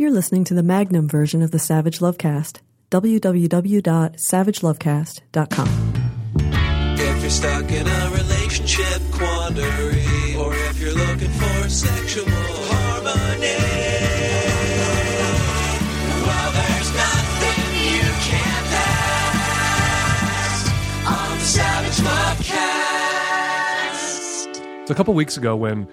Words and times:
You're 0.00 0.12
listening 0.12 0.44
to 0.44 0.54
the 0.54 0.62
Magnum 0.62 1.08
version 1.08 1.42
of 1.42 1.50
the 1.50 1.58
Savage 1.58 1.98
Lovecast. 1.98 2.60
www.savagelovecast.com. 2.92 5.68
If 6.94 7.20
you're 7.20 7.30
stuck 7.30 7.68
in 7.68 7.84
a 7.84 8.10
relationship 8.12 9.02
quandary, 9.10 10.36
or 10.36 10.54
if 10.54 10.80
you're 10.80 10.94
looking 10.94 11.30
for 11.30 11.68
sexual 11.68 12.26
harmony, 12.28 13.56
well, 16.22 16.52
there's 16.52 16.94
nothing 16.94 17.64
you 17.82 18.06
can't 18.22 18.70
ask 20.46 20.70
on 21.08 21.38
the 21.40 21.44
Savage 21.44 21.98
Lovecast. 22.06 22.86
So 24.86 24.92
a 24.92 24.94
couple 24.94 25.12
weeks 25.14 25.36
ago, 25.36 25.56
when 25.56 25.88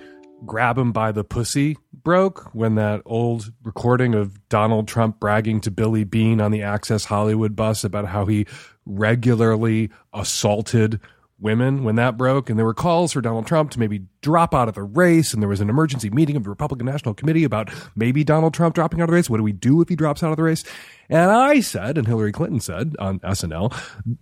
Grab 0.46 0.78
Him 0.78 0.92
by 0.92 1.12
the 1.12 1.24
Pussy 1.24 1.78
broke, 1.94 2.54
when 2.54 2.76
that 2.76 3.02
old 3.06 3.52
recording 3.64 4.14
of 4.14 4.48
Donald 4.50 4.88
Trump 4.88 5.20
bragging 5.20 5.62
to 5.62 5.72
Billy 5.72 6.04
Bush 6.04 6.40
on 6.40 6.52
the 6.52 6.62
Access 6.62 7.06
Hollywood 7.06 7.56
bus 7.56 7.84
about 7.84 8.06
how 8.06 8.26
he 8.26 8.46
regularly 8.86 9.90
assaulted 10.14 11.00
women, 11.38 11.84
when 11.84 11.96
that 11.96 12.16
broke, 12.16 12.50
and 12.50 12.58
there 12.58 12.66
were 12.66 12.74
calls 12.74 13.12
for 13.12 13.20
Donald 13.20 13.46
Trump 13.46 13.70
to 13.72 13.80
maybe 13.80 14.02
drop 14.22 14.56
out 14.56 14.70
of 14.70 14.76
the 14.76 14.84
race, 14.84 15.34
and 15.34 15.42
there 15.42 15.50
was 15.50 15.60
an 15.60 15.70
emergency 15.70 16.10
meeting 16.10 16.38
of 16.38 16.44
the 16.44 16.50
Republican 16.50 16.86
National 16.86 17.14
Committee 17.14 17.44
about 17.44 17.70
maybe 17.96 18.24
Donald 18.24 18.54
Trump 18.54 18.74
dropping 18.74 19.02
out 19.02 19.04
of 19.04 19.10
the 19.10 19.16
race. 19.16 19.30
What 19.30 19.38
do 19.38 19.44
we 19.44 19.52
do 19.52 19.82
if 19.82 19.90
he 19.90 19.98
drops 19.98 20.24
out 20.24 20.32
of 20.32 20.38
the 20.38 20.44
race? 20.44 20.64
And 21.10 21.30
I 21.32 21.60
said, 21.60 21.98
and 21.98 22.08
Hillary 22.08 22.32
Clinton 22.32 22.62
said 22.62 22.96
on 23.00 23.20
SNL, 23.20 23.78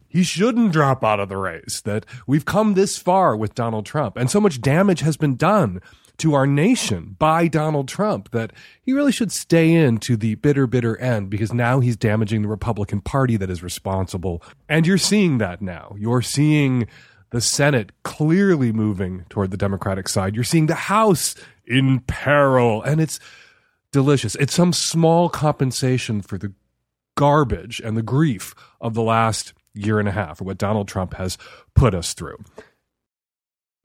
he 0.07 0.23
shouldn't 0.23 0.71
drop 0.71 1.03
out 1.03 1.19
of 1.19 1.29
the 1.29 1.37
race, 1.37 1.81
that 1.81 2.05
we've 2.25 2.45
come 2.45 2.73
this 2.73 2.97
far 2.97 3.37
with 3.37 3.53
Donald 3.53 3.85
Trump, 3.85 4.17
and 4.17 4.31
so 4.31 4.41
much 4.41 4.59
damage 4.59 5.01
has 5.01 5.15
been 5.15 5.35
done 5.35 5.81
to 6.17 6.33
our 6.33 6.45
nation 6.45 7.15
by 7.17 7.47
Donald 7.47 7.87
Trump 7.87 8.31
that 8.31 8.53
he 8.81 8.93
really 8.93 9.11
should 9.11 9.31
stay 9.31 9.73
in 9.73 9.97
to 9.99 10.15
the 10.15 10.35
bitter, 10.35 10.67
bitter 10.67 10.97
end 10.97 11.29
because 11.29 11.53
now 11.53 11.79
he's 11.79 11.97
damaging 11.97 12.43
the 12.43 12.47
Republican 12.47 13.01
Party 13.01 13.35
that 13.37 13.49
is 13.49 13.63
responsible. 13.63 14.41
And 14.69 14.85
you're 14.85 14.97
seeing 14.97 15.39
that 15.39 15.61
now. 15.61 15.95
You're 15.97 16.21
seeing 16.21 16.87
the 17.31 17.41
Senate 17.41 17.91
clearly 18.03 18.71
moving 18.71 19.25
toward 19.29 19.51
the 19.51 19.57
Democratic 19.57 20.07
side. 20.07 20.35
You're 20.35 20.43
seeing 20.43 20.67
the 20.67 20.75
House 20.75 21.35
in 21.65 22.01
peril, 22.01 22.83
and 22.83 23.01
it's 23.01 23.19
delicious. 23.91 24.35
It's 24.35 24.53
some 24.53 24.71
small 24.71 25.29
compensation 25.29 26.21
for 26.21 26.37
the 26.37 26.53
garbage 27.15 27.79
and 27.79 27.97
the 27.97 28.03
grief 28.03 28.53
of 28.79 28.93
the 28.93 29.01
last 29.01 29.53
year 29.73 29.99
and 29.99 30.07
a 30.07 30.11
half, 30.11 30.41
or 30.41 30.43
what 30.45 30.59
Donald 30.59 30.87
Trump 30.87 31.15
has 31.15 31.37
put 31.73 31.95
us 31.95 32.13
through 32.13 32.37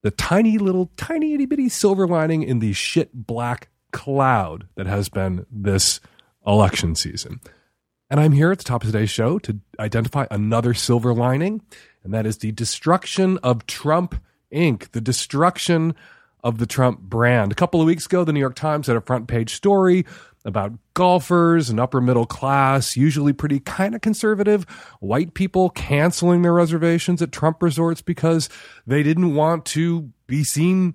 the 0.09 0.13
tiny 0.13 0.57
little, 0.57 0.91
tiny 0.97 1.35
itty 1.35 1.45
bitty 1.45 1.69
silver 1.69 2.07
lining 2.07 2.43
in 2.43 2.61
the 2.61 2.73
shit 2.73 3.11
black 3.13 3.69
cloud 3.93 4.67
that 4.75 4.87
has 4.87 5.11
been 5.11 5.45
this 5.53 6.01
election 6.47 6.95
season. 6.95 7.41
And 8.09 8.19
I'm 8.19 8.33
here 8.33 8.51
at 8.51 8.57
the 8.57 8.65
top 8.65 8.85
of 8.85 8.89
today's 8.89 9.11
show 9.11 9.39
to 9.41 9.61
identify 9.79 10.27
another 10.31 10.73
silver 10.73 11.13
lining, 11.13 11.61
and 12.03 12.15
that 12.15 12.25
is 12.25 12.39
the 12.39 12.53
destruction 12.53 13.37
of 13.43 13.67
Trump 13.67 14.15
Inc., 14.51 14.93
the 14.93 15.03
destruction 15.03 15.95
of 16.43 16.57
the 16.57 16.65
Trump 16.65 17.01
brand. 17.01 17.53
A 17.53 17.55
couple 17.55 17.83
of 17.83 17.87
weeks 17.87 18.07
ago, 18.07 18.25
the 18.25 18.33
New 18.33 18.41
York 18.41 18.55
Times 18.55 18.87
had 18.87 18.97
a 18.97 19.03
front 19.03 19.29
page 19.29 19.55
story 19.55 20.07
about 20.45 20.73
golfers 20.95 21.69
and 21.71 21.81
upper 21.81 22.01
middle 22.01 22.27
class, 22.27 22.97
usually 22.97 23.33
pretty 23.33 23.61
kind 23.61 23.95
of 23.95 24.01
conservative, 24.01 24.65
white 25.01 25.35
people 25.35 25.71
canceling 25.71 26.43
their 26.43 26.53
reservations 26.53 27.21
at 27.23 27.33
Trump 27.33 27.63
resorts 27.63 28.03
because 28.03 28.49
they 28.87 29.03
didn't 29.03 29.35
want 29.35 29.65
to 29.67 30.11
be 30.27 30.45
seen 30.45 30.95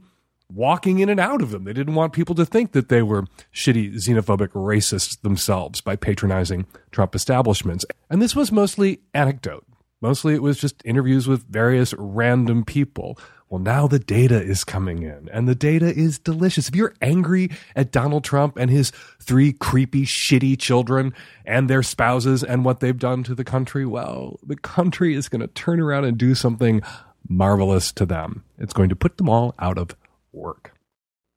walking 0.53 0.99
in 0.99 1.09
and 1.09 1.19
out 1.19 1.41
of 1.41 1.51
them. 1.51 1.63
They 1.63 1.73
didn't 1.73 1.95
want 1.95 2.13
people 2.13 2.35
to 2.35 2.45
think 2.45 2.73
that 2.73 2.89
they 2.89 3.01
were 3.01 3.25
shitty, 3.53 3.95
xenophobic 3.95 4.49
racists 4.49 5.19
themselves 5.21 5.81
by 5.81 5.95
patronizing 5.95 6.67
Trump 6.91 7.15
establishments. 7.15 7.85
And 8.09 8.21
this 8.21 8.35
was 8.35 8.51
mostly 8.51 9.01
anecdote. 9.13 9.65
Mostly 10.01 10.33
it 10.33 10.41
was 10.41 10.59
just 10.59 10.81
interviews 10.85 11.27
with 11.27 11.47
various 11.47 11.93
random 11.97 12.65
people. 12.65 13.17
Well, 13.53 13.61
now 13.61 13.85
the 13.85 13.99
data 13.99 14.41
is 14.41 14.63
coming 14.63 15.03
in, 15.03 15.29
and 15.31 15.47
the 15.47 15.53
data 15.53 15.85
is 15.85 16.17
delicious. 16.17 16.69
If 16.69 16.75
you're 16.75 16.95
angry 17.03 17.51
at 17.75 17.91
Donald 17.91 18.23
Trump 18.23 18.57
and 18.57 18.71
his 18.71 18.91
three 19.21 19.53
creepy, 19.53 20.07
shitty 20.07 20.57
children 20.57 21.13
and 21.45 21.69
their 21.69 21.83
spouses 21.83 22.43
and 22.43 22.65
what 22.65 22.79
they've 22.79 22.97
done 22.97 23.21
to 23.25 23.35
the 23.35 23.43
country, 23.43 23.85
well, 23.85 24.39
the 24.41 24.55
country 24.55 25.13
is 25.13 25.29
going 25.29 25.41
to 25.41 25.47
turn 25.47 25.79
around 25.79 26.05
and 26.05 26.17
do 26.17 26.33
something 26.33 26.81
marvelous 27.29 27.91
to 27.91 28.07
them. 28.07 28.43
It's 28.57 28.73
going 28.73 28.89
to 28.89 28.95
put 28.95 29.17
them 29.17 29.29
all 29.29 29.53
out 29.59 29.77
of 29.77 29.95
work. 30.31 30.73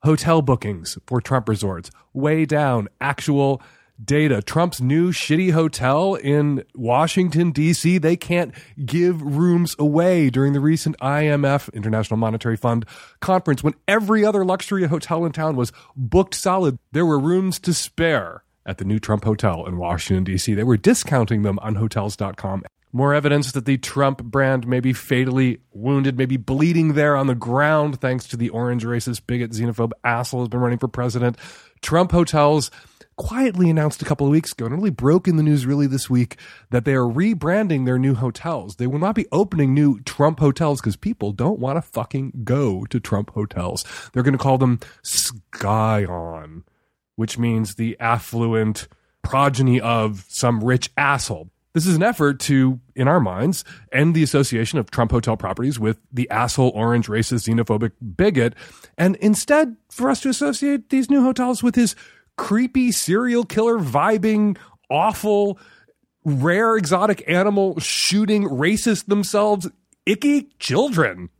Hotel 0.02 0.40
bookings 0.40 0.96
for 1.06 1.20
Trump 1.20 1.50
resorts 1.50 1.90
way 2.14 2.46
down. 2.46 2.88
Actual 2.98 3.60
data. 4.02 4.42
Trump's 4.42 4.80
new 4.80 5.12
shitty 5.12 5.52
hotel 5.52 6.14
in 6.14 6.64
Washington, 6.74 7.50
D.C., 7.50 7.98
they 7.98 8.16
can't 8.16 8.54
give 8.84 9.20
rooms 9.22 9.74
away 9.78 10.30
during 10.30 10.52
the 10.52 10.60
recent 10.60 10.98
IMF, 10.98 11.72
International 11.72 12.16
Monetary 12.16 12.56
Fund, 12.56 12.84
conference 13.20 13.62
when 13.62 13.74
every 13.88 14.24
other 14.24 14.44
luxury 14.44 14.86
hotel 14.86 15.24
in 15.24 15.32
town 15.32 15.56
was 15.56 15.72
booked 15.96 16.34
solid. 16.34 16.78
There 16.92 17.06
were 17.06 17.18
rooms 17.18 17.58
to 17.60 17.74
spare 17.74 18.42
at 18.64 18.78
the 18.78 18.84
new 18.84 18.98
Trump 18.98 19.24
Hotel 19.24 19.64
in 19.66 19.76
Washington, 19.78 20.24
D.C. 20.24 20.54
They 20.54 20.64
were 20.64 20.76
discounting 20.76 21.42
them 21.42 21.58
on 21.60 21.76
hotels.com. 21.76 22.64
More 22.92 23.14
evidence 23.14 23.52
that 23.52 23.66
the 23.66 23.76
Trump 23.76 24.22
brand 24.24 24.66
may 24.66 24.80
be 24.80 24.92
fatally 24.92 25.60
wounded, 25.72 26.16
maybe 26.16 26.36
bleeding 26.36 26.94
there 26.94 27.14
on 27.14 27.26
the 27.26 27.34
ground 27.34 28.00
thanks 28.00 28.26
to 28.28 28.36
the 28.36 28.48
orange 28.48 28.84
racist, 28.84 29.26
bigot, 29.26 29.50
xenophobe 29.50 29.92
asshole 30.02 30.40
who's 30.40 30.48
been 30.48 30.60
running 30.60 30.78
for 30.78 30.88
president. 30.88 31.36
Trump 31.82 32.10
hotels 32.10 32.70
quietly 33.16 33.70
announced 33.70 34.02
a 34.02 34.04
couple 34.04 34.26
of 34.26 34.30
weeks 34.30 34.52
ago 34.52 34.66
and 34.66 34.74
really 34.74 34.90
broke 34.90 35.26
in 35.26 35.36
the 35.36 35.42
news 35.42 35.66
really 35.66 35.86
this 35.86 36.10
week 36.10 36.36
that 36.70 36.84
they 36.84 36.94
are 36.94 37.04
rebranding 37.04 37.86
their 37.86 37.98
new 37.98 38.14
hotels. 38.14 38.76
They 38.76 38.86
will 38.86 38.98
not 38.98 39.14
be 39.14 39.26
opening 39.32 39.72
new 39.72 40.00
Trump 40.00 40.38
hotels 40.38 40.80
because 40.80 40.96
people 40.96 41.32
don't 41.32 41.58
want 41.58 41.76
to 41.76 41.82
fucking 41.82 42.42
go 42.44 42.84
to 42.86 43.00
Trump 43.00 43.30
hotels. 43.30 43.84
They're 44.12 44.22
going 44.22 44.36
to 44.36 44.38
call 44.38 44.58
them 44.58 44.80
Scion, 45.02 46.64
which 47.16 47.38
means 47.38 47.74
the 47.74 47.96
affluent 47.98 48.88
progeny 49.22 49.80
of 49.80 50.24
some 50.28 50.62
rich 50.62 50.90
asshole. 50.96 51.50
This 51.76 51.86
is 51.86 51.96
an 51.96 52.02
effort 52.02 52.40
to, 52.40 52.80
in 52.94 53.06
our 53.06 53.20
minds, 53.20 53.62
end 53.92 54.14
the 54.14 54.22
association 54.22 54.78
of 54.78 54.90
Trump 54.90 55.10
hotel 55.10 55.36
properties 55.36 55.78
with 55.78 55.98
the 56.10 56.30
asshole, 56.30 56.72
orange, 56.74 57.06
racist, 57.06 57.46
xenophobic 57.46 57.92
bigot, 58.16 58.54
and 58.96 59.16
instead 59.16 59.76
for 59.90 60.08
us 60.08 60.22
to 60.22 60.30
associate 60.30 60.88
these 60.88 61.10
new 61.10 61.22
hotels 61.22 61.62
with 61.62 61.74
his 61.74 61.94
creepy 62.36 62.92
serial 62.92 63.44
killer 63.44 63.78
vibing, 63.78 64.56
awful, 64.90 65.58
rare 66.24 66.76
exotic 66.76 67.22
animal 67.28 67.78
shooting 67.80 68.44
racist 68.44 69.06
themselves, 69.06 69.68
icky 70.04 70.50
children. 70.58 71.30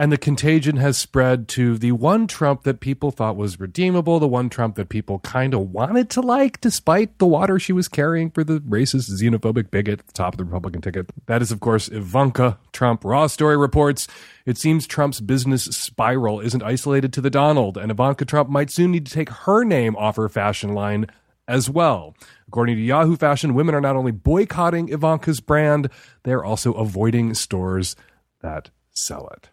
And 0.00 0.12
the 0.12 0.16
contagion 0.16 0.76
has 0.76 0.96
spread 0.96 1.48
to 1.48 1.76
the 1.76 1.90
one 1.90 2.28
Trump 2.28 2.62
that 2.62 2.78
people 2.78 3.10
thought 3.10 3.34
was 3.34 3.58
redeemable, 3.58 4.20
the 4.20 4.28
one 4.28 4.48
Trump 4.48 4.76
that 4.76 4.88
people 4.88 5.18
kind 5.18 5.52
of 5.52 5.72
wanted 5.72 6.08
to 6.10 6.20
like, 6.20 6.60
despite 6.60 7.18
the 7.18 7.26
water 7.26 7.58
she 7.58 7.72
was 7.72 7.88
carrying 7.88 8.30
for 8.30 8.44
the 8.44 8.60
racist, 8.60 9.10
xenophobic 9.10 9.72
bigot 9.72 9.98
at 9.98 10.06
the 10.06 10.12
top 10.12 10.34
of 10.34 10.38
the 10.38 10.44
Republican 10.44 10.82
ticket. 10.82 11.10
That 11.26 11.42
is, 11.42 11.50
of 11.50 11.58
course, 11.58 11.88
Ivanka 11.88 12.58
Trump. 12.72 13.04
Raw 13.04 13.26
Story 13.26 13.56
reports 13.56 14.06
it 14.46 14.56
seems 14.56 14.86
Trump's 14.86 15.20
business 15.20 15.64
spiral 15.64 16.38
isn't 16.38 16.62
isolated 16.62 17.12
to 17.14 17.20
the 17.20 17.28
Donald, 17.28 17.76
and 17.76 17.90
Ivanka 17.90 18.24
Trump 18.24 18.48
might 18.48 18.70
soon 18.70 18.92
need 18.92 19.04
to 19.06 19.12
take 19.12 19.30
her 19.30 19.64
name 19.64 19.96
off 19.96 20.14
her 20.14 20.28
fashion 20.28 20.74
line 20.74 21.08
as 21.48 21.68
well. 21.68 22.14
According 22.46 22.76
to 22.76 22.82
Yahoo 22.82 23.16
Fashion, 23.16 23.52
women 23.52 23.74
are 23.74 23.80
not 23.80 23.96
only 23.96 24.12
boycotting 24.12 24.90
Ivanka's 24.90 25.40
brand, 25.40 25.90
they're 26.22 26.44
also 26.44 26.72
avoiding 26.74 27.34
stores 27.34 27.96
that 28.42 28.70
sell 28.92 29.28
it. 29.34 29.50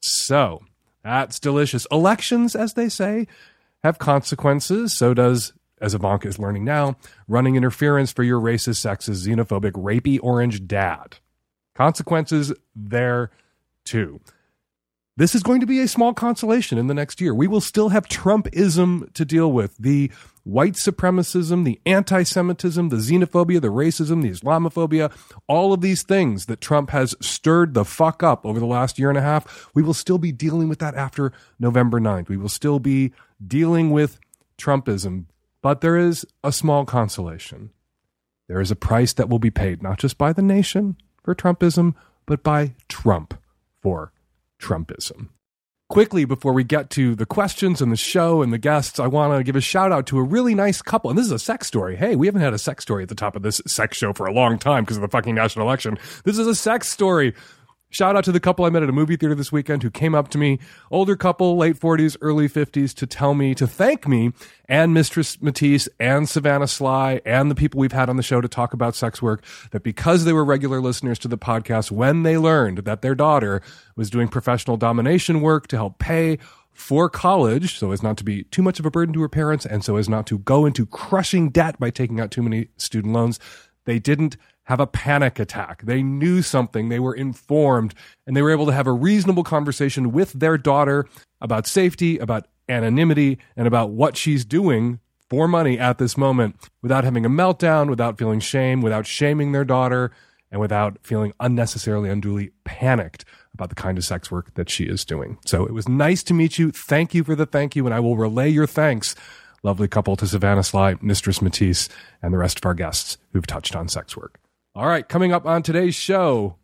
So 0.00 0.62
that's 1.02 1.38
delicious. 1.38 1.86
Elections, 1.90 2.54
as 2.54 2.74
they 2.74 2.88
say, 2.88 3.26
have 3.82 3.98
consequences. 3.98 4.96
So 4.96 5.14
does, 5.14 5.52
as 5.80 5.94
Ivanka 5.94 6.28
is 6.28 6.38
learning 6.38 6.64
now, 6.64 6.96
running 7.28 7.56
interference 7.56 8.12
for 8.12 8.22
your 8.22 8.40
racist, 8.40 8.84
sexist, 8.84 9.26
xenophobic, 9.26 9.72
rapey 9.72 10.18
orange 10.22 10.66
dad. 10.66 11.18
Consequences 11.74 12.52
there 12.74 13.30
too. 13.84 14.20
This 15.16 15.34
is 15.34 15.42
going 15.42 15.60
to 15.60 15.66
be 15.66 15.80
a 15.80 15.88
small 15.88 16.12
consolation 16.12 16.76
in 16.76 16.88
the 16.88 16.94
next 16.94 17.20
year. 17.20 17.34
We 17.34 17.46
will 17.46 17.62
still 17.62 17.88
have 17.90 18.06
Trumpism 18.06 19.12
to 19.14 19.24
deal 19.24 19.50
with. 19.50 19.76
The 19.78 20.10
white 20.46 20.74
supremacism, 20.74 21.64
the 21.64 21.80
anti 21.84 22.22
Semitism, 22.22 22.88
the 22.88 22.96
xenophobia, 22.96 23.60
the 23.60 23.68
racism, 23.68 24.22
the 24.22 24.30
Islamophobia, 24.30 25.12
all 25.48 25.72
of 25.72 25.80
these 25.80 26.04
things 26.04 26.46
that 26.46 26.60
Trump 26.60 26.90
has 26.90 27.16
stirred 27.20 27.74
the 27.74 27.84
fuck 27.84 28.22
up 28.22 28.46
over 28.46 28.60
the 28.60 28.66
last 28.66 28.98
year 28.98 29.08
and 29.08 29.18
a 29.18 29.22
half, 29.22 29.68
we 29.74 29.82
will 29.82 29.94
still 29.94 30.18
be 30.18 30.30
dealing 30.30 30.68
with 30.68 30.78
that 30.78 30.94
after 30.94 31.32
November 31.58 32.00
9th. 32.00 32.28
We 32.28 32.36
will 32.36 32.48
still 32.48 32.78
be 32.78 33.12
dealing 33.44 33.90
with 33.90 34.20
Trumpism. 34.56 35.26
But 35.62 35.80
there 35.80 35.96
is 35.96 36.24
a 36.44 36.52
small 36.52 36.84
consolation. 36.84 37.70
There 38.46 38.60
is 38.60 38.70
a 38.70 38.76
price 38.76 39.12
that 39.14 39.28
will 39.28 39.40
be 39.40 39.50
paid, 39.50 39.82
not 39.82 39.98
just 39.98 40.16
by 40.16 40.32
the 40.32 40.42
nation 40.42 40.96
for 41.24 41.34
Trumpism, 41.34 41.94
but 42.24 42.44
by 42.44 42.74
Trump 42.88 43.34
for 43.82 44.12
Trumpism. 44.60 45.30
Quickly 45.88 46.24
before 46.24 46.52
we 46.52 46.64
get 46.64 46.90
to 46.90 47.14
the 47.14 47.26
questions 47.26 47.80
and 47.80 47.92
the 47.92 47.96
show 47.96 48.42
and 48.42 48.52
the 48.52 48.58
guests, 48.58 48.98
I 48.98 49.06
want 49.06 49.38
to 49.38 49.44
give 49.44 49.56
a 49.56 49.60
shout 49.60 49.92
out 49.92 50.06
to 50.08 50.18
a 50.18 50.22
really 50.22 50.54
nice 50.54 50.82
couple. 50.82 51.10
And 51.10 51.18
this 51.18 51.26
is 51.26 51.32
a 51.32 51.38
sex 51.38 51.66
story. 51.66 51.96
Hey, 51.96 52.16
we 52.16 52.26
haven't 52.26 52.42
had 52.42 52.54
a 52.54 52.58
sex 52.58 52.82
story 52.82 53.04
at 53.04 53.08
the 53.08 53.14
top 53.14 53.36
of 53.36 53.42
this 53.42 53.60
sex 53.66 53.96
show 53.96 54.12
for 54.12 54.26
a 54.26 54.32
long 54.32 54.58
time 54.58 54.84
because 54.84 54.96
of 54.96 55.02
the 55.02 55.08
fucking 55.08 55.34
national 55.34 55.66
election. 55.66 55.98
This 56.24 56.38
is 56.38 56.46
a 56.46 56.54
sex 56.54 56.88
story. 56.88 57.34
Shout 57.88 58.16
out 58.16 58.24
to 58.24 58.32
the 58.32 58.40
couple 58.40 58.64
I 58.64 58.70
met 58.70 58.82
at 58.82 58.88
a 58.88 58.92
movie 58.92 59.16
theater 59.16 59.34
this 59.34 59.52
weekend 59.52 59.84
who 59.84 59.90
came 59.90 60.14
up 60.14 60.28
to 60.30 60.38
me, 60.38 60.58
older 60.90 61.14
couple, 61.14 61.56
late 61.56 61.78
40s, 61.78 62.16
early 62.20 62.48
50s, 62.48 62.92
to 62.94 63.06
tell 63.06 63.32
me, 63.32 63.54
to 63.54 63.66
thank 63.66 64.08
me 64.08 64.32
and 64.68 64.92
Mistress 64.92 65.40
Matisse 65.40 65.88
and 66.00 66.28
Savannah 66.28 66.66
Sly 66.66 67.20
and 67.24 67.48
the 67.48 67.54
people 67.54 67.78
we've 67.78 67.92
had 67.92 68.08
on 68.08 68.16
the 68.16 68.24
show 68.24 68.40
to 68.40 68.48
talk 68.48 68.74
about 68.74 68.96
sex 68.96 69.22
work, 69.22 69.44
that 69.70 69.84
because 69.84 70.24
they 70.24 70.32
were 70.32 70.44
regular 70.44 70.80
listeners 70.80 71.18
to 71.20 71.28
the 71.28 71.38
podcast, 71.38 71.92
when 71.92 72.24
they 72.24 72.36
learned 72.36 72.78
that 72.78 73.02
their 73.02 73.14
daughter 73.14 73.62
was 73.94 74.10
doing 74.10 74.26
professional 74.26 74.76
domination 74.76 75.40
work 75.40 75.68
to 75.68 75.76
help 75.76 75.98
pay 75.98 76.38
for 76.72 77.08
college, 77.08 77.78
so 77.78 77.92
as 77.92 78.02
not 78.02 78.18
to 78.18 78.24
be 78.24 78.42
too 78.44 78.62
much 78.62 78.80
of 78.80 78.84
a 78.84 78.90
burden 78.90 79.14
to 79.14 79.22
her 79.22 79.28
parents 79.28 79.64
and 79.64 79.84
so 79.84 79.96
as 79.96 80.08
not 80.08 80.26
to 80.26 80.38
go 80.40 80.66
into 80.66 80.84
crushing 80.86 81.48
debt 81.50 81.78
by 81.78 81.88
taking 81.88 82.20
out 82.20 82.32
too 82.32 82.42
many 82.42 82.68
student 82.76 83.14
loans, 83.14 83.38
they 83.86 83.98
didn't 83.98 84.36
have 84.66 84.80
a 84.80 84.86
panic 84.86 85.38
attack. 85.38 85.82
They 85.82 86.02
knew 86.02 86.42
something, 86.42 86.88
they 86.88 86.98
were 86.98 87.14
informed, 87.14 87.94
and 88.26 88.36
they 88.36 88.42
were 88.42 88.50
able 88.50 88.66
to 88.66 88.72
have 88.72 88.86
a 88.86 88.92
reasonable 88.92 89.44
conversation 89.44 90.12
with 90.12 90.32
their 90.32 90.58
daughter 90.58 91.06
about 91.40 91.66
safety, 91.66 92.18
about 92.18 92.46
anonymity, 92.68 93.38
and 93.56 93.66
about 93.66 93.90
what 93.90 94.16
she's 94.16 94.44
doing 94.44 94.98
for 95.30 95.46
money 95.46 95.78
at 95.78 95.98
this 95.98 96.16
moment 96.16 96.56
without 96.82 97.04
having 97.04 97.24
a 97.24 97.30
meltdown, 97.30 97.88
without 97.88 98.18
feeling 98.18 98.40
shame, 98.40 98.82
without 98.82 99.06
shaming 99.06 99.52
their 99.52 99.64
daughter, 99.64 100.10
and 100.50 100.60
without 100.60 100.98
feeling 101.02 101.32
unnecessarily 101.38 102.08
unduly 102.08 102.50
panicked 102.64 103.24
about 103.54 103.68
the 103.68 103.74
kind 103.74 103.98
of 103.98 104.04
sex 104.04 104.30
work 104.30 104.52
that 104.54 104.68
she 104.68 104.84
is 104.84 105.04
doing. 105.04 105.38
So 105.44 105.64
it 105.64 105.72
was 105.72 105.88
nice 105.88 106.22
to 106.24 106.34
meet 106.34 106.58
you. 106.58 106.72
Thank 106.72 107.14
you 107.14 107.22
for 107.22 107.34
the 107.34 107.46
thank 107.46 107.76
you, 107.76 107.86
and 107.86 107.94
I 107.94 108.00
will 108.00 108.16
relay 108.16 108.48
your 108.48 108.66
thanks, 108.66 109.14
lovely 109.62 109.86
couple, 109.86 110.16
to 110.16 110.26
Savannah 110.26 110.64
Sly, 110.64 110.96
Mistress 111.00 111.40
Matisse, 111.40 111.88
and 112.20 112.34
the 112.34 112.38
rest 112.38 112.58
of 112.58 112.66
our 112.66 112.74
guests 112.74 113.16
who've 113.32 113.46
touched 113.46 113.76
on 113.76 113.88
sex 113.88 114.16
work. 114.16 114.40
All 114.76 114.86
right, 114.86 115.08
coming 115.08 115.32
up 115.32 115.46
on 115.46 115.62
today's 115.62 115.94
show, 115.94 116.56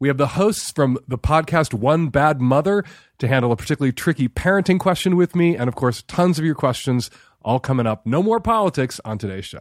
we 0.00 0.08
have 0.08 0.16
the 0.16 0.28
hosts 0.28 0.72
from 0.72 0.96
the 1.06 1.18
podcast 1.18 1.74
One 1.74 2.08
Bad 2.08 2.40
Mother 2.40 2.82
to 3.18 3.28
handle 3.28 3.52
a 3.52 3.56
particularly 3.56 3.92
tricky 3.92 4.26
parenting 4.26 4.80
question 4.80 5.16
with 5.16 5.36
me, 5.36 5.54
and 5.54 5.68
of 5.68 5.74
course, 5.74 6.02
tons 6.08 6.38
of 6.38 6.46
your 6.46 6.54
questions 6.54 7.10
all 7.42 7.60
coming 7.60 7.86
up. 7.86 8.06
No 8.06 8.22
more 8.22 8.40
politics 8.40 9.02
on 9.04 9.18
today's 9.18 9.44
show. 9.44 9.60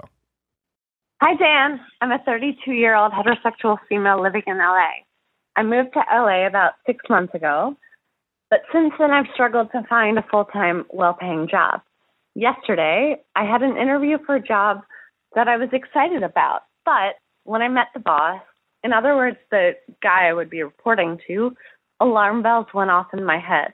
Hi, 1.20 1.36
Dan. 1.36 1.82
I'm 2.00 2.12
a 2.12 2.20
32 2.26 2.72
year 2.72 2.96
old 2.96 3.12
heterosexual 3.12 3.78
female 3.90 4.24
living 4.24 4.44
in 4.48 4.58
LA. 4.58 4.88
I 5.58 5.64
moved 5.64 5.92
to 5.96 6.04
LA 6.10 6.48
about 6.48 6.76
six 6.86 7.04
months 7.10 7.34
ago, 7.34 7.76
but 8.50 8.60
since 8.72 8.94
then 8.98 9.12
I've 9.12 9.28
struggled 9.34 9.74
to 9.74 9.84
find 9.90 10.18
a 10.18 10.26
full 10.32 10.46
time, 10.46 10.86
well 10.92 11.14
paying 11.14 11.50
job. 11.52 11.82
Yesterday, 12.36 13.18
I 13.36 13.44
had 13.44 13.64
an 13.64 13.76
interview 13.76 14.18
for 14.26 14.36
a 14.36 14.42
job 14.42 14.80
that 15.36 15.50
I 15.50 15.58
was 15.58 15.68
excited 15.74 16.24
about, 16.24 16.62
but 16.86 17.16
when 17.48 17.62
I 17.62 17.70
met 17.70 17.88
the 17.94 18.00
boss, 18.00 18.42
in 18.84 18.94
other 18.94 19.16
words, 19.16 19.38
the 19.50 19.72
guy 20.04 20.28
I 20.28 20.34
would 20.34 20.50
be 20.50 20.62
reporting 20.62 21.20
to, 21.28 21.56
alarm 22.00 22.44
bells 22.44 22.68
went 22.74 22.92
off 22.92 23.08
in 23.14 23.24
my 23.24 23.40
head. 23.40 23.74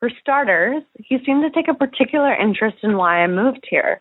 For 0.00 0.10
starters, 0.20 0.82
he 0.96 1.18
seemed 1.24 1.42
to 1.42 1.50
take 1.50 1.68
a 1.68 1.74
particular 1.74 2.34
interest 2.34 2.78
in 2.82 2.96
why 2.96 3.22
I 3.22 3.26
moved 3.26 3.66
here. 3.68 4.00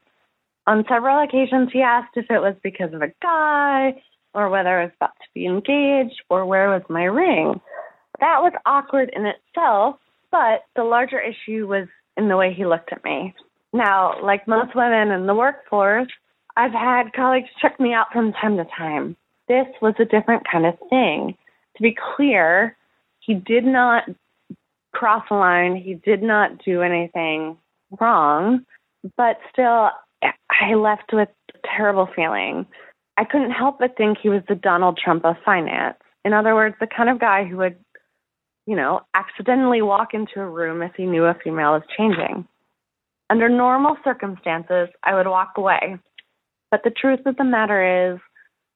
On 0.68 0.86
several 0.88 1.22
occasions, 1.22 1.70
he 1.72 1.82
asked 1.82 2.16
if 2.16 2.26
it 2.30 2.42
was 2.42 2.56
because 2.64 2.94
of 2.94 3.02
a 3.02 3.14
guy, 3.22 4.02
or 4.34 4.50
whether 4.50 4.80
I 4.80 4.86
was 4.86 4.94
about 4.96 5.18
to 5.22 5.28
be 5.34 5.46
engaged, 5.46 6.22
or 6.30 6.46
where 6.46 6.70
was 6.70 6.84
my 6.90 7.04
ring. 7.04 7.60
That 8.20 8.42
was 8.42 8.54
awkward 8.66 9.12
in 9.14 9.26
itself, 9.26 9.98
but 10.32 10.64
the 10.76 10.84
larger 10.84 11.20
issue 11.20 11.68
was 11.68 11.88
in 12.16 12.30
the 12.30 12.38
way 12.38 12.54
he 12.54 12.66
looked 12.66 12.94
at 12.94 13.04
me. 13.04 13.36
Now, 13.74 14.24
like 14.24 14.48
most 14.48 14.76
women 14.76 15.12
in 15.12 15.28
the 15.28 15.36
workforce, 15.36 16.08
I've 16.56 16.72
had 16.72 17.14
colleagues 17.14 17.50
check 17.62 17.80
me 17.80 17.94
out 17.94 18.08
from 18.12 18.34
time 18.34 18.58
to 18.58 18.66
time. 18.66 19.16
This 19.48 19.68
was 19.82 19.96
a 20.00 20.06
different 20.06 20.44
kind 20.50 20.66
of 20.66 20.78
thing. 20.90 21.36
To 21.78 21.84
be 21.84 21.96
clear, 22.16 22.78
he 23.20 23.34
did 23.34 23.66
not 23.66 24.04
cross 24.94 25.24
a 25.32 25.36
line, 25.36 25.76
he 25.76 25.96
did 25.96 26.22
not 26.22 26.64
do 26.64 26.82
anything 26.82 27.58
wrong, 28.00 28.66
but 29.18 29.38
still, 29.52 29.90
I 30.22 30.76
left 30.76 31.12
with 31.12 31.30
a 31.56 31.68
terrible 31.76 32.08
feeling. 32.16 32.66
I 33.18 33.26
couldn't 33.26 33.52
help 33.52 33.80
but 33.80 33.98
think 33.98 34.18
he 34.22 34.30
was 34.30 34.44
the 34.48 34.56
Donald 34.56 35.00
Trump 35.04 35.26
of 35.26 35.36
finance. 35.44 35.98
In 36.24 36.34
other 36.34 36.56
words, 36.56 36.76
the 36.80 36.88
kind 36.88 37.10
of 37.10 37.20
guy 37.20 37.44
who 37.44 37.58
would, 37.58 37.76
you 38.66 38.76
know, 38.76 39.02
accidentally 39.14 39.82
walk 39.82 40.14
into 40.14 40.40
a 40.40 40.50
room 40.50 40.82
if 40.82 40.94
he 40.96 41.06
knew 41.06 41.26
a 41.26 41.36
female 41.44 41.74
was 41.74 41.84
changing. 41.98 42.48
Under 43.30 43.50
normal 43.50 43.98
circumstances, 44.04 44.90
I 45.04 45.16
would 45.16 45.28
walk 45.28 45.54
away. 45.58 45.98
But 46.74 46.84
the 46.84 46.90
truth 46.90 47.20
of 47.28 47.38
the 47.38 47.44
matter 47.44 48.14
is, 48.14 48.20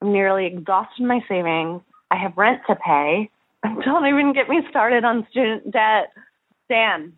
I'm 0.04 0.14
nearly 0.14 0.46
exhausted 0.46 1.04
my 1.04 1.20
savings. 1.28 1.82
I 2.12 2.16
have 2.16 2.38
rent 2.38 2.62
to 2.68 2.76
pay. 2.76 3.32
Don't 3.64 4.06
even 4.06 4.34
get 4.34 4.48
me 4.48 4.62
started 4.70 5.04
on 5.04 5.26
student 5.32 5.72
debt. 5.72 6.14
Dan, 6.70 7.14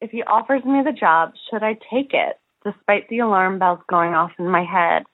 if 0.00 0.10
he 0.10 0.24
offers 0.24 0.64
me 0.64 0.82
the 0.84 0.90
job, 0.90 1.34
should 1.48 1.62
I 1.62 1.74
take 1.88 2.14
it, 2.14 2.40
despite 2.64 3.08
the 3.08 3.20
alarm 3.20 3.60
bells 3.60 3.78
going 3.88 4.14
off 4.14 4.32
in 4.36 4.48
my 4.48 4.64
head? 4.64 5.04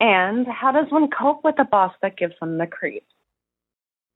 And 0.00 0.44
how 0.48 0.72
does 0.72 0.90
one 0.90 1.08
cope 1.08 1.44
with 1.44 1.60
a 1.60 1.64
boss 1.64 1.92
that 2.02 2.16
gives 2.16 2.34
them 2.40 2.58
the 2.58 2.66
creeps? 2.66 3.06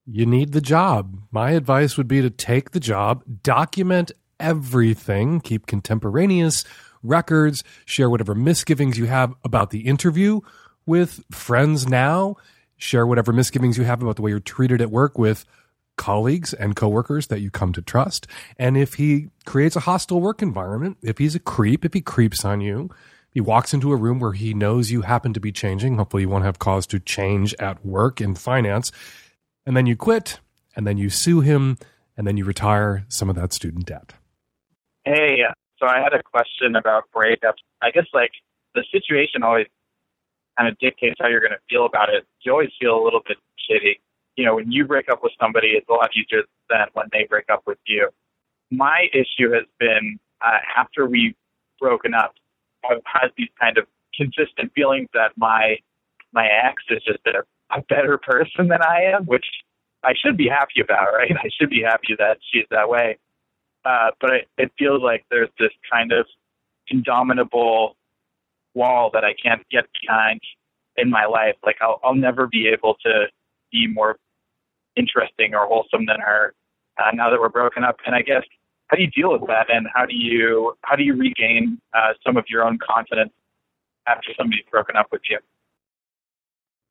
You 0.06 0.26
need 0.26 0.50
the 0.50 0.60
job. 0.60 1.20
My 1.30 1.52
advice 1.52 1.96
would 1.96 2.08
be 2.08 2.20
to 2.20 2.30
take 2.30 2.72
the 2.72 2.80
job, 2.80 3.22
document 3.44 4.10
everything, 4.40 5.38
keep 5.38 5.66
contemporaneous 5.66 6.64
records, 7.06 7.64
share 7.84 8.10
whatever 8.10 8.34
misgivings 8.34 8.98
you 8.98 9.06
have 9.06 9.34
about 9.44 9.70
the 9.70 9.80
interview 9.80 10.40
with 10.84 11.24
friends 11.30 11.88
now, 11.88 12.36
share 12.76 13.06
whatever 13.06 13.32
misgivings 13.32 13.78
you 13.78 13.84
have 13.84 14.02
about 14.02 14.16
the 14.16 14.22
way 14.22 14.30
you're 14.30 14.40
treated 14.40 14.80
at 14.80 14.90
work 14.90 15.18
with 15.18 15.44
colleagues 15.96 16.52
and 16.52 16.76
coworkers 16.76 17.28
that 17.28 17.40
you 17.40 17.50
come 17.50 17.72
to 17.72 17.82
trust. 17.82 18.26
And 18.58 18.76
if 18.76 18.94
he 18.94 19.28
creates 19.44 19.76
a 19.76 19.80
hostile 19.80 20.20
work 20.20 20.42
environment, 20.42 20.98
if 21.02 21.18
he's 21.18 21.34
a 21.34 21.40
creep, 21.40 21.84
if 21.84 21.94
he 21.94 22.00
creeps 22.00 22.44
on 22.44 22.60
you, 22.60 22.90
he 23.30 23.40
walks 23.40 23.74
into 23.74 23.92
a 23.92 23.96
room 23.96 24.18
where 24.18 24.32
he 24.32 24.54
knows 24.54 24.90
you 24.90 25.02
happen 25.02 25.32
to 25.34 25.40
be 25.40 25.52
changing, 25.52 25.96
hopefully 25.96 26.22
you 26.22 26.28
won't 26.28 26.44
have 26.44 26.58
cause 26.58 26.86
to 26.88 26.98
change 26.98 27.54
at 27.58 27.84
work 27.84 28.20
in 28.20 28.34
finance, 28.34 28.90
and 29.66 29.76
then 29.76 29.86
you 29.86 29.96
quit, 29.96 30.40
and 30.74 30.86
then 30.86 30.96
you 30.96 31.10
sue 31.10 31.40
him, 31.40 31.76
and 32.16 32.26
then 32.26 32.36
you 32.36 32.44
retire 32.44 33.04
some 33.08 33.28
of 33.28 33.36
that 33.36 33.52
student 33.52 33.86
debt. 33.86 34.14
Hey, 35.04 35.44
so 35.78 35.86
I 35.86 36.00
had 36.00 36.12
a 36.14 36.22
question 36.22 36.76
about 36.76 37.04
breakups. 37.14 37.60
I 37.82 37.90
guess 37.90 38.06
like 38.12 38.32
the 38.74 38.84
situation 38.90 39.42
always 39.42 39.66
kind 40.58 40.68
of 40.68 40.78
dictates 40.78 41.16
how 41.20 41.28
you're 41.28 41.40
going 41.40 41.52
to 41.52 41.60
feel 41.68 41.86
about 41.86 42.08
it. 42.08 42.26
You 42.42 42.52
always 42.52 42.70
feel 42.80 42.96
a 43.00 43.02
little 43.02 43.22
bit 43.26 43.36
shitty. 43.68 44.00
You 44.36 44.44
know, 44.44 44.54
when 44.56 44.70
you 44.70 44.86
break 44.86 45.08
up 45.08 45.22
with 45.22 45.32
somebody, 45.40 45.68
it's 45.68 45.88
a 45.88 45.92
lot 45.92 46.10
easier 46.14 46.42
than 46.70 46.86
when 46.92 47.06
they 47.12 47.26
break 47.28 47.46
up 47.50 47.62
with 47.66 47.78
you. 47.86 48.08
My 48.70 49.08
issue 49.12 49.52
has 49.52 49.64
been 49.78 50.18
uh, 50.44 50.58
after 50.76 51.06
we've 51.06 51.34
broken 51.80 52.14
up, 52.14 52.34
I've 52.88 53.02
had 53.04 53.30
these 53.36 53.48
kind 53.60 53.78
of 53.78 53.86
consistent 54.14 54.72
feelings 54.74 55.08
that 55.14 55.32
my 55.36 55.76
my 56.32 56.46
ex 56.46 56.82
is 56.90 57.02
just 57.04 57.20
a, 57.26 57.42
a 57.74 57.82
better 57.82 58.18
person 58.18 58.68
than 58.68 58.82
I 58.82 59.12
am, 59.14 59.24
which 59.24 59.46
I 60.04 60.12
should 60.14 60.36
be 60.36 60.48
happy 60.48 60.80
about, 60.80 61.12
right? 61.14 61.32
I 61.44 61.48
should 61.58 61.70
be 61.70 61.82
happy 61.82 62.14
that 62.18 62.38
she's 62.52 62.66
that 62.70 62.88
way. 62.88 63.18
But 64.20 64.30
it, 64.30 64.48
it 64.58 64.72
feels 64.78 65.02
like 65.02 65.24
there's 65.30 65.50
this 65.58 65.70
kind 65.90 66.12
of 66.12 66.26
indomitable 66.88 67.96
wall 68.74 69.10
that 69.12 69.24
I 69.24 69.34
can't 69.34 69.62
get 69.70 69.84
behind 70.00 70.40
in 70.96 71.10
my 71.10 71.26
life. 71.26 71.54
Like 71.64 71.76
I'll, 71.80 72.00
I'll 72.02 72.14
never 72.14 72.46
be 72.46 72.68
able 72.68 72.96
to 73.04 73.26
be 73.72 73.86
more 73.86 74.18
interesting 74.96 75.54
or 75.54 75.66
wholesome 75.66 76.06
than 76.06 76.20
her 76.20 76.54
uh, 76.98 77.10
now 77.12 77.30
that 77.30 77.40
we're 77.40 77.48
broken 77.48 77.84
up. 77.84 77.96
And 78.06 78.14
I 78.14 78.22
guess 78.22 78.42
how 78.88 78.96
do 78.96 79.02
you 79.02 79.10
deal 79.10 79.32
with 79.32 79.46
that, 79.48 79.66
and 79.68 79.86
how 79.92 80.06
do 80.06 80.14
you 80.14 80.74
how 80.82 80.94
do 80.96 81.02
you 81.02 81.14
regain 81.14 81.80
uh, 81.92 82.12
some 82.24 82.36
of 82.36 82.44
your 82.48 82.64
own 82.64 82.78
confidence 82.78 83.32
after 84.06 84.28
somebody's 84.36 84.64
broken 84.70 84.96
up 84.96 85.08
with 85.10 85.22
you? 85.28 85.38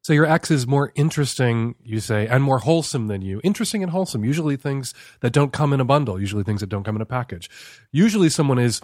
So 0.06 0.14
your 0.14 0.28
ex 0.28 0.52
is 0.52 0.68
more 0.68 0.92
interesting, 0.94 1.74
you 1.84 2.00
say, 2.00 2.28
and 2.28 2.44
more 2.44 2.60
wholesome 2.60 3.08
than 3.08 3.24
you. 3.24 3.42
Interesting 3.44 3.82
and 3.82 3.92
wholesome. 3.92 4.24
Usually 4.24 4.56
things 4.56 4.94
that 5.22 5.34
don't 5.34 5.52
come 5.52 5.74
in 5.74 5.80
a 5.80 5.84
bundle. 5.84 6.22
Usually 6.22 6.44
things 6.44 6.62
that 6.62 6.70
don't 6.70 6.84
come 6.84 6.96
in 6.96 7.02
a 7.02 7.08
package. 7.08 7.50
Usually 7.92 8.30
someone 8.30 8.60
is 8.60 8.82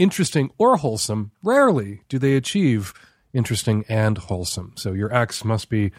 interesting 0.00 0.50
or 0.58 0.76
wholesome. 0.78 1.30
Rarely 1.44 2.02
do 2.08 2.18
they 2.18 2.34
achieve 2.34 2.92
interesting 3.32 3.84
and 3.88 4.18
wholesome. 4.18 4.72
So 4.74 4.94
your 4.94 5.14
ex 5.14 5.44
must 5.44 5.68
be 5.68 5.92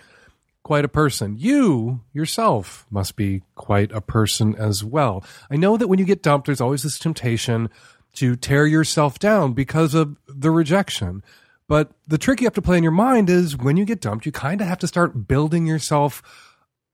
quite 0.62 0.84
a 0.84 0.90
person. 0.90 1.38
You 1.38 2.02
yourself 2.12 2.86
must 2.92 3.16
be 3.16 3.44
quite 3.56 3.94
a 3.94 4.02
person 4.02 4.56
as 4.56 4.84
well. 4.84 5.24
I 5.50 5.56
know 5.56 5.78
that 5.78 5.88
when 5.88 6.00
you 6.00 6.06
get 6.06 6.22
dumped, 6.22 6.48
there's 6.48 6.60
always 6.60 6.84
this 6.84 7.00
temptation 7.00 7.70
to 8.16 8.36
tear 8.36 8.66
yourself 8.66 9.20
down 9.20 9.54
because 9.54 9.94
of 9.94 10.18
the 10.28 10.52
rejection. 10.52 11.24
But 11.70 11.92
the 12.08 12.18
trick 12.18 12.42
you 12.42 12.48
have 12.48 12.56
to 12.56 12.64
play 12.64 12.78
in 12.78 12.84
your 12.84 12.92
mind 12.92 13.30
is 13.30 13.56
when 13.56 13.78
you 13.78 13.86
get 13.86 14.02
dumped, 14.02 14.26
you 14.26 14.32
kind 14.32 14.60
of 14.60 14.68
have 14.68 14.80
to 14.80 14.88
start 14.88 15.28
building 15.28 15.68
yourself 15.68 16.24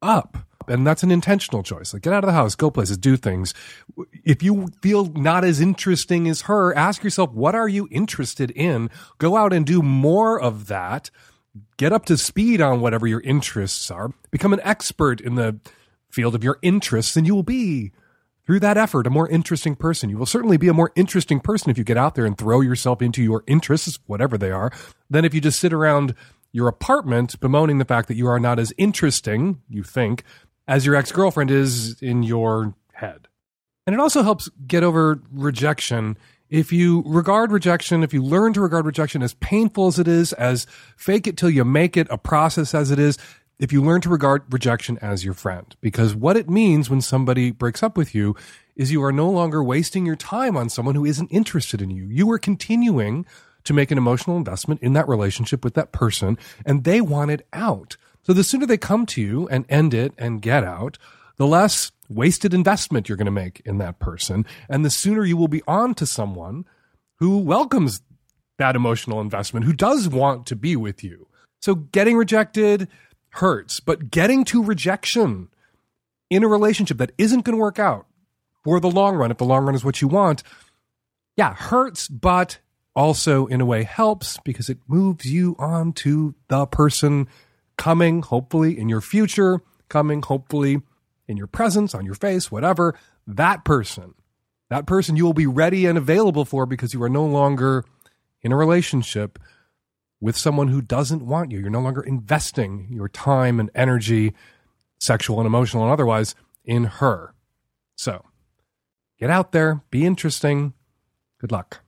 up. 0.02 0.38
And 0.68 0.86
that's 0.86 1.02
an 1.02 1.12
intentional 1.12 1.64
choice. 1.64 1.94
Like 1.94 2.04
get 2.04 2.12
out 2.12 2.26
of 2.26 2.28
the 2.28 2.34
house, 2.34 2.56
go 2.56 2.70
places, 2.70 2.98
do 2.98 3.16
things. 3.16 3.54
If 4.26 4.44
you 4.44 4.68
feel 4.82 5.06
not 5.06 5.46
as 5.46 5.62
interesting 5.62 6.28
as 6.28 6.42
her, 6.42 6.76
ask 6.76 7.04
yourself, 7.04 7.32
what 7.32 7.56
are 7.56 7.70
you 7.70 7.88
interested 7.90 8.52
in? 8.52 8.90
Go 9.18 9.38
out 9.38 9.54
and 9.54 9.66
do 9.66 9.82
more 9.82 10.40
of 10.40 10.68
that. 10.68 11.10
Get 11.78 11.94
up 11.94 12.06
to 12.08 12.18
speed 12.18 12.60
on 12.60 12.82
whatever 12.82 13.08
your 13.08 13.22
interests 13.22 13.90
are. 13.90 14.12
Become 14.30 14.52
an 14.52 14.62
expert 14.64 15.22
in 15.22 15.36
the 15.36 15.58
field 16.10 16.36
of 16.36 16.44
your 16.44 16.60
interests, 16.62 17.16
and 17.16 17.26
you 17.26 17.34
will 17.34 17.44
be 17.44 17.94
through 18.46 18.60
that 18.60 18.78
effort, 18.78 19.08
a 19.08 19.10
more 19.10 19.28
interesting 19.30 19.76
person. 19.76 20.10
You 20.10 20.18
will 20.18 20.26
certainly 20.26 20.58
be 20.58 20.68
a 20.68 20.74
more 20.74 20.92
interesting 20.96 21.40
person 21.40 21.70
if 21.70 21.78
you 21.78 21.84
get 21.84 21.98
out 21.98 22.16
there 22.16 22.26
and 22.26 22.38
throw 22.38 22.62
yourself 22.62 23.02
into 23.02 23.24
your 23.24 23.44
interests, 23.48 24.00
whatever 24.06 24.38
they 24.38 24.52
are, 24.52 24.72
than 25.10 25.26
if 25.26 25.34
you 25.34 25.42
just 25.42 25.60
sit 25.60 25.74
around 25.74 26.14
your 26.52 26.68
apartment 26.68 27.40
bemoaning 27.40 27.80
the 27.80 27.86
fact 27.86 28.08
that 28.08 28.16
you 28.16 28.28
are 28.28 28.40
not 28.40 28.60
as 28.60 28.74
interesting, 28.78 29.62
you 29.70 29.84
think, 29.84 30.24
as 30.68 30.86
your 30.86 30.96
ex 30.96 31.12
girlfriend 31.12 31.52
is 31.52 32.02
in 32.02 32.24
your 32.24 32.74
head. 32.94 33.28
And 33.86 33.94
it 33.94 34.00
also 34.00 34.24
helps 34.24 34.50
get 34.66 34.84
over 34.84 35.22
rejection. 35.32 36.18
If 36.50 36.72
you 36.72 37.04
regard 37.06 37.52
rejection, 37.52 38.04
if 38.04 38.14
you 38.14 38.24
learn 38.24 38.54
to 38.54 38.62
regard 38.62 38.86
rejection 38.86 39.22
as 39.22 39.34
painful 39.36 39.88
as 39.88 40.00
it 40.00 40.08
is, 40.08 40.34
as 40.34 40.66
fake 40.96 41.28
it 41.28 41.38
till 41.38 41.50
you 41.50 41.66
make 41.66 41.98
it 41.98 42.08
a 42.10 42.18
process 42.18 42.74
as 42.74 42.90
it 42.90 43.00
is, 43.00 43.18
if 43.60 43.72
you 43.72 43.82
learn 43.82 44.02
to 44.02 44.10
regard 44.10 44.44
rejection 44.52 44.98
as 45.02 45.24
your 45.24 45.34
friend. 45.34 45.76
Because 45.82 46.16
what 46.16 46.38
it 46.38 46.50
means 46.50 46.90
when 46.90 47.02
somebody 47.02 47.52
breaks 47.52 47.82
up 47.82 47.98
with 47.98 48.14
you 48.14 48.36
is 48.76 48.92
you 48.92 49.04
are 49.04 49.12
no 49.12 49.30
longer 49.30 49.64
wasting 49.64 50.06
your 50.06 50.16
time 50.16 50.58
on 50.58 50.70
someone 50.70 50.96
who 50.96 51.06
isn't 51.06 51.32
interested 51.32 51.82
in 51.82 51.90
you. 51.90 52.06
You 52.06 52.30
are 52.32 52.40
continuing 52.40 53.26
to 53.64 53.74
make 53.74 53.92
an 53.92 53.98
emotional 53.98 54.38
investment 54.38 54.82
in 54.82 54.94
that 54.94 55.08
relationship 55.08 55.64
with 55.64 55.74
that 55.74 55.92
person, 55.92 56.38
and 56.66 56.84
they 56.84 57.02
want 57.02 57.32
it 57.32 57.48
out. 57.54 57.98
So 58.24 58.34
the 58.34 58.44
sooner 58.44 58.66
they 58.66 58.78
come 58.78 59.06
to 59.08 59.22
you 59.22 59.48
and 59.50 59.66
end 59.70 59.94
it 59.94 60.14
and 60.18 60.42
get 60.42 60.64
out, 60.64 60.98
the 61.38 61.48
less 61.48 61.92
wasted 62.10 62.54
investment 62.54 63.10
you're 63.10 63.18
going 63.18 63.26
to 63.26 63.32
make 63.32 63.62
in 63.66 63.78
that 63.80 64.00
person. 64.00 64.46
And 64.70 64.86
the 64.86 64.90
sooner 64.90 65.24
you 65.26 65.38
will 65.38 65.48
be 65.48 65.64
on 65.68 65.96
to 65.96 66.06
someone 66.06 66.66
who 67.18 67.40
welcomes 67.40 68.02
that 68.58 68.76
emotional 68.76 69.22
investment, 69.22 69.66
who 69.66 69.74
does 69.74 70.08
want 70.08 70.46
to 70.48 70.56
be 70.56 70.76
with 70.76 71.04
you. 71.04 71.28
So 71.62 71.76
getting 71.76 72.16
rejected, 72.16 72.88
hurts, 73.36 73.80
but 73.80 74.12
getting 74.12 74.46
to 74.46 74.64
rejection 74.64 75.50
in 76.30 76.44
a 76.44 76.48
relationship 76.48 76.98
that 76.98 77.12
isn't 77.18 77.44
going 77.46 77.56
to 77.56 77.62
work 77.62 77.80
out 77.80 78.08
for 78.64 78.80
the 78.80 78.90
long 78.90 79.16
run, 79.16 79.32
if 79.32 79.38
the 79.38 79.46
long 79.46 79.66
run 79.66 79.76
is 79.76 79.86
what 79.86 80.02
you 80.02 80.08
want, 80.08 80.44
yeah, 81.38 81.54
hurts, 81.54 82.08
but 82.08 82.60
also 82.96 83.46
in 83.48 83.62
a 83.62 83.66
way 83.66 83.84
helps 83.84 84.40
because 84.44 84.70
it 84.70 84.80
moves 84.88 85.26
you 85.26 85.56
on 85.60 85.92
to 85.92 86.34
the 86.48 86.66
person 86.66 87.28
coming, 87.78 88.22
hopefully, 88.22 88.80
in 88.80 88.88
your 88.90 89.02
future, 89.02 89.62
coming, 89.90 90.22
hopefully, 90.22 90.82
in 91.28 91.38
your 91.38 91.48
presence, 91.48 91.94
on 91.94 92.06
your 92.06 92.16
face, 92.16 92.52
whatever. 92.52 92.98
That 93.28 93.66
person, 93.66 94.14
that 94.70 94.86
person 94.86 95.16
you 95.16 95.26
will 95.26 95.34
be 95.34 95.48
ready 95.48 95.86
and 95.86 95.98
available 95.98 96.46
for 96.46 96.66
because 96.66 96.94
you 96.94 97.04
are 97.04 97.10
no 97.10 97.26
longer 97.26 97.84
in 98.42 98.52
a 98.52 98.58
relationship 98.58 99.40
with 100.20 100.38
someone 100.38 100.70
who 100.70 100.82
doesn't 100.82 101.26
want 101.26 101.52
you. 101.52 101.60
You're 101.60 101.70
no 101.70 101.82
longer 101.82 102.02
investing 102.02 102.88
your 102.90 103.10
time 103.10 103.60
and 103.60 103.70
energy, 103.76 104.34
sexual 105.00 105.40
and 105.40 105.48
emotional 105.48 105.84
and 105.84 105.92
otherwise, 105.92 106.36
in 106.64 106.86
her. 106.86 107.34
So 107.96 108.24
get 109.20 109.30
out 109.30 109.52
there, 109.52 109.82
be 109.92 110.06
interesting. 110.06 110.74
Good 111.40 111.52
luck. 111.52 111.82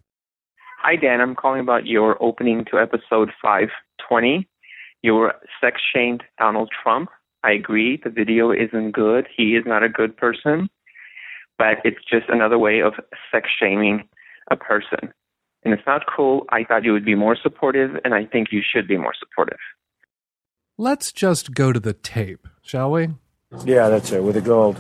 Hi, 0.82 0.96
Dan. 0.96 1.22
I'm 1.22 1.36
calling 1.36 1.62
about 1.62 1.86
your 1.86 2.22
opening 2.22 2.66
to 2.72 2.80
episode 2.80 3.32
520. 3.42 4.48
Your 5.02 5.34
sex 5.60 5.82
shamed 5.94 6.24
Donald 6.38 6.70
Trump. 6.84 7.10
I 7.44 7.52
agree. 7.52 8.00
The 8.04 8.10
video 8.10 8.52
isn't 8.52 8.92
good. 8.92 9.28
He 9.36 9.56
is 9.56 9.64
not 9.66 9.84
a 9.84 9.90
good 9.90 10.16
person, 10.16 10.70
but 11.58 11.78
it's 11.84 12.04
just 12.10 12.30
another 12.30 12.58
way 12.58 12.82
of 12.82 12.94
sex 13.32 13.50
shaming 13.60 14.08
a 14.50 14.56
person 14.56 15.14
and 15.68 15.78
it's 15.78 15.86
not 15.86 16.04
cool. 16.08 16.46
I 16.50 16.64
thought 16.64 16.86
you 16.86 16.94
would 16.94 17.04
be 17.04 17.14
more 17.14 17.36
supportive, 17.36 18.00
and 18.06 18.14
I 18.14 18.24
think 18.24 18.54
you 18.54 18.62
should 18.64 18.88
be 18.88 18.96
more 18.96 19.14
supportive. 19.20 19.60
Let's 20.78 21.12
just 21.12 21.54
go 21.54 21.74
to 21.74 21.80
the 21.80 21.92
tape, 21.92 22.48
shall 22.62 22.92
we? 22.92 23.10
Yeah, 23.66 23.90
that's 23.90 24.14
it, 24.14 24.24
with 24.24 24.36
the 24.36 24.42
gold. 24.42 24.78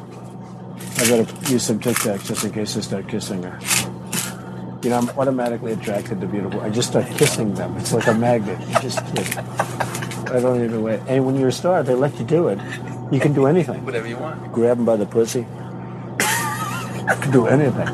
I 0.97 1.09
gotta 1.09 1.51
use 1.51 1.63
some 1.63 1.81
Tic 1.81 1.97
Tacs 1.97 2.25
just 2.25 2.45
in 2.45 2.53
case 2.53 2.77
I 2.77 2.79
start 2.79 3.09
kissing 3.09 3.43
her. 3.43 3.59
You 4.81 4.91
know, 4.91 4.97
I'm 4.99 5.09
automatically 5.19 5.73
attracted 5.73 6.21
to 6.21 6.27
beautiful. 6.27 6.61
I 6.61 6.69
just 6.69 6.87
start 6.87 7.05
kissing 7.17 7.53
them. 7.55 7.75
It's 7.75 7.91
like 7.91 8.07
a 8.07 8.13
magnet. 8.13 8.57
You 8.69 8.79
just, 8.79 8.99
I 10.29 10.39
don't 10.39 10.63
even 10.63 10.83
wait. 10.83 11.01
And 11.09 11.25
when 11.25 11.35
you're 11.35 11.49
a 11.49 11.51
star, 11.51 11.83
they 11.83 11.95
let 11.95 12.17
you 12.17 12.23
do 12.25 12.47
it. 12.47 12.59
You 13.11 13.19
can 13.19 13.33
do 13.33 13.45
anything. 13.45 13.83
Whatever 13.83 14.07
you 14.07 14.15
want. 14.15 14.53
Grab 14.53 14.77
them 14.77 14.85
by 14.85 14.95
the 14.95 15.05
pussy. 15.05 15.39
You 15.39 17.21
can 17.21 17.31
do 17.31 17.47
anything. 17.47 17.89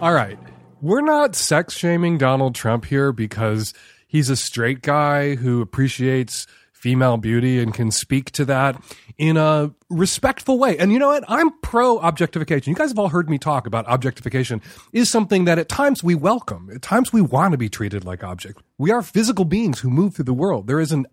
All 0.00 0.12
right 0.12 0.38
we're 0.82 1.00
not 1.00 1.36
sex 1.36 1.74
shaming 1.74 2.18
Donald 2.18 2.56
Trump 2.56 2.84
here 2.84 3.12
because 3.12 3.72
he's 4.08 4.28
a 4.28 4.36
straight 4.36 4.82
guy 4.82 5.36
who 5.36 5.62
appreciates 5.62 6.46
female 6.72 7.16
beauty 7.16 7.60
and 7.60 7.72
can 7.72 7.92
speak 7.92 8.32
to 8.32 8.44
that 8.44 8.82
in 9.16 9.36
a 9.36 9.72
respectful 9.88 10.58
way. 10.58 10.76
And 10.76 10.92
you 10.92 10.98
know 10.98 11.06
what? 11.06 11.24
I'm 11.28 11.52
pro 11.60 11.98
objectification. 11.98 12.72
You 12.72 12.76
guys 12.76 12.90
have 12.90 12.98
all 12.98 13.10
heard 13.10 13.30
me 13.30 13.38
talk 13.38 13.68
about 13.68 13.84
objectification 13.86 14.60
is 14.92 15.08
something 15.08 15.44
that 15.44 15.60
at 15.60 15.68
times 15.68 16.02
we 16.02 16.16
welcome. 16.16 16.68
At 16.74 16.82
times 16.82 17.12
we 17.12 17.20
want 17.20 17.52
to 17.52 17.58
be 17.58 17.68
treated 17.68 18.04
like 18.04 18.24
object. 18.24 18.60
We 18.78 18.90
are 18.90 19.02
physical 19.02 19.44
beings 19.44 19.78
who 19.78 19.90
move 19.90 20.16
through 20.16 20.24
the 20.24 20.34
world. 20.34 20.66
There 20.66 20.80
is 20.80 20.90
an 20.90 21.06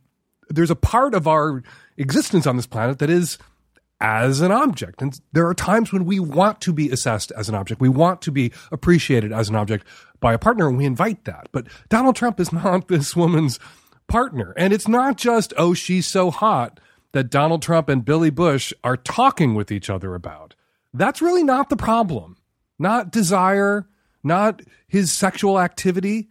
there's 0.49 0.71
a 0.71 0.75
part 0.75 1.13
of 1.13 1.27
our 1.27 1.61
existence 1.95 2.47
on 2.47 2.55
this 2.55 2.65
planet 2.65 2.97
that 2.97 3.09
is 3.11 3.37
as 4.01 4.41
an 4.41 4.51
object. 4.51 5.01
And 5.01 5.19
there 5.31 5.47
are 5.47 5.53
times 5.53 5.91
when 5.91 6.05
we 6.05 6.19
want 6.19 6.61
to 6.61 6.73
be 6.73 6.89
assessed 6.89 7.31
as 7.31 7.49
an 7.49 7.55
object. 7.55 7.81
We 7.81 7.89
want 7.89 8.21
to 8.23 8.31
be 8.31 8.51
appreciated 8.71 9.31
as 9.31 9.49
an 9.49 9.55
object 9.55 9.85
by 10.19 10.33
a 10.33 10.39
partner, 10.39 10.67
and 10.67 10.77
we 10.77 10.85
invite 10.85 11.25
that. 11.25 11.49
But 11.51 11.67
Donald 11.89 12.15
Trump 12.15 12.39
is 12.39 12.53
not 12.53 12.87
this 12.87 13.15
woman's 13.15 13.59
partner. 14.07 14.53
And 14.57 14.73
it's 14.73 14.87
not 14.87 15.17
just, 15.17 15.53
oh, 15.57 15.73
she's 15.73 16.07
so 16.07 16.31
hot 16.31 16.79
that 17.11 17.29
Donald 17.29 17.61
Trump 17.61 17.89
and 17.89 18.05
Billy 18.05 18.29
Bush 18.29 18.73
are 18.83 18.97
talking 18.97 19.55
with 19.55 19.71
each 19.71 19.89
other 19.89 20.15
about. 20.15 20.55
That's 20.93 21.21
really 21.21 21.43
not 21.43 21.69
the 21.69 21.77
problem. 21.77 22.37
Not 22.77 23.11
desire, 23.11 23.87
not 24.23 24.61
his 24.87 25.11
sexual 25.11 25.59
activity. 25.59 26.29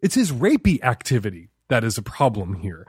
It's 0.00 0.14
his 0.14 0.32
rapey 0.32 0.82
activity 0.82 1.50
that 1.68 1.84
is 1.84 1.98
a 1.98 2.02
problem 2.02 2.54
here. 2.54 2.86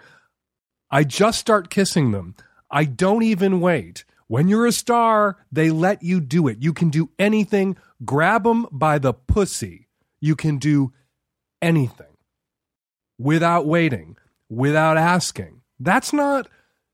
I 0.89 1.03
just 1.03 1.39
start 1.39 1.69
kissing 1.69 2.11
them. 2.11 2.35
I 2.69 2.85
don't 2.85 3.23
even 3.23 3.61
wait. 3.61 4.03
When 4.31 4.47
you're 4.47 4.65
a 4.65 4.71
star, 4.71 5.35
they 5.51 5.71
let 5.71 6.03
you 6.03 6.21
do 6.21 6.47
it. 6.47 6.61
You 6.61 6.71
can 6.71 6.89
do 6.89 7.09
anything. 7.19 7.75
Grab 8.05 8.45
them 8.45 8.65
by 8.71 8.97
the 8.97 9.13
pussy. 9.13 9.89
You 10.21 10.37
can 10.37 10.57
do 10.57 10.93
anything 11.61 12.15
without 13.19 13.65
waiting, 13.65 14.15
without 14.47 14.95
asking. 14.95 15.59
That's 15.81 16.13
not 16.13 16.47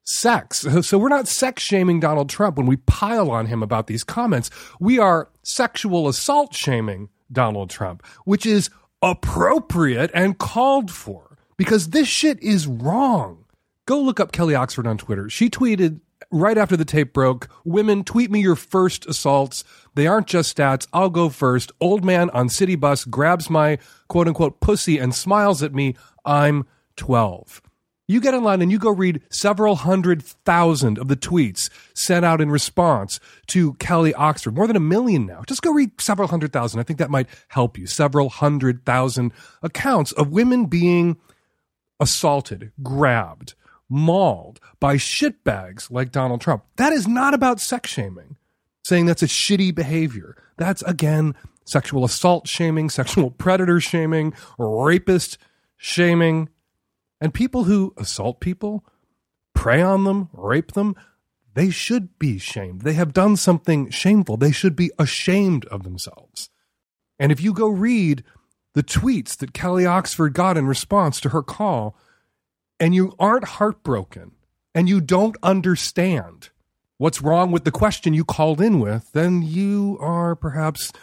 sex. 0.03 0.65
So 0.81 0.97
we're 0.97 1.09
not 1.09 1.27
sex 1.27 1.61
shaming 1.61 1.99
Donald 1.99 2.27
Trump 2.27 2.57
when 2.57 2.65
we 2.65 2.77
pile 2.77 3.29
on 3.29 3.45
him 3.45 3.61
about 3.61 3.85
these 3.85 4.03
comments. 4.03 4.49
We 4.79 4.97
are 4.97 5.29
sexual 5.43 6.07
assault 6.07 6.55
shaming 6.55 7.09
Donald 7.31 7.69
Trump, 7.69 8.03
which 8.25 8.47
is 8.47 8.71
appropriate 9.03 10.09
and 10.15 10.39
called 10.39 10.89
for 10.89 11.37
because 11.55 11.89
this 11.89 12.07
shit 12.07 12.41
is 12.41 12.65
wrong. 12.65 13.45
Go 13.85 14.01
look 14.01 14.19
up 14.19 14.31
Kelly 14.31 14.55
Oxford 14.55 14.87
on 14.87 14.97
Twitter. 14.97 15.29
She 15.29 15.51
tweeted 15.51 15.99
right 16.31 16.57
after 16.57 16.77
the 16.77 16.85
tape 16.85 17.13
broke, 17.13 17.49
women 17.63 18.03
tweet 18.03 18.31
me 18.31 18.41
your 18.41 18.55
first 18.55 19.05
assaults. 19.05 19.63
They 19.95 20.07
aren't 20.07 20.27
just 20.27 20.55
stats. 20.55 20.87
I'll 20.93 21.09
go 21.09 21.29
first. 21.29 21.71
Old 21.79 22.03
man 22.03 22.29
on 22.31 22.49
city 22.49 22.75
bus 22.75 23.05
grabs 23.05 23.49
my 23.49 23.77
quote 24.07 24.27
unquote 24.27 24.59
pussy 24.59 24.97
and 24.97 25.13
smiles 25.13 25.63
at 25.63 25.73
me. 25.73 25.95
I'm 26.25 26.65
12. 26.97 27.61
You 28.09 28.21
get 28.21 28.33
in 28.33 28.43
line 28.43 28.61
and 28.61 28.71
you 28.71 28.79
go 28.79 28.91
read 28.91 29.21
several 29.29 29.75
hundred 29.75 30.23
thousand 30.23 30.97
of 30.97 31.09
the 31.09 31.17
tweets 31.17 31.69
sent 31.93 32.23
out 32.23 32.39
in 32.39 32.49
response 32.49 33.19
to 33.47 33.73
Kelly 33.75 34.13
Oxford, 34.13 34.55
more 34.55 34.65
than 34.65 34.77
a 34.77 34.81
million 34.81 35.25
now. 35.25 35.43
Just 35.45 35.61
go 35.61 35.73
read 35.73 35.99
several 35.99 36.29
hundred 36.29 36.53
thousand. 36.53 36.79
I 36.79 36.83
think 36.83 36.99
that 36.99 37.09
might 37.09 37.27
help 37.49 37.77
you. 37.77 37.85
Several 37.85 38.29
hundred 38.29 38.85
thousand 38.85 39.33
accounts 39.61 40.13
of 40.13 40.31
women 40.31 40.67
being 40.67 41.17
assaulted, 41.99 42.71
grabbed, 42.81 43.55
mauled 43.89 44.61
by 44.79 44.95
shitbags 44.95 45.89
like 45.91 46.11
Donald 46.11 46.41
Trump. 46.41 46.63
That 46.77 46.93
is 46.93 47.07
not 47.07 47.33
about 47.33 47.59
sex 47.59 47.89
shaming, 47.89 48.35
saying 48.83 49.05
that's 49.05 49.23
a 49.23 49.27
shitty 49.27 49.73
behavior. 49.73 50.35
That's, 50.57 50.81
again, 50.83 51.35
sexual 51.65 52.05
assault 52.05 52.47
shaming, 52.47 52.89
sexual 52.89 53.31
predator 53.31 53.79
shaming, 53.79 54.33
rapist 54.57 55.37
shaming. 55.75 56.49
And 57.19 57.33
people 57.33 57.63
who 57.63 57.93
assault 57.97 58.39
people, 58.39 58.85
prey 59.53 59.81
on 59.81 60.03
them, 60.03 60.29
rape 60.33 60.73
them, 60.73 60.95
they 61.55 61.71
should 61.71 62.19
be 62.19 62.37
shamed. 62.37 62.81
They 62.81 62.93
have 62.93 63.13
done 63.13 63.35
something 63.35 63.89
shameful. 63.89 64.37
They 64.37 64.51
should 64.51 64.75
be 64.75 64.91
ashamed 64.99 65.65
of 65.65 65.81
themselves. 65.81 66.49
And 67.17 67.31
if 67.31 67.41
you 67.41 67.51
go 67.51 67.67
read 67.67 68.23
the 68.73 68.83
tweets 68.83 69.35
that 69.37 69.53
Kelly 69.53 69.83
Oxford 69.83 70.35
got 70.35 70.55
in 70.55 70.67
response 70.67 71.19
to 71.21 71.29
her 71.29 71.41
call, 71.41 71.97
and 72.79 72.93
you 72.93 73.15
aren't 73.17 73.45
heartbroken 73.45 74.33
and 74.77 74.87
you 74.87 75.01
don't 75.01 75.35
understand 75.41 76.49
what's 76.97 77.19
wrong 77.19 77.51
with 77.51 77.63
the 77.63 77.71
question 77.71 78.13
you 78.13 78.23
called 78.23 78.61
in 78.61 78.79
with, 78.79 79.11
then 79.11 79.41
you 79.41 79.97
are 79.99 80.35
perhaps 80.35 80.93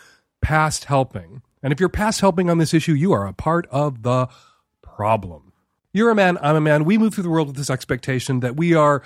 past 0.41 0.85
helping. 0.85 1.43
And 1.61 1.73
if 1.73 1.81
you're 1.81 1.89
past 1.89 2.21
helping 2.21 2.49
on 2.49 2.59
this 2.59 2.73
issue, 2.73 2.93
you 2.93 3.13
are 3.13 3.27
a 3.27 3.33
part 3.33 3.67
of 3.73 4.05
the 4.05 4.29
problem. 4.81 5.53
You're 5.93 6.11
a 6.11 6.15
man, 6.15 6.39
I'm 6.41 6.55
a 6.55 6.61
man. 6.61 6.85
We 6.85 6.99
move 6.99 7.15
through 7.15 7.25
the 7.25 7.31
world 7.31 7.49
with 7.49 7.57
this 7.57 7.69
expectation 7.69 8.39
that 8.41 8.55
we 8.55 8.75
are 8.75 9.03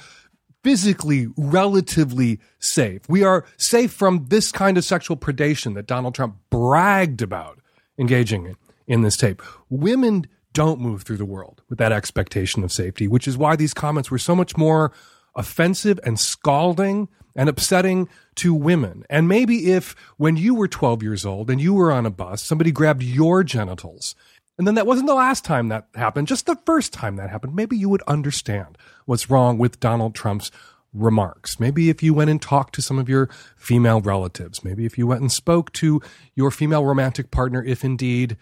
physically 0.63 1.29
relatively 1.39 2.39
safe. 2.59 3.09
We 3.09 3.23
are 3.23 3.47
safe 3.57 3.91
from 3.91 4.27
this 4.29 4.53
kind 4.53 4.77
of 4.77 4.85
sexual 4.85 5.17
predation 5.17 5.77
that 5.77 5.87
Donald 5.87 6.15
Trump 6.15 6.37
bragged 6.51 7.23
about 7.23 7.59
engaging 7.99 8.45
in 8.45 8.57
in 8.87 9.01
this 9.01 9.17
tape. 9.17 9.41
Women 9.71 10.27
don't 10.59 10.81
move 10.81 11.03
through 11.03 11.17
the 11.17 11.25
world 11.25 11.63
with 11.69 11.79
that 11.79 11.93
expectation 11.93 12.65
of 12.65 12.73
safety, 12.73 13.07
which 13.07 13.29
is 13.29 13.39
why 13.39 13.55
these 13.55 13.73
comments 13.73 14.11
were 14.11 14.19
so 14.19 14.35
much 14.35 14.57
more 14.57 14.91
offensive 15.37 16.01
and 16.03 16.19
scalding 16.19 17.07
and 17.37 17.49
upsetting 17.49 18.09
to 18.35 18.53
women. 18.53 19.05
And 19.09 19.29
maybe 19.29 19.71
if 19.71 19.95
when 20.17 20.37
you 20.37 20.57
were 20.57 20.67
12 20.67 21.01
years 21.01 21.25
old 21.25 21.49
and 21.49 21.61
you 21.61 21.75
were 21.75 21.93
on 21.93 22.07
a 22.07 22.11
bus, 22.11 22.43
somebody 22.43 22.73
grabbed 22.73 23.05
your 23.05 23.45
genitals, 23.45 24.17
and 24.59 24.67
then 24.67 24.75
that 24.75 24.85
wasn't 24.85 25.07
the 25.07 25.15
last 25.15 25.45
time 25.45 25.69
that 25.69 25.87
happened, 25.95 26.27
just 26.27 26.47
the 26.47 26.59
first 26.67 26.93
time 26.93 27.15
that 27.15 27.31
happened, 27.31 27.55
maybe 27.55 27.77
you 27.77 27.89
would 27.89 28.03
understand 28.09 28.77
what's 29.05 29.31
wrong 29.31 29.59
with 29.59 29.79
Donald 29.79 30.17
Trump's 30.17 30.51
remarks. 30.93 31.61
Maybe 31.61 31.89
if 31.89 32.03
you 32.03 32.15
went 32.15 32.31
and 32.31 32.43
talked 32.43 32.75
to 32.75 32.83
some 32.83 32.99
of 32.99 33.09
your 33.09 33.31
female 33.57 34.01
relatives, 34.01 34.65
maybe 34.65 34.87
if 34.87 34.99
you 34.99 35.07
went 35.07 35.21
and 35.21 35.31
spoke 35.31 35.73
to 35.75 36.03
your 36.35 36.51
female 36.51 36.85
romantic 36.85 37.31
partner, 37.31 37.63
if 37.63 37.85
indeed 37.85 38.37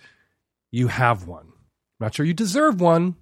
you 0.71 0.89
have 0.89 1.27
one. 1.27 1.53
Not 1.99 2.15
sure 2.15 2.27
you 2.27 2.35
deserve 2.35 2.81
one 2.81 3.17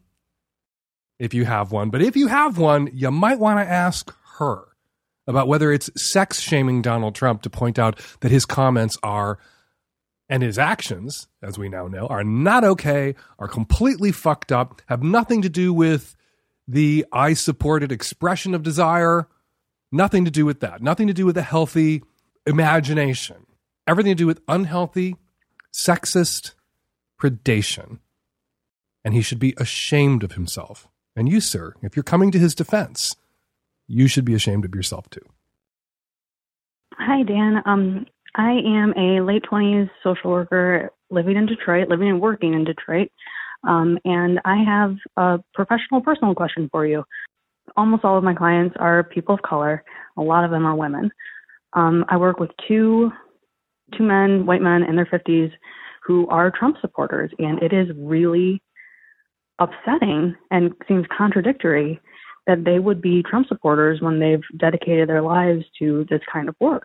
if 1.19 1.33
you 1.33 1.45
have 1.45 1.71
one, 1.71 1.90
but 1.90 2.02
if 2.02 2.16
you 2.16 2.26
have 2.26 2.59
one, 2.59 2.90
you 2.93 3.11
might 3.11 3.38
want 3.38 3.61
to 3.61 3.71
ask 3.71 4.12
her 4.38 4.64
about 5.26 5.49
whether 5.49 5.73
it's 5.73 5.90
sex 5.97 6.40
shaming 6.40 6.83
Donald 6.83 7.14
Trump 7.14 7.43
to 7.43 7.50
point 7.50 7.78
out 7.78 8.00
that 8.21 8.31
his 8.31 8.45
comments 8.45 8.99
are 9.02 9.38
and 10.28 10.43
his 10.43 10.59
actions, 10.59 11.28
as 11.43 11.59
we 11.59 11.69
now 11.69 11.87
know, 11.87 12.07
are 12.07 12.25
not 12.25 12.64
okay, 12.64 13.14
are 13.38 13.49
completely 13.49 14.11
fucked 14.11 14.50
up, 14.50 14.81
have 14.87 15.02
nothing 15.02 15.43
to 15.43 15.49
do 15.49 15.73
with 15.73 16.16
the 16.66 17.04
I 17.12 17.35
supported 17.35 17.93
expression 17.93 18.54
of 18.54 18.62
desire, 18.62 19.28
nothing 19.93 20.25
to 20.25 20.31
do 20.31 20.47
with 20.47 20.61
that, 20.61 20.83
nothing 20.83 21.09
to 21.09 21.12
do 21.12 21.26
with 21.26 21.37
a 21.37 21.43
healthy 21.43 22.02
imagination, 22.47 23.47
everything 23.87 24.12
to 24.12 24.16
do 24.16 24.26
with 24.26 24.40
unhealthy, 24.49 25.16
sexist 25.73 26.54
predation. 27.21 27.99
And 29.05 29.15
he 29.15 29.23
should 29.23 29.39
be 29.39 29.55
ashamed 29.59 30.23
of 30.23 30.33
himself. 30.33 30.89
And 31.15 31.29
you, 31.29 31.41
sir, 31.41 31.75
if 31.83 31.97
you're 31.97 32.03
coming 32.03 32.31
to 32.31 32.39
his 32.39 32.55
defense, 32.55 33.17
you 33.87 34.09
should 34.09 34.25
be 34.25 34.35
ashamed 34.35 34.65
of 34.65 34.75
yourself 34.75 35.09
too. 35.11 35.21
Hi, 36.95 37.23
Dan. 37.23 37.63
Um, 37.67 38.07
I 38.35 38.53
am 38.53 38.95
a 38.97 39.21
late 39.21 39.45
20s 39.51 39.91
social 40.03 40.31
worker 40.31 40.91
living 41.11 41.37
in 41.37 41.47
Detroit, 41.47 41.89
living 41.89 42.09
and 42.09 42.21
working 42.21 42.55
in 42.55 42.65
Detroit. 42.65 43.11
Um, 43.67 43.99
and 44.05 44.41
I 44.45 44.63
have 44.63 44.97
a 45.17 45.43
professional 45.55 46.01
personal 46.01 46.35
question 46.35 46.69
for 46.71 46.87
you. 46.87 47.05
Almost 47.77 48.05
all 48.05 48.19
of 48.19 48.25
my 48.25 48.35
clients 48.35 48.77
are 48.79 49.05
people 49.05 49.35
of 49.35 49.43
color. 49.43 49.85
A 50.17 50.23
lot 50.23 50.45
of 50.45 50.51
them 50.51 50.67
are 50.67 50.77
women. 50.77 51.11
Um, 51.73 52.05
I 52.09 52.17
work 52.17 52.39
with 52.39 52.51
two 52.69 53.11
two 53.97 54.05
men, 54.05 54.47
white 54.47 54.63
men 54.63 54.83
in 54.83 54.97
their 54.97 55.07
50s, 55.07 55.53
who 56.03 56.27
are 56.29 56.51
Trump 56.51 56.77
supporters, 56.81 57.31
and 57.39 57.63
it 57.63 57.73
is 57.73 57.87
really 57.97 58.61
upsetting 59.59 60.35
and 60.51 60.73
seems 60.89 61.07
contradictory 61.17 62.01
that 62.47 62.65
they 62.65 62.79
would 62.79 63.01
be 63.01 63.23
Trump 63.23 63.49
supporters 63.49 64.01
when 64.01 64.21
they've 64.21 64.43
dedicated 64.59 65.09
their 65.09 65.23
lives 65.23 65.65
to 65.79 66.05
this 66.11 66.21
kind 66.31 66.49
of 66.49 66.57
work. 66.61 66.85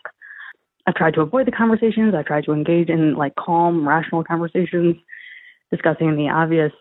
I've 0.87 0.95
tried 0.95 1.13
to 1.15 1.21
avoid 1.21 1.47
the 1.47 1.51
conversations. 1.51 2.13
I've 2.15 2.25
tried 2.25 2.45
to 2.45 2.53
engage 2.53 2.89
in 2.89 3.15
like 3.15 3.35
calm, 3.35 3.87
rational 3.87 4.23
conversations, 4.23 4.95
discussing 5.69 6.15
the 6.15 6.29
obvious 6.29 6.71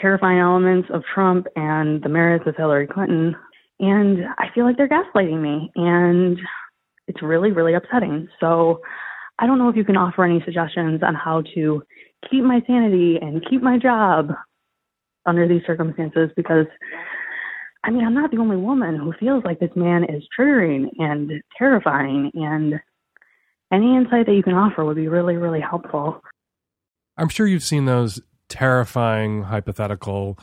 terrifying 0.00 0.38
elements 0.38 0.88
of 0.92 1.02
Trump 1.14 1.46
and 1.56 2.02
the 2.02 2.08
merits 2.08 2.46
of 2.46 2.56
Hillary 2.56 2.86
Clinton. 2.86 3.34
And 3.78 4.24
I 4.38 4.46
feel 4.54 4.64
like 4.64 4.76
they're 4.76 4.88
gaslighting 4.88 5.40
me. 5.40 5.70
And 5.76 6.38
it's 7.06 7.22
really, 7.22 7.50
really 7.50 7.74
upsetting. 7.74 8.28
So 8.40 8.80
I 9.38 9.46
don't 9.46 9.58
know 9.58 9.68
if 9.68 9.76
you 9.76 9.84
can 9.84 9.96
offer 9.96 10.24
any 10.24 10.42
suggestions 10.44 11.02
on 11.02 11.14
how 11.14 11.42
to 11.54 11.82
keep 12.30 12.44
my 12.44 12.60
sanity 12.66 13.18
and 13.20 13.44
keep 13.48 13.62
my 13.62 13.78
job 13.78 14.32
under 15.26 15.46
these 15.46 15.62
circumstances 15.66 16.30
because 16.36 16.66
I 17.82 17.90
mean, 17.90 18.04
I'm 18.04 18.14
not 18.14 18.30
the 18.30 18.38
only 18.38 18.56
woman 18.56 18.96
who 18.96 19.12
feels 19.18 19.42
like 19.44 19.58
this 19.58 19.70
man 19.74 20.04
is 20.04 20.22
triggering 20.38 20.88
and 20.98 21.42
terrifying, 21.56 22.30
and 22.34 22.74
any 23.72 23.96
insight 23.96 24.26
that 24.26 24.34
you 24.34 24.42
can 24.42 24.52
offer 24.52 24.84
would 24.84 24.96
be 24.96 25.08
really, 25.08 25.36
really 25.36 25.60
helpful. 25.60 26.20
I'm 27.16 27.28
sure 27.28 27.46
you've 27.46 27.62
seen 27.62 27.86
those 27.86 28.20
terrifying 28.48 29.44
hypothetical 29.44 30.38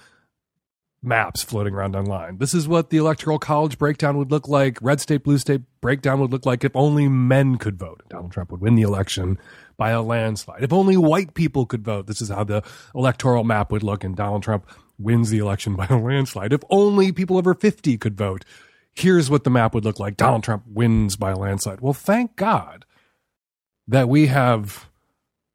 maps 1.03 1.43
floating 1.43 1.73
around 1.73 1.95
online. 1.95 2.37
This 2.37 2.53
is 2.53 2.67
what 2.67 2.89
the 2.89 2.97
electoral 2.97 3.37
college 3.37 3.77
breakdown 3.77 4.17
would 4.17 4.31
look 4.31 4.47
like. 4.47 4.79
Red 4.81 4.99
state, 4.99 5.23
blue 5.23 5.37
state 5.37 5.61
breakdown 5.79 6.19
would 6.19 6.31
look 6.31 6.45
like 6.45 6.63
if 6.63 6.75
only 6.75 7.07
men 7.07 7.57
could 7.57 7.77
vote. 7.77 8.01
Donald 8.09 8.31
Trump 8.31 8.51
would 8.51 8.61
win 8.61 8.75
the 8.75 8.81
election 8.81 9.37
by 9.77 9.91
a 9.91 10.01
landslide. 10.01 10.63
If 10.63 10.73
only 10.73 10.97
white 10.97 11.33
people 11.33 11.65
could 11.65 11.83
vote. 11.83 12.07
This 12.07 12.21
is 12.21 12.29
how 12.29 12.43
the 12.43 12.63
electoral 12.95 13.43
map 13.43 13.71
would 13.71 13.83
look 13.83 14.03
and 14.03 14.15
Donald 14.15 14.43
Trump 14.43 14.67
wins 14.97 15.29
the 15.29 15.37
election 15.37 15.75
by 15.77 15.85
a 15.87 15.97
landslide. 15.97 16.53
If 16.53 16.63
only 16.69 17.11
people 17.11 17.37
over 17.37 17.53
50 17.53 17.97
could 17.97 18.17
vote, 18.17 18.43
here's 18.93 19.29
what 19.29 19.43
the 19.43 19.49
map 19.49 19.73
would 19.73 19.85
look 19.85 19.99
like. 19.99 20.17
Donald 20.17 20.43
Trump 20.43 20.63
wins 20.67 21.15
by 21.15 21.31
a 21.31 21.37
landslide. 21.37 21.81
Well, 21.81 21.93
thank 21.93 22.35
God 22.35 22.85
that 23.87 24.09
we 24.09 24.27
have 24.27 24.89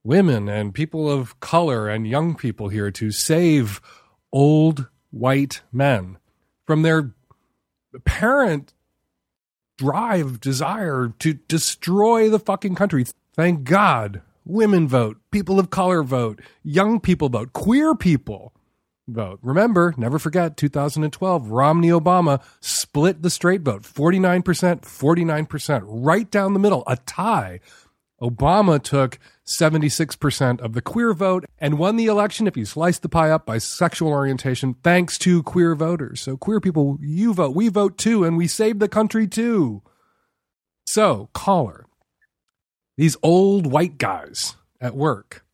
women 0.04 0.48
and 0.48 0.74
people 0.74 1.10
of 1.10 1.38
color 1.40 1.88
and 1.88 2.08
young 2.08 2.34
people 2.34 2.68
here 2.68 2.90
to 2.90 3.10
save 3.10 3.80
old 4.32 4.88
white 5.10 5.60
men 5.70 6.18
from 6.66 6.82
their 6.82 7.12
apparent 7.94 8.72
drive, 9.76 10.40
desire 10.40 11.12
to 11.18 11.34
destroy 11.34 12.30
the 12.30 12.38
fucking 12.38 12.74
country. 12.74 13.04
Thank 13.34 13.64
God. 13.64 14.22
Women 14.44 14.88
vote, 14.88 15.18
people 15.30 15.60
of 15.60 15.70
color 15.70 16.02
vote, 16.02 16.40
young 16.64 16.98
people 16.98 17.28
vote, 17.28 17.52
queer 17.52 17.94
people 17.94 18.52
vote. 19.06 19.38
Remember, 19.40 19.94
never 19.96 20.18
forget 20.18 20.56
2012, 20.56 21.48
Romney 21.48 21.88
Obama 21.88 22.42
split 22.60 23.22
the 23.22 23.30
straight 23.30 23.62
vote 23.62 23.82
49%, 23.82 24.42
49%, 24.82 25.82
right 25.86 26.30
down 26.30 26.54
the 26.54 26.58
middle, 26.58 26.82
a 26.88 26.96
tie. 26.96 27.60
Obama 28.20 28.82
took 28.82 29.18
76% 29.46 30.60
of 30.60 30.74
the 30.74 30.82
queer 30.82 31.12
vote 31.12 31.44
and 31.58 31.78
won 31.78 31.96
the 31.96 32.06
election 32.06 32.46
if 32.46 32.56
you 32.56 32.64
slice 32.64 32.98
the 32.98 33.08
pie 33.08 33.30
up 33.30 33.46
by 33.46 33.58
sexual 33.58 34.10
orientation, 34.10 34.74
thanks 34.82 35.18
to 35.18 35.42
queer 35.42 35.74
voters. 35.74 36.20
So, 36.20 36.36
queer 36.36 36.60
people, 36.60 36.98
you 37.00 37.34
vote, 37.34 37.54
we 37.54 37.68
vote 37.68 37.98
too, 37.98 38.24
and 38.24 38.36
we 38.36 38.46
save 38.46 38.78
the 38.78 38.88
country 38.88 39.26
too. 39.26 39.82
So, 40.86 41.30
caller, 41.32 41.81
these 42.96 43.16
old 43.22 43.66
white 43.66 43.98
guys 43.98 44.56
at 44.80 44.94
work 44.94 45.44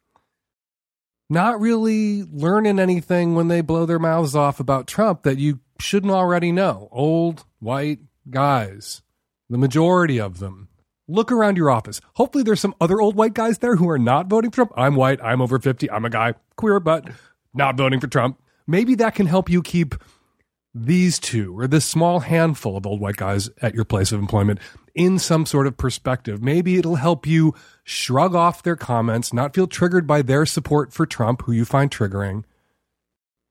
not 1.31 1.61
really 1.61 2.23
learning 2.25 2.79
anything 2.79 3.35
when 3.35 3.49
they 3.49 3.61
blow 3.61 3.87
their 3.87 3.99
mouths 3.99 4.35
off 4.35 4.61
about 4.61 4.87
Trump 4.87 5.23
that 5.23 5.39
you 5.39 5.61
shouldn't 5.79 6.13
already 6.13 6.53
know. 6.53 6.89
Old 6.91 7.45
white 7.61 8.01
guys, 8.31 9.03
the 9.49 9.59
majority 9.59 10.19
of 10.19 10.39
them. 10.39 10.69
Look 11.07 11.33
around 11.33 11.57
your 11.57 11.71
office. 11.71 12.01
Hopefully, 12.15 12.45
there's 12.45 12.61
some 12.61 12.75
other 12.81 13.01
old 13.01 13.17
white 13.17 13.35
guys 13.35 13.59
there 13.59 13.77
who 13.77 13.89
are 13.89 13.99
not 13.99 14.27
voting 14.27 14.51
for 14.51 14.57
Trump. 14.57 14.73
I'm 14.77 14.95
white. 14.95 15.23
I'm 15.23 15.41
over 15.41 15.59
50. 15.59 15.91
I'm 15.91 16.05
a 16.05 16.11
guy, 16.11 16.35
queer, 16.57 16.81
but 16.81 17.09
not 17.55 17.77
voting 17.77 18.01
for 18.01 18.09
Trump. 18.09 18.39
Maybe 18.67 18.95
that 18.97 19.15
can 19.15 19.27
help 19.27 19.49
you 19.49 19.63
keep 19.63 19.95
these 20.75 21.19
two 21.19 21.59
or 21.59 21.67
this 21.67 21.87
small 21.87 22.21
handful 22.21 22.77
of 22.77 22.87
old 22.87 23.01
white 23.01 23.17
guys 23.17 23.49
at 23.63 23.75
your 23.75 23.87
place 23.87 24.13
of 24.13 24.21
employment 24.21 24.61
in 24.99 25.17
some 25.19 25.47
sort 25.47 25.69
of 25.69 25.77
perspective. 25.77 26.43
Maybe 26.43 26.77
it'll 26.77 26.97
help 26.97 27.25
you 27.25 27.55
shrug 27.85 28.35
off 28.35 28.65
their 28.65 28.77
comments, 28.77 29.33
not 29.33 29.55
feel 29.55 29.69
triggered 29.69 30.09
by 30.09 30.23
their 30.23 30.45
support 30.45 30.93
for 30.93 31.07
Trump, 31.07 31.43
who 31.43 31.53
you 31.53 31.65
find 31.65 31.89
triggering, 31.89 32.43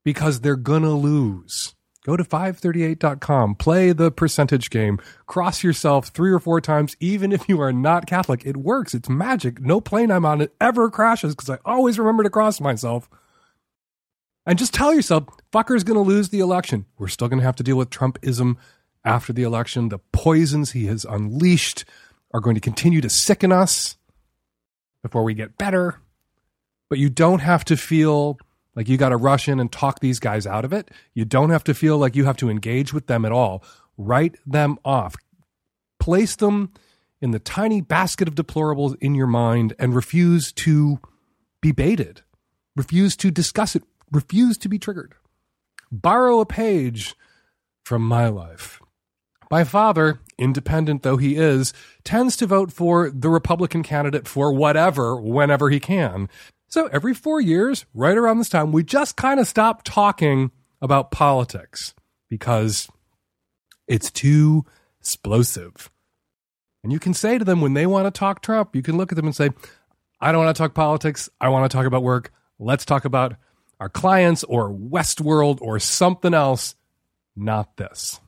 because 0.03 0.41
they're 0.41 0.57
going 0.57 0.83
to 0.83 0.91
lose. 0.91 1.73
Go 2.05 2.17
to 2.17 2.23
538.com, 2.25 3.55
play 3.55 3.93
the 3.93 4.11
percentage 4.11 4.69
game, 4.69 4.99
cross 5.25 5.63
yourself 5.63 6.09
three 6.09 6.31
or 6.31 6.39
four 6.39 6.59
times, 6.59 6.97
even 6.99 7.31
if 7.31 7.47
you 7.47 7.61
are 7.61 7.73
not 7.73 8.07
Catholic. 8.07 8.45
It 8.45 8.57
works. 8.57 8.93
It's 8.93 9.09
magic. 9.09 9.61
No 9.61 9.79
plane 9.79 10.11
I'm 10.11 10.25
on 10.25 10.41
it 10.41 10.53
ever 10.59 10.89
crashes 10.89 11.33
because 11.33 11.49
I 11.49 11.59
always 11.65 11.97
remember 11.97 12.23
to 12.23 12.29
cross 12.29 12.59
myself. 12.59 13.09
And 14.45 14.59
just 14.59 14.73
tell 14.73 14.93
yourself, 14.93 15.25
fucker's 15.51 15.83
going 15.83 15.97
to 15.97 16.01
lose 16.01 16.29
the 16.29 16.39
election. 16.39 16.85
We're 16.97 17.07
still 17.09 17.27
going 17.29 17.39
to 17.39 17.45
have 17.45 17.57
to 17.57 17.63
deal 17.63 17.77
with 17.77 17.89
Trumpism 17.89 18.55
after 19.07 19.33
the 19.33 19.43
election. 19.43 19.89
The 19.89 19.99
poisons 20.11 20.71
he 20.71 20.85
has 20.87 21.05
unleashed 21.05 21.85
are 22.33 22.41
going 22.41 22.55
to 22.55 22.61
continue 22.61 23.01
to 23.01 23.09
sicken 23.09 23.51
us 23.51 23.97
before 25.01 25.23
we 25.23 25.33
get 25.33 25.57
better. 25.57 26.01
But 26.89 26.99
you 26.99 27.09
don't 27.09 27.39
have 27.39 27.65
to 27.65 27.77
feel 27.77 28.37
like 28.75 28.87
you 28.87 28.97
got 28.97 29.09
to 29.09 29.17
rush 29.17 29.47
in 29.47 29.59
and 29.59 29.71
talk 29.71 29.99
these 29.99 30.19
guys 30.19 30.45
out 30.45 30.65
of 30.65 30.73
it. 30.73 30.91
You 31.13 31.25
don't 31.25 31.49
have 31.49 31.63
to 31.63 31.73
feel 31.73 31.97
like 31.97 32.15
you 32.15 32.25
have 32.25 32.37
to 32.37 32.49
engage 32.49 32.93
with 32.93 33.07
them 33.07 33.25
at 33.25 33.31
all. 33.31 33.63
Write 33.97 34.35
them 34.45 34.77
off. 34.85 35.15
place 35.99 36.35
them 36.35 36.71
in 37.21 37.31
the 37.31 37.39
tiny 37.39 37.81
basket 37.81 38.27
of 38.27 38.35
deplorables 38.35 38.95
in 39.01 39.15
your 39.15 39.27
mind 39.27 39.73
and 39.79 39.95
refuse 39.95 40.51
to 40.53 40.99
be 41.61 41.71
baited, 41.71 42.21
refuse 42.75 43.17
to 43.17 43.31
discuss 43.31 43.75
it, 43.75 43.83
refuse 44.11 44.57
to 44.59 44.69
be 44.69 44.77
triggered. 44.77 45.15
Borrow 45.91 46.39
a 46.39 46.45
page 46.45 47.15
from 47.83 48.03
my 48.03 48.27
life. 48.27 48.81
My 49.49 49.63
father, 49.63 50.19
independent 50.37 51.03
though 51.03 51.17
he 51.17 51.35
is, 51.35 51.73
tends 52.03 52.35
to 52.37 52.47
vote 52.47 52.71
for 52.71 53.09
the 53.09 53.29
Republican 53.29 53.83
candidate 53.83 54.27
for 54.27 54.51
whatever, 54.51 55.15
whenever 55.15 55.69
he 55.69 55.79
can. 55.79 56.29
So 56.67 56.87
every 56.87 57.13
four 57.13 57.39
years, 57.39 57.85
right 57.93 58.17
around 58.17 58.39
this 58.39 58.49
time, 58.49 58.71
we 58.71 58.83
just 58.83 59.15
kind 59.15 59.39
of 59.39 59.47
stop 59.47 59.83
talking 59.83 60.51
about 60.81 61.11
politics 61.11 61.93
because 62.29 62.89
it's 63.87 64.11
too 64.11 64.65
explosive. 64.99 65.89
And 66.83 66.91
you 66.91 66.99
can 66.99 67.13
say 67.13 67.37
to 67.37 67.45
them 67.45 67.61
when 67.61 67.73
they 67.73 67.85
want 67.85 68.05
to 68.05 68.17
talk 68.17 68.41
Trump, 68.41 68.75
you 68.75 68.81
can 68.81 68.97
look 68.97 69.11
at 69.11 69.15
them 69.15 69.25
and 69.25 69.35
say, 69.35 69.49
I 70.19 70.31
don't 70.31 70.43
want 70.43 70.55
to 70.55 70.61
talk 70.61 70.73
politics. 70.73 71.29
I 71.39 71.49
want 71.49 71.69
to 71.69 71.75
talk 71.75 71.85
about 71.85 72.03
work. 72.03 72.31
Let's 72.59 72.85
talk 72.85 73.05
about 73.05 73.35
our 73.79 73.89
clients 73.89 74.43
or 74.43 74.69
Westworld 74.69 75.61
or 75.61 75.79
something 75.79 76.33
else, 76.33 76.75
not 77.35 77.77
this. 77.77 78.19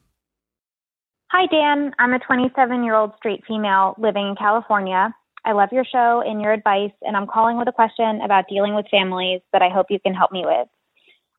Hi, 1.31 1.45
Dan. 1.45 1.91
I'm 1.99 2.13
a 2.13 2.19
27 2.19 2.83
year 2.83 2.95
old 2.95 3.11
straight 3.17 3.43
female 3.47 3.93
living 3.99 4.29
in 4.29 4.35
California. 4.35 5.13
I 5.45 5.51
love 5.51 5.69
your 5.71 5.85
show 5.85 6.23
and 6.25 6.41
your 6.41 6.51
advice, 6.51 6.91
and 7.03 7.15
I'm 7.15 7.27
calling 7.27 7.55
with 7.55 7.67
a 7.67 7.71
question 7.71 8.21
about 8.25 8.45
dealing 8.49 8.73
with 8.73 8.87
families 8.89 9.41
that 9.53 9.61
I 9.61 9.69
hope 9.69 9.85
you 9.91 9.99
can 9.99 10.15
help 10.15 10.31
me 10.31 10.41
with. 10.43 10.67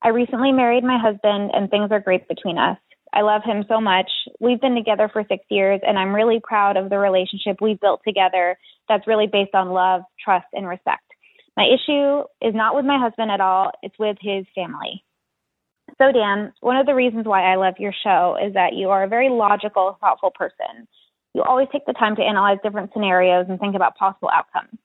I 0.00 0.10
recently 0.10 0.52
married 0.52 0.84
my 0.84 0.96
husband, 0.96 1.50
and 1.52 1.68
things 1.68 1.90
are 1.90 1.98
great 1.98 2.28
between 2.28 2.56
us. 2.56 2.78
I 3.12 3.22
love 3.22 3.42
him 3.44 3.64
so 3.66 3.80
much. 3.80 4.08
We've 4.38 4.60
been 4.60 4.76
together 4.76 5.10
for 5.12 5.24
six 5.28 5.44
years, 5.50 5.80
and 5.84 5.98
I'm 5.98 6.14
really 6.14 6.40
proud 6.40 6.76
of 6.76 6.88
the 6.88 6.98
relationship 7.00 7.56
we've 7.60 7.80
built 7.80 8.02
together 8.06 8.56
that's 8.88 9.08
really 9.08 9.26
based 9.26 9.56
on 9.56 9.70
love, 9.70 10.02
trust, 10.24 10.46
and 10.52 10.68
respect. 10.68 11.02
My 11.56 11.66
issue 11.66 12.20
is 12.40 12.54
not 12.54 12.76
with 12.76 12.84
my 12.84 12.96
husband 12.96 13.32
at 13.32 13.40
all, 13.40 13.72
it's 13.82 13.98
with 13.98 14.18
his 14.20 14.46
family. 14.54 15.02
So, 16.00 16.12
Dan, 16.12 16.52
one 16.60 16.78
of 16.78 16.86
the 16.86 16.94
reasons 16.94 17.26
why 17.26 17.42
I 17.42 17.56
love 17.56 17.74
your 17.78 17.92
show 18.02 18.36
is 18.42 18.54
that 18.54 18.72
you 18.72 18.88
are 18.88 19.04
a 19.04 19.08
very 19.08 19.28
logical, 19.28 19.98
thoughtful 20.00 20.30
person. 20.30 20.88
You 21.34 21.42
always 21.42 21.68
take 21.70 21.84
the 21.84 21.92
time 21.92 22.16
to 22.16 22.22
analyze 22.22 22.56
different 22.62 22.90
scenarios 22.94 23.46
and 23.48 23.60
think 23.60 23.76
about 23.76 23.96
possible 23.96 24.30
outcomes. 24.32 24.78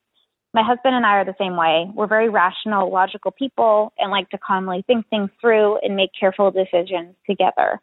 My 0.52 0.62
husband 0.62 0.94
and 0.94 1.06
I 1.06 1.16
are 1.16 1.24
the 1.24 1.34
same 1.38 1.56
way. 1.56 1.90
We're 1.94 2.06
very 2.06 2.28
rational, 2.28 2.92
logical 2.92 3.30
people 3.30 3.92
and 3.98 4.10
like 4.10 4.28
to 4.30 4.38
calmly 4.38 4.84
think 4.86 5.08
things 5.08 5.30
through 5.40 5.78
and 5.78 5.96
make 5.96 6.10
careful 6.18 6.50
decisions 6.50 7.14
together. 7.28 7.80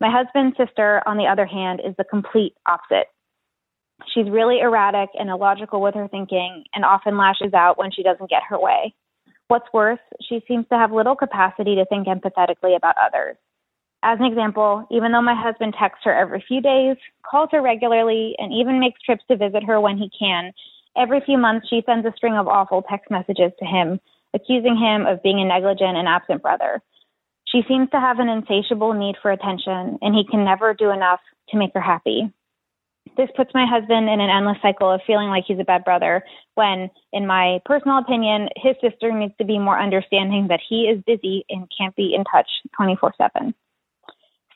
My 0.00 0.10
husband's 0.10 0.56
sister, 0.56 1.02
on 1.06 1.16
the 1.16 1.26
other 1.26 1.46
hand, 1.46 1.80
is 1.84 1.94
the 1.96 2.04
complete 2.04 2.54
opposite. 2.66 3.08
She's 4.14 4.30
really 4.30 4.60
erratic 4.60 5.10
and 5.18 5.30
illogical 5.30 5.80
with 5.80 5.94
her 5.94 6.08
thinking 6.08 6.64
and 6.74 6.84
often 6.84 7.16
lashes 7.16 7.54
out 7.54 7.78
when 7.78 7.90
she 7.90 8.02
doesn't 8.02 8.30
get 8.30 8.42
her 8.48 8.58
way. 8.58 8.94
What's 9.50 9.66
worse, 9.72 9.98
she 10.20 10.44
seems 10.46 10.64
to 10.68 10.78
have 10.78 10.92
little 10.92 11.16
capacity 11.16 11.74
to 11.74 11.84
think 11.86 12.06
empathetically 12.06 12.76
about 12.76 12.94
others. 13.04 13.36
As 14.04 14.16
an 14.20 14.24
example, 14.24 14.86
even 14.92 15.10
though 15.10 15.22
my 15.22 15.34
husband 15.34 15.74
texts 15.76 16.04
her 16.04 16.14
every 16.14 16.44
few 16.46 16.60
days, 16.60 16.96
calls 17.28 17.48
her 17.50 17.60
regularly, 17.60 18.36
and 18.38 18.52
even 18.52 18.78
makes 18.78 19.02
trips 19.02 19.24
to 19.26 19.36
visit 19.36 19.64
her 19.64 19.80
when 19.80 19.98
he 19.98 20.08
can, 20.16 20.52
every 20.96 21.20
few 21.26 21.36
months 21.36 21.66
she 21.68 21.82
sends 21.84 22.06
a 22.06 22.12
string 22.16 22.36
of 22.36 22.46
awful 22.46 22.82
text 22.88 23.10
messages 23.10 23.50
to 23.58 23.64
him, 23.64 23.98
accusing 24.34 24.76
him 24.76 25.04
of 25.04 25.20
being 25.24 25.40
a 25.40 25.44
negligent 25.44 25.96
and 25.96 26.06
absent 26.06 26.42
brother. 26.42 26.80
She 27.48 27.62
seems 27.66 27.90
to 27.90 27.98
have 27.98 28.20
an 28.20 28.28
insatiable 28.28 28.92
need 28.92 29.16
for 29.20 29.32
attention, 29.32 29.98
and 30.00 30.14
he 30.14 30.22
can 30.30 30.44
never 30.44 30.74
do 30.74 30.90
enough 30.90 31.18
to 31.48 31.58
make 31.58 31.74
her 31.74 31.80
happy. 31.80 32.32
This 33.20 33.28
puts 33.36 33.50
my 33.52 33.66
husband 33.66 34.08
in 34.08 34.18
an 34.18 34.30
endless 34.30 34.56
cycle 34.62 34.90
of 34.90 35.02
feeling 35.06 35.28
like 35.28 35.44
he's 35.46 35.58
a 35.60 35.64
bad 35.64 35.84
brother 35.84 36.24
when, 36.54 36.88
in 37.12 37.26
my 37.26 37.60
personal 37.66 37.98
opinion, 37.98 38.48
his 38.56 38.74
sister 38.80 39.12
needs 39.12 39.34
to 39.36 39.44
be 39.44 39.58
more 39.58 39.78
understanding 39.78 40.46
that 40.48 40.60
he 40.66 40.84
is 40.84 41.04
busy 41.06 41.44
and 41.50 41.70
can't 41.76 41.94
be 41.94 42.14
in 42.14 42.24
touch 42.24 42.48
24 42.74 43.12
7. 43.18 43.54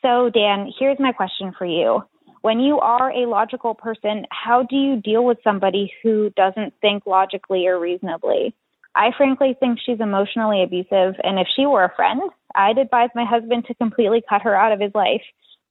So, 0.01 0.31
Dan, 0.31 0.73
here's 0.79 0.97
my 0.99 1.11
question 1.11 1.53
for 1.55 1.65
you. 1.67 2.01
When 2.41 2.59
you 2.59 2.79
are 2.79 3.11
a 3.11 3.27
logical 3.27 3.75
person, 3.75 4.25
how 4.31 4.63
do 4.63 4.75
you 4.75 4.99
deal 4.99 5.23
with 5.23 5.37
somebody 5.43 5.93
who 6.01 6.31
doesn't 6.31 6.73
think 6.81 7.05
logically 7.05 7.67
or 7.67 7.79
reasonably? 7.79 8.55
I 8.95 9.11
frankly 9.15 9.55
think 9.59 9.77
she's 9.85 9.99
emotionally 9.99 10.63
abusive, 10.63 11.13
and 11.23 11.37
if 11.37 11.47
she 11.55 11.67
were 11.67 11.83
a 11.83 11.95
friend, 11.95 12.19
I'd 12.55 12.79
advise 12.79 13.09
my 13.13 13.25
husband 13.25 13.65
to 13.67 13.75
completely 13.75 14.23
cut 14.27 14.41
her 14.41 14.55
out 14.55 14.71
of 14.71 14.79
his 14.79 14.95
life. 14.95 15.21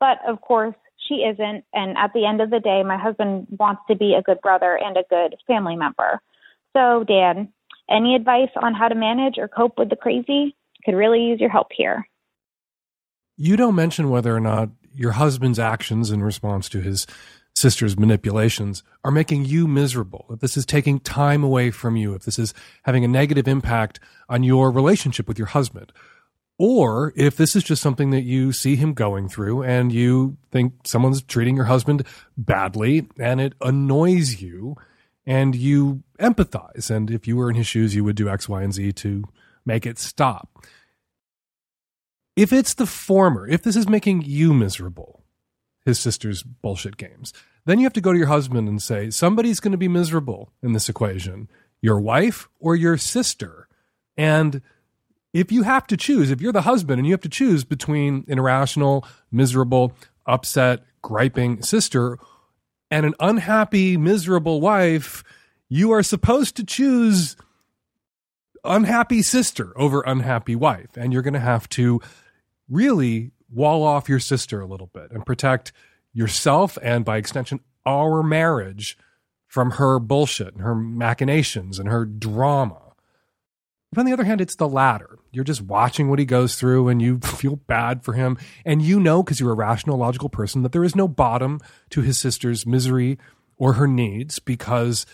But 0.05 0.19
of 0.31 0.43
course, 0.43 0.75
she 1.09 1.15
isn't. 1.15 1.65
And 1.73 1.97
at 1.97 2.13
the 2.13 2.27
end 2.27 2.43
of 2.43 2.51
the 2.51 2.61
day, 2.61 2.83
my 2.83 2.99
husband 2.99 3.47
wants 3.59 3.81
to 3.89 3.97
be 3.97 4.15
a 4.15 4.21
good 4.21 4.39
brother 4.43 4.79
and 4.79 4.99
a 4.99 5.05
good 5.09 5.35
family 5.47 5.77
member. 5.77 6.21
So, 6.77 7.05
Dan, 7.05 7.51
any 7.89 8.15
advice 8.15 8.51
on 8.63 8.75
how 8.75 8.89
to 8.89 8.95
manage 8.95 9.39
or 9.39 9.49
cope 9.49 9.79
with 9.79 9.89
the 9.89 9.97
crazy? 9.97 10.55
Could 10.85 10.95
really 10.95 11.23
use 11.23 11.41
your 11.41 11.49
help 11.49 11.69
here. 11.75 12.07
You 13.39 13.57
don't 13.57 13.75
mention 13.75 14.11
whether 14.11 14.37
or 14.37 14.41
not 14.41 14.69
your 14.95 15.13
husband's 15.13 15.59
actions 15.59 16.11
in 16.11 16.23
response 16.23 16.69
to 16.69 16.83
his 16.83 17.07
sister's 17.57 17.99
manipulations 17.99 18.83
are 19.05 19.11
making 19.11 19.47
you 19.47 19.67
miserable, 19.67 20.27
if 20.29 20.41
this 20.41 20.57
is 20.57 20.67
taking 20.67 21.01
time 21.01 21.43
away 21.43 21.71
from 21.71 21.97
you, 21.97 22.13
if 22.15 22.25
this 22.25 22.39
is 22.39 22.53
having 22.83 23.05
a 23.05 23.09
negative 23.09 23.49
impact 23.49 24.01
on 24.29 24.43
your 24.43 24.71
relationship 24.71 25.27
with 25.27 25.39
your 25.39 25.47
husband, 25.49 25.93
or 26.59 27.13
if 27.17 27.37
this 27.37 27.57
is 27.57 27.65
just 27.65 27.83
something 27.83 28.11
that 28.11 28.23
you 28.23 28.53
see 28.53 28.77
him 28.77 28.95
going 28.95 29.29
through 29.29 29.63
and 29.63 29.93
you 29.93 30.37
think 30.51 30.75
someone's 30.85 31.23
treating 31.23 31.57
your 31.57 31.65
husband 31.65 32.07
badly 32.37 33.09
and 33.19 33.41
it 33.41 33.55
annoys 33.61 34.41
you 34.41 34.77
and 35.27 35.57
you 35.57 36.03
empathize. 36.21 36.91
And 36.91 37.11
if 37.11 37.27
you 37.27 37.37
were 37.37 37.51
in 37.51 37.57
his 37.57 37.67
shoes, 37.67 37.95
you 37.95 38.05
would 38.05 38.17
do 38.17 38.29
X, 38.29 38.49
Y, 38.49 38.63
and 38.63 38.73
Z 38.73 38.93
to 38.93 39.25
make 39.65 39.85
it 39.87 39.99
stop. 39.99 40.65
If 42.37 42.53
it's 42.53 42.75
the 42.75 42.87
former, 42.87 43.49
if 43.49 43.63
this 43.63 43.77
is 43.77 43.89
making 43.89 44.23
you 44.23 44.53
miserable, 44.53 45.25
his 45.85 45.99
sister's 45.99 46.43
bullshit 46.43 46.97
games, 46.97 47.33
then 47.65 47.79
you 47.79 47.85
have 47.85 47.93
to 47.95 48.01
go 48.01 48.13
to 48.13 48.19
your 48.19 48.29
husband 48.29 48.69
and 48.69 48.83
say, 48.83 49.11
somebody's 49.11 49.61
going 49.61 49.73
to 49.73 49.79
be 49.79 49.89
miserable 49.89 50.53
in 50.63 50.73
this 50.73 50.89
equation, 50.89 51.49
your 51.81 52.01
wife 52.01 52.49
or 52.59 52.77
your 52.77 52.97
sister. 52.97 53.69
And 54.17 54.63
if 55.35 55.51
you 55.51 55.65
have 55.65 55.87
to 55.89 55.97
choose, 55.97 56.31
if 56.31 56.41
you're 56.41 56.53
the 56.53 56.63
husband 56.63 57.01
and 57.01 57.07
you 57.07 57.13
have 57.13 57.21
to 57.23 57.29
choose 57.29 57.65
between 57.65 58.25
an 58.29 58.39
irrational, 58.39 59.05
miserable, 59.33 59.93
upset, 60.27 60.85
griping 61.03 61.61
sister 61.61 62.19
and 62.91 63.05
an 63.05 63.15
unhappy, 63.19 63.97
miserable 63.97 64.61
wife, 64.61 65.25
you 65.69 65.91
are 65.91 66.05
supposed 66.05 66.57
to 66.57 66.65
choose 66.65 67.37
unhappy 68.63 69.21
sister 69.23 69.79
over 69.79 70.03
unhappy 70.03 70.55
wife. 70.55 70.97
And 70.97 71.13
you're 71.13 71.21
going 71.21 71.35
to 71.35 71.41
have 71.41 71.69
to 71.71 72.01
really 72.69 73.33
wall 73.53 73.83
off 73.83 74.09
your 74.09 74.21
sister 74.21 74.61
a 74.61 74.67
little 74.67 74.87
bit 74.87 75.11
and 75.11 75.27
protect 75.27 75.73
yourself 76.13 76.79
and 76.81 77.05
by 77.05 77.17
extension 77.17 77.59
our 77.85 78.23
marriage 78.23 78.97
from 79.49 79.73
her 79.73 79.99
bullshit 79.99 80.55
and 80.55 80.63
her 80.63 80.77
machinations 80.77 81.81
and 81.81 81.89
her 81.89 82.05
drama. 82.05 82.84
But 83.95 84.01
on 84.01 84.07
the 84.07 84.13
other 84.13 84.25
hand, 84.25 84.41
it's 84.41 84.57
the 84.57 84.69
latter. 84.69 85.19
You're 85.33 85.45
just 85.45 85.63
watching 85.63 86.09
what 86.11 86.19
he 86.19 86.25
goes 86.25 86.57
through 86.57 86.89
and 86.89 87.01
you 87.01 87.19
feel 87.23 87.57
bad 87.57 88.05
for 88.05 88.15
him. 88.15 88.37
And 88.65 88.83
you 88.83 89.01
know, 89.01 89.23
because 89.23 89.41
you're 89.41 89.53
a 89.53 89.55
rational, 89.55 89.97
logical 89.97 90.29
person, 90.29 90.63
that 90.63 90.73
there 90.73 90.85
is 90.85 90.97
no 90.97 91.09
bottom 91.09 91.61
to 91.91 92.03
his 92.03 92.19
sister's 92.19 92.67
misery 92.67 93.19
or 93.57 93.75
her 93.75 93.87
needs 93.87 94.39
because 94.39 95.07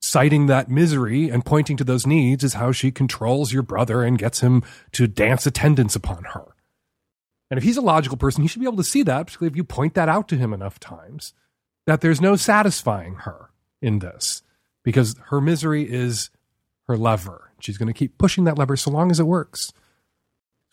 citing 0.00 0.46
that 0.46 0.70
misery 0.70 1.28
and 1.28 1.44
pointing 1.44 1.76
to 1.76 1.84
those 1.84 2.06
needs 2.06 2.44
is 2.44 2.54
how 2.54 2.72
she 2.72 2.90
controls 2.90 3.52
your 3.52 3.62
brother 3.62 4.02
and 4.02 4.18
gets 4.18 4.40
him 4.40 4.62
to 4.92 5.06
dance 5.06 5.46
attendance 5.46 5.96
upon 5.96 6.24
her. 6.24 6.54
And 7.50 7.58
if 7.58 7.64
he's 7.64 7.76
a 7.76 7.82
logical 7.82 8.16
person, 8.16 8.42
he 8.42 8.48
should 8.48 8.60
be 8.60 8.66
able 8.66 8.78
to 8.78 8.84
see 8.84 9.02
that, 9.02 9.26
particularly 9.26 9.52
if 9.52 9.56
you 9.56 9.64
point 9.64 9.94
that 9.94 10.08
out 10.08 10.28
to 10.28 10.36
him 10.36 10.52
enough 10.52 10.80
times, 10.80 11.34
that 11.86 12.00
there's 12.00 12.20
no 12.20 12.36
satisfying 12.36 13.14
her 13.16 13.50
in 13.80 13.98
this 13.98 14.42
because 14.82 15.16
her 15.26 15.40
misery 15.40 15.90
is 15.90 16.30
her 16.86 16.96
lever. 16.96 17.43
She's 17.64 17.78
going 17.78 17.88
to 17.88 17.98
keep 17.98 18.18
pushing 18.18 18.44
that 18.44 18.58
lever 18.58 18.76
so 18.76 18.90
long 18.90 19.10
as 19.10 19.18
it 19.18 19.26
works. 19.26 19.72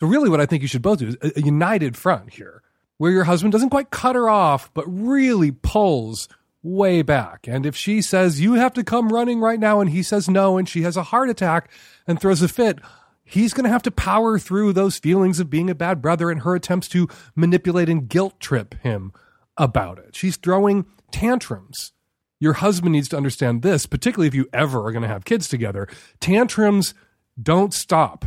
So, 0.00 0.06
really, 0.06 0.28
what 0.28 0.40
I 0.40 0.46
think 0.46 0.62
you 0.62 0.68
should 0.68 0.82
both 0.82 0.98
do 0.98 1.08
is 1.08 1.16
a, 1.22 1.38
a 1.38 1.42
united 1.42 1.96
front 1.96 2.34
here, 2.34 2.62
where 2.98 3.12
your 3.12 3.24
husband 3.24 3.52
doesn't 3.52 3.70
quite 3.70 3.90
cut 3.90 4.16
her 4.16 4.28
off, 4.28 4.72
but 4.74 4.84
really 4.86 5.52
pulls 5.52 6.28
way 6.62 7.02
back. 7.02 7.48
And 7.48 7.66
if 7.66 7.76
she 7.76 8.02
says, 8.02 8.40
You 8.40 8.54
have 8.54 8.72
to 8.74 8.84
come 8.84 9.12
running 9.12 9.40
right 9.40 9.60
now, 9.60 9.80
and 9.80 9.90
he 9.90 10.02
says 10.02 10.28
no, 10.28 10.58
and 10.58 10.68
she 10.68 10.82
has 10.82 10.96
a 10.96 11.04
heart 11.04 11.30
attack 11.30 11.70
and 12.06 12.20
throws 12.20 12.42
a 12.42 12.48
fit, 12.48 12.78
he's 13.24 13.54
going 13.54 13.64
to 13.64 13.70
have 13.70 13.82
to 13.82 13.90
power 13.90 14.38
through 14.38 14.72
those 14.72 14.98
feelings 14.98 15.40
of 15.40 15.50
being 15.50 15.70
a 15.70 15.74
bad 15.74 16.02
brother 16.02 16.30
and 16.30 16.42
her 16.42 16.54
attempts 16.54 16.88
to 16.88 17.08
manipulate 17.34 17.88
and 17.88 18.08
guilt 18.08 18.38
trip 18.40 18.74
him 18.82 19.12
about 19.56 19.98
it. 19.98 20.14
She's 20.14 20.36
throwing 20.36 20.86
tantrums. 21.10 21.92
Your 22.42 22.54
husband 22.54 22.90
needs 22.90 23.06
to 23.10 23.16
understand 23.16 23.62
this, 23.62 23.86
particularly 23.86 24.26
if 24.26 24.34
you 24.34 24.48
ever 24.52 24.84
are 24.84 24.90
going 24.90 25.02
to 25.02 25.08
have 25.08 25.24
kids 25.24 25.46
together. 25.46 25.86
Tantrums 26.18 26.92
don't 27.40 27.72
stop 27.72 28.24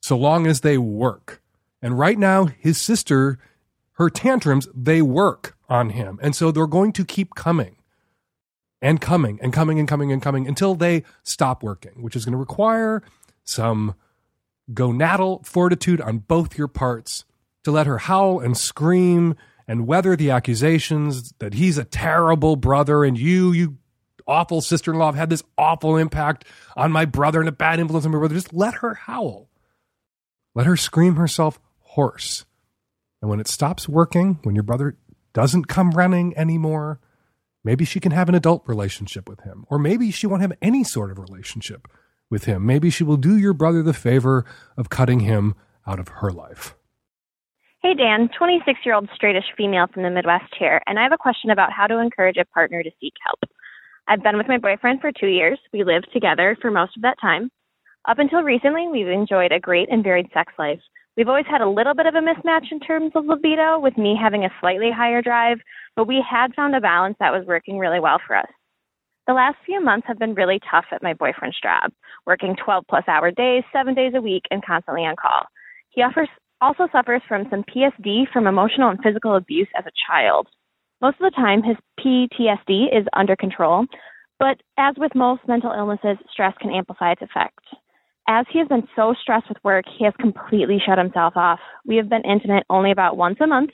so 0.00 0.16
long 0.16 0.46
as 0.46 0.62
they 0.62 0.78
work. 0.78 1.42
And 1.82 1.98
right 1.98 2.18
now, 2.18 2.46
his 2.46 2.80
sister, 2.80 3.38
her 3.92 4.08
tantrums, 4.08 4.66
they 4.74 5.02
work. 5.02 5.58
on 5.68 5.90
him. 5.90 6.18
And 6.22 6.34
so 6.34 6.50
they're 6.50 6.66
going 6.66 6.92
to 6.94 7.04
keep 7.04 7.34
coming 7.34 7.76
and 8.80 8.98
coming 8.98 9.38
and 9.42 9.52
coming 9.52 9.78
and 9.78 9.86
coming 9.86 10.10
and 10.10 10.22
coming 10.22 10.48
until 10.48 10.74
they 10.74 11.02
stop 11.22 11.62
working, 11.62 12.02
which 12.02 12.16
is 12.16 12.24
going 12.24 12.32
to 12.32 12.38
require 12.38 13.02
some 13.44 13.94
gonadal 14.72 15.44
fortitude 15.44 16.00
on 16.00 16.18
both 16.18 16.56
your 16.56 16.68
parts 16.68 17.26
to 17.64 17.70
let 17.70 17.86
her 17.86 17.98
howl 17.98 18.40
and 18.40 18.56
scream 18.56 19.36
and 19.66 19.86
whether 19.86 20.16
the 20.16 20.30
accusations 20.30 21.32
that 21.38 21.54
he's 21.54 21.78
a 21.78 21.84
terrible 21.84 22.56
brother 22.56 23.04
and 23.04 23.18
you, 23.18 23.52
you 23.52 23.78
awful 24.26 24.60
sister 24.60 24.92
in 24.92 24.98
law, 24.98 25.06
have 25.06 25.14
had 25.14 25.30
this 25.30 25.42
awful 25.56 25.96
impact 25.96 26.44
on 26.76 26.92
my 26.92 27.04
brother 27.04 27.40
and 27.40 27.48
a 27.48 27.52
bad 27.52 27.78
influence 27.78 28.04
on 28.04 28.12
my 28.12 28.18
brother. 28.18 28.34
Just 28.34 28.52
let 28.52 28.74
her 28.74 28.94
howl. 28.94 29.48
Let 30.54 30.66
her 30.66 30.76
scream 30.76 31.16
herself 31.16 31.58
hoarse. 31.80 32.44
And 33.20 33.30
when 33.30 33.40
it 33.40 33.48
stops 33.48 33.88
working, 33.88 34.38
when 34.42 34.54
your 34.54 34.64
brother 34.64 34.96
doesn't 35.32 35.66
come 35.66 35.92
running 35.92 36.36
anymore, 36.36 37.00
maybe 37.64 37.84
she 37.84 38.00
can 38.00 38.12
have 38.12 38.28
an 38.28 38.34
adult 38.34 38.62
relationship 38.66 39.28
with 39.28 39.40
him. 39.40 39.64
Or 39.68 39.78
maybe 39.78 40.10
she 40.10 40.26
won't 40.26 40.42
have 40.42 40.52
any 40.60 40.84
sort 40.84 41.10
of 41.10 41.18
relationship 41.18 41.88
with 42.30 42.44
him. 42.44 42.66
Maybe 42.66 42.90
she 42.90 43.04
will 43.04 43.16
do 43.16 43.36
your 43.36 43.54
brother 43.54 43.82
the 43.82 43.94
favor 43.94 44.44
of 44.76 44.90
cutting 44.90 45.20
him 45.20 45.54
out 45.86 45.98
of 45.98 46.08
her 46.08 46.30
life. 46.30 46.74
Hey, 47.84 47.92
Dan, 47.92 48.30
26 48.38 48.80
year 48.86 48.94
old 48.94 49.10
straightish 49.10 49.44
female 49.58 49.86
from 49.92 50.04
the 50.04 50.10
Midwest 50.10 50.54
here, 50.58 50.80
and 50.86 50.98
I 50.98 51.02
have 51.02 51.12
a 51.12 51.18
question 51.18 51.50
about 51.50 51.70
how 51.70 51.86
to 51.86 51.98
encourage 51.98 52.38
a 52.38 52.46
partner 52.46 52.82
to 52.82 52.90
seek 52.98 53.12
help. 53.22 53.40
I've 54.08 54.22
been 54.22 54.38
with 54.38 54.48
my 54.48 54.56
boyfriend 54.56 55.02
for 55.02 55.12
two 55.12 55.26
years. 55.26 55.58
We 55.70 55.84
lived 55.84 56.08
together 56.10 56.56
for 56.62 56.70
most 56.70 56.96
of 56.96 57.02
that 57.02 57.20
time. 57.20 57.50
Up 58.08 58.18
until 58.18 58.42
recently, 58.42 58.88
we've 58.90 59.08
enjoyed 59.08 59.52
a 59.52 59.60
great 59.60 59.90
and 59.90 60.02
varied 60.02 60.30
sex 60.32 60.50
life. 60.58 60.80
We've 61.18 61.28
always 61.28 61.44
had 61.44 61.60
a 61.60 61.68
little 61.68 61.92
bit 61.92 62.06
of 62.06 62.14
a 62.14 62.20
mismatch 62.22 62.72
in 62.72 62.80
terms 62.80 63.12
of 63.14 63.26
libido, 63.26 63.78
with 63.78 63.98
me 63.98 64.18
having 64.18 64.46
a 64.46 64.54
slightly 64.62 64.90
higher 64.90 65.20
drive, 65.20 65.58
but 65.94 66.08
we 66.08 66.24
had 66.26 66.54
found 66.54 66.74
a 66.74 66.80
balance 66.80 67.16
that 67.20 67.34
was 67.34 67.44
working 67.46 67.78
really 67.78 68.00
well 68.00 68.18
for 68.26 68.34
us. 68.34 68.48
The 69.26 69.34
last 69.34 69.58
few 69.66 69.84
months 69.84 70.06
have 70.06 70.18
been 70.18 70.32
really 70.32 70.58
tough 70.70 70.86
at 70.90 71.02
my 71.02 71.12
boyfriend's 71.12 71.60
job, 71.62 71.92
working 72.24 72.56
12 72.64 72.84
plus 72.88 73.04
hour 73.08 73.30
days, 73.30 73.62
seven 73.74 73.92
days 73.92 74.14
a 74.16 74.22
week, 74.22 74.44
and 74.50 74.64
constantly 74.64 75.02
on 75.02 75.16
call. 75.16 75.42
He 75.90 76.00
offers 76.00 76.30
also 76.60 76.88
suffers 76.92 77.22
from 77.28 77.46
some 77.50 77.64
PTSD 77.64 78.24
from 78.32 78.46
emotional 78.46 78.90
and 78.90 78.98
physical 79.02 79.36
abuse 79.36 79.68
as 79.76 79.84
a 79.86 79.92
child. 80.08 80.48
Most 81.00 81.20
of 81.20 81.30
the 81.30 81.36
time, 81.36 81.62
his 81.62 81.76
PTSD 82.00 82.96
is 82.96 83.06
under 83.12 83.36
control, 83.36 83.86
but 84.38 84.60
as 84.78 84.94
with 84.96 85.14
most 85.14 85.42
mental 85.46 85.72
illnesses, 85.72 86.16
stress 86.30 86.54
can 86.60 86.72
amplify 86.72 87.12
its 87.12 87.22
effect. 87.22 87.60
As 88.26 88.46
he 88.50 88.58
has 88.58 88.68
been 88.68 88.88
so 88.96 89.14
stressed 89.20 89.48
with 89.48 89.62
work, 89.62 89.84
he 89.98 90.04
has 90.04 90.14
completely 90.18 90.78
shut 90.84 90.96
himself 90.96 91.36
off. 91.36 91.60
We 91.84 91.96
have 91.96 92.08
been 92.08 92.24
intimate 92.24 92.64
only 92.70 92.90
about 92.90 93.18
once 93.18 93.36
a 93.40 93.46
month 93.46 93.70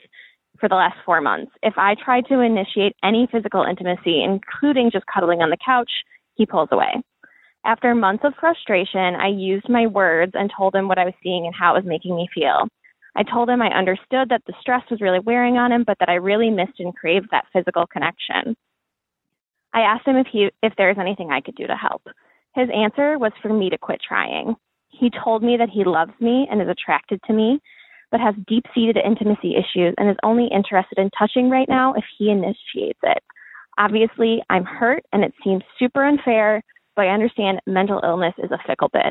for 0.59 0.69
the 0.69 0.75
last 0.75 0.97
four 1.07 1.21
months. 1.21 1.53
If 1.63 1.75
I 1.77 1.95
try 1.95 2.21
to 2.23 2.41
initiate 2.41 2.97
any 3.03 3.29
physical 3.31 3.63
intimacy, 3.63 4.25
including 4.25 4.91
just 4.91 5.07
cuddling 5.07 5.41
on 5.41 5.51
the 5.51 5.57
couch, 5.65 5.91
he 6.35 6.47
pulls 6.47 6.69
away. 6.73 7.03
After 7.65 7.95
months 7.95 8.25
of 8.25 8.35
frustration, 8.41 9.15
I 9.17 9.29
used 9.29 9.69
my 9.69 9.87
words 9.87 10.33
and 10.35 10.51
told 10.57 10.75
him 10.75 10.89
what 10.89 10.99
I 10.99 11.05
was 11.05 11.15
seeing 11.23 11.47
and 11.47 11.55
how 11.55 11.75
it 11.75 11.79
was 11.79 11.89
making 11.89 12.17
me 12.17 12.29
feel. 12.35 12.69
I 13.17 13.23
told 13.23 13.51
him 13.51 13.61
I 13.61 13.69
understood 13.69 14.29
that 14.31 14.43
the 14.47 14.55
stress 14.61 14.83
was 14.91 15.01
really 15.01 15.19
wearing 15.19 15.57
on 15.59 15.73
him, 15.73 15.85
but 15.87 15.99
that 16.01 16.09
I 16.09 16.15
really 16.15 16.49
missed 16.49 16.79
and 16.79 16.97
craved 16.97 17.29
that 17.31 17.47
physical 17.53 17.87
connection. 17.87 18.57
I 19.73 19.81
asked 19.81 20.07
him 20.07 20.17
if 20.17 20.27
he 20.33 20.51
if 20.63 20.73
there 20.77 20.89
was 20.89 20.99
anything 20.99 21.31
I 21.31 21.41
could 21.41 21.55
do 21.55 21.67
to 21.67 21.77
help. 21.77 22.03
His 22.55 22.69
answer 22.75 23.19
was 23.19 23.33
for 23.43 23.53
me 23.53 23.71
to 23.71 23.79
quit 23.79 24.01
trying. 24.07 24.57
He 24.89 25.11
told 25.11 25.43
me 25.43 25.57
that 25.57 25.69
he 25.69 25.85
loves 25.85 26.13
me 26.21 26.49
and 26.51 26.61
is 26.61 26.69
attracted 26.69 27.21
to 27.27 27.33
me, 27.33 27.61
but 28.11 28.21
has 28.21 28.35
deep-seated 28.49 28.97
intimacy 28.97 29.55
issues 29.55 29.95
and 29.99 30.11
is 30.11 30.17
only 30.25 30.49
interested 30.49 30.99
in 30.99 31.11
touching 31.11 31.49
right 31.49 31.69
now 31.69 31.95
if 31.95 32.05
he 32.19 32.31
initiates 32.31 32.99
it. 33.03 33.23
Obviously, 33.79 34.43
I'm 34.51 34.65
hurt 34.65 35.05
and 35.13 35.23
it 35.23 35.33
seems 35.45 35.63
super 35.79 36.05
unfair, 36.05 36.63
I 37.01 37.13
understand 37.13 37.61
mental 37.67 38.01
illness 38.05 38.35
is 38.39 38.51
a 38.51 38.59
fickle 38.67 38.91
bitch. 38.91 39.11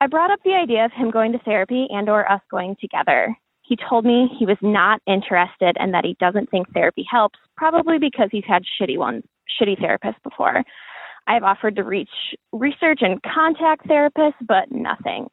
I 0.00 0.06
brought 0.06 0.30
up 0.30 0.40
the 0.44 0.52
idea 0.52 0.84
of 0.84 0.92
him 0.92 1.10
going 1.10 1.32
to 1.32 1.38
therapy 1.38 1.86
and 1.90 2.08
or 2.08 2.30
us 2.30 2.42
going 2.50 2.76
together. 2.80 3.34
He 3.62 3.76
told 3.88 4.04
me 4.04 4.28
he 4.38 4.46
was 4.46 4.58
not 4.62 5.00
interested 5.06 5.76
and 5.80 5.92
that 5.94 6.04
he 6.04 6.16
doesn't 6.20 6.50
think 6.50 6.72
therapy 6.72 7.04
helps, 7.10 7.38
probably 7.56 7.98
because 7.98 8.28
he's 8.30 8.44
had 8.46 8.62
shitty 8.80 8.98
ones, 8.98 9.24
shitty 9.60 9.80
therapists 9.80 10.22
before. 10.22 10.62
I've 11.26 11.42
offered 11.42 11.76
to 11.76 11.82
reach 11.82 12.10
research 12.52 13.00
and 13.00 13.20
contact 13.22 13.88
therapists, 13.88 14.34
but 14.46 14.70
nothing. 14.70 15.28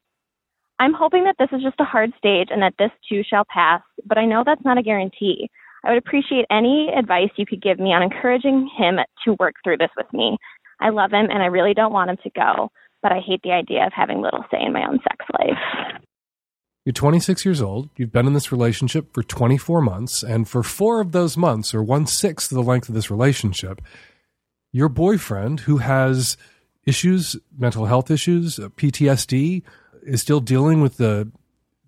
I'm 0.80 0.94
hoping 0.94 1.26
that 1.26 1.36
this 1.38 1.50
is 1.52 1.62
just 1.62 1.80
a 1.80 1.86
hard 1.86 2.12
stage 2.18 2.48
and 2.50 2.62
that 2.64 2.74
this 2.80 2.92
too 3.08 3.22
shall 3.30 3.46
pass, 3.48 3.82
but 4.06 4.18
I 4.18 4.26
know 4.26 4.44
that's 4.44 4.66
not 4.66 4.80
a 4.80 4.84
guarantee. 4.84 5.50
I 5.86 5.90
would 5.90 6.00
appreciate 6.00 6.46
any 6.50 6.90
advice 6.98 7.30
you 7.36 7.46
could 7.46 7.62
give 7.62 7.80
me 7.80 7.94
on 7.94 8.02
encouraging 8.02 8.70
him 8.76 8.98
to 9.26 9.36
work 9.40 9.56
through 9.64 9.78
this 9.78 9.92
with 9.96 10.12
me. 10.14 10.38
I 10.84 10.90
love 10.90 11.12
him 11.12 11.28
and 11.32 11.42
I 11.42 11.48
really 11.48 11.74
don't 11.74 11.94
want 11.94 12.12
him 12.12 12.18
to 12.24 12.30
go 12.30 12.70
but 13.04 13.12
I 13.12 13.20
hate 13.20 13.42
the 13.44 13.52
idea 13.52 13.86
of 13.86 13.94
having 13.94 14.22
little 14.22 14.46
say 14.50 14.60
in 14.66 14.74
my 14.74 14.88
own 14.88 15.00
sex 15.04 15.26
life. 15.38 16.02
You're 16.86 16.94
26 16.94 17.46
years 17.46 17.62
old. 17.62 17.90
You've 17.98 18.12
been 18.12 18.26
in 18.26 18.34
this 18.34 18.52
relationship 18.52 19.14
for 19.14 19.22
24 19.22 19.82
months. 19.82 20.24
And 20.24 20.48
for 20.48 20.64
four 20.64 21.02
of 21.02 21.12
those 21.12 21.38
months, 21.38 21.74
or 21.74 21.84
one 21.84 22.08
sixth 22.08 22.52
of 22.52 22.56
the 22.56 22.64
length 22.64 22.90
of 22.90 22.96
this 22.96 23.12
relationship, 23.12 23.82
your 24.72 24.90
boyfriend, 24.90 25.62
who 25.62 25.78
has 25.78 26.36
issues, 26.86 27.36
mental 27.58 27.86
health 27.86 28.10
issues, 28.10 28.58
uh, 28.58 28.70
PTSD, 28.70 29.64
is 30.04 30.22
still 30.22 30.40
dealing 30.40 30.82
with 30.82 30.98
the 30.98 31.32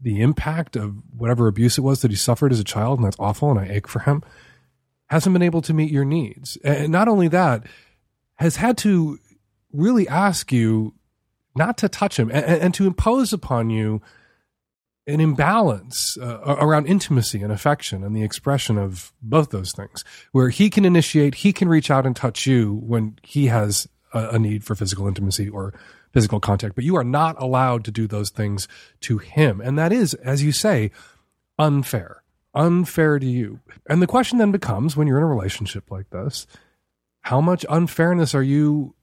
the 0.01 0.21
impact 0.21 0.75
of 0.75 0.93
whatever 1.17 1.47
abuse 1.47 1.77
it 1.77 1.81
was 1.81 2.01
that 2.01 2.11
he 2.11 2.17
suffered 2.17 2.51
as 2.51 2.59
a 2.59 2.65
child, 2.65 2.99
and 2.99 3.05
that's 3.05 3.15
awful, 3.17 3.49
and 3.49 3.59
I 3.59 3.67
ache 3.67 3.87
for 3.87 3.99
him. 3.99 4.21
Hasn't 5.07 5.33
been 5.33 5.41
able 5.41 5.61
to 5.63 5.73
meet 5.73 5.91
your 5.91 6.05
needs, 6.05 6.57
and 6.63 6.91
not 6.91 7.07
only 7.07 7.27
that, 7.29 7.65
has 8.35 8.57
had 8.57 8.77
to 8.79 9.19
really 9.71 10.07
ask 10.07 10.51
you 10.51 10.93
not 11.55 11.77
to 11.77 11.89
touch 11.89 12.19
him 12.19 12.29
and, 12.31 12.45
and 12.45 12.73
to 12.73 12.87
impose 12.87 13.33
upon 13.33 13.69
you 13.69 14.01
an 15.07 15.19
imbalance 15.19 16.17
uh, 16.17 16.57
around 16.59 16.87
intimacy 16.87 17.43
and 17.43 17.51
affection 17.51 18.03
and 18.03 18.15
the 18.15 18.23
expression 18.23 18.77
of 18.77 19.13
both 19.21 19.51
those 19.51 19.71
things, 19.71 20.03
where 20.31 20.49
he 20.49 20.69
can 20.69 20.83
initiate, 20.83 21.35
he 21.35 21.53
can 21.53 21.69
reach 21.69 21.91
out 21.91 22.05
and 22.05 22.15
touch 22.15 22.47
you 22.47 22.79
when 22.83 23.17
he 23.21 23.45
has 23.45 23.87
a, 24.13 24.29
a, 24.29 24.39
need 24.39 24.63
for 24.63 24.73
physical 24.73 25.07
intimacy 25.07 25.47
or 25.47 25.73
physical 26.11 26.39
contact, 26.39 26.73
but 26.73 26.83
you 26.83 26.95
are 26.95 27.03
not 27.03 27.39
allowed 27.41 27.85
to 27.85 27.91
do 27.91 28.07
those 28.07 28.31
things 28.31 28.67
to 29.01 29.19
him. 29.19 29.61
And 29.61 29.77
that 29.77 29.93
is, 29.93 30.15
as 30.15 30.41
you 30.41 30.51
say, 30.51 30.91
unfair, 31.59 32.23
unfair 32.55 33.19
to 33.19 33.25
you. 33.25 33.59
And 33.87 34.01
the 34.01 34.07
question 34.07 34.39
then 34.39 34.51
becomes 34.51 34.97
when 34.97 35.07
you're 35.07 35.17
in 35.17 35.23
a 35.23 35.27
relationship 35.27 35.91
like 35.91 36.09
this, 36.09 36.47
how 37.25 37.41
much 37.41 37.65
unfairness 37.69 38.35
are 38.35 38.43
you 38.43 38.93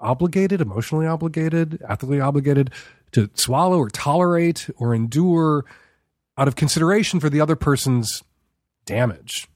obligated, 0.00 0.60
emotionally 0.60 1.06
obligated, 1.06 1.80
ethically 1.88 2.20
obligated 2.20 2.72
to 3.12 3.30
swallow 3.34 3.78
or 3.78 3.88
tolerate 3.88 4.68
or 4.78 4.96
endure 4.96 5.64
out 6.36 6.48
of 6.48 6.56
consideration 6.56 7.20
for 7.20 7.30
the 7.30 7.40
other 7.40 7.54
person's 7.54 8.24
damage? 8.84 9.46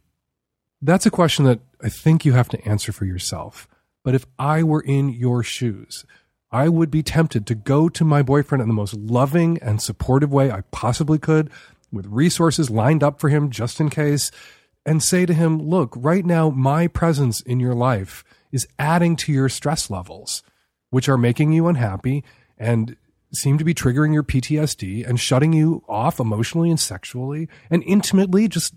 That's 0.81 1.05
a 1.05 1.11
question 1.11 1.47
that 1.47 1.59
I 1.83 1.89
think 1.89 2.25
you 2.25 2.33
have 2.35 2.49
to 2.51 2.65
answer 2.65 2.93
for 2.93 3.07
yourself. 3.07 3.67
But 4.05 4.15
if 4.15 4.25
I 4.39 4.63
were 4.63 4.83
in 4.83 5.09
your 5.09 5.43
shoes, 5.43 6.05
I 6.53 6.69
would 6.69 6.93
be 6.93 7.03
tempted 7.03 7.45
to 7.49 7.57
go 7.57 7.89
to 7.89 8.05
my 8.05 8.23
boyfriend 8.23 8.63
in 8.63 8.69
the 8.69 8.75
most 8.75 8.95
loving 8.95 9.59
and 9.61 9.83
supportive 9.83 10.33
way 10.33 10.49
I 10.53 10.61
possibly 10.71 11.19
could, 11.19 11.51
with 11.91 12.07
resources 12.07 12.71
lined 12.71 13.03
up 13.03 13.19
for 13.19 13.31
him 13.31 13.51
just 13.51 13.81
in 13.81 13.91
case, 13.91 14.31
and 14.85 15.03
say 15.03 15.27
to 15.27 15.35
him, 15.35 15.59
Look, 15.59 15.95
right 15.97 16.25
now, 16.25 16.51
my 16.51 16.87
presence 16.87 17.41
in 17.41 17.61
your 17.61 17.75
life 17.75 18.25
is 18.51 18.67
adding 18.79 19.17
to 19.17 19.33
your 19.33 19.49
stress 19.49 19.91
levels, 19.91 20.43
which 20.91 21.09
are 21.09 21.19
making 21.19 21.53
you 21.53 21.67
unhappy 21.69 22.25
and 22.59 22.97
seem 23.33 23.59
to 23.59 23.65
be 23.65 23.75
triggering 23.75 24.13
your 24.13 24.23
PTSD 24.23 25.09
and 25.09 25.19
shutting 25.19 25.53
you 25.53 25.83
off 25.89 26.21
emotionally 26.21 26.71
and 26.71 26.79
sexually 26.79 27.49
and 27.71 27.83
intimately. 27.85 28.49
Just 28.49 28.75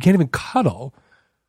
can't 0.00 0.14
even 0.14 0.28
cuddle. 0.28 0.94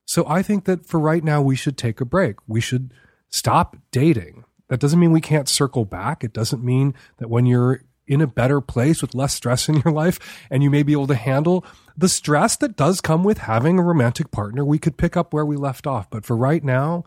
So 0.05 0.25
I 0.27 0.41
think 0.41 0.65
that 0.65 0.85
for 0.85 0.99
right 0.99 1.23
now, 1.23 1.41
we 1.41 1.55
should 1.55 1.77
take 1.77 1.99
a 1.99 2.05
break. 2.05 2.35
We 2.47 2.61
should 2.61 2.93
stop 3.29 3.75
dating. 3.91 4.45
That 4.69 4.79
doesn't 4.79 4.99
mean 4.99 5.11
we 5.11 5.21
can't 5.21 5.49
circle 5.49 5.85
back. 5.85 6.23
It 6.23 6.33
doesn't 6.33 6.63
mean 6.63 6.93
that 7.17 7.29
when 7.29 7.45
you're 7.45 7.81
in 8.05 8.21
a 8.21 8.27
better 8.27 8.61
place 8.61 9.01
with 9.01 9.15
less 9.15 9.33
stress 9.33 9.67
in 9.69 9.81
your 9.81 9.93
life 9.93 10.45
and 10.49 10.63
you 10.63 10.69
may 10.69 10.83
be 10.83 10.93
able 10.93 11.07
to 11.07 11.15
handle 11.15 11.65
the 11.97 12.07
stress 12.07 12.55
that 12.57 12.75
does 12.75 13.01
come 13.01 13.23
with 13.23 13.39
having 13.39 13.79
a 13.79 13.83
romantic 13.83 14.29
partner, 14.29 14.63
we 14.63 14.77
could 14.77 14.97
pick 14.97 15.17
up 15.17 15.33
where 15.33 15.45
we 15.45 15.57
left 15.57 15.87
off. 15.87 16.09
But 16.09 16.25
for 16.25 16.37
right 16.37 16.63
now, 16.63 17.05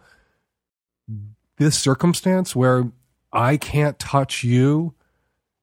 this 1.59 1.79
circumstance 1.79 2.57
where 2.57 2.91
I 3.33 3.57
can't 3.57 3.99
touch 3.99 4.43
you 4.43 4.95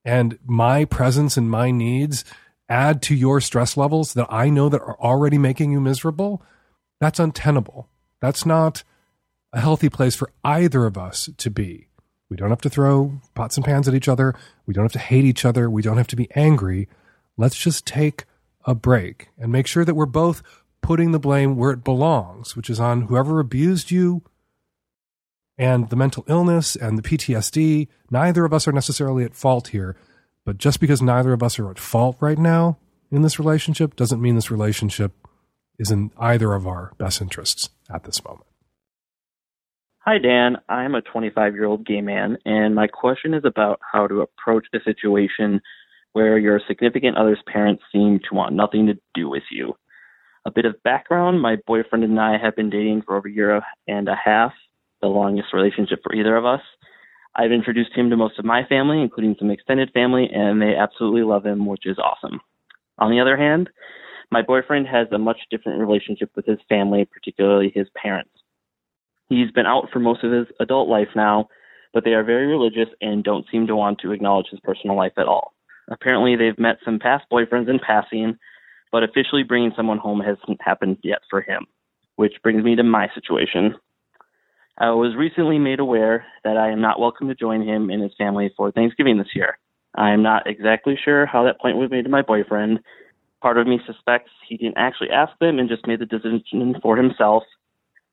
and 0.06 0.40
my 0.46 0.86
presence 0.86 1.36
and 1.36 1.52
my 1.52 1.72
needs 1.72 2.24
add 2.70 3.02
to 3.02 3.16
your 3.16 3.42
stress 3.42 3.76
levels 3.76 4.14
that 4.14 4.28
I 4.30 4.50
know 4.50 4.70
that 4.70 4.82
are 4.82 5.00
already 5.00 5.38
making 5.38 5.72
you 5.72 5.82
miserable, 5.82 6.42
that's 7.02 7.20
untenable. 7.20 7.90
That's 8.22 8.46
not 8.46 8.84
a 9.52 9.60
healthy 9.60 9.90
place 9.90 10.16
for 10.16 10.32
either 10.44 10.86
of 10.86 10.98
us 10.98 11.30
to 11.38 11.50
be. 11.50 11.88
We 12.30 12.38
don't 12.38 12.50
have 12.50 12.62
to 12.62 12.70
throw 12.70 13.22
pots 13.36 13.58
and 13.58 13.66
pans 13.66 13.88
at 13.88 13.94
each 13.94 14.08
other. 14.08 14.36
We 14.66 14.74
don't 14.74 14.86
have 14.86 14.92
to 14.94 15.00
hate 15.00 15.26
each 15.26 15.46
other. 15.46 15.70
We 15.70 15.82
don't 15.82 15.98
have 15.98 16.08
to 16.08 16.16
be 16.16 16.30
angry. 16.36 16.88
Let's 17.38 17.58
just 17.58 17.86
take 17.86 18.26
a 18.68 18.76
break 18.76 19.30
and 19.40 19.52
make 19.52 19.66
sure 19.66 19.86
that 19.86 19.96
we're 19.96 20.06
both 20.06 20.44
putting 20.82 21.12
the 21.12 21.20
blame 21.20 21.56
where 21.56 21.72
it 21.72 21.84
belongs, 21.84 22.56
which 22.56 22.70
is 22.70 22.80
on 22.80 23.04
whoever 23.04 23.40
abused 23.40 23.90
you 23.90 24.22
and 25.58 25.90
the 25.90 25.96
mental 25.96 26.24
illness 26.28 26.76
and 26.76 26.98
the 26.98 27.02
PTSD. 27.02 27.88
Neither 28.12 28.46
of 28.46 28.54
us 28.54 28.68
are 28.68 28.74
necessarily 28.74 29.24
at 29.24 29.36
fault 29.36 29.70
here, 29.70 29.96
but 30.46 30.58
just 30.58 30.80
because 30.80 31.02
neither 31.02 31.34
of 31.34 31.42
us 31.42 31.58
are 31.58 31.72
at 31.72 31.80
fault 31.80 32.18
right 32.20 32.38
now 32.38 32.78
in 33.10 33.22
this 33.22 33.40
relationship 33.40 33.96
doesn't 33.96 34.22
mean 34.22 34.36
this 34.36 34.52
relationship 34.52 35.14
is 35.80 35.90
in 35.90 36.12
either 36.18 36.54
of 36.54 36.68
our 36.68 36.94
best 36.98 37.22
interests 37.22 37.70
at 37.90 38.04
this 38.04 38.24
moment. 38.24 38.48
Hi, 40.00 40.18
Dan. 40.20 40.58
I'm 40.70 40.96
a 40.96 41.02
25 41.02 41.54
year 41.54 41.66
old 41.66 41.86
gay 41.86 42.02
man, 42.02 42.38
and 42.46 42.74
my 42.74 42.88
question 42.88 43.34
is 43.34 43.44
about 43.44 43.80
how 43.92 44.08
to 44.08 44.22
approach 44.22 44.66
a 44.74 44.80
situation 44.84 45.62
where 46.18 46.40
your 46.40 46.60
significant 46.68 47.16
other's 47.16 47.44
parents 47.46 47.84
seem 47.92 48.20
to 48.28 48.34
want 48.34 48.56
nothing 48.56 48.88
to 48.88 48.98
do 49.14 49.30
with 49.30 49.44
you. 49.52 49.76
A 50.48 50.52
bit 50.52 50.66
of 50.66 50.82
background 50.82 51.40
my 51.40 51.58
boyfriend 51.68 52.04
and 52.04 52.20
I 52.20 52.40
have 52.40 52.56
been 52.56 52.72
dating 52.72 53.04
for 53.04 53.18
over 53.18 53.28
a 53.28 53.32
year 53.32 53.62
and 53.88 54.10
a 54.10 54.16
half, 54.16 54.52
the 55.00 55.10
longest 55.10 55.54
relationship 55.54 56.00
for 56.02 56.16
either 56.16 56.36
of 56.36 56.44
us. 56.44 56.62
I've 57.36 57.52
introduced 57.52 57.94
him 57.94 58.10
to 58.10 58.18
most 58.18 58.40
of 58.40 58.46
my 58.46 58.64
family, 58.66 59.00
including 59.00 59.36
some 59.38 59.52
extended 59.52 59.92
family, 59.94 60.28
and 60.34 60.60
they 60.60 60.74
absolutely 60.76 61.22
love 61.22 61.46
him, 61.46 61.68
which 61.68 61.86
is 61.86 62.00
awesome. 62.00 62.40
On 62.98 63.12
the 63.12 63.20
other 63.20 63.38
hand, 63.38 63.70
my 64.32 64.42
boyfriend 64.42 64.88
has 64.88 65.06
a 65.12 65.20
much 65.20 65.38
different 65.52 65.80
relationship 65.80 66.32
with 66.36 66.48
his 66.48 66.58
family, 66.68 67.06
particularly 67.06 67.72
his 67.76 67.90
parents. 67.96 68.32
He's 69.30 69.52
been 69.52 69.68
out 69.68 69.90
for 69.94 70.00
most 70.00 70.24
of 70.24 70.32
his 70.32 70.48
adult 70.60 70.90
life 70.90 71.10
now, 71.16 71.50
but 71.94 72.06
they 72.06 72.14
are 72.14 72.24
very 72.24 72.48
religious 72.48 72.90
and 73.02 73.24
don't 73.24 73.46
seem 73.52 73.68
to 73.68 73.76
want 73.76 74.00
to 74.00 74.14
acknowledge 74.14 74.48
his 74.50 74.60
personal 74.62 74.98
life 74.98 75.14
at 75.20 75.28
all. 75.28 75.54
Apparently, 75.90 76.36
they've 76.36 76.60
met 76.60 76.78
some 76.84 77.00
past 77.00 77.26
boyfriends 77.32 77.70
in 77.70 77.80
passing, 77.80 78.38
but 78.92 79.04
officially 79.04 79.44
bringing 79.44 79.72
someone 79.76 79.98
home 79.98 80.20
hasn't 80.20 80.62
happened 80.62 80.98
yet 81.04 81.20
for 81.30 81.42
him. 81.42 81.66
Which 82.16 82.34
brings 82.44 82.64
me 82.64 82.76
to 82.76 82.84
my 82.84 83.10
situation. 83.14 83.76
I 84.78 84.92
was 84.92 85.16
recently 85.16 85.60
made 85.60 85.80
aware 85.80 86.26
that 86.44 86.58
I 86.58 86.72
am 86.72 86.82
not 86.82 87.00
welcome 87.00 87.28
to 87.28 87.36
join 87.36 87.68
him 87.68 87.90
and 87.90 88.02
his 88.02 88.14
family 88.18 88.52
for 88.56 88.72
Thanksgiving 88.72 89.18
this 89.18 89.36
year. 89.36 89.58
I 89.96 90.12
am 90.12 90.22
not 90.22 90.46
exactly 90.46 90.98
sure 91.04 91.26
how 91.26 91.44
that 91.44 91.60
point 91.60 91.78
was 91.78 91.90
made 91.90 92.04
to 92.04 92.10
my 92.10 92.22
boyfriend. 92.22 92.80
Part 93.42 93.58
of 93.58 93.68
me 93.68 93.80
suspects 93.86 94.32
he 94.48 94.58
didn't 94.58 94.78
actually 94.78 95.10
ask 95.10 95.32
them 95.40 95.58
and 95.58 95.70
just 95.70 95.88
made 95.88 96.00
the 96.00 96.06
decision 96.06 96.76
for 96.82 96.98
himself, 96.98 97.44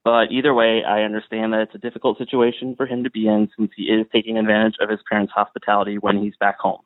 but 0.05 0.31
either 0.31 0.53
way, 0.53 0.85
I 0.85 1.03
understand 1.03 1.55
that 1.55 1.63
it's 1.63 1.75
a 1.75 1.79
difficult 1.79 2.19
situation 2.19 2.77
for 2.77 2.87
him 2.87 3.05
to 3.05 3.11
be 3.11 3.27
in 3.27 3.49
since 3.57 3.71
he 3.75 3.85
is 3.85 4.07
taking 4.13 4.37
advantage 4.37 4.77
of 4.81 4.91
his 4.91 5.01
parents' 5.11 5.33
hospitality 5.35 5.97
when 5.97 6.23
he's 6.23 6.37
back 6.39 6.59
home. 6.59 6.81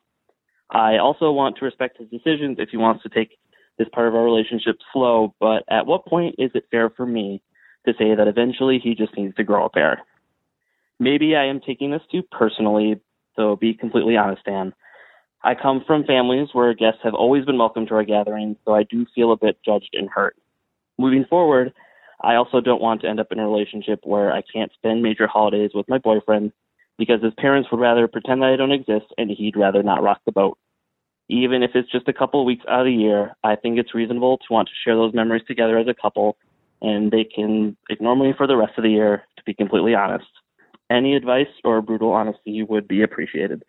I 0.71 0.97
also 0.97 1.31
want 1.31 1.57
to 1.57 1.65
respect 1.65 1.97
his 1.97 2.09
decisions 2.09 2.57
if 2.59 2.69
he 2.69 2.77
wants 2.77 3.03
to 3.03 3.09
take 3.09 3.37
this 3.77 3.87
part 3.91 4.07
of 4.07 4.15
our 4.15 4.23
relationship 4.23 4.77
slow, 4.93 5.33
but 5.39 5.63
at 5.69 5.85
what 5.85 6.05
point 6.05 6.35
is 6.37 6.51
it 6.53 6.65
fair 6.69 6.89
for 6.89 7.05
me 7.05 7.41
to 7.87 7.93
say 7.97 8.13
that 8.13 8.27
eventually 8.27 8.79
he 8.83 8.93
just 8.93 9.17
needs 9.17 9.35
to 9.35 9.43
grow 9.43 9.65
a 9.65 9.69
pair? 9.69 10.01
Maybe 10.99 11.35
I 11.35 11.45
am 11.45 11.61
taking 11.61 11.91
this 11.91 12.01
too 12.11 12.21
personally, 12.23 12.99
so 13.35 13.55
be 13.55 13.73
completely 13.73 14.17
honest, 14.17 14.43
Dan. 14.45 14.73
I 15.41 15.55
come 15.55 15.83
from 15.87 16.03
families 16.03 16.49
where 16.51 16.73
guests 16.73 16.99
have 17.03 17.13
always 17.13 17.45
been 17.45 17.57
welcome 17.57 17.87
to 17.87 17.95
our 17.95 18.03
gatherings, 18.03 18.57
so 18.65 18.75
I 18.75 18.83
do 18.83 19.05
feel 19.15 19.31
a 19.31 19.37
bit 19.37 19.57
judged 19.65 19.91
and 19.93 20.09
hurt. 20.09 20.35
Moving 20.97 21.25
forward, 21.29 21.73
I 22.21 22.35
also 22.35 22.59
don't 22.59 22.81
want 22.81 23.01
to 23.01 23.07
end 23.07 23.21
up 23.21 23.31
in 23.31 23.39
a 23.39 23.47
relationship 23.47 24.01
where 24.03 24.33
I 24.33 24.43
can't 24.53 24.73
spend 24.73 25.01
major 25.01 25.27
holidays 25.27 25.71
with 25.73 25.87
my 25.87 25.97
boyfriend 25.97 26.51
because 26.99 27.23
his 27.23 27.33
parents 27.37 27.69
would 27.71 27.79
rather 27.79 28.07
pretend 28.07 28.41
that 28.41 28.51
I 28.51 28.55
don't 28.57 28.71
exist 28.71 29.05
and 29.17 29.31
he'd 29.31 29.55
rather 29.55 29.81
not 29.81 30.03
rock 30.03 30.21
the 30.25 30.31
boat. 30.31 30.59
Even 31.29 31.63
if 31.63 31.71
it's 31.73 31.91
just 31.91 32.07
a 32.07 32.13
couple 32.13 32.41
of 32.41 32.45
weeks 32.45 32.65
out 32.69 32.81
of 32.81 32.85
the 32.85 32.91
year, 32.91 33.35
I 33.43 33.55
think 33.55 33.79
it's 33.79 33.95
reasonable 33.95 34.37
to 34.37 34.53
want 34.53 34.67
to 34.67 34.73
share 34.83 34.95
those 34.95 35.13
memories 35.13 35.43
together 35.47 35.77
as 35.77 35.87
a 35.87 35.93
couple, 35.93 36.37
and 36.81 37.11
they 37.11 37.23
can 37.23 37.77
ignore 37.89 38.15
me 38.15 38.33
for 38.35 38.45
the 38.45 38.57
rest 38.57 38.73
of 38.77 38.83
the 38.83 38.89
year, 38.89 39.23
to 39.37 39.43
be 39.43 39.53
completely 39.53 39.95
honest. 39.95 40.27
Any 40.91 41.15
advice 41.15 41.47
or 41.63 41.81
brutal 41.81 42.11
honesty 42.11 42.63
would 42.63 42.87
be 42.87 43.01
appreciated. 43.01 43.63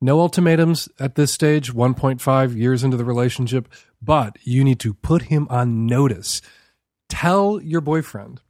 No 0.00 0.18
ultimatums 0.18 0.88
at 0.98 1.14
this 1.14 1.30
stage, 1.30 1.74
1.5 1.74 2.56
years 2.56 2.82
into 2.82 2.96
the 2.96 3.04
relationship, 3.04 3.68
but 4.00 4.38
you 4.42 4.64
need 4.64 4.80
to 4.80 4.94
put 4.94 5.24
him 5.24 5.46
on 5.50 5.86
notice 5.86 6.40
Tell 7.10 7.60
your 7.60 7.80
boyfriend 7.80 8.40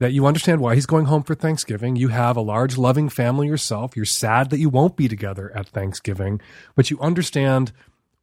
that 0.00 0.12
you 0.12 0.26
understand 0.26 0.60
why 0.60 0.74
he's 0.74 0.86
going 0.86 1.06
home 1.06 1.22
for 1.22 1.34
Thanksgiving. 1.34 1.96
You 1.96 2.08
have 2.08 2.36
a 2.36 2.40
large, 2.40 2.78
loving 2.78 3.08
family 3.08 3.48
yourself. 3.48 3.96
You're 3.96 4.04
sad 4.04 4.50
that 4.50 4.58
you 4.58 4.68
won't 4.68 4.96
be 4.96 5.08
together 5.08 5.50
at 5.54 5.68
Thanksgiving, 5.68 6.40
but 6.76 6.90
you 6.90 6.98
understand 7.00 7.72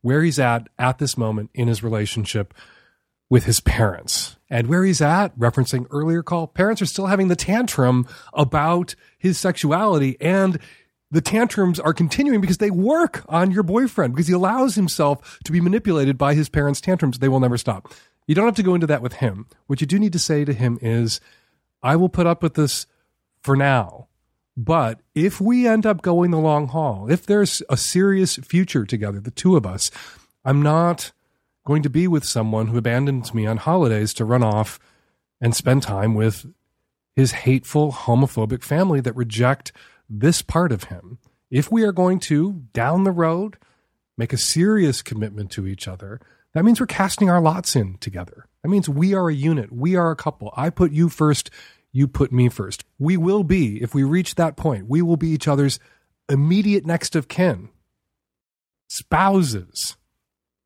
where 0.02 0.24
he's 0.24 0.40
at 0.40 0.70
at 0.80 1.00
this 1.00 1.18
moment 1.18 1.50
in 1.54 1.68
his 1.68 1.84
relationship 1.84 2.54
with 3.30 3.46
his 3.46 3.60
parents. 3.60 4.38
And 4.50 4.68
where 4.68 4.86
he's 4.86 5.02
at, 5.02 5.38
referencing 5.38 5.88
earlier 5.90 6.22
call, 6.22 6.48
parents 6.48 6.82
are 6.82 6.86
still 6.86 7.08
having 7.08 7.28
the 7.28 7.36
tantrum 7.36 8.08
about 8.34 8.96
his 9.18 9.38
sexuality 9.38 10.16
and 10.22 10.60
the 11.12 11.22
tantrums 11.22 11.80
are 11.80 11.94
continuing 11.94 12.42
because 12.42 12.58
they 12.58 12.72
work 12.72 13.24
on 13.30 13.52
your 13.52 13.64
boyfriend 13.64 14.14
because 14.14 14.28
he 14.28 14.34
allows 14.34 14.76
himself 14.76 15.40
to 15.44 15.52
be 15.52 15.62
manipulated 15.62 16.18
by 16.18 16.34
his 16.34 16.50
parents' 16.50 16.82
tantrums. 16.82 17.20
They 17.20 17.30
will 17.30 17.40
never 17.40 17.58
stop. 17.58 17.94
You 18.28 18.36
don't 18.36 18.46
have 18.46 18.56
to 18.56 18.64
go 18.64 18.76
into 18.76 18.88
that 18.88 19.02
with 19.02 19.14
him. 19.14 19.48
What 19.68 19.82
you 19.82 19.88
do 19.88 20.00
need 20.00 20.14
to 20.14 20.20
say 20.20 20.46
to 20.46 20.54
him 20.54 20.80
is, 20.82 21.20
I 21.86 21.96
will 21.96 22.10
put 22.10 22.26
up 22.26 22.42
with 22.42 22.56
this 22.56 22.88
for 23.44 23.56
now. 23.56 24.08
But 24.58 25.02
if 25.14 25.40
we 25.40 25.68
end 25.68 25.86
up 25.86 26.02
going 26.02 26.32
the 26.32 26.40
long 26.40 26.68
haul, 26.68 27.12
if 27.12 27.28
there's 27.28 27.62
a 27.70 27.78
serious 27.78 28.38
future 28.38 28.86
together, 28.86 29.20
the 29.20 29.30
two 29.30 29.56
of 29.56 29.68
us, 29.68 29.92
I'm 30.44 30.64
not 30.64 31.12
going 31.64 31.84
to 31.84 31.90
be 31.90 32.08
with 32.08 32.26
someone 32.26 32.68
who 32.68 32.78
abandons 32.78 33.36
me 33.36 33.46
on 33.46 33.58
holidays 33.58 34.16
to 34.16 34.26
run 34.26 34.42
off 34.42 34.80
and 35.40 35.56
spend 35.56 35.84
time 35.84 36.16
with 36.16 36.48
his 37.16 37.34
hateful, 37.34 37.92
homophobic 37.92 38.64
family 38.64 39.00
that 39.02 39.16
reject 39.16 39.72
this 40.10 40.42
part 40.42 40.72
of 40.72 40.86
him. 40.86 41.20
If 41.52 41.72
we 41.72 41.84
are 41.84 41.92
going 41.92 42.20
to, 42.22 42.64
down 42.74 43.04
the 43.04 43.12
road, 43.12 43.58
make 44.18 44.34
a 44.34 44.38
serious 44.38 45.04
commitment 45.04 45.52
to 45.52 45.68
each 45.68 45.88
other, 45.88 46.20
that 46.54 46.66
means 46.66 46.80
we're 46.80 46.88
casting 46.88 47.30
our 47.30 47.42
lots 47.42 47.76
in 47.76 47.98
together. 47.98 48.48
That 48.64 48.70
means 48.70 48.88
we 48.88 49.14
are 49.14 49.30
a 49.30 49.34
unit. 49.34 49.72
We 49.72 49.96
are 49.96 50.10
a 50.10 50.16
couple. 50.16 50.54
I 50.56 50.70
put 50.70 50.92
you 50.92 51.10
first. 51.10 51.52
You 51.96 52.10
put 52.10 52.34
me 52.34 52.50
first. 52.50 52.84
We 53.00 53.16
will 53.16 53.46
be, 53.46 53.82
if 53.82 53.96
we 53.96 54.04
reach 54.04 54.36
that 54.36 54.58
point, 54.58 54.90
we 54.90 55.02
will 55.02 55.16
be 55.16 55.30
each 55.30 55.48
other's 55.48 55.80
immediate 56.28 56.86
next 56.86 57.16
of 57.16 57.30
kin, 57.30 57.70
spouses. 58.90 59.96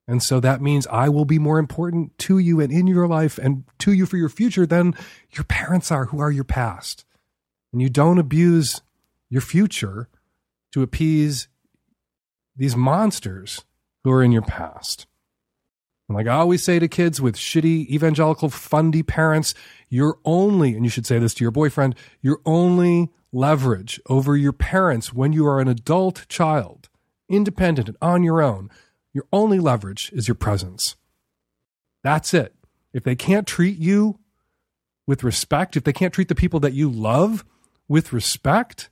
And 0.08 0.24
so 0.24 0.39
that 0.39 0.60
means 0.60 0.88
I 0.88 1.08
will 1.08 1.26
be 1.26 1.38
more 1.38 1.60
important 1.60 2.18
to 2.18 2.39
you 2.39 2.60
and 2.60 2.72
in 2.74 2.88
your 2.88 3.08
life 3.08 3.38
and 3.38 3.63
to 3.78 3.94
you 3.94 4.08
for 4.08 4.18
your 4.18 4.30
future 4.30 4.65
than 4.65 4.96
your 5.30 5.44
parents 5.44 5.92
are, 5.92 6.06
who 6.06 6.20
are 6.20 6.32
your 6.32 6.44
past. 6.44 7.06
And 7.72 7.80
you 7.80 7.89
don't 7.89 8.18
abuse 8.18 8.82
your 9.30 9.42
future 9.42 10.10
to 10.72 10.82
appease 10.82 11.48
these 12.56 12.76
monsters 12.76 13.65
who 14.04 14.10
are 14.10 14.24
in 14.24 14.32
your 14.32 14.42
past. 14.42 15.06
And 16.10 16.15
like 16.15 16.28
I 16.28 16.34
always 16.34 16.63
say 16.63 16.80
to 16.80 16.88
kids 16.88 17.22
with 17.22 17.38
shitty 17.38 17.88
evangelical 17.88 18.50
fundy 18.50 19.04
parents, 19.04 19.54
your 19.89 20.17
only, 20.26 20.76
and 20.76 20.84
you 20.84 20.89
should 20.89 21.06
say 21.06 21.19
this 21.19 21.36
to 21.36 21.43
your 21.43 21.52
boyfriend, 21.52 21.95
your 22.19 22.41
only 22.45 23.12
leverage 23.32 24.02
over 24.08 24.36
your 24.36 24.52
parents 24.52 25.13
when 25.13 25.34
you 25.34 25.45
are 25.45 25.62
an 25.62 25.67
adult 25.67 26.28
child, 26.28 26.89
independent 27.30 27.88
and 27.88 27.98
on 28.02 28.24
your 28.24 28.41
own, 28.41 28.72
your 29.13 29.26
only 29.32 29.60
leverage 29.60 30.12
is 30.12 30.28
your 30.28 30.36
presence. 30.36 30.95
That's 32.04 32.34
it. 32.34 32.56
If 32.91 33.04
they 33.04 33.15
can't 33.15 33.45
treat 33.45 33.78
you 33.78 34.17
with 35.06 35.24
respect, 35.24 35.78
if 35.78 35.84
they 35.84 35.93
can't 35.93 36.13
treat 36.13 36.28
the 36.28 36.34
people 36.34 36.60
that 36.62 36.74
you 36.74 36.89
love 36.89 37.45
with 37.88 38.13
respect, 38.13 38.89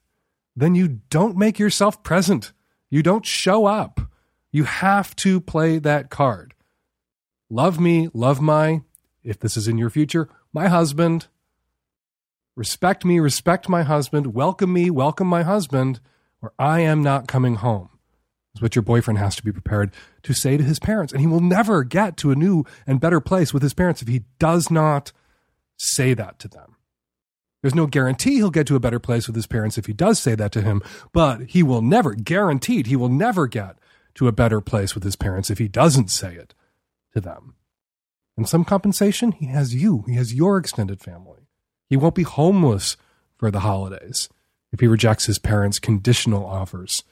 then 0.56 0.76
you 0.76 1.00
don't 1.10 1.36
make 1.36 1.58
yourself 1.58 2.04
present. 2.04 2.54
You 2.92 3.02
don't 3.02 3.26
show 3.26 3.66
up. 3.66 4.02
You 4.52 4.66
have 4.66 5.16
to 5.18 5.42
play 5.42 5.80
that 5.80 6.12
card. 6.12 6.54
Love 7.50 7.80
me, 7.80 8.10
love 8.14 8.42
my, 8.42 8.82
if 9.24 9.40
this 9.40 9.56
is 9.56 9.70
in 9.70 9.78
your 9.78 9.90
future, 9.90 10.28
my 10.52 10.68
husband. 10.68 11.28
Respect 12.58 13.06
me, 13.06 13.20
respect 13.20 13.70
my 13.70 13.84
husband. 13.84 14.34
Welcome 14.34 14.74
me, 14.74 14.90
welcome 14.90 15.28
my 15.28 15.44
husband, 15.44 16.02
or 16.42 16.54
I 16.60 16.82
am 16.82 17.02
not 17.02 17.28
coming 17.28 17.56
home. 17.56 17.90
Is 18.54 18.62
what 18.62 18.76
your 18.76 18.84
boyfriend 18.84 19.20
has 19.20 19.36
to 19.38 19.44
be 19.44 19.52
prepared 19.52 19.94
to 20.24 20.34
say 20.34 20.58
to 20.58 20.64
his 20.64 20.80
parents. 20.80 21.14
And 21.14 21.22
he 21.22 21.28
will 21.28 21.40
never 21.40 21.84
get 21.84 22.18
to 22.18 22.32
a 22.32 22.36
new 22.36 22.66
and 22.86 23.00
better 23.00 23.22
place 23.22 23.54
with 23.54 23.64
his 23.64 23.74
parents 23.74 24.02
if 24.02 24.08
he 24.08 24.24
does 24.40 24.70
not 24.70 25.14
say 25.78 26.14
that 26.16 26.40
to 26.40 26.48
them. 26.50 26.76
There's 27.62 27.76
no 27.76 27.88
guarantee 27.88 28.36
he'll 28.36 28.50
get 28.50 28.68
to 28.68 28.76
a 28.76 28.80
better 28.80 29.00
place 29.00 29.28
with 29.28 29.36
his 29.36 29.48
parents 29.48 29.78
if 29.78 29.86
he 29.86 29.94
does 29.94 30.20
say 30.20 30.36
that 30.36 30.52
to 30.52 30.62
him, 30.62 30.82
but 31.14 31.42
he 31.48 31.64
will 31.64 31.82
never, 31.82 32.14
guaranteed, 32.14 32.88
he 32.88 32.96
will 32.96 33.10
never 33.10 33.48
get 33.48 33.78
to 34.16 34.28
a 34.28 34.32
better 34.32 34.60
place 34.60 34.96
with 34.96 35.04
his 35.04 35.16
parents 35.16 35.50
if 35.50 35.60
he 35.60 35.68
doesn't 35.68 36.10
say 36.10 36.34
it 36.34 36.54
to 37.18 37.22
them. 37.22 37.56
And 38.38 38.48
some 38.48 38.64
compensation, 38.64 39.32
he 39.32 39.48
has 39.48 39.74
you, 39.74 40.04
he 40.08 40.14
has 40.16 40.34
your 40.34 40.58
extended 40.58 41.02
family. 41.02 41.48
He 41.90 41.98
won't 41.98 42.16
be 42.16 42.24
homeless 42.24 42.96
for 43.36 43.50
the 43.50 43.62
holidays 43.62 44.30
if 44.72 44.80
he 44.80 44.88
rejects 44.88 45.26
his 45.26 45.40
parents' 45.40 45.80
conditional 45.80 46.46
offers 46.46 47.04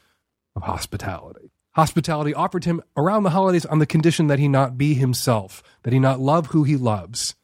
of 0.55 0.63
hospitality. 0.63 1.51
hospitality 1.71 2.33
offered 2.33 2.63
him 2.63 2.81
around 2.95 3.23
the 3.23 3.31
holidays 3.31 3.65
on 3.65 3.79
the 3.79 3.85
condition 3.85 4.27
that 4.27 4.39
he 4.39 4.47
not 4.47 4.77
be 4.77 4.93
himself, 4.93 5.61
that 5.83 5.91
he 5.91 5.99
not 5.99 6.19
love 6.19 6.47
who 6.47 6.63
he 6.63 6.77
loves, 6.77 7.35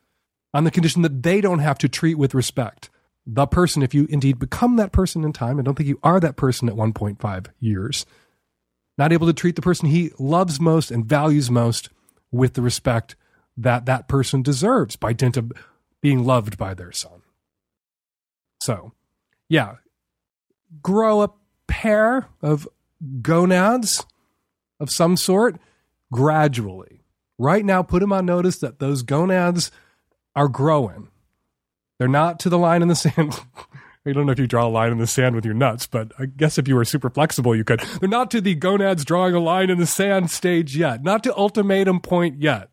on 0.53 0.63
the 0.63 0.71
condition 0.71 1.01
that 1.01 1.23
they 1.23 1.41
don't 1.41 1.59
have 1.59 1.77
to 1.79 1.89
treat 1.89 2.15
with 2.15 2.33
respect 2.33 2.89
the 3.25 3.45
person 3.45 3.83
if 3.83 3.93
you 3.93 4.07
indeed 4.09 4.39
become 4.39 4.77
that 4.77 4.91
person 4.91 5.23
in 5.23 5.33
time. 5.33 5.59
I 5.59 5.63
don't 5.63 5.75
think 5.75 5.89
you 5.89 5.99
are 6.03 6.19
that 6.19 6.37
person 6.37 6.67
at 6.67 6.75
1.5 6.75 7.47
years. 7.59 8.05
Not 8.97 9.13
able 9.13 9.27
to 9.27 9.33
treat 9.33 9.55
the 9.55 9.61
person 9.61 9.89
he 9.89 10.11
loves 10.17 10.59
most 10.59 10.91
and 10.91 11.05
values 11.05 11.51
most 11.51 11.89
with 12.31 12.53
the 12.53 12.61
respect 12.61 13.15
that 13.57 13.85
that 13.85 14.07
person 14.07 14.41
deserves 14.41 14.95
by 14.95 15.13
dint 15.13 15.37
of 15.37 15.51
being 16.01 16.23
loved 16.23 16.57
by 16.57 16.73
their 16.73 16.91
son. 16.91 17.21
So, 18.61 18.93
yeah, 19.49 19.75
grow 20.81 21.21
a 21.21 21.31
pair 21.67 22.27
of 22.41 22.67
gonads 23.21 24.05
of 24.79 24.89
some 24.89 25.17
sort 25.17 25.57
gradually. 26.11 27.03
Right 27.37 27.65
now, 27.65 27.81
put 27.81 28.03
him 28.03 28.13
on 28.13 28.25
notice 28.25 28.59
that 28.59 28.79
those 28.79 29.01
gonads 29.01 29.71
are 30.35 30.47
growing. 30.47 31.09
They're 31.97 32.07
not 32.07 32.39
to 32.41 32.49
the 32.49 32.57
line 32.57 32.81
in 32.81 32.87
the 32.87 32.95
sand. 32.95 33.39
I 34.05 34.13
don't 34.13 34.25
know 34.25 34.31
if 34.31 34.39
you 34.39 34.47
draw 34.47 34.65
a 34.65 34.69
line 34.69 34.91
in 34.91 34.97
the 34.97 35.05
sand 35.05 35.35
with 35.35 35.45
your 35.45 35.53
nuts, 35.53 35.85
but 35.85 36.11
I 36.17 36.25
guess 36.25 36.57
if 36.57 36.67
you 36.67 36.75
were 36.75 36.85
super 36.85 37.09
flexible, 37.09 37.55
you 37.55 37.63
could. 37.63 37.81
They're 37.99 38.09
not 38.09 38.31
to 38.31 38.41
the 38.41 38.55
gonads 38.55 39.05
drawing 39.05 39.35
a 39.35 39.39
line 39.39 39.69
in 39.69 39.77
the 39.77 39.85
sand 39.85 40.31
stage 40.31 40.75
yet, 40.75 41.03
not 41.03 41.23
to 41.23 41.35
ultimatum 41.35 41.99
point 41.99 42.41
yet. 42.41 42.69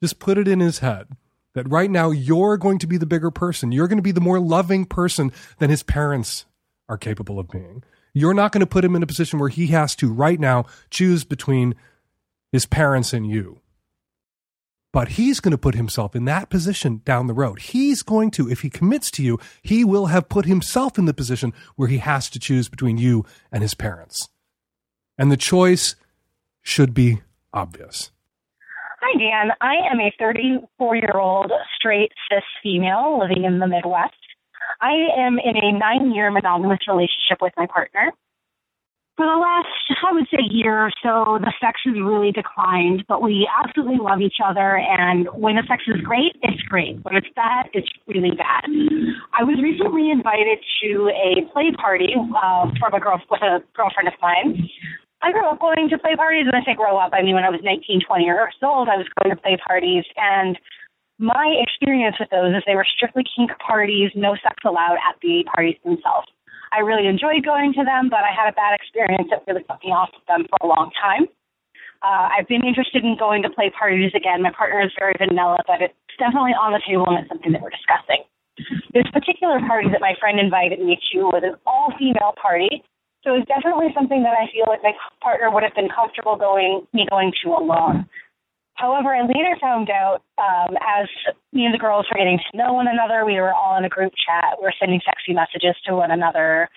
Just 0.00 0.20
put 0.20 0.38
it 0.38 0.46
in 0.46 0.60
his 0.60 0.78
head 0.78 1.08
that 1.54 1.68
right 1.68 1.90
now 1.90 2.10
you're 2.10 2.56
going 2.56 2.78
to 2.78 2.86
be 2.86 2.96
the 2.96 3.06
bigger 3.06 3.32
person. 3.32 3.72
You're 3.72 3.88
going 3.88 3.98
to 3.98 4.02
be 4.02 4.12
the 4.12 4.20
more 4.20 4.38
loving 4.38 4.84
person 4.84 5.32
than 5.58 5.70
his 5.70 5.82
parents 5.82 6.46
are 6.88 6.98
capable 6.98 7.40
of 7.40 7.48
being. 7.48 7.82
You're 8.12 8.34
not 8.34 8.52
going 8.52 8.60
to 8.60 8.66
put 8.66 8.84
him 8.84 8.94
in 8.94 9.02
a 9.02 9.08
position 9.08 9.40
where 9.40 9.48
he 9.48 9.68
has 9.68 9.96
to 9.96 10.12
right 10.12 10.38
now 10.38 10.66
choose 10.90 11.24
between 11.24 11.74
his 12.52 12.66
parents 12.66 13.12
and 13.12 13.26
you. 13.26 13.60
But 14.94 15.08
he's 15.08 15.40
going 15.40 15.50
to 15.50 15.58
put 15.58 15.74
himself 15.74 16.14
in 16.14 16.24
that 16.26 16.50
position 16.50 17.02
down 17.04 17.26
the 17.26 17.34
road. 17.34 17.58
He's 17.58 18.04
going 18.04 18.30
to, 18.30 18.48
if 18.48 18.60
he 18.60 18.70
commits 18.70 19.10
to 19.10 19.24
you, 19.24 19.40
he 19.60 19.84
will 19.84 20.06
have 20.06 20.28
put 20.28 20.46
himself 20.46 20.98
in 20.98 21.06
the 21.06 21.12
position 21.12 21.52
where 21.74 21.88
he 21.88 21.98
has 21.98 22.30
to 22.30 22.38
choose 22.38 22.68
between 22.68 22.96
you 22.96 23.24
and 23.50 23.60
his 23.60 23.74
parents. 23.74 24.28
And 25.18 25.32
the 25.32 25.36
choice 25.36 25.96
should 26.62 26.94
be 26.94 27.22
obvious. 27.52 28.12
Hi, 29.00 29.18
Dan. 29.18 29.50
I 29.60 29.74
am 29.90 29.98
a 29.98 30.14
34 30.16 30.94
year 30.94 31.14
old 31.16 31.50
straight 31.76 32.12
cis 32.30 32.44
female 32.62 33.18
living 33.18 33.42
in 33.42 33.58
the 33.58 33.66
Midwest. 33.66 34.14
I 34.80 34.92
am 35.18 35.40
in 35.40 35.56
a 35.56 35.72
nine 35.76 36.14
year 36.14 36.30
monogamous 36.30 36.86
relationship 36.86 37.42
with 37.42 37.52
my 37.56 37.66
partner. 37.66 38.12
For 39.16 39.26
the 39.26 39.38
last, 39.38 39.70
I 40.02 40.10
would 40.10 40.26
say, 40.26 40.42
year 40.50 40.74
or 40.74 40.90
so, 40.98 41.38
the 41.38 41.54
sex 41.62 41.78
has 41.86 41.94
really 41.94 42.32
declined, 42.32 43.04
but 43.06 43.22
we 43.22 43.46
absolutely 43.62 44.02
love 44.02 44.20
each 44.20 44.42
other. 44.44 44.74
And 44.76 45.28
when 45.38 45.54
the 45.54 45.62
sex 45.70 45.84
is 45.86 46.00
great, 46.02 46.34
it's 46.42 46.62
great. 46.66 46.98
When 47.06 47.14
it's 47.14 47.30
bad, 47.36 47.70
it's 47.74 47.86
really 48.08 48.34
bad. 48.34 48.66
I 49.30 49.46
was 49.46 49.62
recently 49.62 50.10
invited 50.10 50.58
to 50.82 51.14
a 51.14 51.46
play 51.54 51.70
party 51.78 52.18
uh, 52.18 52.74
from 52.74 52.90
a 52.90 52.98
girl 52.98 53.22
with 53.30 53.42
a 53.42 53.62
girlfriend 53.78 54.08
of 54.10 54.18
mine. 54.20 54.66
I 55.22 55.30
grew 55.30 55.46
up 55.46 55.60
going 55.60 55.88
to 55.88 55.98
play 55.98 56.16
parties, 56.16 56.50
and 56.50 56.56
I 56.56 56.66
say 56.66 56.74
grow 56.74 56.98
up, 56.98 57.14
I 57.14 57.22
mean 57.22 57.34
when 57.34 57.44
I 57.44 57.50
was 57.50 57.60
19, 57.62 58.02
20 58.02 58.24
years 58.24 58.54
old, 58.62 58.90
I 58.90 58.98
was 58.98 59.06
going 59.22 59.34
to 59.34 59.40
play 59.40 59.56
parties, 59.56 60.04
and 60.18 60.58
my 61.18 61.54
experience 61.62 62.16
with 62.18 62.28
those 62.30 62.50
is 62.50 62.62
they 62.66 62.74
were 62.74 62.84
strictly 62.84 63.22
kink 63.22 63.52
parties, 63.62 64.10
no 64.14 64.34
sex 64.34 64.58
allowed 64.66 64.98
at 65.00 65.16
the 65.22 65.44
parties 65.54 65.78
themselves. 65.84 66.26
I 66.74 66.82
really 66.82 67.06
enjoyed 67.06 67.46
going 67.46 67.72
to 67.78 67.86
them, 67.86 68.10
but 68.10 68.26
I 68.26 68.34
had 68.34 68.50
a 68.50 68.54
bad 68.58 68.74
experience 68.74 69.30
that 69.30 69.46
really 69.46 69.62
put 69.62 69.78
me 69.86 69.94
off 69.94 70.10
of 70.10 70.26
them 70.26 70.50
for 70.50 70.58
a 70.58 70.66
long 70.66 70.90
time. 70.98 71.30
Uh, 72.02 72.34
I've 72.34 72.50
been 72.50 72.66
interested 72.66 73.06
in 73.06 73.16
going 73.16 73.46
to 73.46 73.50
play 73.50 73.70
parties 73.70 74.10
again. 74.12 74.42
My 74.42 74.50
partner 74.50 74.82
is 74.82 74.90
very 74.98 75.14
vanilla, 75.16 75.62
but 75.70 75.80
it's 75.80 75.94
definitely 76.18 76.52
on 76.52 76.74
the 76.74 76.82
table 76.82 77.06
and 77.06 77.22
it's 77.22 77.30
something 77.30 77.54
that 77.54 77.62
we're 77.62 77.72
discussing. 77.72 78.26
This 78.92 79.06
particular 79.14 79.62
party 79.64 79.88
that 79.94 80.02
my 80.02 80.18
friend 80.18 80.38
invited 80.38 80.82
me 80.82 80.98
to 81.14 81.30
was 81.30 81.42
an 81.46 81.54
all 81.64 81.94
female 81.96 82.34
party. 82.36 82.82
So 83.22 83.38
it's 83.38 83.48
definitely 83.48 83.88
something 83.94 84.22
that 84.22 84.34
I 84.36 84.50
feel 84.52 84.68
like 84.68 84.82
my 84.82 84.92
partner 85.22 85.48
would 85.48 85.62
have 85.62 85.74
been 85.74 85.88
comfortable 85.88 86.36
going 86.36 86.86
me 86.92 87.06
going 87.08 87.32
to 87.42 87.56
alone. 87.56 88.04
However, 88.74 89.14
I 89.14 89.22
later 89.22 89.56
found 89.60 89.88
out 89.88 90.22
um, 90.38 90.76
as 90.76 91.08
me 91.52 91.64
and 91.64 91.72
the 91.72 91.78
girls 91.78 92.06
were 92.10 92.18
getting 92.18 92.38
to 92.38 92.56
know 92.56 92.72
one 92.72 92.88
another, 92.88 93.24
we 93.24 93.40
were 93.40 93.54
all 93.54 93.78
in 93.78 93.84
a 93.84 93.88
group 93.88 94.12
chat. 94.18 94.58
We 94.58 94.64
were 94.64 94.74
sending 94.78 95.00
sexy 95.04 95.32
messages 95.32 95.76
to 95.86 95.94
one 95.94 96.10
another, 96.10 96.68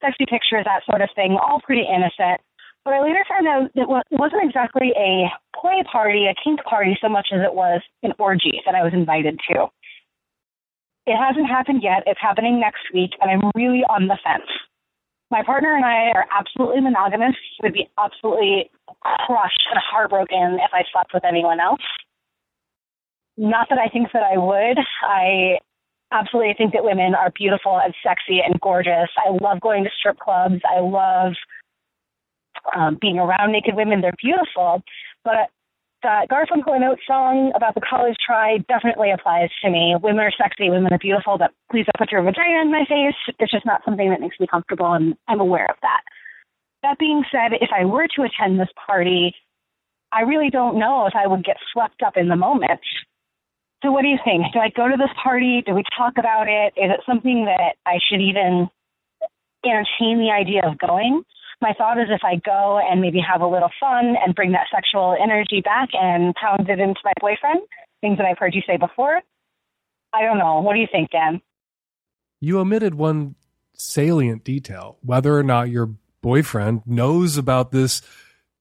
sexy 0.00 0.24
pictures, 0.24 0.64
that 0.64 0.84
sort 0.88 1.02
of 1.02 1.10
thing, 1.14 1.36
all 1.36 1.60
pretty 1.60 1.84
innocent. 1.84 2.40
But 2.84 2.94
I 2.94 3.02
later 3.02 3.24
found 3.28 3.48
out 3.48 3.70
that 3.74 4.04
it 4.10 4.18
wasn't 4.18 4.44
exactly 4.44 4.94
a 4.96 5.28
play 5.60 5.82
party, 5.90 6.26
a 6.26 6.34
kink 6.42 6.62
party, 6.64 6.96
so 7.02 7.08
much 7.08 7.28
as 7.32 7.40
it 7.42 7.52
was 7.52 7.82
an 8.02 8.12
orgy 8.18 8.62
that 8.64 8.74
I 8.74 8.82
was 8.82 8.94
invited 8.94 9.38
to. 9.50 9.66
It 11.06 11.16
hasn't 11.16 11.48
happened 11.48 11.82
yet. 11.82 12.04
It's 12.06 12.20
happening 12.20 12.60
next 12.60 12.82
week, 12.94 13.10
and 13.20 13.30
I'm 13.30 13.50
really 13.54 13.84
on 13.90 14.08
the 14.08 14.18
fence. 14.24 14.48
My 15.30 15.42
partner 15.42 15.74
and 15.74 15.84
I 15.84 16.12
are 16.14 16.26
absolutely 16.30 16.80
monogamous. 16.80 17.34
Would 17.62 17.72
be 17.72 17.88
absolutely 17.98 18.70
crushed 19.00 19.62
and 19.70 19.80
heartbroken 19.90 20.58
if 20.62 20.70
I 20.72 20.84
slept 20.92 21.12
with 21.12 21.24
anyone 21.24 21.58
else. 21.60 21.80
Not 23.36 23.68
that 23.70 23.78
I 23.78 23.88
think 23.88 24.12
that 24.12 24.22
I 24.22 24.38
would. 24.38 24.78
I 25.02 25.58
absolutely 26.12 26.54
think 26.56 26.72
that 26.72 26.84
women 26.84 27.14
are 27.14 27.30
beautiful 27.30 27.78
and 27.78 27.92
sexy 28.02 28.40
and 28.40 28.60
gorgeous. 28.60 29.08
I 29.16 29.30
love 29.30 29.60
going 29.60 29.84
to 29.84 29.90
strip 29.98 30.18
clubs. 30.18 30.60
I 30.64 30.80
love 30.80 31.34
um, 32.74 32.98
being 33.00 33.18
around 33.18 33.52
naked 33.52 33.74
women. 33.74 34.00
They're 34.00 34.14
beautiful. 34.22 34.82
But 35.24 35.50
that 36.06 36.30
Garfunkel 36.30 36.76
and 36.76 36.84
Oates 36.84 37.02
song 37.04 37.50
about 37.56 37.74
the 37.74 37.80
college 37.80 38.14
try 38.24 38.58
definitely 38.68 39.10
applies 39.10 39.50
to 39.62 39.68
me. 39.68 39.96
Women 40.00 40.20
are 40.20 40.30
sexy, 40.30 40.70
women 40.70 40.92
are 40.92 41.02
beautiful, 41.02 41.36
but 41.36 41.50
please 41.68 41.84
don't 41.84 41.98
put 41.98 42.12
your 42.12 42.22
vagina 42.22 42.62
in 42.62 42.70
my 42.70 42.84
face. 42.88 43.18
It's 43.40 43.50
just 43.50 43.66
not 43.66 43.82
something 43.84 44.08
that 44.10 44.20
makes 44.20 44.38
me 44.38 44.46
comfortable, 44.46 44.92
and 44.92 45.16
I'm 45.26 45.40
aware 45.40 45.66
of 45.68 45.74
that. 45.82 46.02
That 46.84 47.00
being 47.00 47.24
said, 47.32 47.58
if 47.60 47.70
I 47.76 47.84
were 47.84 48.06
to 48.14 48.22
attend 48.22 48.60
this 48.60 48.70
party, 48.86 49.34
I 50.12 50.20
really 50.20 50.48
don't 50.48 50.78
know 50.78 51.06
if 51.06 51.14
I 51.16 51.26
would 51.26 51.44
get 51.44 51.56
swept 51.72 52.00
up 52.06 52.16
in 52.16 52.28
the 52.28 52.36
moment. 52.36 52.86
So, 53.82 53.90
what 53.90 54.02
do 54.02 54.08
you 54.08 54.18
think? 54.24 54.46
Do 54.52 54.60
I 54.60 54.70
go 54.70 54.86
to 54.86 54.96
this 54.96 55.10
party? 55.20 55.62
Do 55.66 55.74
we 55.74 55.82
talk 55.98 56.14
about 56.18 56.46
it? 56.46 56.72
Is 56.76 56.90
it 56.94 57.00
something 57.04 57.46
that 57.46 57.74
I 57.84 57.98
should 58.08 58.20
even 58.20 58.70
entertain 59.64 60.22
the 60.22 60.30
idea 60.30 60.62
of 60.64 60.78
going? 60.78 61.24
My 61.60 61.72
thought 61.76 61.98
is 61.98 62.08
if 62.10 62.20
I 62.24 62.36
go 62.36 62.78
and 62.78 63.00
maybe 63.00 63.20
have 63.20 63.40
a 63.40 63.46
little 63.46 63.70
fun 63.80 64.14
and 64.22 64.34
bring 64.34 64.52
that 64.52 64.66
sexual 64.74 65.16
energy 65.20 65.60
back 65.62 65.88
and 65.92 66.34
pound 66.34 66.68
it 66.68 66.78
into 66.78 67.00
my 67.04 67.12
boyfriend, 67.20 67.60
things 68.00 68.18
that 68.18 68.26
I've 68.26 68.38
heard 68.38 68.54
you 68.54 68.62
say 68.66 68.76
before. 68.76 69.20
I 70.12 70.22
don't 70.22 70.38
know. 70.38 70.60
What 70.60 70.74
do 70.74 70.80
you 70.80 70.88
think, 70.90 71.10
Dan? 71.10 71.40
You 72.40 72.58
omitted 72.58 72.94
one 72.94 73.34
salient 73.74 74.44
detail 74.44 74.98
whether 75.02 75.36
or 75.36 75.42
not 75.42 75.70
your 75.70 75.90
boyfriend 76.22 76.82
knows 76.86 77.36
about 77.36 77.72
this 77.72 78.02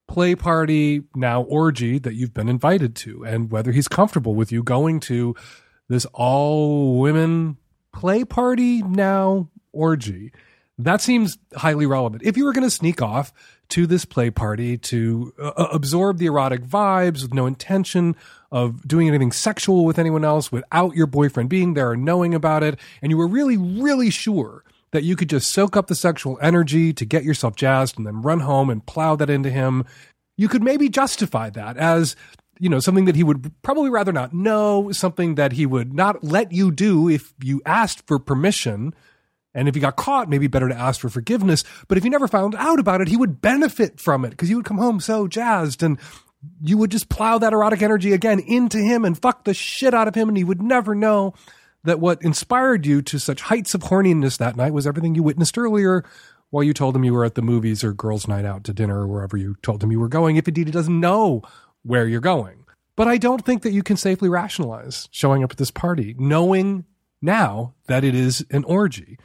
play 0.07 0.35
party, 0.35 1.01
now 1.15 1.41
orgy 1.41 1.97
that 1.99 2.13
you've 2.13 2.33
been 2.33 2.49
invited 2.49 2.95
to, 2.95 3.23
and 3.25 3.51
whether 3.51 3.71
he's 3.71 3.87
comfortable 3.87 4.35
with 4.35 4.51
you 4.51 4.61
going 4.63 4.99
to 5.01 5.35
this 5.87 6.05
all 6.13 6.99
women 6.99 7.57
play 7.91 8.23
party 8.23 8.81
now 8.83 9.49
orgy. 9.71 10.31
That 10.77 11.01
seems 11.01 11.37
highly 11.55 11.85
relevant. 11.85 12.23
If 12.23 12.35
you 12.35 12.43
were 12.43 12.51
going 12.51 12.67
to 12.67 12.69
sneak 12.69 13.01
off 13.01 13.31
to 13.69 13.87
this 13.87 14.03
play 14.03 14.29
party 14.29 14.77
to 14.77 15.33
uh, 15.39 15.51
uh, 15.55 15.67
absorb 15.71 16.17
the 16.17 16.25
erotic 16.25 16.63
vibes 16.63 17.21
with 17.21 17.33
no 17.33 17.45
intention 17.45 18.15
of 18.51 18.85
doing 18.87 19.07
anything 19.07 19.31
sexual 19.31 19.85
with 19.85 19.97
anyone 19.97 20.25
else 20.25 20.51
without 20.51 20.95
your 20.95 21.07
boyfriend 21.07 21.49
being 21.49 21.73
there 21.73 21.91
or 21.91 21.97
knowing 21.97 22.33
about 22.33 22.61
it, 22.61 22.79
and 23.01 23.11
you 23.11 23.17
were 23.17 23.27
really, 23.27 23.57
really 23.57 24.09
sure 24.09 24.63
that 24.91 25.03
you 25.03 25.15
could 25.15 25.29
just 25.29 25.51
soak 25.51 25.75
up 25.75 25.87
the 25.87 25.95
sexual 25.95 26.37
energy 26.41 26.93
to 26.93 27.05
get 27.05 27.23
yourself 27.23 27.55
jazzed 27.55 27.97
and 27.97 28.05
then 28.05 28.21
run 28.21 28.41
home 28.41 28.69
and 28.69 28.85
plow 28.85 29.15
that 29.15 29.29
into 29.29 29.49
him, 29.49 29.83
you 30.37 30.47
could 30.47 30.63
maybe 30.63 30.89
justify 30.89 31.49
that 31.49 31.77
as 31.77 32.15
you 32.59 32.69
know 32.69 32.79
something 32.79 33.05
that 33.05 33.15
he 33.15 33.23
would 33.23 33.51
probably 33.61 33.89
rather 33.89 34.13
not 34.13 34.33
know 34.33 34.91
something 34.91 35.35
that 35.35 35.53
he 35.53 35.65
would 35.65 35.93
not 35.93 36.23
let 36.23 36.51
you 36.51 36.71
do 36.71 37.09
if 37.09 37.33
you 37.43 37.61
asked 37.65 38.07
for 38.07 38.19
permission 38.19 38.93
and 39.55 39.69
if 39.69 39.73
he 39.73 39.81
got 39.81 39.95
caught, 39.95 40.29
maybe 40.29 40.47
better 40.47 40.67
to 40.67 40.77
ask 40.77 40.99
for 40.99 41.09
forgiveness. 41.09 41.63
But 41.87 41.97
if 41.97 42.03
he 42.03 42.09
never 42.09 42.27
found 42.27 42.53
out 42.55 42.77
about 42.77 42.99
it, 42.99 43.07
he 43.07 43.15
would 43.15 43.41
benefit 43.41 44.01
from 44.01 44.25
it 44.25 44.31
because 44.31 44.49
you 44.49 44.57
would 44.57 44.65
come 44.65 44.77
home 44.77 44.99
so 44.99 45.27
jazzed 45.27 45.81
and 45.81 45.97
you 46.61 46.77
would 46.77 46.91
just 46.91 47.07
plow 47.09 47.37
that 47.37 47.53
erotic 47.53 47.81
energy 47.81 48.11
again 48.11 48.39
into 48.39 48.77
him 48.77 49.05
and 49.05 49.17
fuck 49.17 49.45
the 49.45 49.53
shit 49.53 49.93
out 49.93 50.09
of 50.09 50.13
him. 50.13 50.27
And 50.27 50.37
he 50.37 50.43
would 50.43 50.61
never 50.61 50.93
know 50.93 51.33
that 51.85 52.01
what 52.01 52.21
inspired 52.21 52.85
you 52.85 53.01
to 53.03 53.17
such 53.17 53.41
heights 53.41 53.73
of 53.73 53.83
horniness 53.83 54.37
that 54.37 54.57
night 54.57 54.73
was 54.73 54.85
everything 54.85 55.15
you 55.15 55.23
witnessed 55.23 55.57
earlier 55.57 56.03
while 56.49 56.63
you 56.63 56.73
told 56.73 56.95
him 56.95 57.05
you 57.05 57.13
were 57.13 57.25
at 57.25 57.35
the 57.35 57.41
movies 57.41 57.83
or 57.83 57.93
girls' 57.93 58.27
night 58.27 58.45
out 58.45 58.65
to 58.65 58.73
dinner 58.73 59.01
or 59.01 59.07
wherever 59.07 59.37
you 59.37 59.55
told 59.61 59.81
him 59.81 59.91
you 59.91 59.99
were 59.99 60.09
going, 60.09 60.35
if 60.35 60.47
indeed 60.47 60.67
he 60.67 60.71
doesn't 60.71 60.99
know 60.99 61.41
where 61.83 62.07
you're 62.07 62.19
going. 62.19 62.65
But 62.97 63.07
I 63.07 63.17
don't 63.17 63.45
think 63.45 63.61
that 63.63 63.71
you 63.71 63.83
can 63.83 63.97
safely 63.97 64.29
rationalize 64.29 65.07
showing 65.11 65.43
up 65.43 65.51
at 65.51 65.57
this 65.57 65.71
party 65.71 66.15
knowing 66.17 66.85
now 67.21 67.73
that 67.87 68.03
it 68.03 68.15
is 68.15 68.45
an 68.51 68.63
orgy 68.65 69.17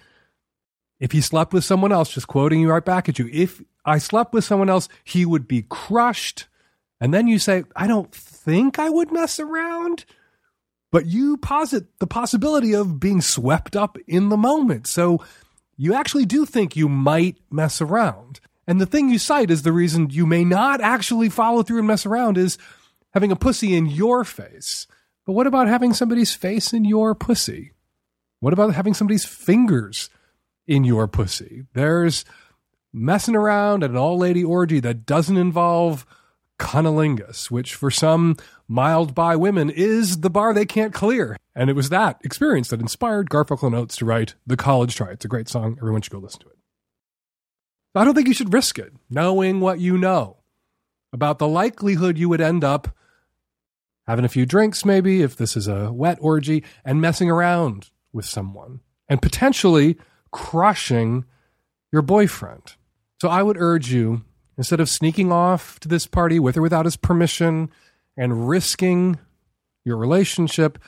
If 1.00 1.12
he 1.12 1.22
slept 1.22 1.52
with 1.52 1.64
someone 1.64 1.92
else, 1.92 2.12
just 2.12 2.28
quoting 2.28 2.60
you 2.60 2.70
right 2.70 2.84
back 2.84 3.08
at 3.08 3.18
you, 3.18 3.28
if 3.32 3.62
I 3.84 3.98
slept 3.98 4.34
with 4.34 4.44
someone 4.44 4.68
else, 4.68 4.88
he 5.02 5.24
would 5.24 5.48
be 5.48 5.62
crushed. 5.62 6.46
And 7.00 7.12
then 7.12 7.26
you 7.26 7.38
say, 7.38 7.64
I 7.74 7.86
don't 7.86 8.12
think 8.12 8.78
I 8.78 8.90
would 8.90 9.10
mess 9.10 9.40
around. 9.40 10.04
But 10.92 11.06
you 11.06 11.38
posit 11.38 11.86
the 12.00 12.06
possibility 12.06 12.74
of 12.74 13.00
being 13.00 13.22
swept 13.22 13.74
up 13.74 13.96
in 14.06 14.28
the 14.28 14.36
moment. 14.36 14.86
So 14.86 15.24
you 15.76 15.94
actually 15.94 16.26
do 16.26 16.44
think 16.44 16.76
you 16.76 16.88
might 16.88 17.38
mess 17.50 17.80
around. 17.80 18.40
And 18.66 18.80
the 18.80 18.86
thing 18.86 19.08
you 19.08 19.18
cite 19.18 19.50
is 19.50 19.62
the 19.62 19.72
reason 19.72 20.10
you 20.10 20.26
may 20.26 20.44
not 20.44 20.80
actually 20.80 21.28
follow 21.28 21.62
through 21.62 21.78
and 21.78 21.88
mess 21.88 22.04
around 22.04 22.36
is 22.36 22.58
having 23.14 23.32
a 23.32 23.36
pussy 23.36 23.74
in 23.74 23.86
your 23.86 24.24
face. 24.24 24.86
But 25.24 25.32
what 25.32 25.46
about 25.46 25.68
having 25.68 25.94
somebody's 25.94 26.34
face 26.34 26.72
in 26.72 26.84
your 26.84 27.14
pussy? 27.14 27.72
What 28.40 28.52
about 28.52 28.74
having 28.74 28.94
somebody's 28.94 29.24
fingers 29.24 30.10
in 30.70 30.84
your 30.84 31.08
pussy? 31.08 31.64
There's 31.74 32.24
messing 32.92 33.34
around 33.34 33.82
at 33.82 33.90
an 33.90 33.96
all 33.96 34.16
lady 34.16 34.44
orgy 34.44 34.78
that 34.80 35.04
doesn't 35.04 35.36
involve 35.36 36.06
cunnilingus, 36.60 37.50
which 37.50 37.74
for 37.74 37.90
some 37.90 38.36
mild 38.68 39.14
by 39.14 39.34
women 39.34 39.68
is 39.68 40.20
the 40.20 40.30
bar 40.30 40.54
they 40.54 40.64
can't 40.64 40.94
clear. 40.94 41.36
And 41.56 41.68
it 41.68 41.72
was 41.74 41.88
that 41.88 42.20
experience 42.22 42.68
that 42.68 42.80
inspired 42.80 43.28
Garfunkel 43.28 43.64
and 43.64 43.74
Oates 43.74 43.96
to 43.96 44.04
write 44.04 44.36
The 44.46 44.56
College 44.56 44.94
Try. 44.94 45.10
It's 45.10 45.24
a 45.24 45.28
great 45.28 45.48
song. 45.48 45.76
Everyone 45.78 46.02
should 46.02 46.12
go 46.12 46.18
listen 46.18 46.40
to 46.40 46.48
it. 46.48 46.58
I 47.94 48.04
don't 48.04 48.14
think 48.14 48.28
you 48.28 48.34
should 48.34 48.54
risk 48.54 48.78
it, 48.78 48.92
knowing 49.10 49.60
what 49.60 49.80
you 49.80 49.98
know 49.98 50.36
about 51.12 51.40
the 51.40 51.48
likelihood 51.48 52.16
you 52.16 52.28
would 52.28 52.40
end 52.40 52.62
up 52.62 52.96
having 54.06 54.24
a 54.24 54.28
few 54.28 54.46
drinks, 54.46 54.84
maybe, 54.84 55.22
if 55.22 55.34
this 55.34 55.56
is 55.56 55.66
a 55.66 55.92
wet 55.92 56.18
orgy, 56.20 56.62
and 56.84 57.00
messing 57.00 57.28
around 57.28 57.90
with 58.12 58.24
someone 58.24 58.80
and 59.08 59.20
potentially 59.20 59.98
crushing 60.32 61.24
your 61.92 62.02
boyfriend. 62.02 62.74
So 63.20 63.28
I 63.28 63.42
would 63.42 63.56
urge 63.58 63.92
you, 63.92 64.22
instead 64.56 64.80
of 64.80 64.88
sneaking 64.88 65.32
off 65.32 65.78
to 65.80 65.88
this 65.88 66.06
party 66.06 66.38
with 66.38 66.56
or 66.56 66.62
without 66.62 66.84
his 66.84 66.96
permission 66.96 67.70
and 68.16 68.48
risking 68.48 69.18
your 69.84 69.96
relationship, 69.96 70.78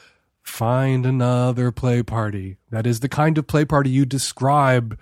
find 0.42 1.06
another 1.06 1.70
play 1.70 2.02
party. 2.02 2.56
That 2.70 2.86
is 2.86 3.00
the 3.00 3.08
kind 3.08 3.38
of 3.38 3.46
play 3.46 3.64
party 3.64 3.90
you 3.90 4.04
describe 4.04 4.98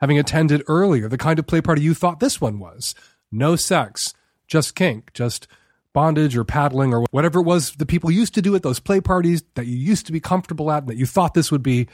having 0.00 0.18
attended 0.18 0.62
earlier, 0.66 1.08
the 1.08 1.18
kind 1.18 1.38
of 1.38 1.46
play 1.46 1.60
party 1.60 1.82
you 1.82 1.94
thought 1.94 2.20
this 2.20 2.40
one 2.40 2.58
was. 2.58 2.94
No 3.30 3.54
sex, 3.56 4.14
just 4.46 4.74
kink, 4.74 5.12
just 5.12 5.46
bondage 5.92 6.36
or 6.36 6.44
paddling 6.44 6.94
or 6.94 7.04
whatever 7.10 7.40
it 7.40 7.44
was 7.44 7.72
the 7.72 7.86
people 7.86 8.10
used 8.10 8.34
to 8.34 8.42
do 8.42 8.54
at 8.54 8.62
those 8.62 8.80
play 8.80 9.00
parties 9.00 9.42
that 9.54 9.66
you 9.66 9.76
used 9.76 10.06
to 10.06 10.12
be 10.12 10.20
comfortable 10.20 10.70
at 10.70 10.82
and 10.82 10.88
that 10.88 10.96
you 10.96 11.06
thought 11.06 11.34
this 11.34 11.50
would 11.50 11.62
be 11.62 11.88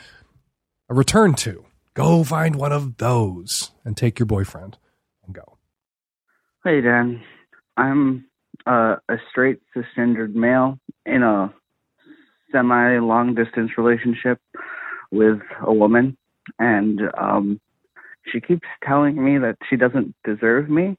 a 0.88 0.94
return 0.94 1.34
to. 1.34 1.64
Go 1.96 2.24
find 2.24 2.56
one 2.56 2.72
of 2.72 2.98
those 2.98 3.70
and 3.82 3.96
take 3.96 4.18
your 4.18 4.26
boyfriend 4.26 4.76
and 5.24 5.34
go. 5.34 5.56
Hey, 6.62 6.82
Dan. 6.82 7.22
I'm 7.78 8.26
uh, 8.66 8.96
a 9.08 9.16
straight 9.30 9.60
cisgendered 9.74 10.34
male 10.34 10.78
in 11.06 11.22
a 11.22 11.54
semi 12.52 12.98
long 12.98 13.34
distance 13.34 13.70
relationship 13.78 14.38
with 15.10 15.40
a 15.62 15.72
woman, 15.72 16.18
and 16.58 17.00
um, 17.18 17.58
she 18.30 18.42
keeps 18.42 18.68
telling 18.86 19.24
me 19.24 19.38
that 19.38 19.56
she 19.70 19.76
doesn't 19.76 20.14
deserve 20.22 20.68
me 20.68 20.98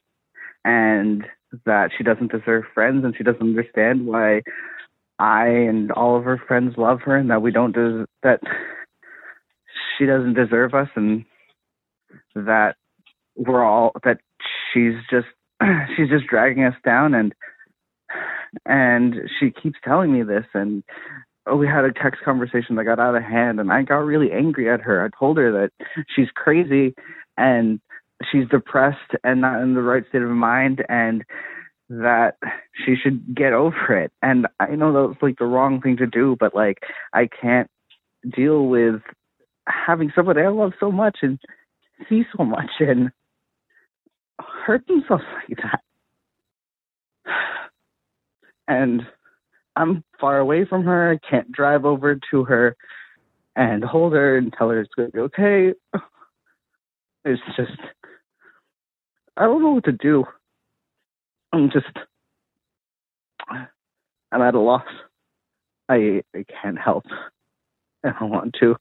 and 0.66 1.28
that 1.68 1.92
she 1.96 2.04
doesn't 2.04 2.32
deserve 2.32 2.64
friends 2.74 3.06
and 3.06 3.16
she 3.16 3.24
doesn't 3.24 3.42
understand 3.42 4.08
why 4.08 4.42
I 5.20 5.48
and 5.48 5.92
all 5.92 6.18
of 6.18 6.24
her 6.24 6.42
friends 6.48 6.74
love 6.76 7.02
her 7.02 7.16
and 7.16 7.30
that 7.30 7.44
we 7.44 7.52
don't 7.52 7.76
do 7.76 8.08
that 8.24 8.42
she 9.98 10.06
doesn't 10.06 10.34
deserve 10.34 10.74
us 10.74 10.90
and 10.96 11.26
that 12.36 12.76
we're 13.36 13.64
all 13.64 13.92
that 14.04 14.20
she's 14.74 14.94
just 15.10 15.28
she's 15.96 16.10
just 16.10 16.28
dragging 16.28 16.64
us 16.64 16.76
down 16.84 17.14
and 17.14 17.34
and 18.66 19.16
she 19.40 19.52
keeps 19.52 19.78
telling 19.84 20.12
me 20.12 20.24
this 20.24 20.46
and 20.54 20.84
oh, 21.48 21.56
we 21.56 21.68
had 21.68 21.86
a 21.86 21.94
text 21.94 22.22
conversation 22.24 22.76
that 22.76 22.86
got 22.86 23.00
out 23.00 23.16
of 23.16 23.24
hand 23.24 23.60
and 23.60 23.72
I 23.72 23.84
got 23.84 23.98
really 23.98 24.32
angry 24.32 24.70
at 24.70 24.82
her. 24.82 25.04
I 25.04 25.10
told 25.18 25.38
her 25.38 25.52
that 25.52 25.72
she's 26.16 26.30
crazy 26.36 26.94
and 27.38 27.80
she's 28.32 28.48
depressed 28.50 29.16
and 29.24 29.42
not 29.42 29.62
in 29.62 29.74
the 29.74 29.82
right 29.82 30.04
state 30.10 30.22
of 30.22 30.30
mind 30.30 30.84
and 30.90 31.24
that 31.90 32.36
she 32.86 32.96
should 32.96 33.36
get 33.36 33.54
over 33.54 33.98
it. 33.98 34.12
And 34.22 34.48
I 34.60 34.76
know 34.76 35.08
that's 35.08 35.22
like 35.22 35.38
the 35.38 35.46
wrong 35.46 35.82
thing 35.82 35.98
to 35.98 36.08
do, 36.08 36.36
but 36.40 36.54
like 36.54 36.80
I 37.14 37.28
can't 37.28 37.70
deal 38.36 38.68
with 38.68 39.02
having 39.68 40.12
somebody 40.16 40.42
I 40.42 40.50
love 40.50 40.74
so 40.80 40.92
much 40.92 41.20
and 41.22 41.40
see 42.10 42.24
so 42.36 42.44
much 42.44 42.70
and 42.80 43.12
hurt 44.40 44.86
themselves 44.88 45.24
like 45.50 45.58
that. 45.64 45.82
And 48.68 49.02
I'm 49.76 50.04
far 50.20 50.40
away 50.40 50.66
from 50.66 50.84
her. 50.84 51.12
I 51.12 51.20
can't 51.30 51.52
drive 51.52 51.86
over 51.86 52.20
to 52.32 52.44
her 52.46 52.76
and 53.56 53.84
hold 53.84 54.14
her 54.14 54.38
and 54.38 54.54
tell 54.54 54.70
her 54.70 54.80
it's 54.82 54.94
going 54.96 55.12
to 55.12 55.14
be 55.14 55.20
okay. 55.22 55.74
It's 57.26 57.42
just, 57.58 57.78
I 59.36 59.44
don't 59.44 59.62
know 59.62 59.72
what 59.72 59.84
to 59.84 59.92
do. 59.92 60.24
I'm 61.52 61.70
just, 61.70 61.86
I'm 64.32 64.42
at 64.42 64.56
a 64.56 64.60
loss. 64.60 64.86
I 65.90 66.22
I 66.34 66.46
can't 66.62 66.78
help. 66.78 67.04
I 68.06 68.14
don't 68.18 68.30
want 68.30 68.56
to, 68.62 68.78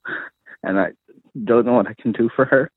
and 0.63 0.79
I 0.79 0.87
don't 1.43 1.65
know 1.65 1.73
what 1.73 1.87
I 1.87 1.93
can 1.99 2.11
do 2.11 2.29
for 2.35 2.45
her. 2.45 2.71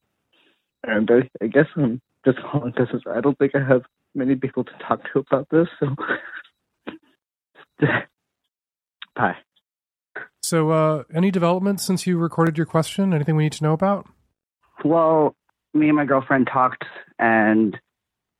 And 0.84 1.10
I, 1.10 1.28
I 1.44 1.48
guess 1.48 1.66
I'm 1.76 2.00
just 2.24 2.38
calling 2.42 2.72
because 2.76 2.88
I 3.12 3.20
don't 3.20 3.38
think 3.38 3.54
I 3.54 3.66
have 3.66 3.82
many 4.14 4.34
people 4.34 4.64
to 4.64 4.72
talk 4.86 5.00
to 5.12 5.20
about 5.20 5.48
this. 5.50 5.68
So, 5.78 5.94
bye. 9.16 9.36
So, 10.42 10.70
uh, 10.70 11.04
any 11.14 11.30
developments 11.30 11.84
since 11.84 12.06
you 12.06 12.18
recorded 12.18 12.56
your 12.56 12.66
question? 12.66 13.14
Anything 13.14 13.36
we 13.36 13.44
need 13.44 13.52
to 13.52 13.64
know 13.64 13.72
about? 13.72 14.08
Well, 14.84 15.36
me 15.74 15.88
and 15.88 15.96
my 15.96 16.04
girlfriend 16.04 16.48
talked, 16.52 16.84
and 17.18 17.78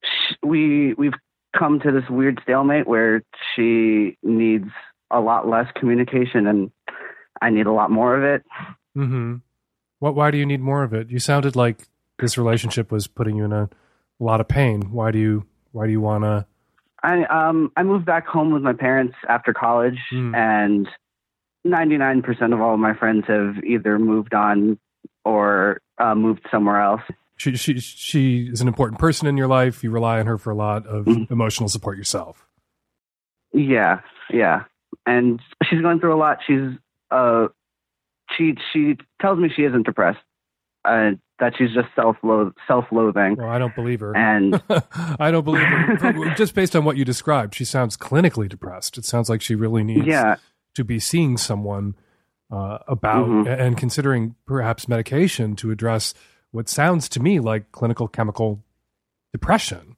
sh- 0.03 0.34
we 0.43 0.95
we've 0.95 1.12
come 1.57 1.80
to 1.80 1.93
this 1.93 2.09
weird 2.09 2.41
stalemate 2.43 2.86
where 2.86 3.22
she 3.55 4.16
needs 4.22 4.68
a 5.11 5.20
lot 5.20 5.49
less 5.49 5.66
communication, 5.78 6.47
and 6.47 6.70
I 7.41 7.51
need 7.51 7.66
a 7.66 7.72
lot 7.72 7.91
more 7.91 8.16
of 8.16 8.24
it. 8.24 8.45
Mm-hmm. 8.97 9.36
What? 9.99 10.14
Why 10.14 10.30
do 10.30 10.38
you 10.38 10.47
need 10.47 10.61
more 10.61 10.82
of 10.82 10.93
it? 10.93 11.11
You 11.11 11.18
sounded 11.18 11.57
like 11.57 11.88
this 12.18 12.36
relationship 12.36 12.91
was 12.91 13.07
putting 13.07 13.36
you 13.36 13.45
in 13.45 13.53
a, 13.53 13.64
a 13.64 14.24
lot 14.24 14.41
of 14.41 14.49
pain. 14.49 14.93
Why 14.93 15.11
do 15.11 15.18
you? 15.18 15.47
Why 15.72 15.86
do 15.86 15.93
you 15.93 16.01
want 16.01 16.24
to? 16.24 16.47
I 17.03 17.24
um 17.24 17.72
I 17.76 17.82
moved 17.82 18.05
back 18.05 18.26
home 18.26 18.53
with 18.53 18.62
my 18.62 18.72
parents 18.72 19.14
after 19.28 19.55
college, 19.55 19.99
and 20.11 20.88
ninety 21.64 21.97
nine 21.97 22.22
percent 22.22 22.53
of 22.53 22.61
all 22.61 22.74
of 22.74 22.80
my 22.80 22.95
friends 22.95 23.24
have 23.28 23.62
either 23.64 23.99
moved 23.99 24.34
on 24.34 24.78
or 25.24 25.80
uh, 25.99 26.14
moved 26.14 26.47
somewhere 26.51 26.80
else. 26.80 27.03
She 27.36 27.57
she 27.57 27.78
she 27.80 28.49
is 28.53 28.61
an 28.61 28.68
important 28.68 28.99
person 28.99 29.26
in 29.26 29.36
your 29.36 29.49
life. 29.49 29.82
You 29.82 29.91
rely 29.91 30.20
on 30.20 30.26
her 30.26 30.36
for 30.36 30.51
a 30.51 30.55
lot 30.55 30.86
of 30.86 31.07
emotional 31.30 31.68
support 31.68 31.97
yourself. 31.97 32.47
Yeah, 33.53 34.01
yeah, 34.30 34.64
and 35.07 35.41
she's 35.64 35.80
going 35.80 36.01
through 36.01 36.14
a 36.14 36.18
lot. 36.18 36.38
She's 36.47 36.76
uh, 37.11 37.49
she 38.36 38.54
she 38.72 38.96
tells 39.20 39.38
me 39.38 39.48
she 39.54 39.62
isn't 39.64 39.84
depressed, 39.86 40.18
uh, 40.84 41.12
that 41.38 41.54
she's 41.56 41.72
just 41.72 41.88
self 41.94 42.16
self 42.66 42.84
loathing. 42.92 43.36
Well, 43.36 43.48
I 43.48 43.58
don't 43.58 43.74
believe 43.74 44.00
her, 44.00 44.16
and 44.16 44.62
I 45.18 45.30
don't 45.30 45.44
believe 45.44 45.62
her. 45.66 46.34
Just 46.36 46.54
based 46.54 46.74
on 46.76 46.84
what 46.84 46.96
you 46.96 47.04
described, 47.04 47.54
she 47.54 47.64
sounds 47.64 47.96
clinically 47.96 48.48
depressed. 48.48 48.98
It 48.98 49.04
sounds 49.04 49.28
like 49.28 49.40
she 49.42 49.54
really 49.54 49.82
needs 49.84 50.06
Yeah. 50.06 50.36
to 50.74 50.84
be 50.84 50.98
seeing 50.98 51.36
someone 51.36 51.94
uh, 52.52 52.78
about 52.88 53.28
Mhm. 53.28 53.46
and 53.60 53.76
considering 53.76 54.34
perhaps 54.46 54.88
medication 54.88 55.54
to 55.56 55.70
address 55.70 56.14
what 56.50 56.68
sounds 56.68 57.08
to 57.10 57.20
me 57.20 57.38
like 57.38 57.70
clinical 57.70 58.08
chemical 58.08 58.62
depression. 59.32 59.94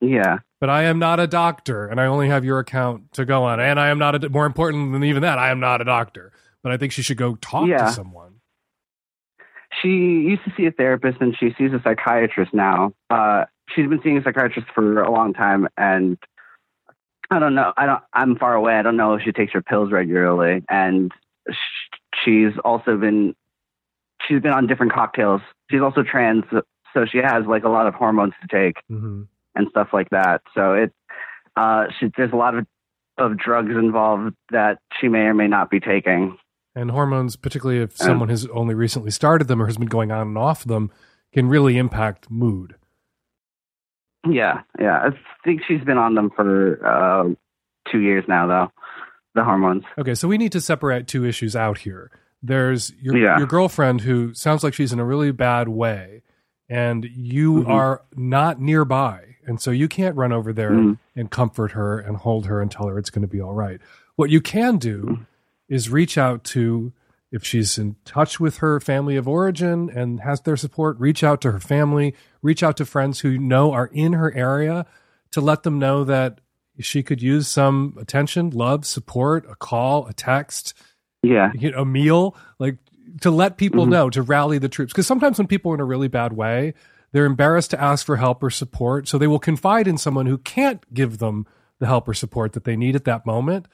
Yeah. 0.00 0.38
But 0.60 0.70
I 0.70 0.84
am 0.84 0.98
not 0.98 1.20
a 1.20 1.26
doctor, 1.26 1.86
and 1.86 2.00
I 2.00 2.06
only 2.06 2.28
have 2.28 2.44
your 2.44 2.58
account 2.58 3.12
to 3.12 3.24
go 3.24 3.42
on. 3.44 3.60
And 3.60 3.78
I 3.78 3.88
am 3.88 3.98
not 3.98 4.24
a, 4.24 4.28
more 4.28 4.46
important 4.46 4.92
than 4.92 5.04
even 5.04 5.22
that. 5.22 5.38
I 5.38 5.50
am 5.50 5.60
not 5.60 5.80
a 5.80 5.84
doctor. 5.84 6.32
But 6.62 6.72
I 6.72 6.76
think 6.76 6.92
she 6.92 7.02
should 7.02 7.16
go 7.16 7.34
talk 7.36 7.66
Yeah. 7.68 7.86
to 7.86 7.90
someone. 7.92 8.36
she 9.80 9.88
used 9.88 10.44
to 10.44 10.52
see 10.56 10.66
a 10.66 10.70
therapist 10.70 11.20
and 11.20 11.34
she 11.36 11.54
sees 11.58 11.72
a 11.72 11.80
psychiatrist 11.82 12.52
now. 12.52 12.92
Uh, 13.10 13.46
she's 13.74 13.88
been 13.88 14.00
seeing 14.02 14.18
a 14.18 14.22
psychiatrist 14.22 14.68
for 14.74 15.02
a 15.02 15.10
long 15.10 15.32
time, 15.32 15.66
and 15.78 16.18
I 17.30 17.38
don't 17.38 17.54
know. 17.54 17.72
I 17.76 17.86
don't. 17.86 18.02
I'm 18.12 18.36
far 18.36 18.54
away. 18.54 18.74
I 18.74 18.82
don't 18.82 18.96
know 18.98 19.14
if 19.14 19.22
she 19.22 19.32
takes 19.32 19.52
her 19.54 19.62
pills 19.62 19.90
regularly, 19.90 20.62
and 20.68 21.10
she's 22.24 22.52
also 22.64 22.96
been 22.98 23.34
she's 24.28 24.40
been 24.42 24.52
on 24.52 24.66
different 24.66 24.92
cocktails. 24.92 25.40
She's 25.70 25.80
also 25.80 26.02
trans, 26.02 26.44
so 26.92 27.06
she 27.10 27.18
has 27.18 27.46
like 27.46 27.64
a 27.64 27.68
lot 27.70 27.86
of 27.86 27.94
hormones 27.94 28.34
to 28.42 28.48
take 28.48 28.76
Mm-hmm. 28.90 29.22
and 29.56 29.66
stuff 29.70 29.88
like 29.94 30.10
that. 30.10 30.42
So 30.54 30.74
it 30.74 30.92
uh, 31.56 31.86
she, 31.98 32.10
there's 32.16 32.32
a 32.32 32.36
lot 32.36 32.54
of 32.56 32.66
of 33.18 33.38
drugs 33.38 33.70
involved 33.70 34.34
that 34.50 34.78
she 35.00 35.08
may 35.08 35.20
or 35.20 35.34
may 35.34 35.48
not 35.48 35.70
be 35.70 35.80
taking. 35.80 36.36
And 36.74 36.90
hormones, 36.90 37.36
particularly 37.36 37.82
if 37.82 37.96
someone 37.96 38.30
has 38.30 38.46
only 38.46 38.74
recently 38.74 39.10
started 39.10 39.46
them 39.46 39.60
or 39.60 39.66
has 39.66 39.76
been 39.76 39.88
going 39.88 40.10
on 40.10 40.26
and 40.28 40.38
off 40.38 40.64
them, 40.64 40.90
can 41.32 41.48
really 41.48 41.76
impact 41.76 42.30
mood. 42.30 42.76
Yeah, 44.28 44.60
yeah. 44.80 44.98
I 44.98 45.08
think 45.44 45.62
she's 45.66 45.82
been 45.84 45.98
on 45.98 46.14
them 46.14 46.30
for 46.34 46.86
uh, 46.86 47.34
two 47.90 48.00
years 48.00 48.24
now, 48.28 48.46
though. 48.46 48.72
The 49.34 49.42
hormones. 49.44 49.84
Okay, 49.98 50.14
so 50.14 50.28
we 50.28 50.38
need 50.38 50.52
to 50.52 50.60
separate 50.60 51.08
two 51.08 51.24
issues 51.24 51.56
out 51.56 51.78
here. 51.78 52.10
There's 52.42 52.92
your 53.00 53.16
Yeah. 53.16 53.38
your 53.38 53.46
girlfriend 53.46 54.02
who 54.02 54.34
sounds 54.34 54.62
like 54.62 54.74
she's 54.74 54.92
in 54.92 54.98
a 54.98 55.04
really 55.04 55.32
bad 55.32 55.68
way, 55.68 56.22
and 56.68 57.04
you 57.04 57.62
Mhm. 57.64 57.68
are 57.68 58.02
not 58.14 58.60
nearby, 58.60 59.36
and 59.46 59.60
so 59.60 59.70
you 59.70 59.88
can't 59.88 60.16
run 60.16 60.32
over 60.32 60.52
there 60.52 60.72
Mhm. 60.72 60.98
and 61.16 61.30
comfort 61.30 61.72
her 61.72 61.98
and 61.98 62.18
hold 62.18 62.46
her 62.46 62.60
and 62.60 62.70
tell 62.70 62.88
her 62.88 62.98
it's 62.98 63.10
going 63.10 63.22
to 63.22 63.28
be 63.28 63.40
all 63.40 63.54
right. 63.54 63.80
What 64.16 64.28
you 64.30 64.40
can 64.40 64.76
do 64.76 65.02
Mm-hmm. 65.02 65.22
Is 65.72 65.88
reach 65.88 66.18
out 66.18 66.44
to 66.44 66.92
if 67.30 67.42
she's 67.42 67.78
in 67.78 67.96
touch 68.04 68.38
with 68.38 68.58
her 68.58 68.78
family 68.78 69.16
of 69.16 69.26
origin 69.26 69.88
and 69.88 70.20
has 70.20 70.42
their 70.42 70.56
support, 70.56 70.98
reach 71.00 71.24
out 71.24 71.40
to 71.40 71.50
her 71.50 71.58
family, 71.60 72.14
reach 72.42 72.62
out 72.62 72.76
to 72.76 72.84
friends 72.84 73.20
who 73.20 73.38
know 73.38 73.72
are 73.72 73.86
in 73.86 74.12
her 74.12 74.34
area 74.34 74.84
to 75.30 75.40
let 75.40 75.62
them 75.62 75.78
know 75.78 76.04
that 76.04 76.40
she 76.78 77.02
could 77.02 77.22
use 77.22 77.48
some 77.48 77.96
attention, 77.98 78.50
love, 78.50 78.84
support, 78.84 79.46
a 79.50 79.54
call, 79.54 80.06
a 80.06 80.12
text, 80.12 80.74
Yeah. 81.22 81.50
you 81.54 81.70
know, 81.70 81.78
a 81.82 81.84
meal, 81.86 82.36
like 82.58 82.76
to 83.22 83.30
let 83.30 83.56
people 83.56 83.86
Mhm. 83.86 83.90
know 83.90 84.10
to 84.10 84.20
rally 84.20 84.58
the 84.58 84.68
troops. 84.68 84.92
Because 84.92 85.06
sometimes 85.06 85.38
when 85.38 85.46
people 85.46 85.72
are 85.72 85.74
in 85.76 85.80
a 85.80 85.84
really 85.86 86.08
bad 86.08 86.34
way, 86.34 86.74
they're 87.12 87.24
embarrassed 87.24 87.70
to 87.70 87.80
ask 87.82 88.04
for 88.04 88.16
help 88.16 88.42
or 88.42 88.50
support, 88.50 89.08
so 89.08 89.16
they 89.16 89.26
will 89.26 89.38
confide 89.38 89.88
in 89.88 89.96
someone 89.96 90.26
who 90.26 90.36
can't 90.36 90.82
give 90.92 91.16
them 91.18 91.46
the 91.78 91.86
help 91.86 92.06
or 92.08 92.14
support 92.14 92.52
that 92.52 92.64
they 92.64 92.76
need 92.76 92.94
at 92.94 93.04
that 93.04 93.24
moment, 93.24 93.68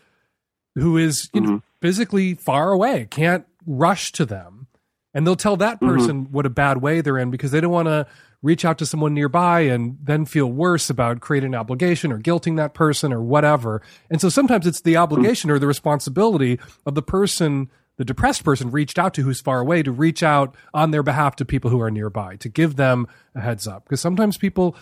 who 0.76 0.96
is 0.96 1.28
you 1.32 1.40
know, 1.40 1.62
physically 1.80 2.34
far 2.34 2.72
away, 2.72 3.06
can't 3.10 3.46
rush 3.66 4.12
to 4.12 4.24
them, 4.24 4.66
and 5.14 5.26
they'll 5.26 5.36
tell 5.36 5.56
that 5.56 5.80
Mhm. 5.80 5.88
person 5.88 6.26
what 6.30 6.46
a 6.46 6.50
bad 6.50 6.80
way 6.82 7.00
they're 7.00 7.18
in 7.18 7.30
because 7.30 7.50
they 7.50 7.60
don't 7.60 7.72
want 7.72 7.86
to 7.88 8.06
reach 8.42 8.64
out 8.64 8.78
to 8.78 8.86
someone 8.86 9.14
nearby 9.14 9.60
and 9.62 9.98
then 10.02 10.24
feel 10.24 10.46
worse 10.46 10.88
about 10.90 11.20
creating 11.20 11.54
an 11.54 11.58
obligation 11.58 12.12
or 12.12 12.18
guilting 12.20 12.56
that 12.56 12.72
person 12.72 13.12
or 13.12 13.20
whatever. 13.20 13.82
And 14.10 14.20
so 14.20 14.28
sometimes 14.28 14.64
it's 14.64 14.80
the 14.80 14.96
obligation 14.96 15.50
or 15.50 15.58
the 15.58 15.66
responsibility 15.66 16.60
of 16.86 16.94
the 16.94 17.02
person, 17.02 17.68
the 17.96 18.04
depressed 18.04 18.44
person 18.44 18.70
reached 18.70 18.96
out 18.96 19.12
to 19.14 19.22
who's 19.22 19.40
far 19.40 19.58
away 19.58 19.82
to 19.82 19.90
reach 19.90 20.22
out 20.22 20.54
on 20.72 20.92
their 20.92 21.02
behalf 21.02 21.34
to 21.36 21.44
people 21.44 21.70
who 21.70 21.80
are 21.80 21.90
nearby, 21.90 22.36
to 22.36 22.48
give 22.48 22.76
them 22.76 23.08
a 23.34 23.40
heads 23.40 23.66
up. 23.66 23.84
Because 23.86 24.00
sometimes 24.00 24.36
people 24.38 24.76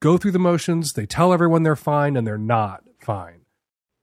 go 0.00 0.18
through 0.18 0.32
the 0.32 0.38
motions, 0.38 0.92
they 0.92 1.06
tell 1.06 1.32
everyone 1.32 1.62
they're 1.62 1.76
fine 1.76 2.18
and 2.18 2.26
they're 2.26 2.36
not 2.36 2.82
fine. 3.00 3.40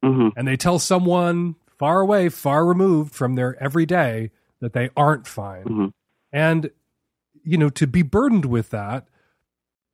Mm-hmm. 0.03 0.30
And 0.36 0.47
they 0.47 0.57
tell 0.57 0.80
someone 0.80 1.53
far 1.82 1.99
away, 1.99 2.29
far 2.29 2.63
removed 2.63 3.11
from 3.11 3.34
their 3.34 3.61
everyday 3.61 4.29
that 4.59 4.73
they 4.73 4.91
aren't 4.95 5.25
fine. 5.25 5.63
Mm-hmm. 5.63 5.88
And, 6.32 6.69
you 7.43 7.57
know, 7.57 7.69
to 7.69 7.88
be 7.88 8.03
burdened 8.03 8.45
with 8.45 8.69
that 8.69 9.07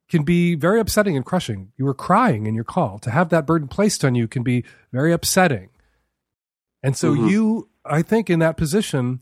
can 0.10 0.24
be 0.24 0.54
very 0.56 0.82
upsetting 0.82 1.16
and 1.16 1.26
crushing. 1.26 1.72
You 1.78 1.86
were 1.86 1.94
crying 1.94 2.46
in 2.46 2.56
your 2.56 2.66
call. 2.66 3.00
To 3.00 3.10
have 3.10 3.30
that 3.30 3.46
burden 3.46 3.70
placed 3.70 4.04
on 4.04 4.16
you 4.16 4.28
can 4.28 4.44
be 4.44 4.66
very 4.92 5.14
upsetting. 5.14 5.70
And 6.84 6.98
so 6.98 7.16
Mhm. 7.16 7.30
you, 7.32 7.70
I 7.86 8.02
think, 8.02 8.30
in 8.30 8.40
that 8.40 8.58
position, 8.58 9.22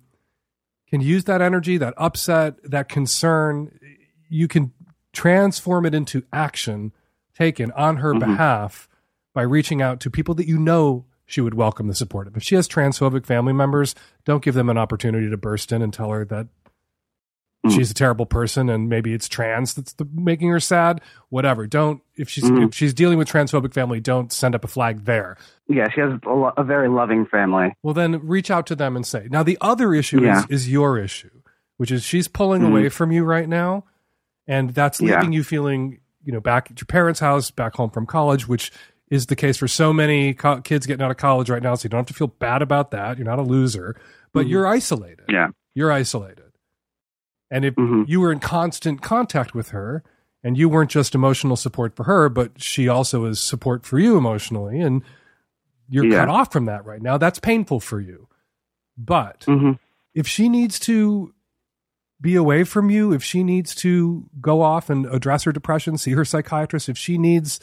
can 0.89 1.01
use 1.01 1.26
that 1.26 1.41
energy, 1.43 1.78
that 1.78 1.93
upset, 1.97 2.55
that 2.63 2.89
concern. 2.89 3.80
You 4.28 4.47
can 4.47 4.74
transform 5.13 5.86
it 5.86 5.93
into 5.93 6.24
action 6.34 6.93
taken 7.36 7.70
on 7.74 7.97
her 7.97 8.13
Mhm. 8.13 8.22
behalf 8.22 8.89
by 9.36 9.43
reaching 9.43 9.84
out 9.84 9.99
to 9.99 10.09
people 10.09 10.34
that 10.34 10.47
you 10.47 10.57
know 10.57 11.05
she 11.26 11.41
would 11.41 11.53
welcome 11.55 11.88
the 11.88 11.95
support 11.95 12.28
of. 12.28 12.38
If 12.38 12.43
she 12.43 12.55
has 12.55 12.67
transphobic 12.67 13.26
family 13.26 13.53
members, 13.53 13.95
don't 14.26 14.43
give 14.43 14.53
them 14.55 14.69
an 14.69 14.78
opportunity 14.78 15.30
to 15.30 15.38
burst 15.38 15.71
in 15.71 15.82
and 15.82 15.93
tell 15.93 16.11
her 16.11 16.23
that 16.26 16.47
she's 17.69 17.89
a 17.89 17.95
terrible 17.95 18.28
person 18.28 18.69
and 18.69 18.88
maybe 18.89 19.11
it's 19.11 19.28
trans 19.28 19.73
that's 19.73 19.93
the, 19.93 20.07
making 20.13 20.49
her 20.49 20.59
sad. 20.59 21.01
Whatever. 21.30 21.65
Don't 21.65 22.01
if 22.15 22.30
she's 22.30 22.43
Mhm. 22.43 22.67
if 22.67 22.76
she's 22.76 22.93
dealing 22.93 23.17
with 23.17 23.28
transphobic 23.28 23.73
family, 23.73 23.99
don't 23.99 24.32
send 24.32 24.53
up 24.53 24.63
a 24.63 24.67
flag 24.67 25.05
there. 25.05 25.36
Yeah, 25.67 25.88
she 25.93 25.99
has 26.01 26.13
a, 26.26 26.30
lo- 26.30 26.53
a 26.57 26.63
very 26.63 26.88
loving 26.89 27.26
family. 27.26 27.73
Well, 27.82 27.95
then 27.95 28.19
reach 28.26 28.51
out 28.51 28.67
to 28.67 28.76
them 28.76 28.95
and 28.95 29.03
say. 29.05 29.28
Now, 29.32 29.41
the 29.41 29.57
other 29.61 29.95
issue 29.95 30.21
Yeah. 30.21 30.41
is, 30.41 30.45
is 30.49 30.71
your 30.71 30.99
issue, 30.99 31.41
which 31.78 31.89
is 31.89 32.03
she's 32.03 32.28
pulling 32.28 32.61
Mhm. 32.61 32.67
away 32.69 32.89
from 32.89 33.11
you 33.11 33.23
right 33.23 33.49
now, 33.49 33.84
and 34.47 34.76
that's 34.76 35.01
Yeah. 35.01 35.15
leaving 35.15 35.34
you 35.34 35.43
feeling, 35.43 36.01
you 36.23 36.32
know, 36.32 36.39
back 36.41 36.69
at 36.69 36.80
your 36.80 36.86
parents' 36.86 37.19
house, 37.19 37.49
back 37.49 37.73
home 37.73 37.89
from 37.89 38.05
college, 38.05 38.47
which 38.47 38.71
is 39.16 39.26
the 39.28 39.36
case 39.36 39.57
for 39.57 39.68
so 39.68 39.91
many 39.91 40.34
co- 40.34 40.61
kids 40.61 40.86
getting 40.86 41.03
out 41.03 41.11
of 41.11 41.18
college 41.18 41.49
right 41.49 41.63
now. 41.63 41.74
So 41.76 41.86
you 41.86 41.89
don't 41.89 41.99
have 41.99 42.07
to 42.07 42.13
feel 42.13 42.28
bad 42.28 42.61
about 42.61 42.91
that. 42.91 43.18
You're 43.18 43.26
not 43.26 43.39
a 43.39 43.43
loser, 43.43 43.95
but 44.34 44.45
Mhm. 44.45 44.49
you're 44.49 44.68
isolated. 44.68 45.26
Yeah. 45.30 45.47
You're 45.74 45.91
isolated. 45.91 46.51
And 47.49 47.66
if 47.66 47.76
Mm-hmm. 47.76 48.03
you 48.07 48.20
were 48.22 48.32
in 48.32 48.39
constant 48.39 49.01
contact 49.01 49.53
with 49.55 49.70
her, 49.70 50.03
and 50.43 50.57
you 50.57 50.70
weren't 50.70 50.91
just 50.91 51.16
emotional 51.16 51.55
support 51.55 51.95
for 51.95 52.03
her, 52.03 52.30
but 52.30 52.61
she 52.61 52.88
also 52.88 53.26
is 53.26 53.41
support 53.41 53.84
for 53.86 53.97
you 53.97 54.16
emotionally, 54.18 54.80
and 54.80 55.01
you're 55.89 56.05
Yeah. 56.05 56.20
cut 56.20 56.30
off 56.30 56.51
from 56.51 56.66
that 56.66 56.86
right 56.86 57.01
now. 57.01 57.18
That's 57.18 57.39
painful 57.39 57.80
for 57.80 57.99
you. 57.99 58.28
But 58.97 59.41
Mm-hmm. 59.47 59.72
if 60.13 60.28
she 60.28 60.49
needs 60.49 60.80
to 60.82 61.34
be 62.22 62.36
away 62.36 62.63
from 62.63 62.89
you, 62.89 63.11
if 63.11 63.24
she 63.24 63.43
needs 63.43 63.76
to 63.76 64.30
go 64.39 64.61
off 64.61 64.89
and 64.89 65.05
address 65.07 65.43
her 65.43 65.51
depression, 65.51 65.97
see 65.97 66.11
her 66.11 66.26
psychiatrist, 66.26 66.89
if 66.89 66.97
she 66.97 67.18
needs 67.18 67.59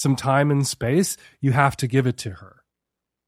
some 0.00 0.16
time 0.16 0.50
and 0.50 0.66
space, 0.66 1.16
you 1.40 1.52
have 1.52 1.76
to 1.76 1.86
give 1.86 2.06
it 2.06 2.16
to 2.18 2.30
her. 2.30 2.62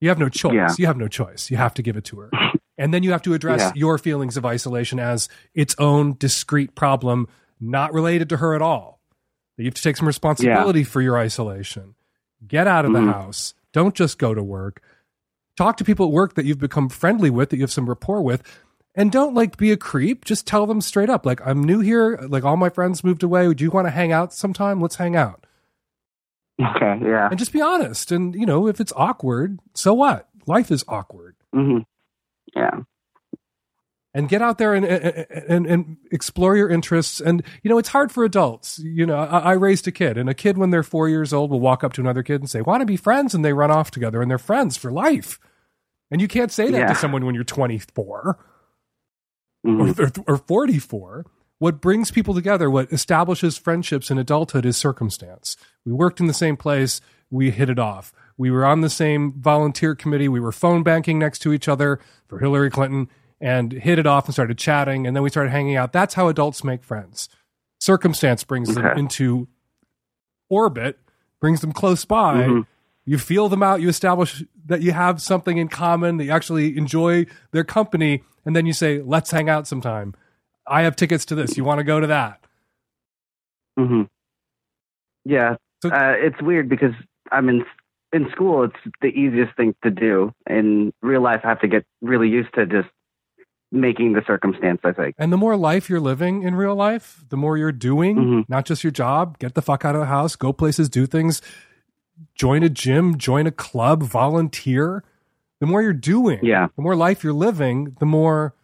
You 0.00 0.08
have 0.08 0.18
no 0.18 0.28
choice. 0.28 0.54
Yeah. 0.54 0.74
You 0.78 0.86
have 0.86 0.96
no 0.96 1.06
choice. 1.06 1.50
You 1.50 1.58
have 1.58 1.74
to 1.74 1.82
give 1.82 1.96
it 1.96 2.04
to 2.06 2.20
her. 2.20 2.30
And 2.78 2.92
then 2.92 3.02
you 3.02 3.12
have 3.12 3.22
to 3.22 3.34
address 3.34 3.60
Yeah. 3.60 3.72
your 3.76 3.98
feelings 3.98 4.38
of 4.38 4.46
isolation 4.46 4.98
as 4.98 5.28
its 5.54 5.76
own 5.78 6.16
discrete 6.18 6.74
problem, 6.74 7.28
not 7.60 7.92
related 7.92 8.30
to 8.30 8.38
her 8.38 8.54
at 8.54 8.62
all. 8.62 8.98
You 9.58 9.66
have 9.66 9.74
to 9.74 9.82
take 9.82 9.98
some 9.98 10.06
responsibility 10.06 10.82
for 10.82 11.02
your 11.02 11.18
isolation. 11.18 11.94
Get 12.48 12.66
out 12.66 12.86
of 12.86 12.92
the 12.94 13.00
mm-hmm. 13.00 13.10
house. 13.10 13.52
Don't 13.74 13.94
just 13.94 14.18
go 14.18 14.34
to 14.34 14.42
work. 14.42 14.82
Talk 15.56 15.76
to 15.76 15.84
people 15.84 16.06
at 16.06 16.12
work 16.12 16.34
that 16.34 16.46
you've 16.46 16.58
become 16.58 16.88
friendly 16.88 17.28
with, 17.28 17.50
that 17.50 17.56
you 17.56 17.62
have 17.62 17.70
some 17.70 17.88
rapport 17.88 18.22
with, 18.22 18.42
and 18.94 19.12
don't 19.12 19.34
like 19.34 19.58
be 19.58 19.70
a 19.70 19.76
creep. 19.76 20.24
Just 20.24 20.46
tell 20.46 20.66
them 20.66 20.80
straight 20.80 21.10
up, 21.10 21.26
like, 21.26 21.46
I'm 21.46 21.62
new 21.62 21.80
here. 21.80 22.18
Like, 22.26 22.42
all 22.42 22.56
my 22.56 22.70
friends 22.70 23.04
moved 23.04 23.22
away. 23.22 23.52
Do 23.52 23.62
you 23.62 23.70
want 23.70 23.86
to 23.86 23.90
hang 23.90 24.12
out 24.12 24.32
sometime? 24.32 24.80
Let's 24.80 24.96
hang 24.96 25.14
out. 25.14 25.46
Okay, 26.60 26.98
yeah. 27.04 27.28
And 27.28 27.38
just 27.38 27.52
be 27.52 27.60
honest. 27.62 28.12
And, 28.12 28.34
you 28.34 28.46
know, 28.46 28.66
if 28.68 28.80
it's 28.80 28.92
awkward, 28.96 29.58
so 29.74 29.94
what? 29.94 30.28
Life 30.46 30.70
is 30.70 30.84
awkward. 30.88 31.36
Mm-hmm. 31.54 31.78
Yeah. 32.54 32.80
and 34.14 34.28
get 34.28 34.42
out 34.42 34.58
there 34.58 34.74
and, 34.74 34.84
and 34.84 35.66
and 35.66 35.96
explore 36.10 36.54
your 36.56 36.68
interests. 36.68 37.20
And 37.20 37.42
you 37.62 37.70
know, 37.70 37.78
it's 37.78 37.88
hard 37.88 38.12
for 38.12 38.24
adults. 38.24 38.78
You 38.80 39.06
know, 39.06 39.16
I, 39.16 39.38
I 39.38 39.52
raised 39.52 39.88
a 39.88 39.92
kid, 39.92 40.18
and 40.18 40.28
a 40.28 40.34
kid 40.34 40.58
when 40.58 40.68
they're 40.70 40.82
four 40.82 41.08
years 41.08 41.32
old 41.32 41.50
will 41.50 41.60
walk 41.60 41.82
up 41.82 41.94
to 41.94 42.00
another 42.02 42.22
kid 42.22 42.40
and 42.42 42.50
say, 42.50 42.60
"Want 42.60 42.80
to 42.82 42.86
be 42.86 42.96
friends?" 42.98 43.34
and 43.34 43.42
they 43.44 43.54
run 43.54 43.70
off 43.70 43.90
together, 43.90 44.20
and 44.20 44.30
they're 44.30 44.36
friends 44.38 44.76
for 44.76 44.92
life. 44.92 45.38
And 46.10 46.20
you 46.20 46.28
can't 46.28 46.52
say 46.52 46.70
that 46.70 46.78
Yeah. 46.78 46.86
to 46.88 46.94
someone 46.94 47.24
when 47.24 47.34
you're 47.34 47.44
24 47.44 48.38
Mhm. 49.66 50.22
or, 50.28 50.34
or 50.34 50.36
44. 50.36 51.24
What 51.62 51.80
brings 51.80 52.10
people 52.10 52.34
together, 52.34 52.68
what 52.68 52.92
establishes 52.92 53.56
friendships 53.56 54.10
in 54.10 54.18
adulthood 54.18 54.66
is 54.66 54.76
circumstance. 54.76 55.56
We 55.84 55.92
worked 55.92 56.18
in 56.18 56.26
the 56.26 56.34
same 56.34 56.56
place, 56.56 57.00
we 57.30 57.52
hit 57.52 57.70
it 57.70 57.78
off. 57.78 58.12
We 58.36 58.50
were 58.50 58.64
on 58.64 58.80
the 58.80 58.90
same 58.90 59.40
volunteer 59.40 59.94
committee, 59.94 60.26
we 60.28 60.40
were 60.40 60.50
phone 60.50 60.82
banking 60.82 61.20
next 61.20 61.38
to 61.42 61.52
each 61.52 61.68
other 61.68 62.00
for 62.26 62.40
Hillary 62.40 62.68
Clinton 62.68 63.08
and 63.40 63.70
hit 63.70 64.00
it 64.00 64.08
off 64.08 64.24
and 64.24 64.34
started 64.34 64.58
chatting 64.58 65.06
and 65.06 65.14
then 65.14 65.22
we 65.22 65.30
started 65.30 65.50
hanging 65.50 65.76
out. 65.76 65.92
That's 65.92 66.14
how 66.14 66.26
adults 66.26 66.64
make 66.64 66.82
friends. 66.82 67.28
Circumstance 67.78 68.42
brings 68.42 68.74
them 68.74 68.84
into 68.98 69.46
orbit, 70.50 70.98
brings 71.38 71.60
them 71.60 71.70
close 71.70 72.04
by. 72.04 72.42
Mhm. 72.42 72.66
You 73.04 73.18
feel 73.18 73.48
them 73.48 73.62
out, 73.62 73.80
you 73.80 73.88
establish 73.88 74.42
that 74.66 74.82
you 74.82 74.90
have 74.90 75.22
something 75.22 75.58
in 75.58 75.68
common, 75.68 76.16
that 76.16 76.24
you 76.24 76.32
actually 76.32 76.76
enjoy 76.76 77.26
their 77.52 77.62
company, 77.62 78.24
and 78.44 78.56
then 78.56 78.66
you 78.66 78.72
say, 78.72 79.00
let's 79.00 79.30
hang 79.30 79.48
out 79.48 79.68
sometime. 79.68 80.14
I 80.66 80.82
have 80.82 80.96
tickets 80.96 81.24
to 81.26 81.34
this. 81.34 81.56
You 81.56 81.64
want 81.64 81.78
to 81.78 81.84
go 81.84 82.00
to 82.00 82.06
that? 82.08 82.40
hmm 83.78 84.02
Yeah, 85.24 85.56
uh, 85.84 85.90
it's 86.16 86.40
weird 86.42 86.68
because 86.68 86.92
I'm 87.30 87.48
in 87.48 87.64
in 88.12 88.30
school. 88.30 88.64
It's 88.64 88.94
the 89.00 89.08
easiest 89.08 89.56
thing 89.56 89.74
to 89.82 89.90
do. 89.90 90.32
In 90.48 90.92
real 91.02 91.22
life, 91.22 91.40
I 91.44 91.48
have 91.48 91.60
to 91.60 91.68
get 91.68 91.84
really 92.02 92.28
used 92.28 92.52
to 92.54 92.66
just 92.66 92.88
making 93.70 94.12
the 94.12 94.22
circumstance. 94.26 94.80
I 94.84 94.92
think. 94.92 95.14
And 95.18 95.32
the 95.32 95.38
more 95.38 95.56
life 95.56 95.88
you're 95.88 96.00
living 96.00 96.42
in 96.42 96.54
real 96.54 96.74
life, 96.74 97.24
the 97.30 97.36
more 97.38 97.56
you're 97.56 97.72
doing, 97.72 98.16
Mm-hmm. 98.16 98.40
not 98.52 98.66
just 98.66 98.84
your 98.84 98.90
job, 98.90 99.38
get 99.38 99.54
the 99.54 99.62
fuck 99.62 99.84
out 99.84 99.94
of 99.94 100.00
the 100.00 100.06
house, 100.06 100.36
go 100.36 100.52
places, 100.52 100.88
do 100.90 101.06
things, 101.06 101.40
join 102.34 102.62
a 102.62 102.68
gym, 102.68 103.16
join 103.16 103.46
a 103.46 103.50
club, 103.52 104.02
volunteer. 104.02 105.02
The 105.60 105.66
more 105.66 105.80
you're 105.80 105.92
doing, 105.94 106.40
Yeah. 106.42 106.66
the 106.76 106.82
more 106.82 106.94
life 106.96 107.24
you're 107.24 107.32
living, 107.32 107.96
the 107.98 108.06
more 108.06 108.54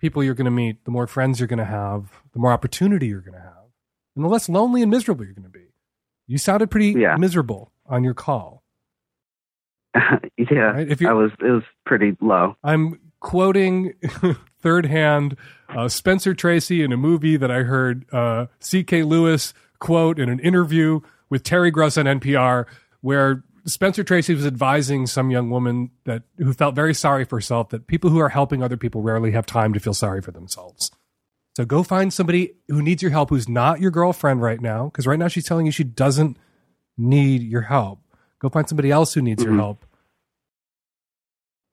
people 0.00 0.24
you're 0.24 0.34
going 0.34 0.46
to 0.46 0.50
meet, 0.50 0.84
the 0.84 0.90
more 0.90 1.06
friends 1.06 1.38
you're 1.38 1.46
going 1.46 1.58
to 1.58 1.64
have, 1.64 2.10
the 2.32 2.38
more 2.40 2.52
opportunity 2.52 3.06
you're 3.06 3.20
going 3.20 3.34
to 3.34 3.40
have, 3.40 3.68
and 4.16 4.24
the 4.24 4.28
less 4.28 4.48
lonely 4.48 4.82
and 4.82 4.90
miserable 4.90 5.24
you're 5.24 5.34
going 5.34 5.44
to 5.44 5.48
be. 5.50 5.66
You 6.26 6.38
sounded 6.38 6.70
pretty 6.70 6.92
Yeah. 6.98 7.16
miserable 7.16 7.72
on 7.86 8.02
your 8.04 8.14
call. 8.14 8.62
yeah, 9.94 10.76
If 10.78 11.00
you- 11.00 11.08
I 11.08 11.12
was. 11.12 11.30
It 11.40 11.50
was 11.50 11.64
pretty 11.84 12.16
low. 12.20 12.56
I'm 12.62 13.00
quoting 13.20 13.94
third 14.60 14.86
hand 14.86 15.36
uh, 15.68 15.88
Spencer 15.88 16.32
Tracy 16.34 16.82
in 16.82 16.92
a 16.92 16.96
movie 16.96 17.36
that 17.36 17.50
I 17.50 17.62
heard 17.64 18.04
uh, 18.12 18.46
C.K. 18.60 19.02
Lewis 19.02 19.52
quote 19.78 20.18
in 20.18 20.28
an 20.28 20.38
interview 20.40 21.00
with 21.28 21.42
Terry 21.42 21.70
Gross 21.70 21.98
on 21.98 22.06
NPR, 22.06 22.66
where 23.00 23.42
Spencer 23.66 24.04
Tracy 24.04 24.34
was 24.34 24.46
advising 24.46 25.06
some 25.06 25.30
young 25.30 25.50
woman 25.50 25.90
that 26.04 26.22
who 26.38 26.52
felt 26.52 26.74
very 26.74 26.94
sorry 26.94 27.24
for 27.24 27.36
herself 27.36 27.70
that 27.70 27.86
people 27.86 28.10
who 28.10 28.18
are 28.18 28.28
helping 28.28 28.62
other 28.62 28.76
people 28.76 29.02
rarely 29.02 29.32
have 29.32 29.46
time 29.46 29.72
to 29.72 29.80
feel 29.80 29.94
sorry 29.94 30.22
for 30.22 30.30
themselves. 30.30 30.90
So 31.56 31.64
go 31.64 31.82
find 31.82 32.12
somebody 32.12 32.54
who 32.68 32.80
needs 32.80 33.02
your 33.02 33.10
help 33.10 33.30
who's 33.30 33.48
not 33.48 33.80
your 33.80 33.90
girlfriend 33.90 34.40
right 34.40 34.60
now, 34.60 34.86
because 34.86 35.06
right 35.06 35.18
now 35.18 35.28
she's 35.28 35.44
telling 35.44 35.66
you 35.66 35.72
she 35.72 35.84
doesn't 35.84 36.36
need 36.96 37.42
your 37.42 37.62
help. 37.62 38.00
Go 38.40 38.48
find 38.48 38.68
somebody 38.68 38.90
else 38.90 39.14
who 39.14 39.22
needs 39.22 39.42
your 39.42 39.52
mm-hmm. 39.52 39.60
help. 39.60 39.86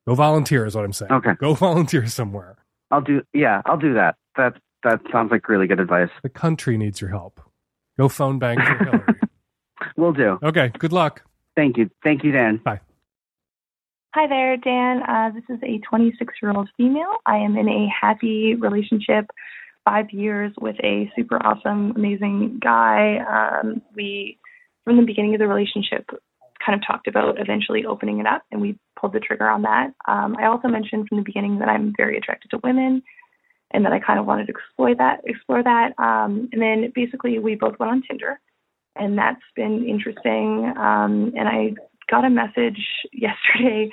Go 0.08 0.16
volunteer 0.16 0.66
is 0.66 0.76
what 0.76 0.86
I'm 0.86 0.94
saying. 0.94 1.12
Okay. 1.12 1.34
Go 1.40 1.54
volunteer 1.56 2.08
somewhere. 2.08 2.58
I'll 2.92 3.02
do. 3.02 3.22
Yeah, 3.34 3.62
I'll 3.66 3.78
do 3.78 3.94
that. 3.94 4.16
That 4.36 4.54
that 4.84 5.02
sounds 5.12 5.32
like 5.32 5.48
really 5.50 5.68
good 5.68 5.80
advice. 5.80 6.10
The 6.24 6.30
country 6.30 6.78
needs 6.78 7.02
your 7.02 7.10
help. 7.10 7.42
Go 7.98 8.08
phone 8.08 8.40
bank 8.40 8.62
for 8.62 8.76
Hillary. 8.86 9.20
We'll 9.98 10.14
do. 10.14 10.40
Okay. 10.44 10.72
Good 10.78 10.94
luck. 10.94 11.24
Thank 11.58 11.78
you. 11.78 11.90
Thank 12.04 12.24
you, 12.24 12.32
Dan. 12.32 12.62
Bye. 12.64 12.80
Hi 14.14 14.28
there, 14.28 14.58
Dan. 14.58 15.02
Uh, 15.02 15.32
this 15.34 15.44
is 15.50 15.60
a 15.64 15.80
26 15.90 16.36
year 16.42 16.52
old 16.52 16.70
female. 16.78 17.16
I 17.26 17.38
am 17.38 17.58
in 17.58 17.68
a 17.68 17.88
happy 17.90 18.54
relationship, 18.54 19.26
five 19.84 20.12
years 20.12 20.54
with 20.62 20.76
a 20.84 21.12
super 21.16 21.44
awesome, 21.44 21.94
amazing 21.96 22.60
guy. 22.64 23.18
Um, 23.18 23.82
we, 23.96 24.38
from 24.86 24.98
the 24.98 25.04
beginning 25.04 25.34
of 25.34 25.40
the 25.40 25.48
relationship, 25.48 26.08
kind 26.64 26.80
of 26.80 26.86
talked 26.86 27.08
about 27.08 27.40
eventually 27.40 27.86
opening 27.86 28.20
it 28.20 28.28
up, 28.28 28.44
and 28.52 28.62
we 28.62 28.78
pulled 29.00 29.14
the 29.14 29.20
trigger 29.20 29.50
on 29.50 29.64
that. 29.64 29.94
Um, 30.08 30.36
I 30.40 30.46
also 30.46 30.68
mentioned 30.68 31.08
from 31.10 31.18
the 31.18 31.24
beginning 31.24 31.58
that 31.60 31.70
I'm 31.70 31.92
very 31.98 32.18
attracted 32.18 32.52
to 32.52 32.60
women, 32.64 33.02
and 33.72 33.84
that 33.84 33.94
I 33.94 34.00
kind 34.00 34.20
of 34.20 34.28
wanted 34.28 34.46
to 34.46 34.52
explore 34.52 34.94
that. 34.94 35.22
Explore 35.26 35.64
that, 35.64 35.94
um, 35.98 36.50
and 36.52 36.62
then 36.62 36.92
basically 36.94 37.40
we 37.40 37.56
both 37.56 37.80
went 37.80 37.92
on 37.92 38.04
Tinder, 38.08 38.40
and 39.00 39.18
that's 39.18 39.42
been 39.56 39.88
interesting. 39.88 40.72
Um, 40.78 41.34
and 41.36 41.48
I 41.48 41.74
got 42.10 42.26
a 42.26 42.30
message 42.30 42.80
yesterday 43.14 43.90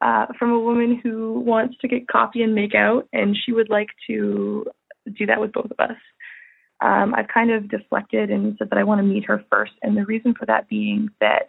uh, 0.00 0.26
from 0.38 0.50
a 0.52 0.58
woman 0.58 1.00
who 1.02 1.40
wants 1.40 1.76
to 1.80 1.88
get 1.88 2.08
coffee 2.08 2.42
and 2.42 2.54
make 2.54 2.74
out, 2.74 3.08
and 3.12 3.36
she 3.36 3.52
would 3.52 3.68
like 3.68 3.88
to 4.08 4.66
do 5.16 5.26
that 5.26 5.40
with 5.40 5.52
both 5.52 5.70
of 5.70 5.78
us. 5.78 5.96
Um, 6.82 7.14
I've 7.14 7.28
kind 7.28 7.50
of 7.50 7.68
deflected 7.68 8.30
and 8.30 8.56
said 8.58 8.70
that 8.70 8.78
I 8.78 8.84
want 8.84 9.00
to 9.00 9.06
meet 9.06 9.26
her 9.26 9.44
first, 9.50 9.72
and 9.82 9.96
the 9.96 10.06
reason 10.06 10.34
for 10.38 10.46
that 10.46 10.68
being 10.68 11.10
that 11.20 11.46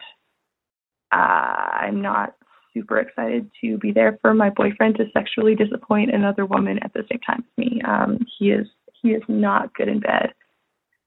uh, 1.14 1.16
I'm 1.16 2.02
not 2.02 2.36
super 2.74 3.00
excited 3.00 3.50
to 3.62 3.78
be 3.78 3.92
there 3.92 4.18
for 4.22 4.34
my 4.34 4.50
boyfriend 4.50 4.96
to 4.96 5.06
sexually 5.14 5.56
disappoint 5.56 6.14
another 6.14 6.46
woman 6.46 6.80
at 6.84 6.94
the 6.94 7.04
same 7.10 7.20
time 7.20 7.40
as 7.46 7.58
me. 7.58 7.82
Um, 7.88 8.26
he 8.38 8.52
is 8.52 8.68
he 9.02 9.10
is 9.10 9.24
not 9.28 9.74
good 9.74 9.88
in 9.88 10.00
bed. 10.00 10.34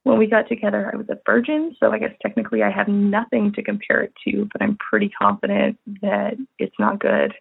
When 0.04 0.18
we 0.18 0.26
got 0.26 0.48
together, 0.48 0.90
I 0.92 0.96
was 0.96 1.08
a 1.08 1.18
virgin, 1.26 1.74
so 1.80 1.90
I 1.90 1.98
guess 1.98 2.12
technically 2.20 2.62
I 2.62 2.70
have 2.70 2.88
nothing 2.88 3.52
to 3.54 3.62
compare 3.62 4.02
it 4.02 4.12
to, 4.26 4.48
but 4.52 4.62
I'm 4.62 4.76
pretty 4.76 5.08
confident 5.08 5.78
that 6.02 6.34
it's 6.58 6.76
not 6.78 7.00
good. 7.00 7.32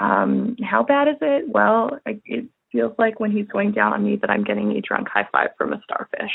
Um, 0.00 0.56
how 0.64 0.82
bad 0.82 1.08
is 1.08 1.16
it? 1.20 1.44
Well, 1.48 1.98
it 2.06 2.46
feels 2.72 2.94
like 2.98 3.20
when 3.20 3.30
he's 3.30 3.46
going 3.48 3.72
down 3.72 3.92
on 3.92 4.02
me 4.02 4.16
that 4.16 4.30
I'm 4.30 4.44
getting 4.44 4.72
a 4.72 4.80
drunk 4.80 5.08
high 5.12 5.28
five 5.30 5.50
from 5.56 5.72
a 5.72 5.80
starfish. 5.84 6.32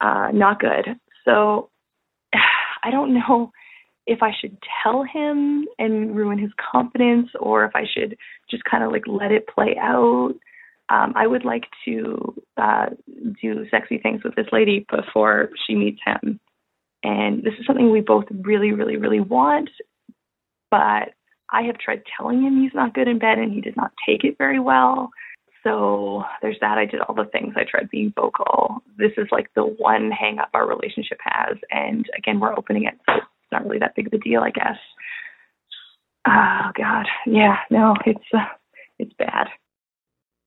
Uh, 0.00 0.30
not 0.32 0.60
good. 0.60 0.86
So 1.24 1.70
I 2.32 2.90
don't 2.90 3.14
know 3.14 3.52
if 4.06 4.22
I 4.22 4.30
should 4.40 4.56
tell 4.82 5.04
him 5.04 5.66
and 5.78 6.16
ruin 6.16 6.38
his 6.38 6.50
confidence 6.72 7.28
or 7.38 7.64
if 7.64 7.72
I 7.74 7.84
should 7.84 8.16
just 8.50 8.64
kind 8.64 8.82
of 8.82 8.90
like 8.90 9.04
let 9.06 9.30
it 9.30 9.46
play 9.46 9.76
out. 9.80 10.34
Um, 10.90 11.12
I 11.16 11.26
would 11.26 11.44
like 11.44 11.66
to 11.84 12.34
uh, 12.56 12.86
do 13.40 13.66
sexy 13.70 13.98
things 13.98 14.22
with 14.24 14.34
this 14.34 14.46
lady 14.52 14.86
before 14.90 15.50
she 15.66 15.74
meets 15.74 16.00
him. 16.04 16.40
And 17.02 17.42
this 17.42 17.54
is 17.58 17.66
something 17.66 17.90
we 17.90 18.00
both 18.00 18.24
really, 18.30 18.72
really, 18.72 18.96
really 18.96 19.20
want. 19.20 19.70
But 20.70 21.14
I 21.50 21.62
have 21.62 21.78
tried 21.78 22.02
telling 22.16 22.42
him 22.42 22.60
he's 22.60 22.74
not 22.74 22.94
good 22.94 23.08
in 23.08 23.18
bed 23.18 23.38
and 23.38 23.52
he 23.52 23.60
did 23.60 23.76
not 23.76 23.92
take 24.06 24.24
it 24.24 24.36
very 24.38 24.58
well. 24.58 25.10
So 25.64 26.24
there's 26.40 26.58
that. 26.60 26.78
I 26.78 26.84
did 26.84 27.00
all 27.00 27.14
the 27.14 27.24
things. 27.24 27.54
I 27.56 27.64
tried 27.64 27.90
being 27.90 28.12
vocal. 28.14 28.82
This 28.96 29.12
is 29.16 29.26
like 29.30 29.50
the 29.54 29.64
one 29.64 30.10
hang 30.10 30.38
up 30.38 30.50
our 30.54 30.66
relationship 30.66 31.18
has. 31.22 31.56
And 31.70 32.06
again, 32.16 32.40
we're 32.40 32.56
opening 32.56 32.84
it. 32.84 32.94
So 33.06 33.16
it's 33.16 33.52
not 33.52 33.64
really 33.64 33.78
that 33.78 33.94
big 33.94 34.06
of 34.06 34.12
a 34.12 34.18
deal, 34.18 34.40
I 34.42 34.50
guess. 34.50 34.78
Oh, 36.26 36.70
God. 36.76 37.06
Yeah, 37.26 37.56
no, 37.70 37.94
it's, 38.06 38.24
uh, 38.34 38.44
it's 38.98 39.12
bad. 39.14 39.48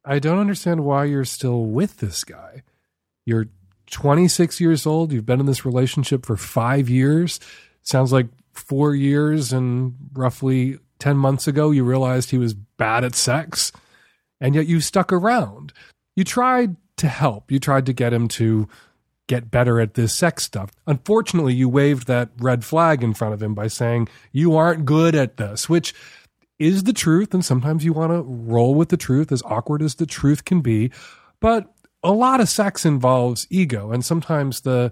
I 0.03 0.19
don't 0.19 0.39
understand 0.39 0.83
why 0.83 1.05
you're 1.05 1.25
still 1.25 1.65
with 1.65 1.97
this 1.97 2.23
guy. 2.23 2.63
You're 3.25 3.47
26 3.91 4.59
years 4.59 4.85
old. 4.85 5.11
You've 5.11 5.25
been 5.25 5.39
in 5.39 5.45
this 5.45 5.65
relationship 5.65 6.25
for 6.25 6.37
five 6.37 6.89
years. 6.89 7.39
Sounds 7.83 8.11
like 8.11 8.27
four 8.53 8.95
years 8.95 9.53
and 9.53 9.95
roughly 10.13 10.79
10 10.99 11.17
months 11.17 11.47
ago, 11.47 11.71
you 11.71 11.83
realized 11.83 12.29
he 12.29 12.37
was 12.37 12.53
bad 12.53 13.03
at 13.03 13.15
sex, 13.15 13.71
and 14.39 14.53
yet 14.53 14.67
you 14.67 14.79
stuck 14.79 15.11
around. 15.11 15.73
You 16.15 16.23
tried 16.23 16.75
to 16.97 17.07
help. 17.07 17.51
You 17.51 17.59
tried 17.59 17.87
to 17.87 17.93
get 17.93 18.13
him 18.13 18.27
to 18.29 18.69
get 19.27 19.49
better 19.49 19.79
at 19.79 19.95
this 19.95 20.13
sex 20.13 20.43
stuff. 20.43 20.71
Unfortunately, 20.85 21.53
you 21.53 21.67
waved 21.67 22.05
that 22.07 22.29
red 22.37 22.63
flag 22.63 23.03
in 23.03 23.13
front 23.13 23.33
of 23.33 23.41
him 23.41 23.55
by 23.55 23.67
saying, 23.67 24.09
You 24.31 24.55
aren't 24.55 24.85
good 24.85 25.15
at 25.15 25.37
this, 25.37 25.67
which 25.67 25.93
is 26.61 26.83
the 26.83 26.93
truth. 26.93 27.33
And 27.33 27.43
sometimes 27.43 27.83
you 27.83 27.91
want 27.91 28.11
to 28.11 28.21
roll 28.21 28.75
with 28.75 28.89
the 28.89 28.97
truth, 28.97 29.31
as 29.31 29.41
awkward 29.43 29.81
as 29.81 29.95
the 29.95 30.05
truth 30.05 30.45
can 30.45 30.61
be. 30.61 30.91
But 31.39 31.73
a 32.03 32.11
lot 32.11 32.39
of 32.39 32.49
sex 32.49 32.85
involves 32.85 33.47
ego. 33.49 33.91
And 33.91 34.05
sometimes 34.05 34.61
the 34.61 34.91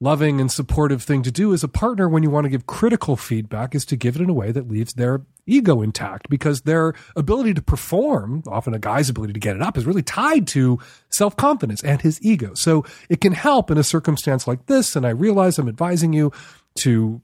loving 0.00 0.40
and 0.40 0.50
supportive 0.50 1.02
thing 1.02 1.22
to 1.22 1.30
do 1.30 1.52
as 1.52 1.64
a 1.64 1.68
partner 1.68 2.08
when 2.08 2.22
you 2.22 2.30
want 2.30 2.44
to 2.44 2.48
give 2.48 2.66
critical 2.66 3.16
feedback 3.16 3.74
is 3.74 3.84
to 3.84 3.96
give 3.96 4.14
it 4.14 4.22
in 4.22 4.30
a 4.30 4.34
way 4.34 4.52
that 4.52 4.68
leaves 4.68 4.94
their 4.94 5.22
ego 5.44 5.82
intact 5.82 6.28
because 6.28 6.60
their 6.62 6.94
ability 7.16 7.52
to 7.52 7.62
perform, 7.62 8.42
often 8.46 8.74
a 8.74 8.78
guy's 8.78 9.10
ability 9.10 9.32
to 9.32 9.40
get 9.40 9.56
it 9.56 9.62
up, 9.62 9.76
is 9.76 9.86
really 9.86 10.02
tied 10.02 10.46
to 10.46 10.78
self 11.10 11.36
confidence 11.36 11.82
and 11.82 12.00
his 12.00 12.22
ego. 12.22 12.54
So 12.54 12.84
it 13.08 13.20
can 13.20 13.32
help 13.32 13.70
in 13.70 13.78
a 13.78 13.82
circumstance 13.82 14.46
like 14.46 14.66
this. 14.66 14.94
And 14.94 15.06
I 15.06 15.10
realize 15.10 15.58
I'm 15.58 15.68
advising 15.68 16.12
you 16.12 16.32
to 16.76 17.20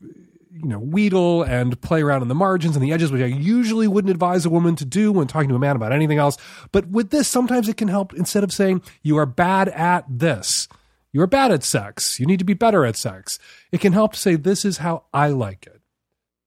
you 0.56 0.68
know, 0.68 0.78
wheedle 0.78 1.42
and 1.42 1.80
play 1.80 2.00
around 2.00 2.22
in 2.22 2.28
the 2.28 2.34
margins 2.34 2.76
and 2.76 2.84
the 2.84 2.92
edges, 2.92 3.10
which 3.10 3.22
I 3.22 3.26
usually 3.26 3.88
wouldn't 3.88 4.12
advise 4.12 4.46
a 4.46 4.50
woman 4.50 4.76
to 4.76 4.84
do 4.84 5.10
when 5.10 5.26
talking 5.26 5.48
to 5.48 5.56
a 5.56 5.58
man 5.58 5.74
about 5.74 5.92
anything 5.92 6.18
else. 6.18 6.36
But 6.70 6.88
with 6.88 7.10
this, 7.10 7.26
sometimes 7.26 7.68
it 7.68 7.76
can 7.76 7.88
help 7.88 8.14
instead 8.14 8.44
of 8.44 8.52
saying, 8.52 8.82
you 9.02 9.16
are 9.16 9.26
bad 9.26 9.68
at 9.70 10.04
this, 10.08 10.68
you 11.12 11.20
are 11.22 11.26
bad 11.26 11.50
at 11.50 11.64
sex, 11.64 12.20
you 12.20 12.26
need 12.26 12.38
to 12.38 12.44
be 12.44 12.54
better 12.54 12.84
at 12.84 12.96
sex. 12.96 13.38
It 13.72 13.80
can 13.80 13.92
help 13.92 14.12
to 14.12 14.18
say, 14.18 14.36
this 14.36 14.64
is 14.64 14.78
how 14.78 15.04
I 15.12 15.28
like 15.28 15.66
it. 15.66 15.80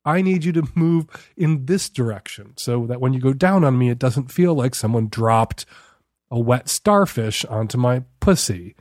I 0.05 0.22
need 0.22 0.45
you 0.45 0.53
to 0.53 0.70
move 0.74 1.08
in 1.36 1.66
this 1.66 1.89
direction 1.89 2.53
so 2.55 2.86
that 2.86 3.01
when 3.01 3.12
you 3.12 3.20
go 3.20 3.34
down 3.34 3.66
on 3.66 3.78
me, 3.78 3.89
it 3.89 3.99
doesn't 3.99 4.32
feel 4.32 4.53
like 4.53 4.74
someone 4.74 5.10
dropped 5.10 5.66
a 6.32 6.39
wet 6.39 6.70
starfish 6.70 7.43
onto 7.43 7.78
my 7.78 8.03
pussy. 8.22 8.74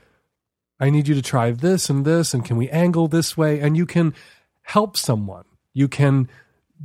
I 0.79 0.91
need 0.91 1.09
you 1.09 1.17
to 1.17 1.23
try 1.23 1.51
this 1.51 1.91
and 1.91 2.05
this, 2.05 2.33
and 2.33 2.45
can 2.45 2.57
we 2.57 2.69
angle 2.69 3.09
this 3.09 3.37
way? 3.37 3.59
And 3.59 3.77
you 3.77 3.87
can 3.87 4.15
help 4.67 4.97
someone. 4.97 5.45
You 5.75 5.87
can 5.87 6.29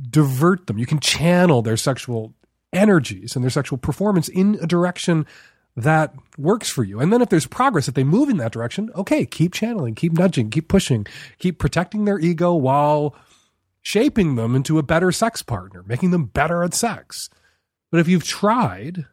divert 0.08 0.68
them. 0.68 0.78
You 0.78 0.86
can 0.86 1.00
channel 1.00 1.62
their 1.62 1.76
sexual 1.76 2.32
energies 2.72 3.34
and 3.34 3.44
their 3.44 3.50
sexual 3.50 3.76
performance 3.76 4.28
in 4.28 4.56
a 4.62 4.66
direction 4.66 5.26
that 5.76 6.14
works 6.38 6.70
for 6.70 6.84
you. 6.84 7.00
And 7.00 7.12
then 7.12 7.20
if 7.22 7.28
there's 7.28 7.46
progress, 7.46 7.88
if 7.88 7.94
they 7.94 8.04
move 8.04 8.28
in 8.28 8.36
that 8.36 8.52
direction, 8.52 8.90
okay, 8.94 9.26
keep 9.26 9.52
channeling, 9.52 9.96
keep 9.96 10.12
nudging, 10.12 10.48
keep 10.48 10.68
pushing, 10.68 11.06
keep 11.38 11.58
protecting 11.58 12.04
their 12.04 12.20
ego 12.20 12.54
while 12.54 13.16
shaping 13.80 14.36
them 14.36 14.54
into 14.54 14.78
a 14.78 14.82
better 14.82 15.10
sex 15.10 15.42
partner, 15.42 15.82
making 15.84 16.12
them 16.12 16.26
better 16.26 16.62
at 16.62 16.74
sex. 16.74 17.30
But 17.90 17.98
if 17.98 18.06
you've 18.06 18.24
tried 18.24 19.06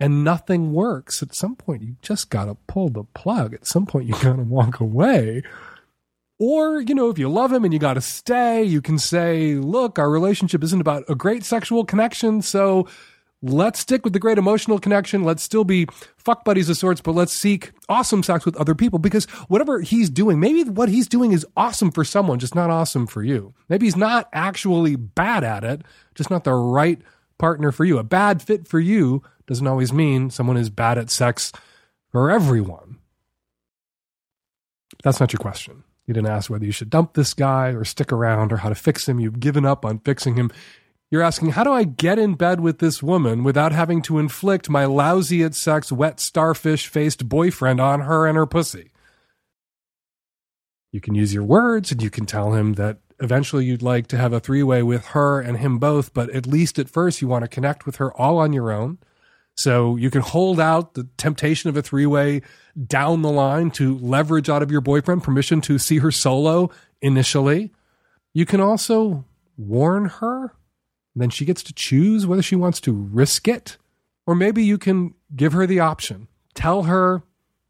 and 0.00 0.24
nothing 0.24 0.72
works, 0.72 1.22
at 1.22 1.34
some 1.34 1.56
point 1.56 1.82
you 1.82 1.96
just 2.00 2.30
got 2.30 2.46
to 2.46 2.54
pull 2.66 2.88
the 2.88 3.04
plug. 3.04 3.52
At 3.52 3.66
some 3.66 3.84
point 3.84 4.06
you 4.06 4.14
got 4.14 4.36
to 4.36 4.42
walk 4.44 4.80
away. 4.80 5.42
Or, 6.44 6.80
you 6.80 6.96
know, 6.96 7.08
if 7.08 7.20
you 7.20 7.28
love 7.28 7.52
him 7.52 7.62
and 7.62 7.72
you 7.72 7.78
got 7.78 7.94
to 7.94 8.00
stay, 8.00 8.64
you 8.64 8.82
can 8.82 8.98
say, 8.98 9.54
look, 9.54 9.96
our 9.96 10.10
relationship 10.10 10.64
isn't 10.64 10.80
about 10.80 11.04
a 11.08 11.14
great 11.14 11.44
sexual 11.44 11.84
connection. 11.84 12.42
So 12.42 12.88
let's 13.42 13.78
stick 13.78 14.02
with 14.02 14.12
the 14.12 14.18
great 14.18 14.38
emotional 14.38 14.80
connection. 14.80 15.22
Let's 15.22 15.44
still 15.44 15.62
be 15.62 15.86
fuck 16.16 16.44
buddies 16.44 16.68
of 16.68 16.76
sorts, 16.76 17.00
but 17.00 17.14
let's 17.14 17.32
seek 17.32 17.70
awesome 17.88 18.24
sex 18.24 18.44
with 18.44 18.56
other 18.56 18.74
people 18.74 18.98
because 18.98 19.26
whatever 19.46 19.82
he's 19.82 20.10
doing, 20.10 20.40
maybe 20.40 20.64
what 20.64 20.88
he's 20.88 21.06
doing 21.06 21.30
is 21.30 21.46
awesome 21.56 21.92
for 21.92 22.02
someone, 22.02 22.40
just 22.40 22.56
not 22.56 22.70
awesome 22.70 23.06
for 23.06 23.22
you. 23.22 23.54
Maybe 23.68 23.86
he's 23.86 23.94
not 23.94 24.28
actually 24.32 24.96
bad 24.96 25.44
at 25.44 25.62
it, 25.62 25.82
just 26.16 26.28
not 26.28 26.42
the 26.42 26.54
right 26.54 27.00
partner 27.38 27.70
for 27.70 27.84
you. 27.84 27.98
A 27.98 28.02
bad 28.02 28.42
fit 28.42 28.66
for 28.66 28.80
you 28.80 29.22
doesn't 29.46 29.68
always 29.68 29.92
mean 29.92 30.28
someone 30.28 30.56
is 30.56 30.70
bad 30.70 30.98
at 30.98 31.08
sex 31.08 31.52
for 32.10 32.32
everyone. 32.32 32.98
That's 35.04 35.20
not 35.20 35.32
your 35.32 35.38
question. 35.38 35.84
You 36.06 36.14
didn't 36.14 36.30
ask 36.30 36.50
whether 36.50 36.64
you 36.64 36.72
should 36.72 36.90
dump 36.90 37.14
this 37.14 37.32
guy 37.32 37.68
or 37.68 37.84
stick 37.84 38.12
around 38.12 38.52
or 38.52 38.58
how 38.58 38.68
to 38.68 38.74
fix 38.74 39.08
him. 39.08 39.20
You've 39.20 39.40
given 39.40 39.64
up 39.64 39.84
on 39.84 40.00
fixing 40.00 40.34
him. 40.34 40.50
You're 41.10 41.22
asking, 41.22 41.50
how 41.50 41.62
do 41.62 41.72
I 41.72 41.84
get 41.84 42.18
in 42.18 42.34
bed 42.34 42.60
with 42.60 42.78
this 42.78 43.02
woman 43.02 43.44
without 43.44 43.72
having 43.72 44.02
to 44.02 44.18
inflict 44.18 44.70
my 44.70 44.86
lousy 44.86 45.42
at 45.42 45.54
sex, 45.54 45.92
wet 45.92 46.18
starfish 46.18 46.86
faced 46.86 47.28
boyfriend 47.28 47.80
on 47.80 48.00
her 48.00 48.26
and 48.26 48.36
her 48.36 48.46
pussy? 48.46 48.90
You 50.90 51.00
can 51.00 51.14
use 51.14 51.32
your 51.32 51.44
words 51.44 51.92
and 51.92 52.02
you 52.02 52.10
can 52.10 52.26
tell 52.26 52.54
him 52.54 52.74
that 52.74 52.98
eventually 53.20 53.64
you'd 53.64 53.82
like 53.82 54.06
to 54.08 54.16
have 54.16 54.32
a 54.32 54.40
three 54.40 54.62
way 54.62 54.82
with 54.82 55.06
her 55.08 55.40
and 55.40 55.58
him 55.58 55.78
both, 55.78 56.12
but 56.12 56.30
at 56.30 56.46
least 56.46 56.78
at 56.78 56.88
first 56.88 57.22
you 57.22 57.28
want 57.28 57.42
to 57.42 57.48
connect 57.48 57.86
with 57.86 57.96
her 57.96 58.12
all 58.14 58.38
on 58.38 58.52
your 58.52 58.72
own. 58.72 58.98
So 59.62 59.94
you 59.94 60.10
can 60.10 60.22
hold 60.22 60.58
out 60.58 60.94
the 60.94 61.06
temptation 61.16 61.70
of 61.70 61.76
a 61.76 61.82
three 61.82 62.04
way 62.04 62.42
down 62.84 63.22
the 63.22 63.30
line 63.30 63.70
to 63.72 63.96
leverage 63.98 64.48
out 64.48 64.60
of 64.60 64.72
your 64.72 64.80
boyfriend 64.80 65.22
permission 65.22 65.60
to 65.60 65.78
see 65.78 65.98
her 65.98 66.10
solo 66.10 66.68
initially. 67.00 67.72
You 68.34 68.44
can 68.44 68.60
also 68.60 69.24
warn 69.56 70.06
her. 70.06 70.56
Then 71.14 71.30
she 71.30 71.44
gets 71.44 71.62
to 71.62 71.72
choose 71.72 72.26
whether 72.26 72.42
she 72.42 72.56
wants 72.56 72.80
to 72.80 72.92
risk 72.92 73.46
it. 73.46 73.76
Or 74.26 74.34
maybe 74.34 74.64
you 74.64 74.78
can 74.78 75.14
give 75.36 75.52
her 75.52 75.64
the 75.64 75.78
option. 75.78 76.26
Tell 76.54 76.82
her 76.84 77.22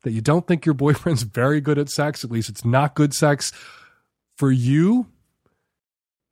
that 0.03 0.13
you 0.13 0.23
don't 0.23 0.47
think 0.47 0.65
your 0.65 0.75
boyfriend's 0.75 1.23
very 1.25 1.61
good 1.61 1.77
at 1.77 1.91
sex, 1.91 2.25
at 2.25 2.31
least 2.31 2.49
it's 2.49 2.65
not 2.65 2.95
good 2.95 3.13
sex 3.13 3.53
for 4.39 4.51
you. 4.51 5.09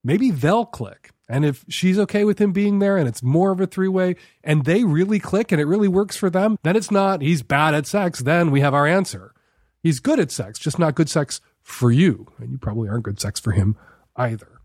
Maybe 0.03 0.31
they'll 0.31 0.65
click. 0.65 1.11
And 1.31 1.45
if 1.45 1.65
she's 1.69 1.97
okay 1.97 2.25
with 2.25 2.41
him 2.41 2.51
being 2.51 2.81
there 2.81 2.97
and 2.97 3.07
it's 3.07 3.23
more 3.23 3.53
of 3.53 3.61
a 3.61 3.67
three 3.69 3.87
way 3.87 4.17
and 4.43 4.65
they 4.65 4.83
really 4.83 5.21
click 5.21 5.53
and 5.53 5.61
it 5.61 5.65
really 5.65 5.87
works 5.87 6.17
for 6.17 6.29
them, 6.29 6.59
then 6.65 6.75
it's 6.75 6.91
not 6.91 7.23
he's 7.23 7.43
bad 7.43 7.73
at 7.73 7.87
sex. 7.87 8.19
Then 8.19 8.51
we 8.51 8.61
have 8.63 8.75
our 8.75 8.85
answer. 8.85 9.33
He's 9.81 10.01
good 10.01 10.19
at 10.19 10.33
sex, 10.33 10.59
just 10.59 10.81
not 10.81 10.97
good 10.97 11.09
sex 11.09 11.41
for 11.63 11.93
you. 11.93 12.27
And 12.39 12.51
you 12.51 12.59
probably 12.59 12.89
aren't 12.89 13.05
good 13.05 13.21
sex 13.21 13.39
for 13.39 13.53
him 13.53 13.77
either. 14.17 14.61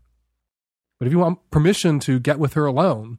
But 0.98 1.06
if 1.06 1.12
you 1.12 1.20
want 1.20 1.50
permission 1.52 2.00
to 2.00 2.18
get 2.18 2.40
with 2.40 2.54
her 2.54 2.66
alone 2.66 3.18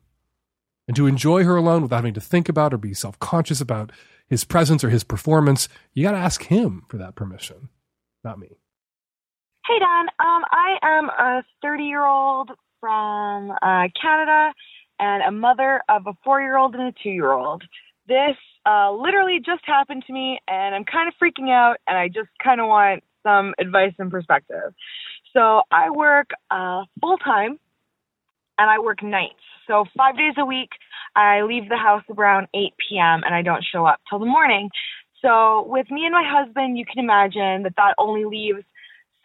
and 0.86 0.96
to 0.98 1.08
enjoy 1.08 1.46
her 1.46 1.56
alone 1.56 1.84
without 1.84 1.98
having 1.98 2.16
to 2.16 2.22
think 2.22 2.50
about 2.50 2.74
or 2.74 2.78
be 2.78 2.94
self 2.94 3.18
conscious 3.20 3.62
about 3.62 3.94
his 4.28 4.44
presence 4.44 4.84
or 4.84 4.90
his 4.90 5.06
performance, 5.06 5.70
you 5.94 6.04
got 6.04 6.12
to 6.12 6.18
ask 6.18 6.44
him 6.44 6.84
for 6.90 6.98
that 6.98 7.16
permission, 7.16 7.70
not 8.26 8.40
me. 8.40 8.58
Hey, 9.66 9.80
Don. 9.80 10.08
Um, 10.20 10.44
I 10.52 10.78
am 10.82 11.10
a 11.10 11.44
30 11.62 11.84
year 11.86 12.06
old 12.06 12.52
from 12.80 13.52
uh, 13.62 13.88
Canada 14.00 14.54
and 15.00 15.24
a 15.24 15.32
mother 15.32 15.82
of 15.90 16.08
a 16.08 16.14
four 16.24 16.42
year 16.42 16.58
old 16.58 16.76
and 16.76 16.84
a 16.84 16.94
two 17.04 17.10
year 17.10 17.32
old. 17.32 17.64
This 18.08 18.38
uh, 18.66 18.92
literally 18.92 19.40
just 19.46 19.64
happened 19.66 20.04
to 20.08 20.14
me, 20.14 20.40
and 20.48 20.74
I'm 20.74 20.86
kind 20.86 21.08
of 21.08 21.14
freaking 21.22 21.50
out, 21.52 21.78
and 21.88 21.98
I 21.98 22.08
just 22.08 22.30
kind 22.44 22.62
of 22.62 22.68
want 22.68 23.04
some 23.24 23.54
advice 23.60 23.94
and 24.00 24.10
perspective. 24.10 24.74
So, 25.34 25.62
I 25.72 25.90
work 25.90 26.30
uh, 26.50 26.84
full 27.02 27.18
time 27.18 27.60
and 28.58 28.70
I 28.70 28.80
work 28.80 29.04
nights. 29.04 29.36
So 29.68 29.86
five 29.96 30.18
days 30.18 30.34
a 30.38 30.46
week, 30.46 30.70
I 31.16 31.42
leave 31.42 31.70
the 31.70 31.78
house 31.78 32.04
around 32.16 32.48
8 32.54 32.74
p.m. 32.90 33.22
and 33.24 33.34
I 33.34 33.42
don't 33.42 33.64
show 33.64 33.86
up 33.86 34.00
till 34.10 34.20
the 34.20 34.26
morning. 34.26 34.70
So 35.22 35.66
with 35.68 35.90
me 35.90 36.06
and 36.06 36.14
my 36.14 36.24
husband, 36.26 36.78
you 36.78 36.86
can 36.86 37.04
imagine 37.04 37.64
that 37.64 37.76
that 37.78 37.96
only 37.98 38.26
leaves 38.26 38.64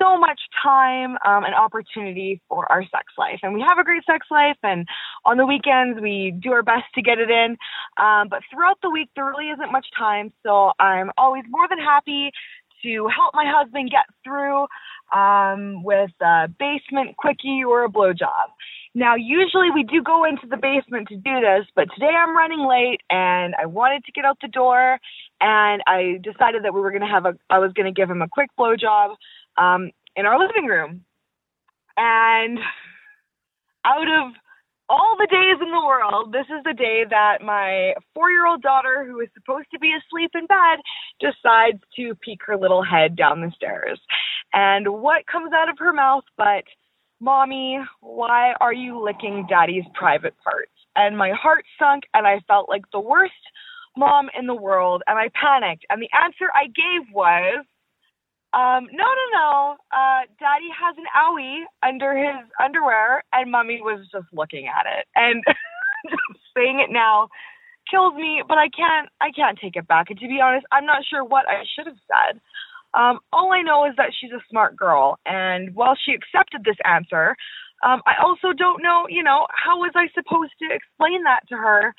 so 0.02 0.18
much 0.18 0.40
time 0.62 1.16
um, 1.24 1.44
and 1.44 1.54
opportunity 1.54 2.40
for 2.48 2.70
our 2.70 2.82
sex 2.82 3.12
life. 3.16 3.40
And 3.42 3.54
we 3.54 3.60
have 3.66 3.78
a 3.78 3.84
great 3.84 4.04
sex 4.04 4.26
life, 4.30 4.56
and 4.62 4.86
on 5.24 5.36
the 5.36 5.46
weekends, 5.46 6.00
we 6.00 6.34
do 6.42 6.52
our 6.52 6.62
best 6.62 6.84
to 6.94 7.02
get 7.02 7.18
it 7.18 7.30
in. 7.30 7.56
Um, 8.02 8.28
but 8.28 8.40
throughout 8.50 8.78
the 8.82 8.90
week, 8.90 9.10
there 9.14 9.26
really 9.26 9.50
isn't 9.50 9.70
much 9.70 9.86
time. 9.96 10.32
So 10.42 10.72
I'm 10.78 11.10
always 11.16 11.44
more 11.48 11.68
than 11.68 11.78
happy 11.78 12.32
to 12.82 13.08
help 13.14 13.34
my 13.34 13.44
husband 13.46 13.90
get 13.90 14.06
through 14.24 14.66
um, 15.14 15.84
with 15.84 16.10
a 16.20 16.48
basement 16.48 17.16
quickie 17.16 17.62
or 17.66 17.84
a 17.84 17.88
blowjob. 17.88 18.50
Now, 18.94 19.14
usually 19.14 19.70
we 19.70 19.84
do 19.84 20.02
go 20.02 20.24
into 20.24 20.46
the 20.46 20.56
basement 20.56 21.08
to 21.08 21.16
do 21.16 21.40
this, 21.40 21.66
but 21.74 21.88
today 21.94 22.10
I'm 22.10 22.36
running 22.36 22.66
late 22.68 23.00
and 23.08 23.54
I 23.54 23.66
wanted 23.66 24.04
to 24.04 24.12
get 24.12 24.24
out 24.24 24.36
the 24.42 24.48
door 24.48 24.98
and 25.40 25.82
I 25.86 26.18
decided 26.22 26.64
that 26.64 26.74
we 26.74 26.80
were 26.80 26.90
going 26.90 27.02
to 27.02 27.08
have 27.08 27.24
a, 27.24 27.34
I 27.48 27.58
was 27.58 27.72
going 27.72 27.86
to 27.86 27.98
give 27.98 28.10
him 28.10 28.20
a 28.20 28.28
quick 28.28 28.50
blowjob 28.58 29.16
um, 29.56 29.90
in 30.16 30.26
our 30.26 30.38
living 30.38 30.66
room. 30.66 31.04
And 31.96 32.58
out 33.84 34.08
of 34.08 34.32
all 34.88 35.16
the 35.18 35.26
days 35.30 35.56
in 35.60 35.70
the 35.70 35.86
world, 35.86 36.32
this 36.32 36.46
is 36.46 36.62
the 36.64 36.74
day 36.74 37.04
that 37.08 37.38
my 37.42 37.94
four 38.14 38.30
year 38.30 38.46
old 38.46 38.62
daughter, 38.62 39.04
who 39.06 39.20
is 39.20 39.28
supposed 39.34 39.68
to 39.72 39.78
be 39.78 39.92
asleep 39.92 40.30
in 40.34 40.46
bed, 40.46 40.80
decides 41.20 41.82
to 41.96 42.14
peek 42.16 42.40
her 42.46 42.56
little 42.56 42.82
head 42.82 43.16
down 43.16 43.40
the 43.40 43.52
stairs. 43.56 44.00
And 44.52 44.88
what 44.88 45.26
comes 45.26 45.52
out 45.52 45.68
of 45.70 45.78
her 45.78 45.92
mouth 45.92 46.24
but, 46.36 46.64
Mommy, 47.20 47.78
why 48.00 48.52
are 48.60 48.72
you 48.72 49.02
licking 49.02 49.46
daddy's 49.48 49.84
private 49.94 50.34
parts? 50.44 50.72
And 50.94 51.16
my 51.16 51.30
heart 51.30 51.64
sunk 51.78 52.04
and 52.12 52.26
I 52.26 52.40
felt 52.46 52.68
like 52.68 52.82
the 52.92 53.00
worst 53.00 53.32
mom 53.96 54.28
in 54.38 54.46
the 54.46 54.54
world 54.54 55.02
and 55.06 55.18
I 55.18 55.30
panicked. 55.34 55.86
And 55.88 56.02
the 56.02 56.10
answer 56.12 56.46
I 56.54 56.66
gave 56.66 57.14
was, 57.14 57.64
um, 58.52 58.86
no, 58.92 59.04
no, 59.04 59.26
no. 59.32 59.76
Uh, 59.92 60.28
daddy 60.38 60.68
has 60.72 60.96
an 60.98 61.08
owie 61.16 61.64
under 61.82 62.16
his 62.16 62.44
underwear 62.62 63.24
and 63.32 63.50
mommy 63.50 63.80
was 63.80 64.06
just 64.12 64.26
looking 64.32 64.68
at 64.68 64.86
it. 64.86 65.06
And 65.14 65.42
saying 66.56 66.80
it 66.80 66.92
now 66.92 67.28
kills 67.90 68.14
me, 68.14 68.42
but 68.46 68.58
I 68.58 68.68
can't, 68.68 69.08
I 69.20 69.30
can't 69.34 69.58
take 69.58 69.76
it 69.76 69.88
back. 69.88 70.10
And 70.10 70.18
to 70.18 70.28
be 70.28 70.40
honest, 70.42 70.66
I'm 70.70 70.86
not 70.86 71.04
sure 71.08 71.24
what 71.24 71.48
I 71.48 71.64
should 71.74 71.86
have 71.86 72.00
said. 72.06 72.40
Um, 72.94 73.20
all 73.32 73.52
I 73.52 73.62
know 73.62 73.86
is 73.86 73.94
that 73.96 74.12
she's 74.12 74.32
a 74.32 74.44
smart 74.50 74.76
girl, 74.76 75.18
and 75.24 75.74
while 75.74 75.96
she 75.96 76.12
accepted 76.12 76.62
this 76.64 76.76
answer, 76.84 77.36
um, 77.82 78.02
I 78.06 78.22
also 78.22 78.52
don't 78.52 78.82
know, 78.82 79.06
you 79.08 79.22
know, 79.22 79.46
how 79.50 79.78
was 79.78 79.92
I 79.94 80.08
supposed 80.14 80.52
to 80.60 80.68
explain 80.70 81.24
that 81.24 81.40
to 81.48 81.56
her, 81.56 81.94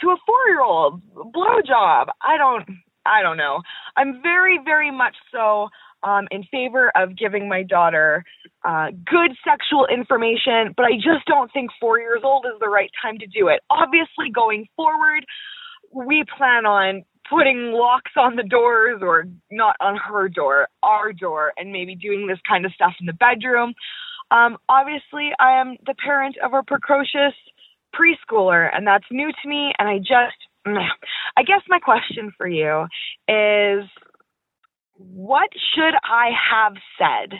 to 0.00 0.08
a 0.08 0.16
four-year-old 0.26 1.02
blowjob? 1.36 2.06
I 2.22 2.38
don't, 2.38 2.64
I 3.04 3.22
don't 3.22 3.36
know. 3.36 3.60
I'm 3.96 4.22
very, 4.22 4.58
very 4.64 4.90
much 4.90 5.16
so 5.30 5.68
um, 6.02 6.26
in 6.30 6.44
favor 6.44 6.92
of 6.94 7.16
giving 7.16 7.48
my 7.48 7.62
daughter 7.62 8.24
uh, 8.64 8.88
good 8.90 9.36
sexual 9.46 9.86
information, 9.86 10.74
but 10.76 10.84
I 10.84 10.94
just 10.96 11.26
don't 11.26 11.52
think 11.52 11.70
four 11.80 11.98
years 11.98 12.20
old 12.24 12.46
is 12.46 12.58
the 12.60 12.68
right 12.68 12.90
time 13.02 13.18
to 13.18 13.26
do 13.26 13.48
it. 13.48 13.60
Obviously, 13.70 14.30
going 14.32 14.66
forward, 14.76 15.24
we 15.92 16.24
plan 16.36 16.66
on 16.66 17.04
putting 17.30 17.72
locks 17.72 18.12
on 18.16 18.36
the 18.36 18.42
doors 18.42 19.00
or 19.02 19.24
not 19.50 19.76
on 19.80 19.96
her 19.96 20.28
door, 20.28 20.68
our 20.82 21.12
door, 21.12 21.52
and 21.56 21.72
maybe 21.72 21.94
doing 21.94 22.26
this 22.26 22.38
kind 22.48 22.64
of 22.64 22.72
stuff 22.72 22.94
in 23.00 23.06
the 23.06 23.12
bedroom. 23.12 23.74
Um, 24.30 24.56
obviously, 24.68 25.30
I 25.38 25.60
am 25.60 25.76
the 25.86 25.94
parent 25.94 26.36
of 26.42 26.52
a 26.52 26.62
precocious 26.62 27.34
preschooler, 27.94 28.68
and 28.74 28.86
that's 28.86 29.04
new 29.10 29.30
to 29.30 29.48
me. 29.48 29.72
And 29.78 29.88
I 29.88 29.98
just, 29.98 30.36
I 31.36 31.42
guess 31.42 31.62
my 31.68 31.78
question 31.78 32.32
for 32.36 32.46
you 32.46 32.86
is 33.28 33.88
what 34.98 35.48
should 35.74 35.94
I 36.04 36.30
have 36.50 36.74
said? 36.98 37.38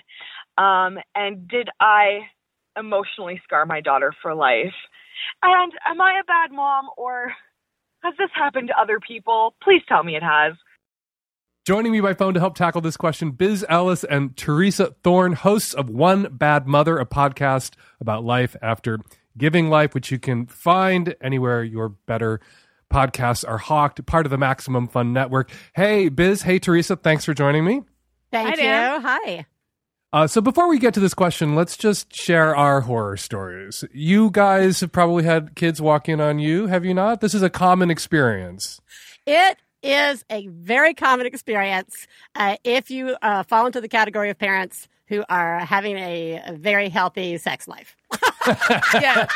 Um, 0.62 0.98
and 1.14 1.46
did 1.48 1.68
I 1.80 2.20
emotionally 2.76 3.40
scar 3.44 3.66
my 3.66 3.80
daughter 3.80 4.12
for 4.22 4.34
life? 4.34 4.74
And 5.42 5.72
am 5.86 6.00
I 6.00 6.20
a 6.20 6.24
bad 6.24 6.52
mom 6.54 6.86
or 6.96 7.32
has 8.02 8.14
this 8.18 8.30
happened 8.34 8.68
to 8.68 8.80
other 8.80 9.00
people? 9.00 9.54
Please 9.62 9.82
tell 9.88 10.04
me 10.04 10.16
it 10.16 10.22
has. 10.22 10.54
Joining 11.66 11.92
me 11.92 12.00
by 12.00 12.14
phone 12.14 12.32
to 12.32 12.40
help 12.40 12.54
tackle 12.54 12.80
this 12.80 12.96
question, 12.96 13.32
Biz 13.32 13.66
Ellis 13.68 14.02
and 14.04 14.34
Theresa 14.36 14.94
Thorn, 15.04 15.34
hosts 15.34 15.74
of 15.74 15.90
One 15.90 16.28
Bad 16.30 16.66
Mother, 16.66 16.98
a 16.98 17.04
podcast 17.04 17.72
about 18.00 18.24
life 18.24 18.56
after 18.62 19.00
giving 19.36 19.68
life, 19.68 19.94
which 19.94 20.10
you 20.10 20.18
can 20.18 20.46
find 20.46 21.14
anywhere 21.20 21.62
your 21.62 21.90
better 21.90 22.40
podcasts 22.92 23.46
are 23.46 23.58
hawked, 23.58 24.04
part 24.06 24.26
of 24.26 24.30
the 24.30 24.38
Maximum 24.38 24.88
Fun 24.88 25.12
Network. 25.12 25.50
Hey, 25.74 26.08
Biz. 26.08 26.42
Hey, 26.42 26.58
Theresa. 26.58 26.96
Thanks 26.96 27.24
for 27.24 27.34
joining 27.34 27.64
me. 27.64 27.82
Thank 28.30 28.48
Hi, 28.48 28.54
you. 28.54 28.62
Dan. 28.62 29.00
Hi. 29.02 29.46
Uh, 30.10 30.26
so 30.26 30.40
before 30.40 30.68
we 30.68 30.78
get 30.78 30.94
to 30.94 31.00
this 31.00 31.12
question, 31.12 31.54
let's 31.54 31.76
just 31.76 32.14
share 32.14 32.56
our 32.56 32.80
horror 32.80 33.16
stories. 33.18 33.84
You 33.92 34.30
guys 34.30 34.80
have 34.80 34.90
probably 34.90 35.24
had 35.24 35.54
kids 35.54 35.82
walk 35.82 36.08
in 36.08 36.20
on 36.20 36.38
you, 36.38 36.66
have 36.66 36.84
you 36.84 36.94
not? 36.94 37.20
This 37.20 37.34
is 37.34 37.42
a 37.42 37.50
common 37.50 37.90
experience. 37.90 38.80
It 39.26 39.58
is 39.82 40.24
a 40.30 40.46
very 40.46 40.94
common 40.94 41.26
experience 41.26 42.06
uh, 42.34 42.56
if 42.64 42.90
you 42.90 43.16
uh, 43.20 43.42
fall 43.42 43.66
into 43.66 43.82
the 43.82 43.88
category 43.88 44.30
of 44.30 44.38
parents 44.38 44.88
who 45.08 45.24
are 45.28 45.58
having 45.60 45.96
a, 45.98 46.42
a 46.46 46.52
very 46.54 46.88
healthy 46.88 47.36
sex 47.36 47.68
life. 47.68 47.94
yeah. 48.94 49.26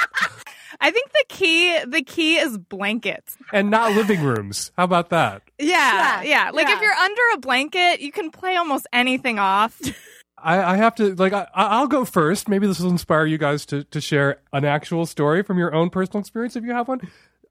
I 0.80 0.90
think 0.90 1.10
the 1.12 1.24
key 1.28 1.78
the 1.86 2.02
key 2.02 2.36
is 2.36 2.58
blankets. 2.58 3.36
And 3.52 3.70
not 3.70 3.92
living 3.92 4.22
rooms. 4.22 4.72
How 4.76 4.84
about 4.84 5.10
that? 5.10 5.42
Yeah, 5.58 6.22
yeah. 6.22 6.22
Yeah, 6.22 6.50
Like 6.52 6.68
yeah. 6.68 6.76
if 6.76 6.80
you're 6.82 6.92
under 6.92 7.22
a 7.34 7.38
blanket, 7.38 8.00
you 8.00 8.12
can 8.12 8.30
play 8.30 8.56
almost 8.56 8.86
anything 8.92 9.38
off. 9.38 9.80
I, 10.38 10.74
I 10.74 10.76
have 10.76 10.94
to 10.96 11.14
like 11.14 11.32
I, 11.32 11.46
I'll 11.54 11.86
go 11.86 12.04
first. 12.04 12.48
Maybe 12.48 12.66
this 12.66 12.80
will 12.80 12.90
inspire 12.90 13.26
you 13.26 13.38
guys 13.38 13.64
to 13.66 13.84
to 13.84 14.00
share 14.00 14.40
an 14.52 14.64
actual 14.64 15.06
story 15.06 15.42
from 15.42 15.58
your 15.58 15.72
own 15.74 15.88
personal 15.90 16.20
experience 16.20 16.56
if 16.56 16.64
you 16.64 16.72
have 16.72 16.88
one. 16.88 17.00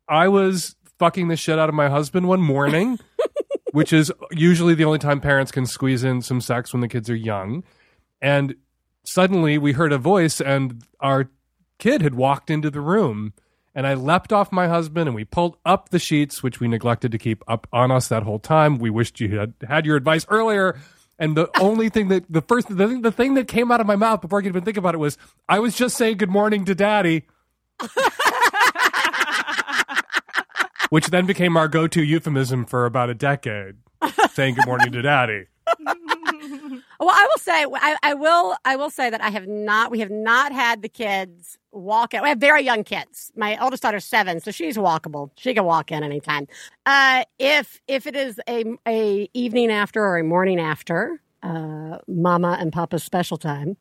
I 0.09 0.27
was 0.27 0.75
fucking 0.99 1.29
the 1.29 1.37
shit 1.37 1.57
out 1.57 1.69
of 1.69 1.75
my 1.75 1.87
husband 1.89 2.27
one 2.27 2.41
morning, 2.41 2.99
which 3.71 3.93
is 3.93 4.11
usually 4.31 4.75
the 4.75 4.83
only 4.83 4.99
time 4.99 5.21
parents 5.21 5.51
can 5.51 5.65
squeeze 5.65 6.03
in 6.03 6.21
some 6.21 6.41
sex 6.41 6.73
when 6.73 6.81
the 6.81 6.87
kids 6.89 7.09
are 7.09 7.15
young. 7.15 7.63
And 8.21 8.55
suddenly 9.05 9.57
we 9.57 9.71
heard 9.71 9.93
a 9.93 9.97
voice, 9.97 10.41
and 10.41 10.83
our 10.99 11.29
kid 11.81 12.01
had 12.01 12.15
walked 12.15 12.49
into 12.49 12.69
the 12.69 12.79
room. 12.79 13.33
And 13.73 13.87
I 13.87 13.93
leapt 13.93 14.33
off 14.33 14.51
my 14.51 14.67
husband, 14.67 15.07
and 15.07 15.15
we 15.15 15.23
pulled 15.23 15.57
up 15.65 15.89
the 15.89 15.99
sheets, 15.99 16.43
which 16.43 16.59
we 16.59 16.67
neglected 16.67 17.11
to 17.13 17.17
keep 17.17 17.41
up 17.47 17.67
on 17.71 17.89
us 17.89 18.09
that 18.09 18.23
whole 18.23 18.39
time. 18.39 18.77
We 18.79 18.89
wished 18.89 19.19
you 19.21 19.37
had 19.37 19.53
had 19.67 19.85
your 19.85 19.95
advice 19.95 20.25
earlier. 20.29 20.77
And 21.17 21.37
the 21.37 21.49
only 21.59 21.87
thing 21.89 22.09
that 22.09 22.25
the 22.29 22.41
first 22.41 22.67
the, 22.67 22.87
thing- 22.87 23.01
the 23.01 23.11
thing 23.11 23.35
that 23.35 23.47
came 23.47 23.71
out 23.71 23.79
of 23.79 23.87
my 23.87 23.95
mouth 23.95 24.21
before 24.21 24.39
I 24.39 24.41
could 24.41 24.49
even 24.49 24.65
think 24.65 24.77
about 24.77 24.93
it 24.93 24.97
was 24.97 25.17
I 25.47 25.59
was 25.59 25.75
just 25.75 25.95
saying 25.95 26.17
good 26.17 26.29
morning 26.29 26.65
to 26.65 26.75
daddy. 26.75 27.23
which 30.89 31.07
then 31.07 31.25
became 31.25 31.55
our 31.55 31.69
go-to 31.69 32.03
euphemism 32.03 32.65
for 32.65 32.85
about 32.85 33.09
a 33.09 33.13
decade, 33.13 33.75
saying 34.33 34.55
good 34.55 34.65
morning 34.65 34.91
to 34.91 35.01
daddy. 35.01 35.45
Well, 37.01 37.09
I 37.09 37.27
will 37.31 37.39
say, 37.39 37.65
I, 37.73 37.97
I 38.03 38.13
will, 38.13 38.55
I 38.63 38.75
will 38.75 38.91
say 38.91 39.09
that 39.09 39.21
I 39.21 39.31
have 39.31 39.47
not, 39.47 39.89
we 39.89 40.01
have 40.01 40.11
not 40.11 40.51
had 40.51 40.83
the 40.83 40.87
kids 40.87 41.57
walk 41.71 42.13
in. 42.13 42.21
We 42.21 42.29
have 42.29 42.37
very 42.37 42.61
young 42.61 42.83
kids. 42.83 43.31
My 43.35 43.57
oldest 43.57 43.81
daughter's 43.81 44.05
seven, 44.05 44.39
so 44.39 44.51
she's 44.51 44.77
walkable. 44.77 45.31
She 45.35 45.55
can 45.55 45.65
walk 45.65 45.91
in 45.91 46.03
anytime. 46.03 46.47
Uh, 46.85 47.23
if, 47.39 47.81
if 47.87 48.05
it 48.05 48.15
is 48.15 48.39
a, 48.47 48.65
a 48.87 49.27
evening 49.33 49.71
after 49.71 50.03
or 50.03 50.19
a 50.19 50.23
morning 50.23 50.59
after, 50.59 51.19
uh, 51.41 51.97
mama 52.07 52.57
and 52.59 52.71
papa's 52.71 53.03
special 53.03 53.37
time, 53.37 53.77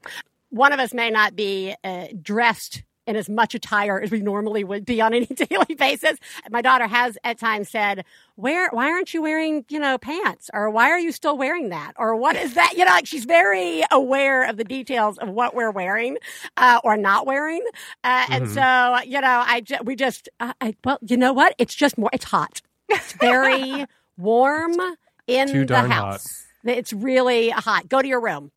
one 0.49 0.73
of 0.73 0.81
us 0.81 0.95
may 0.95 1.11
not 1.11 1.37
be 1.37 1.75
uh, 1.85 2.07
dressed 2.23 2.85
in 3.07 3.17
as 3.17 3.29
much 3.29 3.55
attire 3.55 4.01
as 4.01 4.11
we 4.11 4.21
normally 4.21 4.63
would 4.65 4.85
be 4.85 5.01
on 5.01 5.15
any 5.15 5.27
daily 5.51 5.75
basis. 5.75 6.19
My 6.51 6.63
daughter 6.63 6.87
has 6.87 7.17
at 7.25 7.39
times 7.39 7.69
said, 7.69 8.05
"Where? 8.37 8.69
Why 8.71 8.91
aren't 8.91 9.15
you 9.15 9.23
wearing, 9.23 9.65
you 9.69 9.79
know, 9.81 9.99
pants? 9.99 10.51
Or 10.53 10.71
why 10.71 10.91
are 10.91 10.99
you 10.99 11.13
still 11.13 11.37
wearing 11.37 11.71
that? 11.71 11.93
Or 11.97 12.15
what 12.17 12.37
is 12.37 12.55
that?" 12.55 12.75
You 12.77 12.85
know, 12.85 12.91
like 12.93 13.07
she's 13.07 13.25
very 13.25 13.83
aware 13.91 14.45
of 14.49 14.57
the 14.57 14.65
details 14.65 15.19
of 15.19 15.29
what 15.31 15.55
we're 15.55 15.71
wearing 15.71 16.19
uh, 16.57 16.81
or 16.85 16.97
not 16.97 17.27
wearing. 17.27 17.65
Uh, 18.05 18.27
And 18.31 18.45
Mhm. 18.45 18.55
so, 19.03 19.09
you 19.09 19.21
know, 19.21 19.43
I 19.47 19.61
ju- 19.63 19.79
we 19.83 19.97
just, 19.97 20.29
uh, 20.41 20.53
I, 20.61 20.75
well, 20.85 20.99
you 21.03 21.17
know 21.17 21.33
what? 21.33 21.55
It's 21.59 21.75
just 21.75 21.99
more. 21.99 22.11
It's 22.13 22.25
hot. 22.27 22.61
It's 22.89 23.13
very 23.15 23.87
warm 24.19 24.77
in 25.27 25.47
the 25.67 25.75
house. 25.89 26.47
It's 26.65 26.93
really 26.93 27.49
hot. 27.51 27.89
Go 27.89 28.03
to 28.03 28.07
your 28.09 28.21
room. 28.21 28.53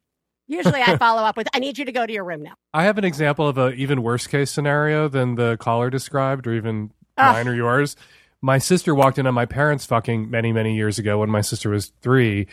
Usually, 0.47 0.81
I 0.81 0.97
follow 0.97 1.21
up 1.23 1.37
with, 1.37 1.47
"I 1.53 1.59
need 1.59 1.77
you 1.77 1.85
to 1.85 1.91
go 1.91 2.05
to 2.05 2.11
your 2.13 2.23
room 2.23 2.43
now." 2.43 2.53
I 2.73 2.83
have 2.83 2.97
an 2.97 3.03
example 3.05 3.47
of 3.47 3.57
an 3.57 3.73
even 3.75 4.01
worse 4.03 4.27
case 4.27 4.51
scenario 4.51 5.07
than 5.07 5.35
the 5.35 5.57
caller 5.57 5.89
described, 5.89 6.47
or 6.47 6.53
even 6.53 6.91
Ah. 7.17 7.33
mine 7.33 7.47
or 7.47 7.53
yours. 7.55 7.95
My 8.41 8.57
sister 8.57 8.93
walked 8.93 9.17
in 9.19 9.25
on 9.27 9.33
my 9.33 9.45
parents 9.45 9.85
fucking 9.85 10.29
many, 10.29 10.51
many 10.51 10.75
years 10.75 10.99
ago 10.99 11.19
when 11.19 11.29
my 11.29 11.41
sister 11.41 11.69
was 11.69 11.93
three 12.01 12.47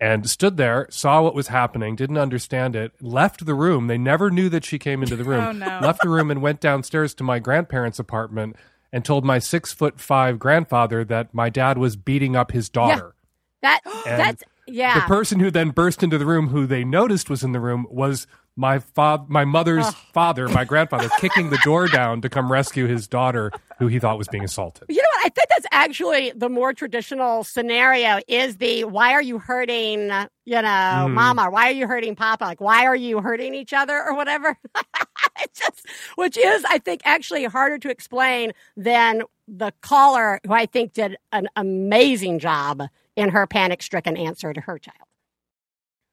and 0.00 0.28
stood 0.28 0.56
there, 0.56 0.86
saw 0.90 1.22
what 1.22 1.34
was 1.34 1.48
happening, 1.48 1.94
didn't 1.96 2.18
understand 2.18 2.74
it, 2.76 2.92
left 3.00 3.46
the 3.46 3.54
room. 3.54 3.86
They 3.86 3.96
never 3.96 4.30
knew 4.30 4.48
that 4.48 4.64
she 4.64 4.78
came 4.78 5.02
into 5.02 5.16
the 5.16 5.24
room. 5.24 5.40
Oh, 5.48 5.52
no. 5.52 5.78
Left 5.82 6.02
the 6.02 6.08
room 6.08 6.30
and 6.30 6.42
went 6.42 6.60
downstairs 6.60 7.14
to 7.14 7.24
my 7.24 7.38
grandparents' 7.38 7.98
apartment 7.98 8.56
and 8.92 9.04
told 9.04 9.24
my 9.24 9.38
six 9.38 9.72
foot 9.72 10.00
five 10.00 10.38
grandfather 10.38 11.04
that 11.04 11.32
my 11.32 11.48
dad 11.48 11.78
was 11.78 11.96
beating 11.96 12.34
up 12.36 12.50
his 12.52 12.68
daughter. 12.68 13.14
That 13.62 13.80
And 14.06 14.20
that's 14.20 14.42
yeah. 14.66 15.00
The 15.00 15.06
person 15.06 15.40
who 15.40 15.50
then 15.50 15.70
burst 15.70 16.02
into 16.02 16.18
the 16.18 16.26
room, 16.26 16.48
who 16.48 16.66
they 16.66 16.84
noticed 16.84 17.30
was 17.30 17.42
in 17.42 17.52
the 17.52 17.60
room, 17.60 17.86
was 17.90 18.26
my 18.56 18.78
fa- 18.78 19.24
my 19.28 19.44
mother's 19.44 19.86
father, 20.12 20.48
my 20.48 20.64
grandfather, 20.64 21.08
kicking 21.20 21.50
the 21.50 21.58
door 21.64 21.88
down 21.88 22.20
to 22.22 22.28
come 22.28 22.50
rescue 22.50 22.86
his 22.86 23.06
daughter, 23.06 23.52
who 23.78 23.86
he 23.86 23.98
thought 23.98 24.18
was 24.18 24.28
being 24.28 24.44
assaulted. 24.44 24.84
You 24.88 24.96
know 24.96 25.08
what? 25.16 25.26
I 25.26 25.28
think 25.28 25.45
that's 25.56 25.66
actually 25.72 26.32
the 26.34 26.48
more 26.48 26.72
traditional 26.72 27.44
scenario 27.44 28.20
is 28.28 28.56
the 28.58 28.84
why 28.84 29.12
are 29.12 29.22
you 29.22 29.38
hurting, 29.38 30.10
you 30.44 30.62
know, 30.62 31.06
Mhm. 31.08 31.12
mama? 31.12 31.50
Why 31.50 31.68
are 31.68 31.72
you 31.74 31.86
hurting 31.86 32.14
papa? 32.14 32.44
Like, 32.44 32.60
why 32.60 32.84
are 32.86 32.96
you 32.96 33.20
hurting 33.20 33.54
each 33.54 33.72
other 33.72 34.02
or 34.02 34.14
whatever? 34.14 34.58
just, 35.54 35.86
which 36.16 36.36
is, 36.36 36.64
I 36.68 36.78
think, 36.78 37.00
actually 37.04 37.44
harder 37.44 37.78
to 37.78 37.90
explain 37.90 38.52
than 38.76 39.22
the 39.48 39.72
caller, 39.80 40.40
who 40.46 40.52
I 40.52 40.66
think 40.66 40.92
did 40.92 41.16
an 41.32 41.48
amazing 41.56 42.38
job 42.38 42.82
in 43.16 43.30
her 43.30 43.46
panic 43.46 43.82
stricken 43.82 44.16
answer 44.16 44.52
to 44.52 44.60
her 44.60 44.78
child. 44.78 45.05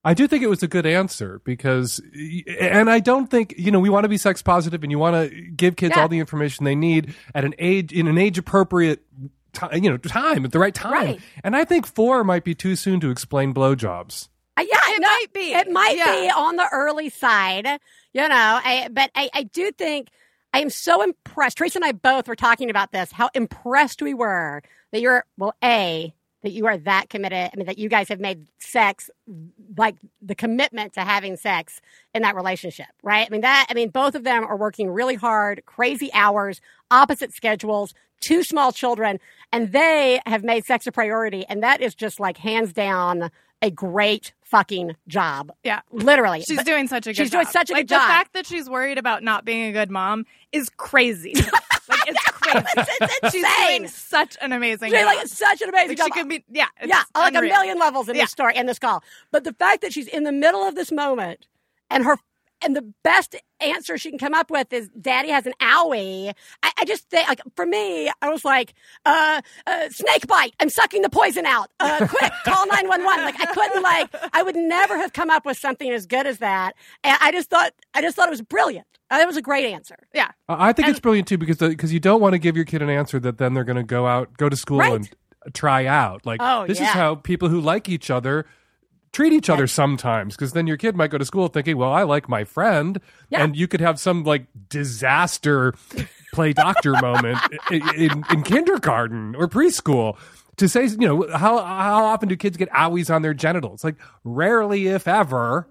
I 0.06 0.14
do 0.14 0.28
think 0.28 0.44
it 0.44 0.48
was 0.48 0.62
a 0.64 0.68
good 0.68 0.86
answer 0.86 1.42
because, 1.46 2.02
and 2.60 2.90
I 2.90 3.00
don't 3.00 3.28
think 3.28 3.54
you 3.58 3.72
know 3.72 3.80
we 3.80 3.90
want 3.90 4.04
to 4.04 4.10
be 4.10 4.18
sex 4.18 4.42
positive 4.42 4.84
and 4.84 4.92
you 4.92 5.00
want 5.00 5.30
to 5.32 5.42
give 5.52 5.76
kids 5.78 5.94
Yeah. 5.96 6.02
all 6.04 6.08
the 6.10 6.20
information 6.20 6.66
they 6.66 6.76
need 6.76 7.14
at 7.34 7.46
an 7.46 7.54
age 7.58 7.94
in 7.94 8.08
an 8.08 8.18
age 8.18 8.38
appropriate. 8.38 9.02
Time, 9.54 9.84
you 9.84 9.90
know, 9.92 9.98
time 9.98 10.46
at 10.46 10.52
the 10.52 10.58
right 10.58 10.74
time, 10.74 10.92
Right. 10.94 11.22
and 11.44 11.56
I 11.56 11.64
think 11.64 11.86
four 11.86 12.24
might 12.24 12.44
be 12.44 12.56
too 12.56 12.76
soon 12.76 13.00
to 13.02 13.12
explain 13.12 13.54
blowjobs. 13.54 14.30
Uh, 14.58 14.64
yeah, 14.68 14.80
it 14.96 15.00
might 15.02 15.28
be. 15.32 15.54
It 15.54 15.72
might 15.72 15.94
be 15.96 16.28
on 16.32 16.56
the 16.56 16.68
early 16.72 17.10
side, 17.10 17.68
you 18.14 18.28
know. 18.28 18.60
I, 18.64 18.88
but 18.92 19.12
I, 19.14 19.30
I 19.32 19.44
do 19.44 19.72
think 19.72 20.10
I 20.54 20.60
am 20.62 20.72
so 20.72 21.04
impressed. 21.04 21.58
Theresa 21.60 21.78
and 21.78 21.86
I 21.86 21.92
both 21.92 22.28
were 22.28 22.36
talking 22.36 22.72
about 22.72 22.92
this. 22.94 23.12
How 23.12 23.30
impressed 23.36 24.02
we 24.02 24.16
were 24.16 24.64
that 24.92 25.02
you're 25.02 25.24
well, 25.38 25.54
a 25.64 26.16
that 26.44 26.52
you 26.52 26.68
are 26.68 26.78
that 26.78 27.10
committed. 27.10 27.50
I 27.52 27.56
mean, 27.56 27.66
that 27.66 27.78
you 27.78 27.90
guys 27.90 28.10
have 28.10 28.20
made 28.20 28.48
sex 28.60 29.10
like 29.78 29.96
the 30.22 30.36
commitment 30.36 30.94
to 30.94 31.02
having 31.02 31.38
sex 31.38 31.82
in 32.14 32.22
that 32.22 32.36
relationship, 32.36 32.88
right? 33.02 33.26
I 33.26 33.30
mean 33.30 33.42
that. 33.42 33.66
I 33.70 33.74
mean, 33.74 33.90
both 33.90 34.14
of 34.16 34.24
them 34.24 34.44
are 34.44 34.58
working 34.58 34.90
really 34.92 35.16
hard, 35.16 35.64
crazy 35.66 36.12
hours, 36.14 36.62
opposite 36.92 37.34
schedules, 37.34 37.94
two 38.20 38.44
small 38.44 38.72
children, 38.72 39.20
and 39.52 39.72
they 39.72 40.22
have 40.26 40.44
made 40.44 40.66
sex 40.66 40.86
a 40.86 40.92
priority, 40.92 41.46
and 41.48 41.64
that 41.64 41.82
is 41.82 41.96
just 41.96 42.20
like 42.20 42.38
hands 42.38 42.74
down 42.74 43.32
a 43.62 43.72
great 43.72 44.34
fucking 44.54 44.96
job. 45.08 45.52
Yeah. 45.64 45.82
Literally. 45.92 46.42
She's 46.42 46.58
But 46.58 46.66
doing 46.68 46.88
such 46.88 47.08
a 47.08 47.10
good 47.10 47.16
job. 47.16 47.24
She's 47.26 47.32
job. 47.32 47.42
doing 47.42 47.52
such 47.52 47.70
a 47.72 47.74
like, 47.74 47.88
good 47.88 47.96
job. 47.96 48.02
The 48.04 48.08
fact 48.08 48.34
that 48.34 48.46
she's 48.46 48.70
worried 48.70 49.00
about 49.00 49.24
not 49.24 49.46
being 49.46 49.64
a 49.66 49.72
good 49.72 49.90
mom 49.90 50.26
is 50.52 50.70
crazy. 50.78 51.34
like 51.90 52.02
it's 52.08 52.24
crazy. 52.32 52.66
it's 53.24 53.32
She's 53.34 53.46
doing 53.68 53.88
such 53.88 54.38
an 54.42 54.52
amazing 54.52 54.92
She's 54.92 55.00
job. 55.00 55.06
like 55.08 55.20
it's 55.24 55.36
such 55.36 55.62
an 55.64 55.70
amazing 55.70 55.90
Like, 55.90 55.98
job. 55.98 56.06
She 56.06 56.12
could 56.12 56.30
be 56.30 56.44
yeah, 56.52 56.68
it's 56.80 56.88
yeah, 56.90 57.02
like 57.16 57.34
a 57.36 57.42
million 57.42 57.80
levels 57.80 58.08
in 58.10 58.16
Yeah. 58.16 58.24
this 58.24 58.32
story 58.32 58.56
in 58.56 58.68
this 58.68 58.78
call. 58.78 59.04
But 59.32 59.44
the 59.44 59.54
fact 59.54 59.82
that 59.82 59.92
she's 59.92 60.08
in 60.08 60.22
the 60.24 60.32
middle 60.32 60.62
of 60.68 60.76
this 60.76 60.92
moment 60.92 61.48
and 61.90 62.06
her 62.06 62.18
and 62.64 62.76
the 62.76 62.94
best 63.04 63.36
answer 63.60 63.98
she 63.98 64.10
can 64.10 64.20
come 64.20 64.34
up 64.34 64.52
with 64.52 64.72
is 64.74 64.90
daddy 65.00 65.30
has 65.30 65.46
an 65.46 65.54
owie. 65.62 66.34
I, 66.64 66.72
I 66.80 66.86
just 66.86 67.10
think 67.10 67.28
like 67.28 67.42
for 67.56 67.66
me, 67.66 68.12
I 68.22 68.30
was 68.30 68.44
like, 68.46 68.74
uh, 69.06 69.42
uh 69.68 69.90
snake 69.90 70.28
bite. 70.28 70.54
I'm 70.60 70.70
sucking 70.70 71.02
the 71.02 71.10
poison 71.10 71.46
out. 71.46 71.70
Uh 71.80 72.08
quick, 72.08 72.32
call 72.46 72.66
911. 72.68 73.26
Like 73.26 73.40
I 73.42 73.46
couldn't 73.54 73.82
like 73.84 74.16
I 74.34 74.44
would 74.44 74.56
never 74.56 74.98
have 74.98 75.14
come 75.14 75.30
up 75.30 75.46
with 75.46 75.58
something 75.58 75.90
as 75.90 76.06
good 76.06 76.28
as 76.28 76.40
that. 76.40 76.74
And 77.04 77.18
I 77.22 77.32
just 77.32 77.50
thought 77.50 77.74
I 77.94 78.02
just 78.02 78.16
thought 78.16 78.28
it 78.28 78.32
was 78.32 78.42
brilliant. 78.42 78.88
That 79.10 79.26
was 79.28 79.38
a 79.38 79.42
great 79.44 79.72
answer. 79.72 79.96
Yeah. 80.14 80.32
I 80.50 80.70
I 80.70 80.74
think 80.74 80.88
it's 80.90 81.00
brilliant 81.00 81.28
too 81.28 81.38
because 81.38 81.58
because 81.58 81.94
you 81.94 82.00
don't 82.00 82.20
want 82.22 82.34
to 82.34 82.40
give 82.40 82.56
your 82.56 82.66
kid 82.66 82.82
an 82.82 82.90
answer 82.90 83.20
that 83.20 83.38
then 83.38 83.54
they're 83.54 83.64
going 83.64 83.76
to 83.78 83.84
go 83.84 84.08
out, 84.08 84.38
go 84.38 84.50
to 84.50 84.56
school 84.56 84.80
Right. 84.80 84.94
and 84.94 85.54
try 85.54 85.86
out. 85.86 86.26
Like 86.26 86.40
Oh, 86.42 86.66
this 86.66 86.80
is 86.82 86.88
how 86.88 87.16
people 87.16 87.50
who 87.50 87.62
like 87.62 87.88
each 87.90 88.10
other 88.10 88.46
treat 89.14 89.32
each 89.32 89.50
other 89.50 89.68
sometimes 89.68 90.36
because 90.36 90.52
then 90.54 90.68
your 90.68 90.76
kid 90.78 90.96
might 90.96 91.12
go 91.12 91.18
to 91.18 91.26
school 91.26 91.48
thinking, 91.48 91.78
"Well, 91.78 91.92
I 91.94 92.04
like 92.04 92.28
my 92.28 92.44
friend," 92.44 93.00
Yeah. 93.30 93.44
and 93.44 93.56
you 93.56 93.68
could 93.68 93.80
have 93.80 94.00
some 94.00 94.24
like 94.24 94.48
disaster 94.70 95.74
play 96.34 96.52
doctor 96.54 96.94
moment 96.94 97.40
in, 97.72 97.82
in, 97.96 98.24
in 98.32 98.44
kindergarten 98.44 99.36
or 99.36 99.48
preschool. 99.48 100.18
To 100.58 100.68
say, 100.70 100.86
you 100.86 100.98
know, 101.08 101.28
how 101.36 101.58
how 101.64 102.06
often 102.06 102.30
do 102.30 102.36
kids 102.36 102.58
get 102.58 102.70
owies 102.72 103.14
on 103.14 103.22
their 103.24 103.34
genitals? 103.34 103.84
Like 103.84 103.96
rarely, 104.24 104.88
if 104.88 105.08
ever. 105.08 105.68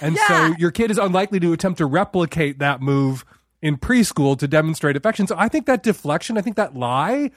And 0.00 0.18
so 0.26 0.54
your 0.58 0.70
kid 0.72 0.90
is 0.90 0.98
unlikely 0.98 1.38
to 1.40 1.52
attempt 1.52 1.78
to 1.78 1.86
replicate 1.86 2.58
that 2.58 2.82
move 2.82 3.24
in 3.62 3.76
preschool 3.78 4.38
to 4.38 4.46
demonstrate 4.48 4.96
affection. 4.96 5.26
So 5.26 5.36
I 5.38 5.48
think 5.48 5.64
that 5.66 5.82
deflection, 5.82 6.36
I 6.36 6.42
think 6.42 6.56
that 6.56 6.74
lie 6.76 7.30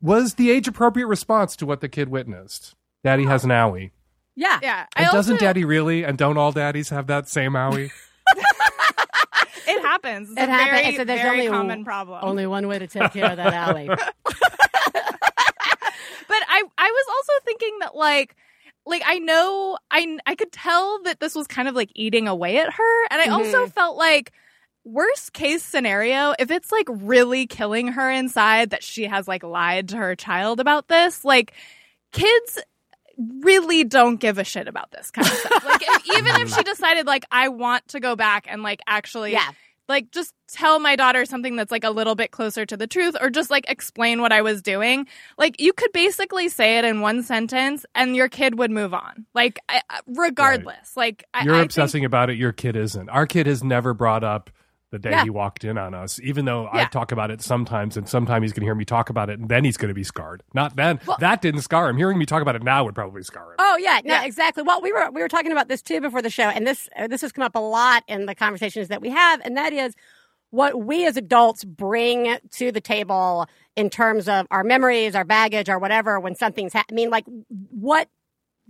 was 0.00 0.34
the 0.34 0.50
age 0.50 0.68
appropriate 0.68 1.06
response 1.06 1.56
to 1.56 1.66
what 1.66 1.80
the 1.80 1.88
kid 1.88 2.08
witnessed. 2.08 2.74
Daddy 3.02 3.24
has 3.24 3.42
an 3.44 3.50
owie. 3.50 3.90
Yeah. 4.36 4.58
Yeah. 4.62 4.86
And 4.96 5.06
I 5.06 5.12
doesn't 5.12 5.34
also, 5.34 5.44
daddy 5.44 5.64
really? 5.64 6.04
And 6.04 6.16
don't 6.18 6.36
all 6.36 6.52
daddies 6.52 6.90
have 6.90 7.06
that 7.08 7.28
same 7.28 7.52
owie? 7.52 7.90
it 9.66 9.82
happens. 9.82 10.30
It's 10.30 10.38
It 10.40 10.48
a 10.48 10.52
happens. 10.52 10.70
very, 10.70 10.86
It's 10.88 10.98
a- 11.00 11.04
there's 11.04 11.20
very 11.22 11.38
only 11.48 11.48
common 11.50 11.84
problem. 11.84 12.20
Only 12.22 12.46
one 12.46 12.68
way 12.68 12.78
to 12.78 12.86
take 12.86 13.12
care 13.12 13.30
of 13.30 13.36
that 13.38 13.52
alley. 13.54 13.88
But 16.28 16.38
I 16.48 16.62
I 16.76 16.90
was 16.90 17.04
also 17.08 17.32
thinking 17.44 17.78
that 17.80 17.94
like 17.96 18.34
like 18.84 19.02
I 19.06 19.18
know 19.18 19.78
I 19.90 20.18
I 20.26 20.34
could 20.34 20.50
tell 20.52 21.00
that 21.04 21.20
this 21.20 21.34
was 21.34 21.46
kind 21.46 21.68
of 21.68 21.74
like 21.74 21.90
eating 21.94 22.26
away 22.28 22.58
at 22.58 22.72
her 22.72 23.04
and 23.10 23.20
I 23.22 23.26
also 23.28 23.66
Mhm. 23.66 23.72
felt 23.72 23.96
like 23.96 24.32
worst 24.84 25.32
case 25.32 25.62
scenario 25.62 26.34
if 26.38 26.50
it's 26.50 26.70
like 26.72 26.86
really 26.90 27.46
killing 27.46 27.88
her 27.88 28.10
inside 28.10 28.70
that 28.70 28.82
she 28.82 29.04
has 29.04 29.26
like 29.28 29.42
lied 29.44 29.88
to 29.90 29.96
her 29.96 30.14
child 30.16 30.58
about 30.60 30.88
this 30.88 31.24
like 31.24 31.52
kids 32.12 32.58
really 33.18 33.84
don't 33.84 34.16
give 34.20 34.38
a 34.38 34.44
shit 34.44 34.68
about 34.68 34.90
this 34.90 35.10
kind 35.10 35.26
of 35.26 35.32
stuff 35.34 35.64
like 35.64 35.82
if, 35.82 36.06
even 36.18 36.40
if 36.42 36.54
she 36.54 36.62
decided 36.62 37.06
like 37.06 37.24
I 37.30 37.48
want 37.48 37.88
to 37.88 38.00
go 38.00 38.16
back 38.16 38.46
and 38.48 38.62
like 38.62 38.80
actually 38.86 39.32
Yeah. 39.32 39.48
like 39.88 40.10
just 40.10 40.34
tell 40.48 40.78
my 40.78 40.96
daughter 40.96 41.24
something 41.24 41.56
that's 41.56 41.70
like 41.72 41.84
a 41.84 41.90
little 41.90 42.14
bit 42.14 42.30
closer 42.30 42.66
to 42.66 42.76
the 42.76 42.86
truth 42.86 43.16
or 43.20 43.30
just 43.30 43.50
like 43.50 43.68
explain 43.70 44.20
what 44.20 44.32
I 44.32 44.42
was 44.42 44.60
doing. 44.62 45.06
Like 45.38 45.60
you 45.60 45.72
could 45.72 45.92
basically 45.92 46.48
say 46.48 46.78
it 46.78 46.84
in 46.84 47.00
one 47.00 47.22
sentence 47.22 47.84
and 47.94 48.14
your 48.14 48.28
kid 48.28 48.58
would 48.58 48.70
move 48.70 48.92
on. 48.94 49.26
Like 49.34 49.58
I, 49.68 49.80
regardless. 50.06 50.96
Like 50.96 51.24
I, 51.34 51.44
You're 51.44 51.54
I 51.56 51.62
obsessing 51.62 52.04
about 52.04 52.30
it. 52.30 52.36
Your 52.36 52.52
kid 52.52 52.76
isn't. 52.76 53.08
Our 53.08 53.26
kid 53.26 53.46
has 53.46 53.64
never 53.64 53.94
brought 53.94 54.24
up 54.24 54.50
the 54.96 55.08
day 55.08 55.10
Yeah. 55.10 55.24
he 55.24 55.30
walked 55.30 55.64
in 55.64 55.76
on 55.78 55.94
us, 55.94 56.18
even 56.22 56.44
though 56.44 56.68
I 56.72 56.84
talk 56.86 57.12
about 57.12 57.30
it 57.30 57.42
sometimes, 57.42 57.96
and 57.96 58.08
sometimes 58.08 58.44
he's 58.44 58.52
going 58.52 58.62
to 58.62 58.66
hear 58.66 58.74
me 58.74 58.84
talk 58.84 59.10
about 59.10 59.30
it, 59.30 59.38
and 59.38 59.48
then 59.48 59.64
he's 59.64 59.76
going 59.76 59.88
to 59.88 59.94
be 59.94 60.04
scarred. 60.04 60.42
Not 60.54 60.76
then. 60.76 61.00
that 61.20 61.42
didn't 61.42 61.62
scar 61.62 61.88
him. 61.88 61.96
Hearing 61.96 62.18
me 62.18 62.26
talk 62.26 62.42
about 62.42 62.56
it 62.56 62.62
now 62.62 62.84
would 62.84 62.94
probably 62.94 63.22
scar 63.22 63.50
him. 63.50 63.56
Oh 63.58 63.76
yeah, 63.76 64.00
no, 64.04 64.22
exactly. 64.22 64.62
Well, 64.62 64.80
we 64.80 64.92
were 64.92 65.10
we 65.10 65.20
were 65.20 65.28
talking 65.28 65.52
about 65.52 65.68
this 65.68 65.82
too 65.82 66.00
before 66.00 66.22
the 66.22 66.30
show, 66.30 66.44
and 66.48 66.66
this 66.66 66.88
uh, 66.96 67.06
this 67.06 67.20
has 67.20 67.32
come 67.32 67.44
up 67.44 67.54
a 67.54 67.60
lot 67.60 68.02
in 68.08 68.26
the 68.26 68.34
conversations 68.34 68.88
that 68.88 69.00
we 69.02 69.10
have, 69.10 69.40
and 69.44 69.56
that 69.56 69.72
is 69.72 69.94
what 70.50 70.82
we 70.84 71.06
as 71.06 71.16
adults 71.16 71.64
bring 71.64 72.36
to 72.52 72.70
the 72.72 72.80
table 72.80 73.46
in 73.74 73.90
terms 73.90 74.28
of 74.28 74.46
our 74.50 74.64
memories, 74.64 75.14
our 75.14 75.24
baggage, 75.24 75.68
or 75.68 75.78
whatever 75.78 76.18
when 76.20 76.34
something's. 76.34 76.72
Ha- 76.72 76.84
I 76.90 76.94
mean, 76.94 77.10
like 77.10 77.24
what 77.70 78.08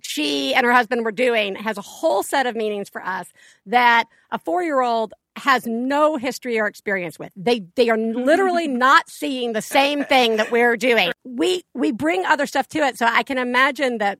she 0.03 0.55
and 0.55 0.67
her 0.67 0.73
husband 0.73 1.05
were 1.05 1.13
doing 1.13 1.55
has 1.55 1.79
a 1.79 1.83
whole 1.83 2.23
set 2.23 2.47
of 2.47 2.55
meanings 2.55 2.89
for 2.89 3.03
us 3.05 3.33
that 3.67 4.05
a 4.31 4.39
four 4.39 4.63
year 4.63 4.81
old 4.81 5.15
has 5.37 5.67
no 5.67 6.17
history 6.17 6.59
or 6.59 6.67
experience 6.67 7.19
with. 7.19 7.33
They 7.37 7.61
they 7.75 7.89
are 7.91 7.97
literally 7.99 8.69
not 8.69 9.09
seeing 9.09 9.53
the 9.53 9.63
same 9.63 10.05
thing 10.05 10.37
that 10.37 10.51
we're 10.51 10.77
doing. 10.77 11.13
We 11.25 11.63
we 11.75 11.93
bring 11.93 12.25
other 12.25 12.47
stuff 12.47 12.69
to 12.69 12.79
it. 12.81 12.99
So 12.99 13.07
I 13.07 13.23
can 13.23 13.39
imagine 13.39 13.99
that 13.99 14.19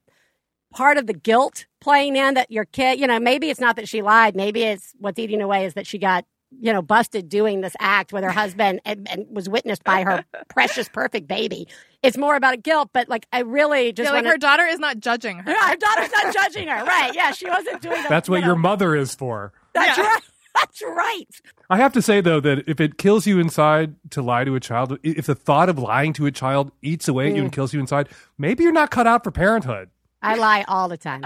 part 0.73 0.99
of 0.99 1.07
the 1.07 1.15
guilt 1.15 1.67
playing 1.81 2.17
in 2.17 2.35
that 2.35 2.51
your 2.51 2.65
kid, 2.65 3.01
you 3.01 3.07
know, 3.07 3.19
maybe 3.19 3.51
it's 3.51 3.61
not 3.61 3.77
that 3.77 3.89
she 3.89 4.03
lied, 4.03 4.37
maybe 4.37 4.63
it's 4.63 4.93
what's 4.99 5.19
eating 5.19 5.41
away 5.41 5.65
is 5.65 5.75
that 5.75 5.87
she 5.87 5.99
got 5.99 6.25
you 6.61 6.73
know, 6.73 6.81
busted 6.81 7.29
doing 7.29 7.61
this 7.61 7.75
act 7.81 8.13
with 8.13 8.23
her 8.23 8.31
husband 8.31 8.81
and, 8.85 9.09
and 9.11 9.27
was 9.29 9.49
witnessed 9.49 9.83
by 9.85 10.05
her 10.05 10.25
precious, 10.49 10.89
perfect 10.89 11.27
baby. 11.27 11.67
It's 12.03 12.17
more 12.17 12.37
about 12.37 12.55
a 12.55 12.57
guilt, 12.57 12.91
but 12.93 13.09
like 13.09 13.27
I 13.33 13.41
really 13.41 13.93
just 13.93 14.07
yeah, 14.07 14.13
like 14.13 14.25
wanna- 14.25 14.31
her 14.31 14.39
daughter 14.39 14.65
is 14.65 14.79
not 14.79 15.01
judging 15.01 15.39
her. 15.39 15.51
Yeah, 15.51 15.69
her 15.71 15.77
daughter's 15.77 16.11
not 16.13 16.33
judging 16.33 16.69
her, 16.69 16.85
right? 16.85 17.15
Yeah, 17.15 17.33
she 17.33 17.49
wasn't 17.49 17.83
doing. 17.83 18.03
The, 18.03 18.09
That's 18.09 18.29
what 18.29 18.37
you 18.37 18.43
know, 18.43 18.49
your 18.49 18.57
mother 18.57 18.95
is 18.95 19.15
for. 19.15 19.53
That's 19.75 19.99
right. 19.99 20.21
That's 20.57 20.83
right. 20.83 21.25
I 21.71 21.77
have 21.77 21.93
to 21.93 22.03
say 22.03 22.21
though 22.21 22.41
that 22.41 22.65
if 22.69 22.81
it 22.81 22.99
kills 22.99 23.27
you 23.27 23.39
inside 23.39 23.95
to 24.11 24.23
lie 24.23 24.45
to 24.45 24.55
a 24.55 24.61
child, 24.61 24.99
if 25.03 25.27
the 25.27 25.35
thought 25.35 25.69
of 25.69 25.79
lying 25.79 26.13
to 26.15 26.27
a 26.27 26.31
child 26.33 26.73
eats 26.83 27.09
away 27.09 27.29
at 27.29 27.35
you 27.37 27.43
Mm. 27.43 27.45
and 27.47 27.53
kills 27.53 27.73
you 27.75 27.81
inside, 27.81 28.09
maybe 28.39 28.63
you're 28.65 28.73
not 28.73 28.91
cut 28.91 29.07
out 29.07 29.23
for 29.25 29.31
parenthood. 29.31 29.91
I 30.23 30.37
lie 30.37 30.65
all 30.67 30.89
the 30.89 30.97
time. 30.97 31.25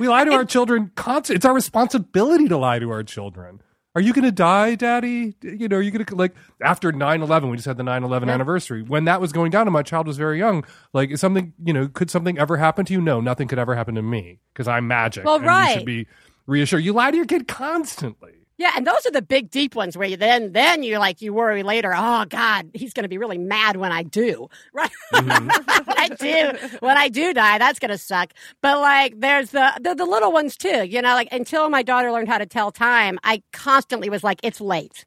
We 0.00 0.08
lie 0.08 0.24
to 0.24 0.32
our 0.32 0.44
children 0.44 0.90
constantly. 0.96 1.36
It's 1.36 1.44
our 1.44 1.54
responsibility 1.54 2.48
to 2.48 2.56
lie 2.56 2.80
to 2.80 2.90
our 2.90 3.04
children. 3.04 3.62
Are 3.94 4.00
you 4.00 4.12
going 4.12 4.24
to 4.24 4.32
die, 4.32 4.74
daddy? 4.74 5.36
You 5.40 5.68
know, 5.68 5.76
are 5.76 5.82
you 5.82 5.92
going 5.92 6.04
to, 6.04 6.16
like, 6.16 6.34
after 6.60 6.90
9 6.90 7.22
11, 7.22 7.48
we 7.48 7.56
just 7.56 7.66
had 7.68 7.76
the 7.76 7.84
9 7.84 8.02
11 8.02 8.26
Yeah. 8.28 8.34
anniversary. 8.34 8.82
When 8.82 9.04
that 9.04 9.20
was 9.20 9.32
going 9.32 9.52
down 9.52 9.68
and 9.68 9.72
my 9.72 9.84
child 9.84 10.08
was 10.08 10.16
very 10.16 10.36
young, 10.36 10.64
like, 10.92 11.10
is 11.10 11.20
something, 11.20 11.52
you 11.64 11.72
know, 11.72 11.86
could 11.86 12.10
something 12.10 12.36
ever 12.40 12.56
happen 12.56 12.84
to 12.86 12.92
you? 12.92 13.00
No, 13.00 13.20
nothing 13.20 13.46
could 13.46 13.60
ever 13.60 13.76
happen 13.76 13.94
to 13.94 14.02
me 14.02 14.40
because 14.52 14.66
I'm 14.66 14.88
magic. 14.88 15.24
Well, 15.24 15.38
right. 15.38 15.74
Should 15.74 15.86
be 15.86 16.08
reassured. 16.46 16.84
You 16.84 16.92
lie 16.92 17.10
to 17.10 17.16
your 17.16 17.26
kid 17.26 17.48
constantly. 17.48 18.32
Yeah, 18.56 18.70
and 18.76 18.86
those 18.86 19.04
are 19.04 19.10
the 19.10 19.22
big 19.22 19.50
deep 19.50 19.74
ones 19.74 19.96
where 19.96 20.06
you 20.06 20.16
then 20.16 20.52
then 20.52 20.84
you 20.84 20.98
like 20.98 21.20
you 21.20 21.32
worry 21.32 21.64
later. 21.64 21.92
Oh 21.94 22.24
God, 22.28 22.70
he's 22.72 22.92
going 22.92 23.02
to 23.02 23.08
be 23.08 23.18
really 23.18 23.38
mad 23.38 23.76
when 23.76 23.90
I 23.90 24.02
do. 24.04 24.48
Right? 24.72 24.90
Mm-hmm. 25.12 25.84
when 25.84 25.98
I 25.98 26.08
do 26.08 26.76
when 26.80 26.96
I 26.96 27.08
do 27.08 27.32
die, 27.34 27.58
that's 27.58 27.78
going 27.78 27.90
to 27.90 27.98
suck. 27.98 28.32
But 28.62 28.78
like, 28.80 29.18
there's 29.20 29.50
the, 29.50 29.72
the 29.80 29.94
the 29.94 30.04
little 30.04 30.32
ones 30.32 30.56
too. 30.56 30.84
You 30.84 31.02
know, 31.02 31.14
like 31.14 31.28
until 31.32 31.68
my 31.68 31.82
daughter 31.82 32.12
learned 32.12 32.28
how 32.28 32.38
to 32.38 32.46
tell 32.46 32.70
time, 32.70 33.18
I 33.24 33.42
constantly 33.52 34.08
was 34.08 34.22
like, 34.22 34.40
it's 34.42 34.60
late. 34.60 35.04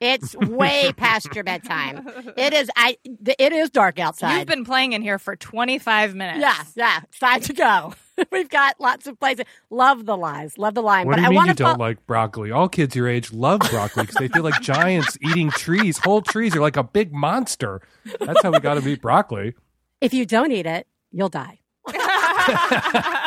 It's 0.00 0.34
way 0.36 0.92
past 0.96 1.34
your 1.34 1.44
bedtime. 1.44 2.06
It 2.36 2.52
is. 2.52 2.70
I. 2.76 2.96
It 3.04 3.52
is 3.52 3.70
dark 3.70 3.98
outside. 3.98 4.38
You've 4.38 4.46
been 4.46 4.64
playing 4.64 4.92
in 4.92 5.02
here 5.02 5.18
for 5.18 5.36
25 5.36 6.14
minutes. 6.14 6.40
Yeah, 6.40 6.64
yeah. 6.76 7.00
It's 7.08 7.18
time 7.18 7.40
to 7.42 7.52
go. 7.52 7.94
We've 8.32 8.48
got 8.48 8.80
lots 8.80 9.06
of 9.06 9.18
places. 9.18 9.44
Love 9.70 10.06
the 10.06 10.16
lies. 10.16 10.58
Love 10.58 10.74
the 10.74 10.82
line. 10.82 11.06
What 11.06 11.12
but 11.12 11.16
do 11.16 11.22
you 11.22 11.26
I 11.26 11.30
mean 11.30 11.36
want 11.36 11.48
you 11.48 11.54
to 11.54 11.62
don't 11.62 11.78
like 11.78 12.06
broccoli? 12.06 12.50
All 12.50 12.68
kids 12.68 12.94
your 12.94 13.08
age 13.08 13.32
love 13.32 13.60
broccoli 13.70 14.04
because 14.04 14.16
they 14.16 14.28
feel 14.28 14.42
like 14.42 14.60
giants 14.60 15.16
eating 15.22 15.50
trees. 15.50 15.98
Whole 15.98 16.22
trees 16.22 16.54
are 16.56 16.60
like 16.60 16.76
a 16.76 16.84
big 16.84 17.12
monster. 17.12 17.80
That's 18.20 18.42
how 18.42 18.50
we 18.52 18.60
got 18.60 18.74
to 18.80 18.88
eat 18.88 19.02
broccoli. 19.02 19.54
If 20.00 20.14
you 20.14 20.26
don't 20.26 20.52
eat 20.52 20.66
it, 20.66 20.86
you'll 21.12 21.28
die. 21.28 21.60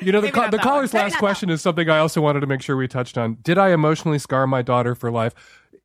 You 0.00 0.12
know, 0.12 0.20
the, 0.20 0.28
Maybe 0.28 0.34
ca- 0.34 0.50
the 0.50 0.58
caller's 0.58 0.94
last 0.94 1.18
question 1.18 1.50
is 1.50 1.60
something 1.60 1.90
I 1.90 1.98
also 1.98 2.20
wanted 2.20 2.40
to 2.40 2.46
make 2.46 2.62
sure 2.62 2.76
we 2.76 2.86
touched 2.86 3.18
on. 3.18 3.38
Did 3.42 3.58
I 3.58 3.70
emotionally 3.72 4.18
scar 4.18 4.46
my 4.46 4.62
daughter 4.62 4.94
for 4.94 5.10
life? 5.10 5.34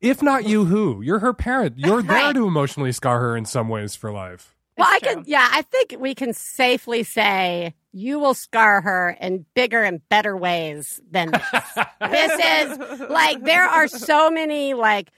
If 0.00 0.22
not 0.22 0.44
you, 0.46 0.66
who? 0.66 1.02
You're 1.02 1.18
her 1.18 1.34
parent. 1.34 1.78
You're 1.78 2.02
there 2.02 2.32
to 2.32 2.46
emotionally 2.46 2.92
scar 2.92 3.20
her 3.20 3.36
in 3.36 3.44
some 3.44 3.68
ways 3.68 3.96
for 3.96 4.12
life. 4.12 4.53
Well, 4.76 4.88
I 4.90 4.98
can, 4.98 5.24
yeah, 5.26 5.48
I 5.50 5.62
think 5.62 5.96
we 5.98 6.14
can 6.14 6.32
safely 6.32 7.04
say 7.04 7.74
you 7.92 8.18
will 8.18 8.34
scar 8.34 8.80
her 8.80 9.16
in 9.20 9.46
bigger 9.54 9.82
and 9.82 10.06
better 10.08 10.36
ways 10.36 11.00
than 11.10 11.30
this. 11.30 11.84
this 12.10 12.68
is 12.72 13.00
like, 13.08 13.44
there 13.44 13.64
are 13.64 13.86
so 13.86 14.30
many 14.30 14.74
like 14.74 15.10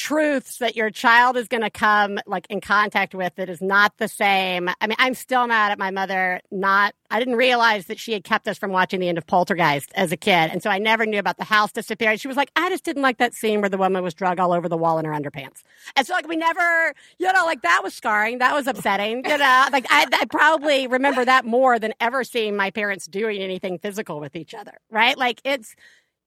truths 0.00 0.56
that 0.56 0.76
your 0.76 0.88
child 0.88 1.36
is 1.36 1.46
going 1.46 1.60
to 1.60 1.68
come 1.68 2.18
like 2.26 2.46
in 2.48 2.58
contact 2.58 3.14
with 3.14 3.34
that 3.34 3.50
is 3.50 3.60
not 3.60 3.94
the 3.98 4.08
same. 4.08 4.70
I 4.80 4.86
mean, 4.86 4.96
I'm 4.98 5.12
still 5.12 5.46
mad 5.46 5.72
at 5.72 5.78
my 5.78 5.90
mother. 5.90 6.40
Not, 6.50 6.94
I 7.10 7.18
didn't 7.18 7.36
realize 7.36 7.84
that 7.86 7.98
she 7.98 8.14
had 8.14 8.24
kept 8.24 8.48
us 8.48 8.56
from 8.56 8.70
watching 8.70 8.98
the 9.00 9.10
end 9.10 9.18
of 9.18 9.26
Poltergeist 9.26 9.92
as 9.94 10.10
a 10.10 10.16
kid. 10.16 10.32
And 10.32 10.62
so 10.62 10.70
I 10.70 10.78
never 10.78 11.04
knew 11.04 11.18
about 11.18 11.36
the 11.36 11.44
house 11.44 11.70
disappearing. 11.70 12.16
She 12.16 12.28
was 12.28 12.36
like, 12.38 12.50
I 12.56 12.70
just 12.70 12.82
didn't 12.82 13.02
like 13.02 13.18
that 13.18 13.34
scene 13.34 13.60
where 13.60 13.68
the 13.68 13.76
woman 13.76 14.02
was 14.02 14.14
drug 14.14 14.40
all 14.40 14.54
over 14.54 14.70
the 14.70 14.76
wall 14.78 14.98
in 14.98 15.04
her 15.04 15.12
underpants. 15.12 15.62
And 15.96 16.06
so 16.06 16.14
like 16.14 16.26
we 16.26 16.36
never, 16.36 16.94
you 17.18 17.30
know, 17.30 17.44
like 17.44 17.60
that 17.60 17.82
was 17.82 17.92
scarring. 17.92 18.38
That 18.38 18.54
was 18.54 18.66
upsetting. 18.66 19.22
You 19.26 19.36
know, 19.36 19.66
like 19.72 19.84
I, 19.90 20.06
I 20.10 20.24
probably 20.30 20.86
remember 20.86 21.26
that 21.26 21.44
more 21.44 21.78
than 21.78 21.92
ever 22.00 22.24
seeing 22.24 22.56
my 22.56 22.70
parents 22.70 23.06
doing 23.06 23.42
anything 23.42 23.78
physical 23.78 24.18
with 24.18 24.34
each 24.34 24.54
other. 24.54 24.78
Right? 24.90 25.18
Like 25.18 25.42
it's, 25.44 25.76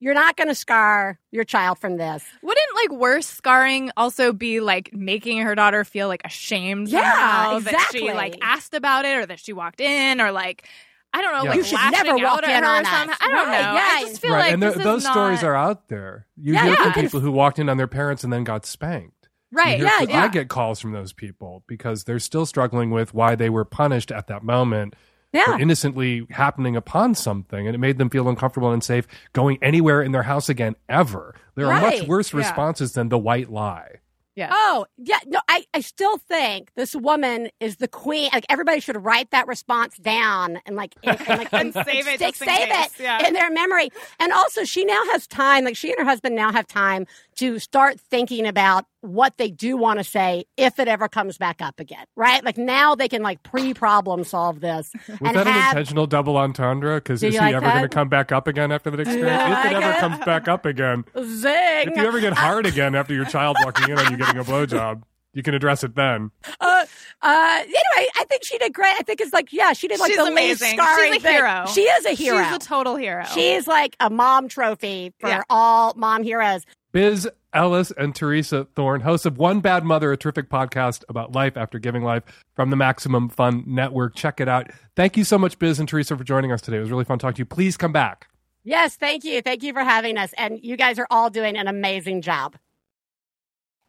you're 0.04 0.14
not 0.14 0.36
going 0.36 0.50
to 0.50 0.56
scar 0.56 1.18
your 1.32 1.44
child 1.46 1.80
from 1.80 1.98
this. 1.98 2.24
Wouldn't 2.42 2.76
like 2.76 2.92
worse 3.00 3.26
scarring 3.28 3.90
also 3.96 4.34
be 4.34 4.60
like 4.60 4.92
making 4.94 5.38
her 5.40 5.56
daughter 5.56 5.84
feel 5.86 6.08
like 6.10 6.22
ashamed 6.26 6.90
Yeah, 6.90 7.02
somehow 7.02 7.60
that 7.60 7.74
exactly. 7.74 8.00
she 8.02 8.14
like 8.14 8.38
asked 8.42 8.74
about 8.74 9.06
it 9.06 9.16
or 9.18 9.26
that 9.26 9.40
she 9.40 9.54
walked 9.54 9.80
in 9.80 10.20
or 10.20 10.32
like 10.32 10.68
I 11.16 11.22
don't 11.22 11.32
know, 11.34 11.44
Yeah. 11.44 11.50
like 11.52 11.58
You 11.58 11.64
should 11.64 11.92
never 11.92 12.18
walk 12.18 12.44
in 12.44 12.50
her 12.50 12.56
on 12.66 12.86
or 12.86 12.88
us. 12.88 12.88
I 13.22 13.28
don't 13.30 13.48
Right, 13.48 13.62
know. 13.62 13.74
yeah. 13.76 13.90
I 13.94 14.04
just 14.08 14.20
feel 14.22 14.32
right. 14.34 14.40
like 14.40 14.54
and 14.54 14.62
th- 14.62 14.74
this 14.74 14.80
is 14.80 14.84
those 14.84 15.04
stories 15.10 15.44
are 15.44 15.56
out 15.56 15.88
there. 15.88 16.26
You 16.36 16.54
Yeah, 16.54 16.64
hear 16.64 16.74
yeah. 16.74 16.92
from 16.92 17.02
people 17.04 17.20
who 17.20 17.32
walked 17.32 17.60
in 17.60 17.70
on 17.70 17.78
their 17.78 17.88
parents 17.88 18.24
and 18.24 18.34
then 18.34 18.44
got 18.44 18.66
spanked. 18.66 19.30
Right. 19.52 19.78
Hear 19.78 19.86
Yeah, 19.86 19.98
from- 20.00 20.10
yeah. 20.10 20.24
I 20.24 20.28
get 20.30 20.50
calls 20.50 20.80
from 20.80 20.92
those 20.92 21.14
people 21.14 21.64
because 21.68 22.04
they're 22.06 22.18
still 22.20 22.46
struggling 22.48 22.90
with 22.90 23.14
why 23.14 23.36
they 23.36 23.50
were 23.52 23.64
punished 23.64 24.12
at 24.12 24.26
that 24.28 24.44
moment. 24.44 24.96
Yeah. 25.34 25.46
for 25.46 25.60
innocently 25.60 26.28
happening 26.30 26.76
upon 26.76 27.16
something, 27.16 27.66
and 27.68 27.74
it 27.76 27.80
made 27.80 27.98
them 27.98 28.10
feel 28.10 28.30
uncomfortable 28.30 28.68
and 28.70 28.76
unsafe 28.76 29.08
going 29.34 29.58
anywhere 29.62 30.02
in 30.02 30.12
their 30.12 30.24
house 30.24 30.48
again 30.48 30.76
ever. 30.88 31.34
There 31.56 31.66
are 31.72 31.82
much 31.82 32.00
Right. 32.02 32.08
worse 32.08 32.32
Yeah. 32.32 32.38
responses 32.40 32.94
than 32.94 33.10
the 33.10 33.18
white 33.18 33.50
lie. 33.52 33.96
Yeah. 34.36 34.50
Oh, 34.52 34.86
yeah. 34.98 35.20
No, 35.28 35.40
I, 35.48 35.66
I 35.74 35.82
still 35.82 36.18
think 36.18 36.72
this 36.76 36.96
woman 36.96 37.50
is 37.60 37.78
the 37.78 37.88
queen. 37.88 38.30
Like 38.34 38.46
everybody 38.50 38.80
should 38.80 39.04
write 39.04 39.30
that 39.32 39.48
response 39.48 39.98
down 39.98 40.60
and 40.66 40.76
like 40.76 40.96
and, 41.04 41.20
and, 41.28 41.40
like 41.40 41.50
And 41.54 41.74
save 41.74 42.08
it 42.08 42.16
stick- 42.16 42.20
just 42.20 42.42
in 42.42 42.48
save 42.48 42.70
case, 42.70 43.00
it 43.00 43.04
yeah. 43.04 43.28
in 43.28 43.34
their 43.34 43.52
memory. 43.52 43.90
And 44.20 44.32
also, 44.32 44.64
she 44.64 44.86
now 44.86 45.02
has 45.12 45.28
time. 45.28 45.66
Like 45.66 45.78
she 45.78 45.90
and 45.92 46.00
her 46.00 46.06
husband 46.06 46.36
now 46.36 46.52
have 46.52 46.68
time 46.68 47.06
to 47.36 47.60
start 47.60 48.00
thinking 48.00 48.46
about 48.48 48.86
what 49.02 49.38
they 49.38 49.52
do 49.52 49.76
want 49.76 50.00
to 50.00 50.04
say 50.04 50.46
if 50.56 50.80
it 50.80 50.88
ever 50.88 51.10
comes 51.10 51.38
back 51.38 51.62
up 51.62 51.80
again. 51.80 52.06
Right? 52.16 52.44
Like 52.44 52.58
now 52.58 52.96
they 52.96 53.10
can 53.10 53.22
like 53.22 53.44
pre-problem 53.44 54.24
solve 54.24 54.62
this 54.62 54.92
Was 55.08 55.18
and 55.22 55.36
that 55.36 55.48
an 55.48 55.56
intentional 55.70 56.08
double 56.08 56.38
entendre? 56.38 56.98
Because 56.98 57.22
is 57.22 57.34
he 57.34 57.40
like 57.40 57.54
ever 57.54 57.70
going 57.70 57.82
to 57.84 57.90
come 57.90 58.08
back 58.10 58.32
up 58.32 58.48
again 58.48 58.72
after 58.72 58.90
that 58.92 59.00
experience? 59.00 59.44
you 59.48 59.54
if 59.54 59.66
it 59.66 59.74
like 59.74 59.84
ever 59.84 59.98
it? 59.98 60.00
comes 60.00 60.20
back 60.26 60.48
up 60.48 60.66
again, 60.66 61.04
Zing! 61.18 61.90
if 61.90 61.98
you 61.98 62.04
ever 62.06 62.20
get 62.22 62.34
hard 62.34 62.66
again 62.74 62.96
after 62.96 63.14
your 63.14 63.26
child 63.26 63.58
walking 63.64 63.90
in 63.90 64.00
on 64.00 64.10
you 64.12 64.18
getting 64.26 64.42
a 64.42 64.44
blowjob, 64.44 65.04
you 65.34 65.42
can 65.44 65.54
address 65.54 65.84
it 65.84 65.96
then. 65.96 66.32
Uh, 66.60 66.86
uh, 67.22 67.60
anyway, 67.62 68.10
I 68.20 68.26
think 68.30 68.44
she 68.44 68.58
did 68.58 68.74
great. 68.74 68.94
I 69.00 69.04
think 69.04 69.22
it's 69.22 69.34
like, 69.34 69.52
yeah, 69.54 69.74
she 69.74 69.88
did 69.88 70.00
like 70.00 70.10
She's 70.12 70.18
the 70.18 70.26
amazing. 70.26 70.68
least 70.68 70.78
scarring 70.82 71.14
She's 71.14 71.22
a 71.22 71.26
thing. 71.26 71.34
hero. 71.36 71.66
She 71.74 71.82
is 71.82 72.06
a 72.06 72.12
hero. 72.12 72.44
She's 72.44 72.56
a 72.56 72.60
total 72.60 72.96
hero. 72.96 73.24
She's 73.34 73.68
like 73.68 73.96
a 74.00 74.10
mom 74.10 74.48
trophy 74.48 75.14
for 75.20 75.30
Yeah. 75.30 75.42
all 75.50 75.94
mom 75.96 76.24
heroes. 76.24 76.64
Biz 76.92 77.28
Ellis 77.54 77.92
and 77.98 78.14
Theresa 78.16 78.68
Thorn, 78.76 79.02
hosts 79.02 79.26
of 79.26 79.38
One 79.40 79.60
Bad 79.62 79.84
Mother, 79.84 80.12
a 80.12 80.18
terrific 80.18 80.50
podcast 80.50 81.04
about 81.10 81.32
life 81.34 81.58
after 81.58 81.80
giving 81.80 82.04
life 82.04 82.24
from 82.56 82.70
the 82.70 82.76
Maximum 82.76 83.30
Fun 83.30 83.64
Network. 83.66 84.14
Check 84.16 84.40
it 84.40 84.48
out. 84.48 84.70
Thank 84.96 85.18
you 85.18 85.24
so 85.24 85.40
much, 85.40 85.58
Biz 85.58 85.80
and 85.80 85.90
Theresa, 85.90 86.16
for 86.16 86.24
joining 86.24 86.52
us 86.52 86.62
today. 86.62 86.78
It 86.78 86.82
was 86.82 86.92
really 86.92 87.06
fun 87.06 87.18
talking 87.18 87.36
to 87.36 87.40
you. 87.42 87.46
Please 87.46 87.78
come 87.78 87.92
back. 87.92 88.28
Yes, 88.64 88.96
thank 88.96 89.24
you. 89.24 89.42
Thank 89.42 89.64
you 89.64 89.74
for 89.74 89.82
having 89.84 90.18
us. 90.18 90.32
And 90.38 90.60
you 90.64 90.78
guys 90.78 91.00
are 91.00 91.08
all 91.10 91.30
doing 91.32 91.58
an 91.58 91.68
amazing 91.68 92.22
job. 92.22 92.56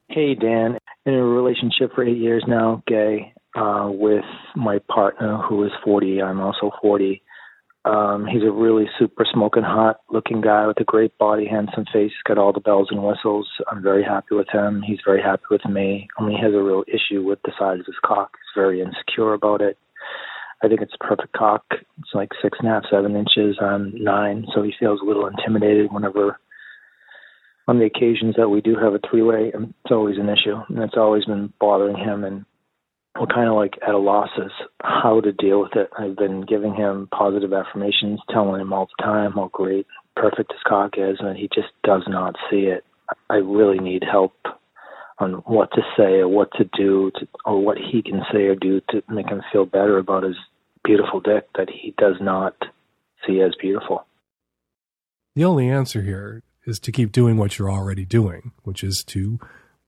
Hey, 0.09 0.35
Dan. 0.35 0.79
In 1.07 1.15
a 1.15 1.25
relationship 1.25 1.95
for 1.95 2.05
eight 2.05 2.19
years 2.19 2.45
now, 2.47 2.83
gay, 2.87 3.33
uh, 3.57 3.89
with 3.91 4.25
my 4.55 4.79
partner 4.89 5.39
who 5.39 5.65
is 5.65 5.73
40. 5.83 6.23
I'm 6.23 6.41
also 6.41 6.71
40. 6.83 7.23
Um, 7.87 8.27
he's 8.27 8.43
a 8.43 8.51
really 8.51 8.87
super 8.99 9.27
smoking 9.31 9.63
hot 9.63 10.01
looking 10.11 10.41
guy 10.41 10.67
with 10.67 10.81
a 10.81 10.85
great 10.85 11.17
body, 11.19 11.47
handsome 11.47 11.85
face. 11.93 12.13
Got 12.27 12.39
all 12.39 12.53
the 12.53 12.61
bells 12.61 12.89
and 12.91 13.03
whistles. 13.03 13.49
I'm 13.71 13.83
very 13.83 14.03
happy 14.03 14.35
with 14.35 14.49
him. 14.51 14.83
He's 14.87 15.01
very 15.05 15.23
happy 15.23 15.45
with 15.51 15.65
me. 15.67 16.09
Only 16.19 16.35
he 16.35 16.41
has 16.41 16.55
a 16.55 16.63
real 16.63 16.85
issue 16.89 17.23
with 17.23 17.41
the 17.45 17.53
size 17.59 17.81
of 17.81 17.87
his 17.87 17.99
cock. 18.05 18.31
He's 18.33 18.61
very 18.63 18.81
insecure 18.81 19.35
about 19.35 19.61
it. 19.61 19.79
I 20.63 20.69
think 20.69 20.81
it's 20.81 20.95
a 20.99 21.05
perfect 21.05 21.35
cock. 21.35 21.65
It's 21.71 22.15
like 22.15 22.31
six 22.43 22.59
and 22.59 22.69
a 22.69 22.73
half, 22.73 22.85
seven 22.91 23.17
inches. 23.17 23.59
I'm 23.61 23.93
nine, 24.03 24.47
so 24.55 24.63
he 24.63 24.73
feels 24.81 25.01
a 25.03 25.05
little 25.05 25.27
intimidated 25.27 25.93
whenever 25.93 26.39
on 27.67 27.79
the 27.79 27.87
occasions 27.87 28.35
that 28.37 28.51
we 28.51 28.61
do 28.61 28.77
have 28.77 28.95
a 28.95 29.01
three 29.09 29.23
way, 29.23 29.53
um, 29.55 29.75
it's 29.85 29.93
always 29.93 30.19
an 30.19 30.29
issue, 30.29 30.57
and 30.69 30.79
it's 30.79 30.97
always 30.97 31.25
been 31.25 31.53
bothering 31.59 31.97
him. 31.97 32.25
And 32.25 32.45
we're 33.19 33.27
kind 33.27 33.49
of 33.49 33.55
like 33.55 33.75
at 33.87 33.95
a 33.95 33.99
loss 33.99 34.31
as 34.39 34.51
how 34.83 35.21
to 35.21 35.33
deal 35.33 35.61
with 35.61 35.75
it. 35.77 35.89
I've 35.99 36.17
been 36.17 36.43
giving 36.43 36.75
him 36.75 37.09
positive 37.17 37.53
affirmations, 37.53 38.21
telling 38.31 38.61
him 38.61 38.73
all 38.73 38.89
the 38.99 39.03
time 39.03 39.33
how 39.33 39.51
great, 39.53 39.87
perfect 40.17 40.53
his 40.53 40.61
cock 40.67 40.95
is, 40.99 41.19
and 41.21 41.37
he 41.37 41.49
just 41.55 41.69
does 41.85 42.03
not 42.07 42.37
see 42.51 42.65
it. 42.65 42.85
I 43.31 43.37
really 43.37 43.79
need 43.79 44.03
help 44.11 44.35
on 45.19 45.35
what 45.47 45.71
to 45.73 45.83
say 45.97 46.19
or 46.19 46.29
what 46.29 46.51
to 46.57 46.65
do 46.77 47.11
to, 47.19 47.29
or 47.45 47.63
what 47.63 47.79
he 47.79 48.03
can 48.03 48.23
say 48.33 48.45
or 48.45 48.57
do 48.57 48.81
to 48.91 49.03
make 49.09 49.29
him 49.29 49.43
feel 49.53 49.65
better 49.65 49.99
about 49.99 50.25
his 50.25 50.37
beautiful 50.83 51.21
dick 51.21 51.49
that 51.57 51.69
he 51.71 51.95
does 51.97 52.17
not 52.21 52.55
see 53.27 53.41
as 53.41 53.53
beautiful. 53.61 54.07
The 55.35 55.45
only 55.45 55.69
answer 55.69 56.03
here 56.03 56.43
is 56.67 56.79
to 56.81 56.93
keep 56.93 57.13
doing 57.13 57.37
what 57.37 57.59
you're 57.59 57.71
already 57.71 58.05
doing, 58.05 58.53
which 58.63 58.83
is 58.83 59.05
to 59.05 59.39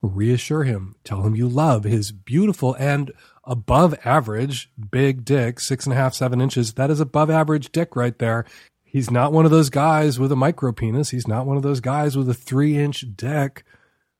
reassure 0.03 0.65
him, 0.65 0.95
tell 1.05 1.23
him 1.23 1.35
you 1.35 1.49
love 1.49 1.85
his 1.85 2.13
beautiful 2.13 2.75
and 2.75 3.13
above 3.45 3.95
average 4.05 4.71
big 4.91 5.25
dick, 5.25 5.61
six 5.61 5.87
and 5.87 5.93
a 5.93 5.97
half, 5.97 6.15
seven 6.15 6.41
inches. 6.41 6.75
That 6.75 6.91
is 6.91 7.01
above 7.01 7.31
average 7.31 7.73
dick 7.73 7.97
right 7.97 8.19
there. 8.19 8.45
He's 8.85 9.11
not 9.11 9.33
one 9.33 9.45
of 9.45 9.51
those 9.51 9.71
guys 9.71 10.19
with 10.19 10.33
a 10.33 10.37
micro 10.37 10.73
penis. 10.73 11.11
He's 11.11 11.29
not 11.29 11.47
one 11.47 11.57
of 11.57 11.63
those 11.63 11.81
guys 11.81 12.17
with 12.17 12.29
a 12.29 12.35
three 12.35 12.77
inch 12.77 13.05
dick 13.17 13.65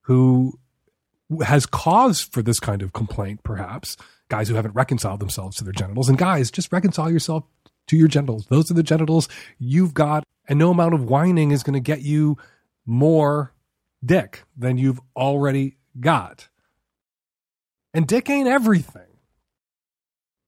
who 0.03 0.59
has 1.45 1.67
cause 1.67 2.21
for 2.21 2.43
this 2.43 2.61
kind 2.61 2.83
of 2.83 2.93
complaint, 2.93 3.43
perhaps. 3.43 3.97
Guys 4.29 4.49
who 4.49 4.55
haven't 4.55 4.75
reconciled 4.75 5.21
themselves 5.21 5.57
to 5.57 5.65
their 5.65 5.73
genitals. 5.73 6.09
And 6.09 6.19
guys, 6.19 6.51
just 6.51 6.73
reconcile 6.73 7.11
yourself 7.11 7.45
to 7.87 7.97
your 7.97 8.09
genitals. 8.09 8.47
Those 8.47 8.71
are 8.71 8.75
the 8.75 8.83
genitals 8.83 9.29
you've 9.59 9.95
got, 9.95 10.25
and 10.49 10.59
no 10.59 10.71
amount 10.71 10.95
of 10.95 11.05
whining 11.05 11.51
is 11.51 11.63
going 11.63 11.75
to 11.75 11.81
get 11.81 12.03
you 12.03 12.37
more 12.85 13.53
dick 14.05 14.45
than 14.57 14.79
you've 14.79 15.01
already 15.17 15.77
got. 15.99 16.49
And 17.93 18.07
dick 18.07 18.29
ain't 18.29 18.49
everything. 18.49 19.03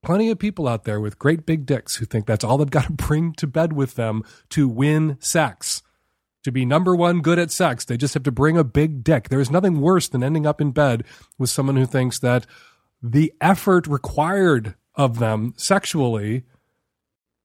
Plenty 0.03 0.31
of 0.31 0.39
people 0.39 0.69
out 0.69 0.85
there 0.85 1.01
with 1.01 1.19
great 1.19 1.45
big 1.45 1.67
dicks 1.67 1.97
who 1.97 2.05
think 2.05 2.27
that's 2.27 2.45
all 2.45 2.59
they've 2.59 2.71
got 2.71 2.85
to 2.85 2.93
bring 2.93 3.33
to 3.35 3.47
bed 3.47 3.73
with 3.73 3.95
them 3.95 4.23
to 4.51 4.69
win 4.69 5.17
sex. 5.21 5.83
To 6.45 6.53
be 6.53 6.65
number 6.65 6.95
one 6.95 7.21
good 7.21 7.39
at 7.39 7.51
sex, 7.51 7.85
they 7.85 7.97
just 7.97 8.15
have 8.15 8.23
to 8.23 8.33
bring 8.33 8.57
a 8.57 8.65
big 8.65 9.03
dick. 9.03 9.29
There 9.29 9.41
is 9.41 9.51
nothing 9.51 9.81
worse 9.81 10.09
than 10.09 10.23
ending 10.23 10.47
up 10.47 10.61
in 10.61 10.71
bed 10.71 11.05
with 11.37 11.51
someone 11.51 11.77
who 11.77 11.85
thinks 11.85 12.21
that 12.21 12.47
the 13.03 13.33
effort 13.41 13.87
required 13.87 14.75
of 14.95 15.19
them 15.19 15.55
sexually 15.57 16.45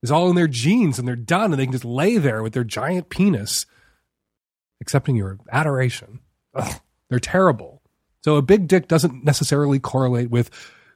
is 0.03 0.11
all 0.11 0.29
in 0.29 0.35
their 0.35 0.47
genes 0.47 0.99
and 0.99 1.07
they're 1.07 1.15
done 1.15 1.51
and 1.51 1.59
they 1.59 1.65
can 1.65 1.71
just 1.71 1.85
lay 1.85 2.17
there 2.17 2.43
with 2.43 2.53
their 2.53 2.63
giant 2.63 3.09
penis 3.09 3.65
accepting 4.81 5.15
your 5.15 5.39
adoration. 5.51 6.19
Ugh, 6.53 6.79
they're 7.09 7.19
terrible. 7.19 7.81
So 8.23 8.35
a 8.35 8.41
big 8.41 8.67
dick 8.67 8.87
doesn't 8.87 9.23
necessarily 9.23 9.79
correlate 9.79 10.29
with 10.29 10.51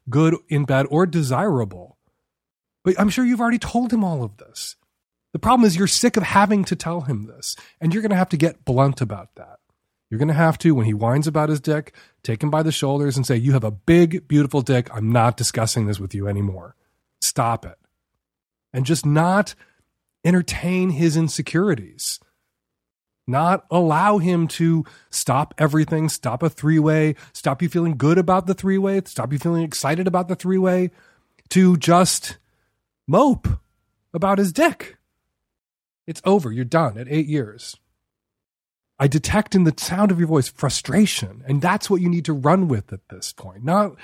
good 0.10 0.36
in 0.50 0.66
bed 0.66 0.86
or 0.90 1.06
desirable. 1.06 1.98
But 2.84 3.00
I'm 3.00 3.10
sure 3.10 3.26
you've 3.26 3.42
already 3.42 3.60
told 3.60 3.92
him 3.92 4.04
all 4.04 4.24
of 4.24 4.38
this. 4.38 4.76
The 5.34 5.40
problem 5.40 5.66
is 5.66 5.76
you're 5.76 5.88
sick 5.88 6.18
of 6.18 6.24
having 6.24 6.64
to 6.66 6.76
tell 6.76 7.02
him 7.02 7.28
this, 7.28 7.56
and 7.82 7.94
you're 7.94 8.02
going 8.02 8.12
to 8.12 8.18
have 8.18 8.30
to 8.30 8.38
get 8.38 8.66
blunt 8.66 9.02
about 9.02 9.36
that. 9.36 9.60
You're 10.10 10.20
going 10.20 10.30
to 10.30 10.34
have 10.34 10.58
to, 10.60 10.74
when 10.74 10.86
he 10.86 10.94
whines 10.94 11.28
about 11.28 11.50
his 11.50 11.60
dick, 11.60 11.94
take 12.24 12.42
him 12.42 12.50
by 12.50 12.64
the 12.64 12.72
shoulders 12.72 13.18
and 13.18 13.26
say, 13.26 13.36
You 13.36 13.52
have 13.52 13.66
a 13.66 13.72
big, 13.72 14.28
beautiful 14.28 14.62
dick. 14.62 14.90
I'm 14.94 15.12
not 15.12 15.36
discussing 15.36 15.86
this 15.86 16.00
with 16.00 16.16
you 16.16 16.28
anymore. 16.30 16.76
Stop 17.22 17.66
it. 17.66 17.78
And 18.74 18.86
just 18.86 19.06
not 19.06 19.56
entertain 20.24 20.92
his 20.92 21.16
insecurities 21.18 22.20
not 23.28 23.66
allow 23.70 24.18
him 24.18 24.48
to 24.48 24.86
stop 25.10 25.54
everything, 25.58 26.10
stop 26.10 26.42
a 26.42 26.50
three 26.50 26.80
way, 26.80 27.16
stop 27.34 27.62
you 27.62 27.70
feeling 27.70 27.98
good 27.98 28.18
about 28.18 28.48
the 28.48 28.54
three 28.54 28.78
way, 28.78 29.02
stop 29.06 29.34
you 29.34 29.40
feeling 29.40 29.64
excited 29.64 30.08
about 30.08 30.30
the 30.30 30.36
three 30.36 30.58
way, 30.58 30.92
to 31.50 31.76
just 31.78 32.38
mope 33.08 33.48
about 34.14 34.38
his 34.38 34.54
dick. 34.54 34.98
It's 36.08 36.22
over. 36.24 36.52
You're 36.52 36.66
done 36.66 36.98
at 36.98 37.08
eight 37.10 37.28
years. 37.28 37.76
I 38.98 39.08
detect 39.08 39.54
in 39.54 39.66
the 39.66 39.74
sound 39.78 40.10
of 40.10 40.18
your 40.18 40.28
voice 40.28 40.48
frustration, 40.48 41.44
and 41.46 41.62
that's 41.62 41.90
what 41.90 42.02
you 42.02 42.10
need 42.10 42.26
to 42.26 42.34
run 42.34 42.68
with 42.68 42.92
at 42.94 43.10
this 43.10 43.32
point. 43.34 43.64
Not 43.64 43.96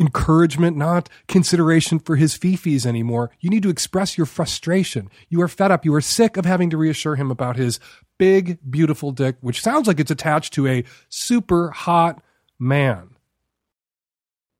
encouragement, 0.00 0.76
not 0.76 1.08
consideration 1.28 1.98
for 1.98 2.16
his 2.16 2.36
fifis 2.36 2.86
anymore. 2.86 3.30
You 3.38 3.50
need 3.50 3.62
to 3.62 3.68
express 3.68 4.16
your 4.16 4.26
frustration. 4.26 5.10
You 5.28 5.42
are 5.42 5.48
fed 5.48 5.70
up. 5.70 5.84
You 5.84 5.94
are 5.94 6.00
sick 6.00 6.38
of 6.38 6.46
having 6.46 6.70
to 6.70 6.78
reassure 6.78 7.16
him 7.16 7.30
about 7.30 7.56
his 7.56 7.78
big, 8.18 8.58
beautiful 8.68 9.12
dick, 9.12 9.36
which 9.40 9.60
sounds 9.60 9.86
like 9.86 10.00
it's 10.00 10.10
attached 10.10 10.54
to 10.54 10.66
a 10.66 10.84
super 11.10 11.70
hot 11.70 12.22
man. 12.58 13.10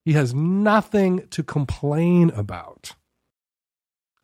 He 0.05 0.13
has 0.13 0.35
nothing 0.35 1.27
to 1.29 1.43
complain 1.43 2.31
about. 2.31 2.95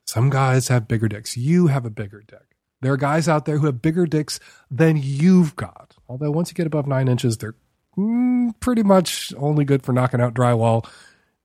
Some 0.06 0.30
guys 0.30 0.68
have 0.68 0.86
bigger 0.86 1.08
dicks. 1.08 1.36
You 1.36 1.66
have 1.66 1.84
a 1.84 1.90
bigger 1.90 2.22
dick. 2.26 2.56
There 2.80 2.92
are 2.92 2.98
guys 2.98 3.28
out 3.28 3.46
there 3.46 3.58
who 3.58 3.66
have 3.66 3.82
bigger 3.82 4.06
dicks 4.06 4.38
than 4.70 4.98
you've 5.02 5.56
got. 5.56 5.96
Although 6.08 6.30
once 6.30 6.50
you 6.50 6.54
get 6.54 6.66
above 6.66 6.86
nine 6.86 7.08
inches, 7.08 7.38
they're 7.38 7.56
mm, 7.96 8.58
pretty 8.60 8.82
much 8.82 9.32
only 9.36 9.64
good 9.64 9.82
for 9.82 9.92
knocking 9.92 10.20
out 10.20 10.34
drywall 10.34 10.86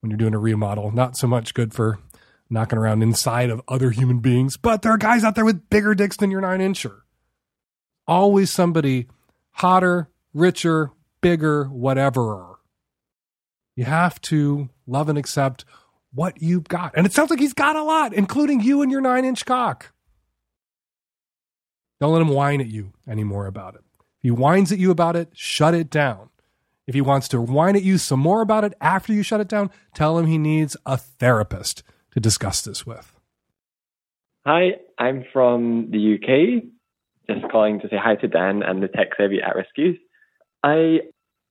when 0.00 0.10
you're 0.10 0.18
doing 0.18 0.34
a 0.34 0.38
remodel. 0.38 0.90
Not 0.90 1.16
so 1.16 1.26
much 1.26 1.54
good 1.54 1.72
for 1.72 1.98
knocking 2.50 2.78
around 2.78 3.02
inside 3.02 3.50
of 3.50 3.62
other 3.68 3.90
human 3.90 4.18
beings. 4.18 4.56
But 4.56 4.82
there 4.82 4.92
are 4.92 4.98
guys 4.98 5.24
out 5.24 5.34
there 5.34 5.44
with 5.44 5.70
bigger 5.70 5.94
dicks 5.94 6.16
than 6.16 6.30
your 6.30 6.40
nine 6.40 6.60
incher 6.60 7.02
always 8.06 8.50
somebody 8.50 9.06
hotter, 9.52 10.10
richer, 10.32 10.90
bigger, 11.20 11.64
whatever. 11.64 12.58
You 13.76 13.84
have 13.84 14.20
to 14.22 14.68
love 14.86 15.08
and 15.08 15.18
accept 15.18 15.64
what 16.12 16.42
you've 16.42 16.68
got. 16.68 16.92
And 16.96 17.06
it 17.06 17.12
sounds 17.12 17.30
like 17.30 17.40
he's 17.40 17.54
got 17.54 17.76
a 17.76 17.82
lot, 17.82 18.12
including 18.12 18.60
you 18.60 18.82
and 18.82 18.90
your 18.90 19.00
nine 19.00 19.24
inch 19.24 19.46
cock. 19.46 19.92
Don't 22.00 22.12
let 22.12 22.22
him 22.22 22.28
whine 22.28 22.60
at 22.60 22.66
you 22.66 22.92
anymore 23.08 23.46
about 23.46 23.74
it. 23.76 23.82
If 24.18 24.22
he 24.22 24.30
whines 24.30 24.72
at 24.72 24.78
you 24.78 24.90
about 24.90 25.16
it, 25.16 25.30
shut 25.32 25.74
it 25.74 25.88
down. 25.88 26.28
If 26.86 26.94
he 26.94 27.00
wants 27.00 27.28
to 27.28 27.40
whine 27.40 27.76
at 27.76 27.82
you 27.82 27.98
some 27.98 28.20
more 28.20 28.42
about 28.42 28.64
it 28.64 28.74
after 28.80 29.12
you 29.12 29.22
shut 29.22 29.40
it 29.40 29.48
down, 29.48 29.70
tell 29.94 30.18
him 30.18 30.26
he 30.26 30.38
needs 30.38 30.76
a 30.84 30.96
therapist 30.96 31.82
to 32.12 32.20
discuss 32.20 32.60
this 32.62 32.84
with. 32.84 33.14
Hi, 34.44 34.72
I'm 34.98 35.24
from 35.32 35.90
the 35.90 36.14
UK 36.14 36.64
just 37.28 37.50
calling 37.50 37.80
to 37.80 37.88
say 37.88 37.96
hi 37.96 38.16
to 38.16 38.28
Dan 38.28 38.62
and 38.62 38.82
the 38.82 38.88
tech 38.88 39.08
savvy 39.16 39.40
at 39.40 39.54
risk 39.54 39.70
youth. 39.76 39.98
I, 40.62 41.00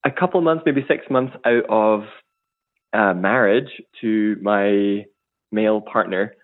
a 0.05 0.11
couple 0.11 0.41
months, 0.41 0.63
maybe 0.65 0.85
six 0.87 1.05
months 1.09 1.33
out 1.45 1.65
of 1.69 2.01
uh, 2.93 3.13
marriage 3.13 3.69
to 4.01 4.37
my 4.41 5.05
male 5.51 5.81
partner, 5.81 6.35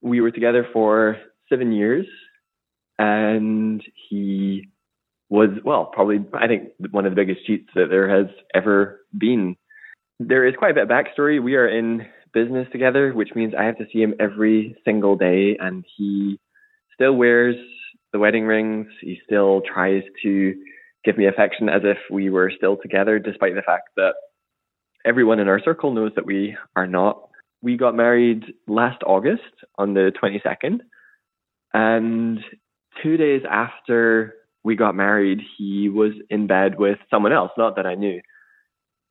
we 0.00 0.20
were 0.20 0.30
together 0.30 0.66
for 0.72 1.18
seven 1.48 1.72
years, 1.72 2.06
and 2.98 3.82
he 4.08 4.68
was 5.28 5.50
well, 5.64 5.86
probably 5.86 6.24
I 6.34 6.46
think 6.46 6.70
one 6.90 7.06
of 7.06 7.12
the 7.12 7.16
biggest 7.16 7.46
cheats 7.46 7.68
that 7.74 7.86
there 7.90 8.08
has 8.08 8.26
ever 8.54 9.00
been. 9.16 9.56
There 10.20 10.46
is 10.46 10.54
quite 10.56 10.70
a 10.70 10.74
bit 10.74 10.84
of 10.84 10.88
backstory. 10.88 11.42
We 11.42 11.56
are 11.56 11.68
in 11.68 12.06
business 12.32 12.68
together, 12.72 13.12
which 13.12 13.30
means 13.34 13.54
I 13.58 13.64
have 13.64 13.78
to 13.78 13.86
see 13.92 14.00
him 14.00 14.14
every 14.20 14.76
single 14.84 15.16
day, 15.16 15.56
and 15.58 15.84
he 15.96 16.38
still 16.94 17.14
wears 17.14 17.56
the 18.12 18.18
wedding 18.18 18.44
rings. 18.44 18.86
He 19.00 19.20
still 19.24 19.62
tries 19.62 20.02
to 20.22 20.54
give 21.04 21.18
me 21.18 21.26
affection 21.26 21.68
as 21.68 21.82
if 21.84 21.98
we 22.10 22.30
were 22.30 22.52
still 22.56 22.76
together, 22.76 23.18
despite 23.18 23.54
the 23.54 23.62
fact 23.62 23.90
that 23.96 24.14
everyone 25.04 25.40
in 25.40 25.48
our 25.48 25.60
circle 25.60 25.92
knows 25.92 26.12
that 26.16 26.26
we 26.26 26.56
are 26.76 26.86
not. 26.86 27.28
We 27.62 27.76
got 27.76 27.94
married 27.94 28.44
last 28.66 29.02
August 29.04 29.42
on 29.76 29.94
the 29.94 30.12
22nd. 30.22 30.80
And 31.72 32.38
two 33.02 33.16
days 33.16 33.42
after 33.50 34.34
we 34.64 34.76
got 34.76 34.94
married, 34.94 35.40
he 35.58 35.88
was 35.88 36.12
in 36.30 36.46
bed 36.46 36.78
with 36.78 36.98
someone 37.10 37.32
else, 37.32 37.52
not 37.56 37.76
that 37.76 37.86
I 37.86 37.94
knew. 37.94 38.20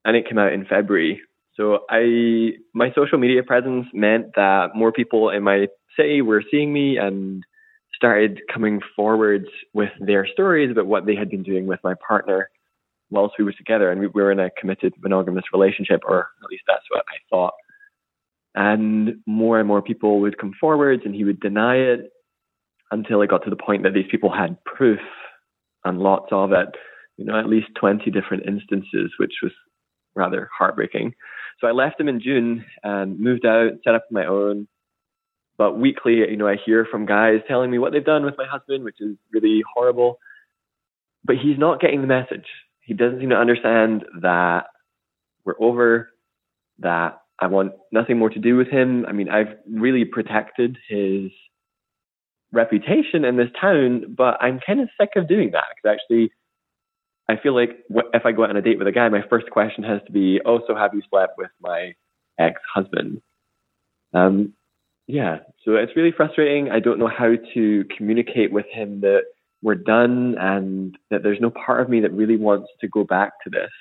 And 0.04 0.18
it 0.18 0.28
came 0.28 0.40
out 0.40 0.52
in 0.52 0.66
February. 0.66 1.22
So 1.56 1.80
I, 1.90 2.54
my 2.74 2.92
social 2.96 3.20
media 3.20 3.44
presence 3.44 3.86
meant 3.94 4.34
that 4.36 4.76
more 4.76 4.92
people 4.92 5.30
in 5.30 5.44
my 5.44 5.68
city 5.96 6.22
were 6.22 6.44
seeing 6.50 6.74
me 6.74 6.98
and 6.98 7.44
started 7.94 8.42
coming 8.52 8.82
forward 8.96 9.46
with 9.74 9.92
their 10.00 10.26
stories 10.26 10.72
about 10.72 10.88
what 10.88 11.06
they 11.06 11.16
had 11.16 11.30
been 11.30 11.44
doing 11.44 11.68
with 11.68 11.80
my 11.84 11.94
partner 12.06 12.50
whilst 13.12 13.36
we 13.38 13.46
were 13.46 13.54
together. 13.54 13.92
And 13.92 14.02
we 14.02 14.08
were 14.08 14.32
in 14.32 14.40
a 14.40 14.50
committed 14.60 14.94
monogamous 15.02 15.46
relationship, 15.54 16.02
or 16.08 16.30
at 16.44 16.50
least 16.50 16.64
that's 16.68 16.90
what 16.90 17.06
I 17.08 17.18
thought. 17.30 17.54
And 18.56 19.18
more 19.28 19.60
and 19.60 19.68
more 19.68 19.84
people 19.84 20.20
would 20.22 20.40
come 20.40 20.54
forward 20.60 21.02
and 21.06 21.14
he 21.14 21.24
would 21.24 21.40
deny 21.40 21.76
it. 21.78 22.12
until 22.92 23.22
it 23.22 23.30
got 23.30 23.44
to 23.44 23.50
the 23.50 23.56
point 23.56 23.84
that 23.84 23.94
these 23.94 24.06
people 24.10 24.32
had 24.32 24.58
proof 24.66 25.00
and 25.86 26.00
lots 26.00 26.28
of 26.32 26.52
it, 26.52 26.70
you 27.18 27.26
know, 27.26 27.38
at 27.38 27.50
least 27.50 27.68
20 27.80 28.10
different 28.12 28.46
instances, 28.48 29.12
which 29.20 29.34
was 29.42 29.52
rather 30.16 30.50
heartbreaking. 30.58 31.14
So 31.60 31.68
I 31.68 31.72
left 31.72 32.00
him 32.00 32.08
in 32.08 32.22
June 32.22 32.66
and 32.84 33.20
moved 33.20 33.46
out, 33.46 33.72
set 33.84 33.96
up 33.96 34.06
my 34.12 34.26
own. 34.26 34.68
But 35.58 35.78
weekly, 35.78 36.16
you 36.16 36.38
know, 36.38 36.48
I 36.48 36.56
hear 36.66 36.86
from 36.90 37.06
guys 37.06 37.42
telling 37.48 37.70
me 37.70 37.78
what 37.78 37.92
they've 37.92 38.04
done 38.04 38.26
with 38.26 38.38
my 38.38 38.46
husband, 38.46 38.84
which 38.84 39.00
is 39.00 39.16
really 39.32 39.62
horrible. 39.76 40.20
But 41.24 41.38
he's 41.38 41.58
not 41.58 41.80
getting 41.80 42.02
the 42.02 42.08
message. 42.08 42.48
He 42.82 42.94
doesn't 42.94 43.20
seem 43.20 43.30
to 43.30 43.36
understand 43.36 44.04
that 44.22 44.66
we're 45.46 45.60
over, 45.60 46.10
that 46.80 47.22
I 47.40 47.48
want 47.48 47.74
nothing 47.92 48.18
more 48.18 48.30
to 48.30 48.40
do 48.40 48.56
with 48.56 48.68
him. 48.68 49.06
I 49.08 49.12
mean, 49.12 49.30
I've 49.30 49.56
really 49.70 50.06
protected 50.06 50.78
his 50.90 51.32
reputation 52.54 53.26
in 53.26 53.36
this 53.36 53.50
town, 53.60 54.16
but 54.16 54.38
I'm 54.42 54.60
kind 54.66 54.80
of 54.80 54.90
sick 55.00 55.10
of 55.16 55.28
doing 55.28 55.52
that 55.52 55.66
because 55.76 55.98
actually, 55.98 56.32
I 57.28 57.36
feel 57.42 57.56
like 57.56 57.72
if 58.14 58.26
I 58.26 58.32
go 58.32 58.44
out 58.44 58.50
on 58.52 58.58
a 58.58 58.62
date 58.62 58.78
with 58.78 58.88
a 58.88 58.92
guy, 58.92 59.10
my 59.10 59.24
first 59.30 59.50
question 59.50 59.84
has 59.84 60.02
to 60.06 60.12
be, 60.12 60.40
"Oh, 60.46 60.62
so 60.68 60.76
have 60.76 60.94
you 60.94 61.02
slept 61.10 61.38
with 61.38 61.52
my 61.62 61.94
ex-husband?" 62.40 63.22
Um, 64.14 64.54
yeah, 65.08 65.40
so 65.66 65.76
it's 65.76 65.96
really 65.96 66.12
frustrating. 66.12 66.72
I 66.72 66.80
don't 66.80 67.00
know 67.00 67.10
how 67.10 67.34
to 67.54 67.86
communicate 67.98 68.52
with 68.52 68.66
him 68.72 69.02
that 69.02 69.24
we're 69.62 69.76
done 69.76 70.36
and 70.40 70.98
that 71.10 71.24
there's 71.24 71.42
no 71.42 71.50
part 71.50 71.82
of 71.82 71.90
me 71.90 72.02
that 72.02 72.14
really 72.14 72.38
wants 72.38 72.70
to 72.82 72.88
go 72.88 73.04
back 73.04 73.34
to 73.44 73.50
this. 73.50 73.72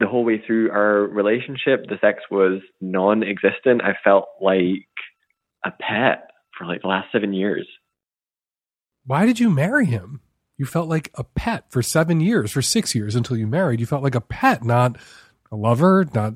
The 0.00 0.06
whole 0.06 0.24
way 0.24 0.42
through 0.44 0.70
our 0.70 1.02
relationship, 1.02 1.86
the 1.88 1.98
sex 2.00 2.22
was 2.30 2.60
non-existent. 2.80 3.82
I 3.82 3.96
felt 4.04 4.28
like 4.40 4.86
a 5.64 5.70
pet 5.70 6.30
for 6.56 6.66
like 6.66 6.82
the 6.82 6.88
last 6.88 7.10
seven 7.10 7.32
years. 7.32 7.66
Why 9.06 9.26
did 9.26 9.38
you 9.38 9.50
marry 9.50 9.86
him? 9.86 10.20
You 10.56 10.66
felt 10.66 10.88
like 10.88 11.10
a 11.14 11.24
pet 11.24 11.64
for 11.70 11.82
seven 11.82 12.20
years, 12.20 12.52
for 12.52 12.62
six 12.62 12.94
years 12.94 13.14
until 13.14 13.36
you 13.36 13.46
married. 13.46 13.80
You 13.80 13.86
felt 13.86 14.02
like 14.02 14.14
a 14.14 14.20
pet, 14.20 14.64
not 14.64 14.96
a 15.50 15.56
lover, 15.56 16.06
not 16.14 16.34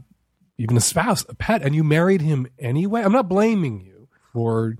even 0.58 0.76
a 0.76 0.80
spouse, 0.80 1.24
a 1.28 1.34
pet. 1.34 1.62
And 1.62 1.74
you 1.74 1.84
married 1.84 2.20
him 2.20 2.48
anyway. 2.58 3.02
I'm 3.02 3.12
not 3.12 3.28
blaming 3.28 3.80
you 3.80 4.08
for 4.32 4.76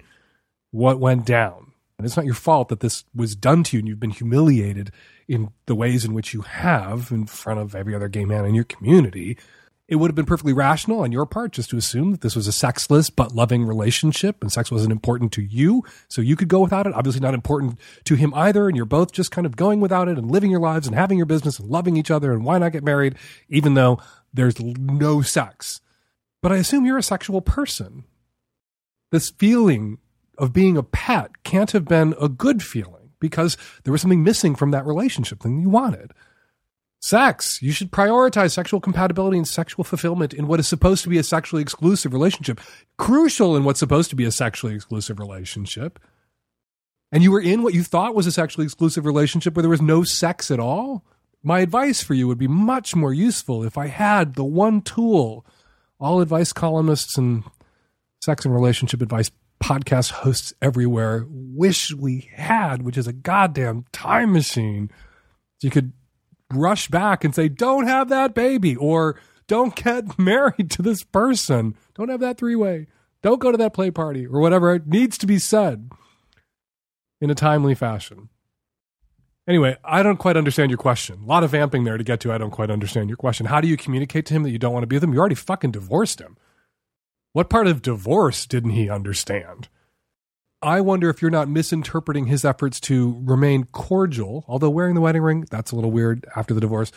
what 0.70 1.00
went 1.00 1.24
down. 1.24 1.72
And 1.98 2.06
it's 2.06 2.16
not 2.16 2.26
your 2.26 2.34
fault 2.34 2.68
that 2.68 2.80
this 2.80 3.04
was 3.14 3.34
done 3.34 3.64
to 3.64 3.76
you 3.76 3.80
and 3.80 3.88
you've 3.88 4.00
been 4.00 4.10
humiliated 4.10 4.92
in 5.26 5.50
the 5.66 5.74
ways 5.74 6.04
in 6.04 6.14
which 6.14 6.32
you 6.32 6.42
have 6.42 7.10
in 7.10 7.26
front 7.26 7.60
of 7.60 7.74
every 7.74 7.94
other 7.94 8.08
gay 8.08 8.24
man 8.24 8.44
in 8.44 8.54
your 8.54 8.64
community 8.64 9.36
it 9.88 9.96
would 9.96 10.10
have 10.10 10.14
been 10.14 10.26
perfectly 10.26 10.52
rational 10.52 11.00
on 11.00 11.12
your 11.12 11.24
part 11.24 11.52
just 11.52 11.70
to 11.70 11.78
assume 11.78 12.10
that 12.10 12.20
this 12.20 12.36
was 12.36 12.46
a 12.46 12.52
sexless 12.52 13.08
but 13.08 13.34
loving 13.34 13.64
relationship 13.64 14.36
and 14.42 14.52
sex 14.52 14.70
wasn't 14.70 14.92
important 14.92 15.32
to 15.32 15.42
you. 15.42 15.82
So 16.08 16.20
you 16.20 16.36
could 16.36 16.48
go 16.48 16.60
without 16.60 16.86
it. 16.86 16.92
Obviously 16.92 17.22
not 17.22 17.32
important 17.32 17.78
to 18.04 18.14
him 18.14 18.34
either. 18.34 18.68
And 18.68 18.76
you're 18.76 18.84
both 18.84 19.12
just 19.12 19.30
kind 19.30 19.46
of 19.46 19.56
going 19.56 19.80
without 19.80 20.08
it 20.08 20.18
and 20.18 20.30
living 20.30 20.50
your 20.50 20.60
lives 20.60 20.86
and 20.86 20.94
having 20.94 21.16
your 21.16 21.26
business 21.26 21.58
and 21.58 21.70
loving 21.70 21.96
each 21.96 22.10
other. 22.10 22.32
And 22.32 22.44
why 22.44 22.58
not 22.58 22.72
get 22.72 22.84
married 22.84 23.16
even 23.48 23.72
though 23.72 23.98
there's 24.32 24.60
no 24.60 25.22
sex? 25.22 25.80
But 26.42 26.52
I 26.52 26.56
assume 26.56 26.84
you're 26.84 26.98
a 26.98 27.02
sexual 27.02 27.40
person. 27.40 28.04
This 29.10 29.30
feeling 29.30 29.98
of 30.36 30.52
being 30.52 30.76
a 30.76 30.82
pet 30.82 31.42
can't 31.44 31.70
have 31.70 31.86
been 31.86 32.14
a 32.20 32.28
good 32.28 32.62
feeling 32.62 33.12
because 33.20 33.56
there 33.84 33.92
was 33.92 34.02
something 34.02 34.22
missing 34.22 34.54
from 34.54 34.70
that 34.70 34.84
relationship 34.84 35.40
that 35.40 35.48
you 35.48 35.70
wanted. 35.70 36.12
Sex. 37.00 37.62
You 37.62 37.70
should 37.70 37.92
prioritize 37.92 38.50
sexual 38.50 38.80
compatibility 38.80 39.38
and 39.38 39.46
sexual 39.46 39.84
fulfillment 39.84 40.34
in 40.34 40.48
what 40.48 40.58
is 40.58 40.66
supposed 40.66 41.04
to 41.04 41.08
be 41.08 41.18
a 41.18 41.22
sexually 41.22 41.62
exclusive 41.62 42.12
relationship. 42.12 42.60
Crucial 42.96 43.56
in 43.56 43.64
what's 43.64 43.78
supposed 43.78 44.10
to 44.10 44.16
be 44.16 44.24
a 44.24 44.32
sexually 44.32 44.74
exclusive 44.74 45.20
relationship. 45.20 46.00
And 47.12 47.22
you 47.22 47.30
were 47.30 47.40
in 47.40 47.62
what 47.62 47.74
you 47.74 47.82
thought 47.82 48.14
was 48.14 48.26
a 48.26 48.32
sexually 48.32 48.64
exclusive 48.64 49.06
relationship 49.06 49.54
where 49.54 49.62
there 49.62 49.70
was 49.70 49.80
no 49.80 50.02
sex 50.02 50.50
at 50.50 50.60
all. 50.60 51.04
My 51.42 51.60
advice 51.60 52.02
for 52.02 52.14
you 52.14 52.26
would 52.26 52.38
be 52.38 52.48
much 52.48 52.96
more 52.96 53.14
useful 53.14 53.62
if 53.62 53.78
I 53.78 53.86
had 53.86 54.34
the 54.34 54.44
one 54.44 54.82
tool 54.82 55.46
all 56.00 56.20
advice 56.20 56.52
columnists 56.52 57.16
and 57.16 57.44
sex 58.20 58.44
and 58.44 58.54
relationship 58.54 59.02
advice 59.02 59.30
podcast 59.62 60.10
hosts 60.10 60.52
everywhere 60.62 61.26
wish 61.28 61.92
we 61.92 62.30
had, 62.34 62.82
which 62.82 62.96
is 62.96 63.06
a 63.06 63.12
goddamn 63.12 63.84
time 63.92 64.32
machine. 64.32 64.90
So 65.58 65.66
you 65.66 65.70
could 65.70 65.92
rush 66.52 66.88
back 66.88 67.24
and 67.24 67.34
say, 67.34 67.48
don't 67.48 67.86
have 67.86 68.08
that 68.08 68.34
baby 68.34 68.76
or 68.76 69.20
don't 69.46 69.74
get 69.74 70.18
married 70.18 70.70
to 70.72 70.82
this 70.82 71.02
person. 71.02 71.76
Don't 71.94 72.08
have 72.08 72.20
that 72.20 72.38
three 72.38 72.56
way. 72.56 72.86
Don't 73.22 73.40
go 73.40 73.50
to 73.50 73.58
that 73.58 73.74
play 73.74 73.90
party 73.90 74.26
or 74.26 74.40
whatever 74.40 74.74
it 74.74 74.86
needs 74.86 75.18
to 75.18 75.26
be 75.26 75.38
said 75.38 75.90
in 77.20 77.30
a 77.30 77.34
timely 77.34 77.74
fashion. 77.74 78.28
Anyway, 79.48 79.76
I 79.82 80.02
don't 80.02 80.18
quite 80.18 80.36
understand 80.36 80.70
your 80.70 80.78
question. 80.78 81.20
A 81.22 81.26
lot 81.26 81.42
of 81.42 81.50
vamping 81.50 81.84
there 81.84 81.96
to 81.96 82.04
get 82.04 82.20
to. 82.20 82.32
I 82.32 82.38
don't 82.38 82.50
quite 82.50 82.70
understand 82.70 83.08
your 83.08 83.16
question. 83.16 83.46
How 83.46 83.62
do 83.62 83.66
you 83.66 83.78
communicate 83.78 84.26
to 84.26 84.34
him 84.34 84.42
that 84.42 84.50
you 84.50 84.58
don't 84.58 84.74
want 84.74 84.82
to 84.82 84.86
be 84.86 84.96
with 84.96 85.04
him? 85.04 85.14
You 85.14 85.20
already 85.20 85.34
fucking 85.34 85.70
divorced 85.70 86.20
him. 86.20 86.36
What 87.32 87.48
part 87.48 87.66
of 87.66 87.80
divorce 87.80 88.46
didn't 88.46 88.70
he 88.70 88.90
understand? 88.90 89.68
I 90.60 90.80
wonder 90.80 91.08
if 91.08 91.22
you're 91.22 91.30
not 91.30 91.48
misinterpreting 91.48 92.26
his 92.26 92.44
efforts 92.44 92.80
to 92.80 93.20
remain 93.24 93.64
cordial, 93.64 94.44
although 94.48 94.70
wearing 94.70 94.94
the 94.94 95.00
wedding 95.00 95.22
ring, 95.22 95.46
that's 95.50 95.70
a 95.70 95.76
little 95.76 95.92
weird 95.92 96.26
after 96.34 96.52
the 96.52 96.60
divorce. 96.60 96.90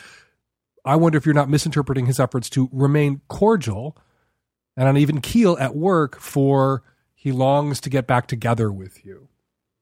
I 0.84 0.96
wonder 0.96 1.16
if 1.16 1.24
you're 1.24 1.34
not 1.34 1.48
misinterpreting 1.48 2.06
his 2.06 2.18
efforts 2.18 2.50
to 2.50 2.68
remain 2.72 3.20
cordial 3.28 3.96
and 4.76 4.88
on 4.88 4.96
even 4.96 5.20
keel 5.20 5.56
at 5.60 5.76
work 5.76 6.18
for 6.18 6.82
he 7.14 7.30
longs 7.30 7.80
to 7.82 7.90
get 7.90 8.08
back 8.08 8.26
together 8.26 8.72
with 8.72 9.04
you. 9.04 9.28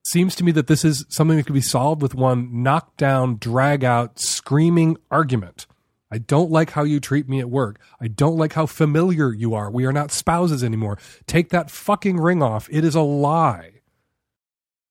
Seems 0.04 0.34
to 0.36 0.44
me 0.44 0.52
that 0.52 0.66
this 0.66 0.84
is 0.84 1.06
something 1.08 1.38
that 1.38 1.46
could 1.46 1.54
be 1.54 1.60
solved 1.62 2.02
with 2.02 2.14
one 2.14 2.62
knockdown, 2.62 3.36
drag 3.38 3.82
out, 3.82 4.18
screaming 4.18 4.98
argument. 5.10 5.66
I 6.10 6.18
don't 6.18 6.50
like 6.50 6.70
how 6.70 6.82
you 6.82 6.98
treat 6.98 7.28
me 7.28 7.38
at 7.38 7.50
work. 7.50 7.80
I 8.00 8.08
don't 8.08 8.36
like 8.36 8.54
how 8.54 8.66
familiar 8.66 9.32
you 9.32 9.54
are. 9.54 9.70
We 9.70 9.84
are 9.84 9.92
not 9.92 10.10
spouses 10.10 10.64
anymore. 10.64 10.98
Take 11.26 11.50
that 11.50 11.70
fucking 11.70 12.18
ring 12.18 12.42
off. 12.42 12.68
It 12.70 12.84
is 12.84 12.96
a 12.96 13.00
lie. 13.00 13.82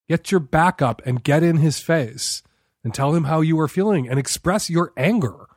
Get 0.07 0.31
your 0.31 0.39
back 0.39 0.81
up 0.81 1.01
and 1.05 1.23
get 1.23 1.43
in 1.43 1.57
his 1.57 1.79
face 1.79 2.41
and 2.83 2.93
tell 2.93 3.13
him 3.13 3.25
how 3.25 3.41
you 3.41 3.59
are 3.59 3.67
feeling 3.67 4.07
and 4.07 4.17
express 4.17 4.69
your 4.69 4.93
anger. 4.95 5.47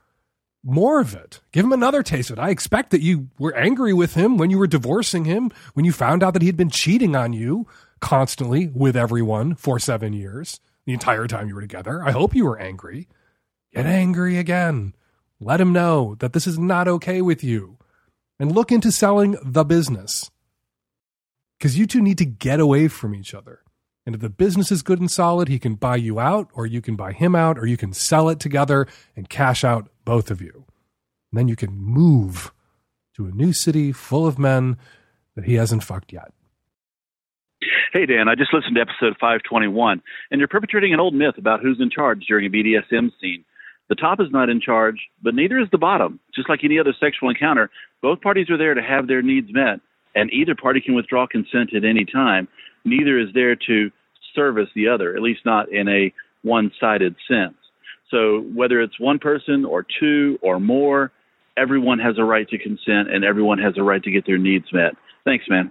More 0.65 1.01
of 1.01 1.15
it. 1.15 1.41
Give 1.53 1.65
him 1.65 1.73
another 1.73 2.03
taste 2.03 2.31
of 2.31 2.39
it. 2.39 2.43
I 2.43 2.51
expect 2.51 2.91
that 2.91 3.01
you 3.01 3.29
were 3.39 3.55
angry 3.57 3.93
with 3.93 4.15
him 4.15 4.37
when 4.39 4.51
you 4.51 4.59
were 4.59 4.67
divorcing 4.67 5.25
him, 5.25 5.51
when 5.75 5.85
you 5.85 5.93
found 5.93 6.23
out 6.23 6.35
that 6.35 6.43
he 6.43 6.49
had 6.49 6.57
been 6.57 6.71
cheating 6.71 7.15
on 7.17 7.33
you 7.33 7.67
constantly 8.01 8.69
with 8.69 8.97
everyone 8.97 9.55
for 9.55 9.79
seven 9.79 10.13
years, 10.13 10.61
the 10.87 10.93
entire 10.93 11.27
time 11.29 11.49
you 11.49 11.55
were 11.55 11.61
together. 11.61 12.03
I 12.05 12.11
hope 12.11 12.35
you 12.35 12.45
were 12.45 12.59
angry. 12.59 13.09
Get 13.73 13.87
angry 13.87 14.39
again 14.39 14.95
let 15.45 15.61
him 15.61 15.73
know 15.73 16.17
that 16.21 16.33
this 16.33 16.47
is 16.47 16.59
not 16.59 16.89
okay 16.89 17.23
with 17.23 17.43
you 17.43 17.79
and 18.39 18.53
look 18.53 18.73
into 18.73 18.91
selling 18.91 19.37
the 19.43 19.65
business. 19.65 20.31
Because 21.59 21.79
you 21.79 21.87
two 21.87 22.01
need 22.01 22.19
to 22.19 22.25
get 22.25 22.61
away 22.61 22.89
from 22.89 23.15
each 23.15 23.35
other. 23.35 23.61
And 24.05 24.15
if 24.17 24.21
the 24.21 24.31
business 24.31 24.73
is 24.73 24.83
good 24.83 24.99
and 24.99 25.11
solid, 25.11 25.49
he 25.49 25.61
can 25.61 25.77
buy 25.77 25.97
you 25.97 26.19
out, 26.19 26.49
or 26.55 26.67
you 26.67 26.81
can 26.81 26.97
buy 26.97 27.13
him 27.13 27.37
out, 27.37 27.57
or 27.57 27.67
you 27.67 27.77
can 27.77 27.93
sell 27.93 28.29
it 28.29 28.41
together 28.41 28.89
and 29.15 29.29
cash 29.29 29.63
out 29.63 29.89
both 30.05 30.31
of 30.31 30.43
you. 30.43 30.65
And 31.31 31.39
then 31.39 31.49
you 31.49 31.55
can 31.55 31.73
move 31.73 32.53
to 33.17 33.27
a 33.27 33.31
new 33.31 33.53
city 33.53 33.93
full 33.93 34.27
of 34.27 34.39
men 34.39 34.77
that 35.37 35.45
he 35.45 35.55
hasn't 35.55 35.85
fucked 35.85 36.13
yet. 36.13 36.33
Hey, 37.93 38.07
Dan, 38.07 38.27
I 38.27 38.35
just 38.35 38.53
listened 38.53 38.75
to 38.77 38.81
episode 38.81 39.17
521, 39.21 40.03
and 40.31 40.39
you're 40.41 40.49
perpetrating 40.49 40.95
an 40.95 41.01
old 41.01 41.15
myth 41.15 41.37
about 41.39 41.61
who's 41.61 41.79
in 41.79 41.91
charge 41.91 42.25
during 42.27 42.47
a 42.47 42.51
BDSM 42.51 43.13
scene. 43.21 43.45
The 43.93 43.97
top 43.97 44.21
is 44.21 44.29
not 44.31 44.49
in 44.49 44.59
charge, 44.59 45.11
but 45.23 45.35
neither 45.35 45.59
is 45.59 45.69
the 45.71 45.77
bottom. 45.77 46.19
Just 46.35 46.49
like 46.49 46.65
any 46.65 46.79
other 46.79 46.95
sexual 46.99 47.29
encounter, 47.29 47.69
both 48.01 48.23
parties 48.23 48.49
are 48.49 48.57
there 48.57 48.73
to 48.73 48.81
have 48.81 49.07
their 49.07 49.21
needs 49.21 49.49
met, 49.53 49.81
and 50.15 50.33
either 50.33 50.55
party 50.55 50.81
can 50.81 50.95
withdraw 50.95 51.27
consent 51.27 51.75
at 51.77 51.85
any 51.85 52.07
time. 52.07 52.49
Neither 52.87 53.19
is 53.19 53.29
there 53.35 53.55
to 53.55 53.91
service 54.35 54.71
the 54.75 54.89
other, 54.89 55.15
at 55.15 55.21
least 55.21 55.41
not 55.45 55.71
in 55.71 55.89
a 55.89 56.11
one 56.41 56.73
sided 56.81 57.17
sense. 57.29 57.53
So 58.11 58.47
whether 58.55 58.81
it's 58.81 58.99
one 58.99 59.19
person 59.19 59.67
or 59.67 59.85
two 60.01 60.39
or 60.41 60.59
more, 60.59 61.13
everyone 61.59 61.99
has 61.99 62.15
a 62.17 62.25
right 62.25 62.49
to 62.49 62.57
consent 62.57 63.13
and 63.13 63.27
everyone 63.27 63.59
has 63.59 63.75
a 63.77 63.83
right 63.83 64.03
to 64.05 64.11
get 64.11 64.25
their 64.25 64.39
needs 64.39 64.73
met. 64.73 64.95
Thanks, 65.27 65.45
man. 65.51 65.71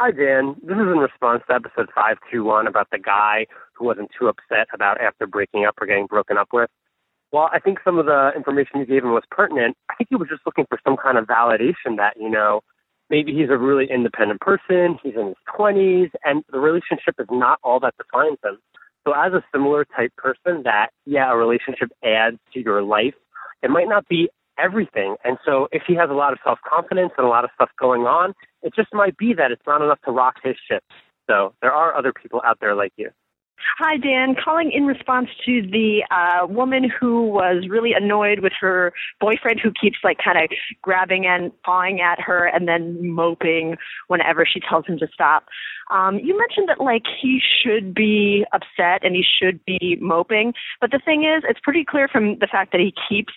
Hi, 0.00 0.10
Dan. 0.10 0.56
This 0.64 0.74
is 0.74 0.88
in 0.92 0.98
response 0.98 1.44
to 1.46 1.54
episode 1.54 1.90
521 1.94 2.66
about 2.66 2.88
the 2.90 2.98
guy 2.98 3.46
who 3.74 3.84
wasn't 3.84 4.10
too 4.18 4.26
upset 4.26 4.66
about 4.74 5.00
after 5.00 5.28
breaking 5.28 5.64
up 5.64 5.76
or 5.80 5.86
getting 5.86 6.06
broken 6.06 6.36
up 6.36 6.48
with. 6.52 6.68
Well, 7.34 7.50
I 7.52 7.58
think 7.58 7.80
some 7.84 7.98
of 7.98 8.06
the 8.06 8.30
information 8.36 8.78
you 8.78 8.86
gave 8.86 9.02
him 9.02 9.10
was 9.10 9.24
pertinent. 9.28 9.76
I 9.90 9.96
think 9.96 10.06
he 10.08 10.14
was 10.14 10.28
just 10.28 10.42
looking 10.46 10.66
for 10.68 10.78
some 10.86 10.96
kind 10.96 11.18
of 11.18 11.26
validation 11.26 11.96
that, 11.96 12.14
you 12.16 12.30
know, 12.30 12.60
maybe 13.10 13.32
he's 13.32 13.50
a 13.50 13.58
really 13.58 13.90
independent 13.90 14.40
person, 14.40 15.00
he's 15.02 15.16
in 15.16 15.26
his 15.26 15.36
20s, 15.52 16.12
and 16.22 16.44
the 16.52 16.60
relationship 16.60 17.16
is 17.18 17.26
not 17.32 17.58
all 17.64 17.80
that 17.80 17.94
defines 17.98 18.38
him. 18.44 18.58
So, 19.02 19.14
as 19.16 19.32
a 19.32 19.42
similar 19.52 19.84
type 19.84 20.12
person, 20.16 20.62
that, 20.62 20.90
yeah, 21.06 21.32
a 21.32 21.36
relationship 21.36 21.90
adds 22.04 22.38
to 22.52 22.60
your 22.60 22.82
life, 22.82 23.14
it 23.64 23.70
might 23.70 23.88
not 23.88 24.06
be 24.06 24.28
everything. 24.56 25.16
And 25.24 25.36
so, 25.44 25.66
if 25.72 25.82
he 25.88 25.96
has 25.96 26.10
a 26.10 26.14
lot 26.14 26.32
of 26.32 26.38
self 26.44 26.60
confidence 26.64 27.14
and 27.18 27.26
a 27.26 27.28
lot 27.28 27.42
of 27.42 27.50
stuff 27.56 27.70
going 27.80 28.02
on, 28.02 28.34
it 28.62 28.76
just 28.76 28.94
might 28.94 29.16
be 29.16 29.34
that 29.34 29.50
it's 29.50 29.66
not 29.66 29.82
enough 29.82 30.00
to 30.04 30.12
rock 30.12 30.36
his 30.44 30.54
ship. 30.70 30.84
So, 31.28 31.52
there 31.62 31.72
are 31.72 31.96
other 31.96 32.12
people 32.12 32.42
out 32.46 32.58
there 32.60 32.76
like 32.76 32.92
you. 32.96 33.10
Hi, 33.78 33.96
Dan. 33.96 34.36
Calling 34.42 34.70
in 34.72 34.86
response 34.86 35.28
to 35.46 35.62
the 35.62 36.04
uh, 36.10 36.46
woman 36.46 36.88
who 36.88 37.26
was 37.26 37.66
really 37.68 37.92
annoyed 37.92 38.40
with 38.40 38.52
her 38.60 38.92
boyfriend 39.20 39.60
who 39.60 39.72
keeps 39.72 39.98
like 40.04 40.18
kind 40.24 40.38
of 40.38 40.50
grabbing 40.82 41.26
and 41.26 41.50
pawing 41.62 42.00
at 42.00 42.20
her 42.20 42.46
and 42.46 42.68
then 42.68 43.10
moping 43.10 43.76
whenever 44.08 44.46
she 44.46 44.60
tells 44.60 44.86
him 44.86 44.98
to 44.98 45.08
stop. 45.12 45.46
Um, 45.90 46.18
you 46.18 46.38
mentioned 46.38 46.68
that 46.68 46.82
like 46.82 47.02
he 47.20 47.40
should 47.62 47.94
be 47.94 48.44
upset 48.52 49.04
and 49.04 49.14
he 49.14 49.22
should 49.22 49.62
be 49.64 49.98
moping, 50.00 50.54
but 50.80 50.90
the 50.90 51.00
thing 51.04 51.24
is, 51.24 51.44
it's 51.48 51.60
pretty 51.62 51.84
clear 51.84 52.08
from 52.08 52.38
the 52.38 52.48
fact 52.50 52.72
that 52.72 52.80
he 52.80 52.94
keeps 53.08 53.34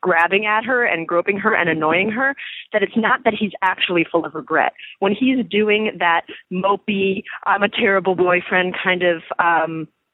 grabbing 0.00 0.46
at 0.46 0.64
her 0.64 0.84
and 0.84 1.06
groping 1.06 1.38
her 1.38 1.54
and 1.54 1.68
annoying 1.68 2.10
her 2.10 2.34
that 2.72 2.82
it's 2.82 2.96
not 2.96 3.24
that 3.24 3.34
he's 3.38 3.52
actually 3.62 4.06
full 4.10 4.24
of 4.24 4.34
regret. 4.34 4.72
When 5.00 5.12
he's 5.12 5.44
doing 5.50 5.92
that 5.98 6.22
mopey, 6.50 7.22
I'm 7.44 7.62
a 7.62 7.68
terrible 7.68 8.14
boyfriend 8.14 8.74
kind 8.82 9.02
of 9.02 9.22
um, 9.38 9.69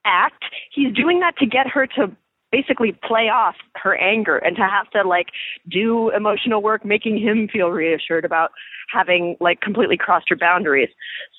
act, 0.07 0.45
he's 0.73 0.95
doing 0.95 1.20
that 1.20 1.37
to 1.39 1.47
get 1.47 1.66
her 1.66 1.87
to 1.99 2.15
basically 2.53 2.97
play 3.07 3.28
off 3.28 3.57
her 3.74 3.97
anger 3.97 4.39
and 4.39 4.57
to 4.57 4.62
have 4.62 4.89
to 4.91 5.07
like 5.07 5.27
do 5.69 6.11
emotional 6.11 6.62
work 6.62 6.85
making 6.85 7.19
him 7.19 7.49
feel 7.53 7.69
reassured 7.69 8.24
about 8.24 8.51
having 8.93 9.37
like 9.41 9.61
completely 9.61 9.97
crossed 9.97 10.28
her 10.28 10.37
boundaries. 10.37 10.89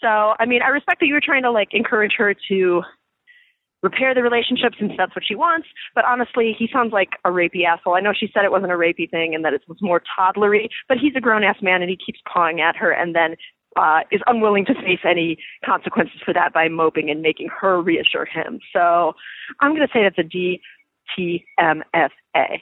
So, 0.01 0.35
I 0.39 0.45
mean, 0.45 0.61
I 0.61 0.67
respect 0.67 0.99
that 0.99 1.07
you 1.07 1.13
were 1.13 1.21
trying 1.23 1.43
to 1.43 1.51
like 1.51 1.69
encourage 1.71 2.13
her 2.17 2.35
to 2.49 2.81
repair 3.83 4.13
the 4.13 4.23
relationship 4.23 4.73
since 4.77 4.91
that's 4.97 5.15
what 5.15 5.23
she 5.25 5.35
wants. 5.35 5.67
But 5.95 6.05
honestly, 6.05 6.55
he 6.57 6.67
sounds 6.71 6.91
like 6.91 7.09
a 7.23 7.29
rapey 7.29 7.63
asshole. 7.65 7.95
I 7.95 8.01
know 8.01 8.13
she 8.17 8.29
said 8.33 8.43
it 8.43 8.51
wasn't 8.51 8.71
a 8.71 8.75
rapey 8.75 9.09
thing 9.09 9.33
and 9.33 9.45
that 9.45 9.53
it 9.53 9.61
was 9.67 9.77
more 9.81 10.01
toddlery, 10.17 10.69
but 10.89 10.97
he's 10.97 11.13
a 11.15 11.21
grown 11.21 11.43
ass 11.43 11.57
man 11.61 11.81
and 11.81 11.89
he 11.89 11.97
keeps 11.97 12.19
pawing 12.31 12.59
at 12.59 12.75
her 12.75 12.91
and 12.91 13.15
then 13.15 13.35
uh, 13.77 14.01
is 14.11 14.19
unwilling 14.27 14.65
to 14.65 14.73
face 14.73 14.99
any 15.07 15.37
consequences 15.63 16.19
for 16.25 16.33
that 16.33 16.51
by 16.53 16.67
moping 16.67 17.09
and 17.09 17.21
making 17.21 17.47
her 17.49 17.81
reassure 17.81 18.25
him. 18.25 18.59
So 18.73 19.13
I'm 19.59 19.75
going 19.75 19.87
to 19.87 19.93
say 19.93 20.03
that's 20.03 20.17
a 20.17 20.23
DTMFA. 21.19 22.61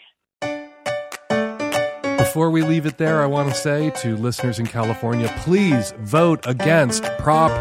Before 2.17 2.49
we 2.49 2.63
leave 2.63 2.85
it 2.85 2.97
there, 2.97 3.21
I 3.21 3.27
want 3.27 3.47
to 3.49 3.55
say 3.55 3.91
to 4.01 4.17
listeners 4.17 4.59
in 4.59 4.67
California, 4.67 5.31
please 5.37 5.93
vote 5.99 6.45
against 6.45 7.05
Prop 7.19 7.53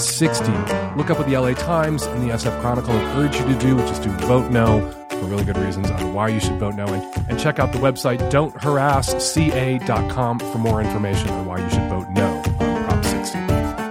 60. 0.00 0.50
Look 0.96 1.10
up 1.10 1.18
what 1.18 1.28
the 1.28 1.36
LA 1.36 1.52
Times 1.52 2.04
and 2.04 2.22
the 2.22 2.30
SF 2.32 2.58
Chronicle 2.60 2.94
urge 3.18 3.36
you 3.36 3.44
to 3.44 3.58
do, 3.58 3.76
which 3.76 3.90
is 3.90 3.98
to 3.98 4.08
vote 4.26 4.50
no 4.50 4.80
for 5.10 5.26
really 5.26 5.44
good 5.44 5.58
reasons 5.58 5.90
on 5.90 6.14
why 6.14 6.28
you 6.28 6.40
should 6.40 6.58
vote 6.58 6.74
no. 6.74 6.86
And, 6.86 7.04
and 7.28 7.38
check 7.38 7.58
out 7.58 7.72
the 7.72 7.78
website 7.78 8.30
don'tharassca.com 8.30 10.38
for 10.38 10.58
more 10.58 10.80
information 10.80 11.28
on 11.28 11.44
why 11.46 11.58
you 11.58 11.68
should 11.68 11.86
vote 11.88 12.08
no 12.10 12.42
on 12.42 12.42
Prop 12.42 12.54
60. 12.54 12.63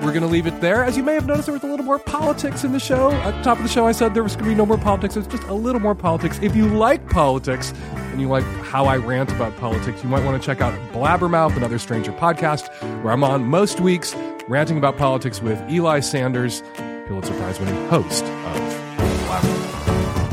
We're 0.04 0.12
going 0.12 0.22
to 0.24 0.28
leave 0.28 0.48
it 0.48 0.60
there. 0.60 0.84
As 0.84 0.98
you 0.98 1.04
may 1.04 1.14
have 1.14 1.26
noticed, 1.26 1.46
there 1.46 1.54
was 1.54 1.64
a 1.64 1.68
little 1.68 1.86
more 1.86 1.98
politics 1.98 2.66
in 2.66 2.74
the 2.74 2.80
show. 2.80 3.10
At 3.12 3.38
the 3.38 3.42
top 3.42 3.58
of 3.58 3.64
the 3.64 3.70
show, 3.70 3.88
I 3.88 3.94
said 3.94 4.14
there 4.14 4.22
was 4.22 4.36
going 4.36 4.46
to 4.46 4.52
be 4.52 4.56
no 4.56 4.66
more 4.66 4.78
politics. 4.78 5.16
It's 5.16 5.28
just 5.28 5.44
a 5.44 5.54
little 5.54 5.80
more 5.80 5.96
politics. 5.96 6.38
If 6.42 6.58
you 6.58 6.68
like 6.68 7.10
politics 7.10 7.74
and 8.12 8.20
you 8.20 8.28
like 8.28 8.44
how 8.64 8.86
I 8.86 8.98
rant 8.98 9.32
about 9.32 9.56
politics, 9.58 10.04
you 10.04 10.10
might 10.10 10.26
want 10.26 10.42
to 10.42 10.46
check 10.46 10.60
out 10.60 10.74
Blabbermouth, 10.92 11.56
another 11.56 11.80
Stranger 11.80 12.12
podcast, 12.12 12.68
where 13.02 13.14
I'm 13.14 13.24
on 13.24 13.46
most 13.46 13.80
weeks 13.80 14.14
ranting 14.50 14.78
about 14.78 14.98
politics 14.98 15.42
with 15.42 15.58
Eli 15.72 16.02
Sanders, 16.02 16.62
Pulitzer 17.08 17.34
Prize 17.36 17.58
winning 17.60 17.88
host 17.88 18.26
of. 18.26 18.74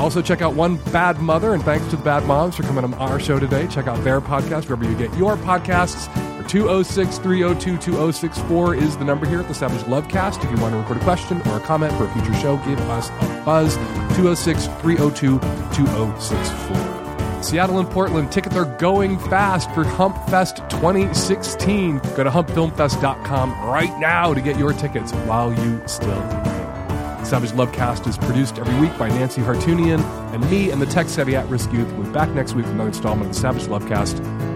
Also, 0.00 0.20
check 0.20 0.42
out 0.42 0.54
One 0.54 0.78
Bad 0.92 1.18
Mother, 1.18 1.54
and 1.54 1.62
thanks 1.62 1.86
to 1.90 1.96
the 1.96 2.02
Bad 2.02 2.24
Moms 2.24 2.56
for 2.56 2.64
coming 2.64 2.82
on 2.82 2.94
our 2.94 3.20
show 3.20 3.38
today. 3.38 3.68
Check 3.68 3.86
out 3.86 4.02
their 4.02 4.20
podcast 4.20 4.68
wherever 4.68 4.84
you 4.84 4.96
get 4.96 5.16
your 5.16 5.36
podcasts. 5.36 6.08
206 6.50 7.18
302 7.18 7.78
2064 7.78 8.74
is 8.74 8.96
the 8.96 9.04
number 9.04 9.24
here 9.24 9.38
at 9.38 9.46
the 9.46 9.54
Savage 9.54 9.82
Lovecast. 9.82 10.42
If 10.42 10.50
you 10.50 10.60
want 10.60 10.74
to 10.74 10.80
record 10.80 10.96
a 10.96 11.04
question 11.04 11.40
or 11.42 11.58
a 11.58 11.60
comment 11.60 11.92
for 11.92 12.06
a 12.06 12.12
future 12.12 12.34
show, 12.34 12.56
give 12.66 12.80
us 12.90 13.08
a 13.08 13.42
buzz 13.44 13.76
206 14.16 14.66
302 14.82 15.38
2064. 15.38 17.42
Seattle 17.44 17.78
and 17.78 17.88
Portland 17.88 18.32
tickets 18.32 18.56
are 18.56 18.64
going 18.78 19.16
fast 19.16 19.70
for 19.70 19.84
Hump 19.84 20.16
Fest 20.28 20.56
2016. 20.70 21.98
Go 22.16 22.24
to 22.24 22.30
humpfilmfest.com 22.30 23.50
right 23.70 23.96
now 24.00 24.34
to 24.34 24.40
get 24.40 24.58
your 24.58 24.72
tickets 24.72 25.12
while 25.12 25.54
you 25.54 25.80
still 25.86 26.20
can. 26.20 27.24
Savage 27.24 27.52
Lovecast 27.52 28.08
is 28.08 28.18
produced 28.18 28.58
every 28.58 28.76
week 28.80 28.98
by 28.98 29.08
Nancy 29.08 29.40
Hartunian 29.40 30.02
and 30.34 30.50
me 30.50 30.72
and 30.72 30.82
the 30.82 30.86
tech 30.86 31.08
savvy 31.08 31.36
at 31.36 31.48
risk 31.48 31.72
youth. 31.72 31.92
We'll 31.92 32.08
be 32.08 32.12
back 32.12 32.30
next 32.30 32.54
week 32.54 32.64
with 32.64 32.74
another 32.74 32.88
installment 32.88 33.28
of 33.28 33.36
the 33.36 33.40
Savage 33.40 33.68
Lovecast. 33.68 34.49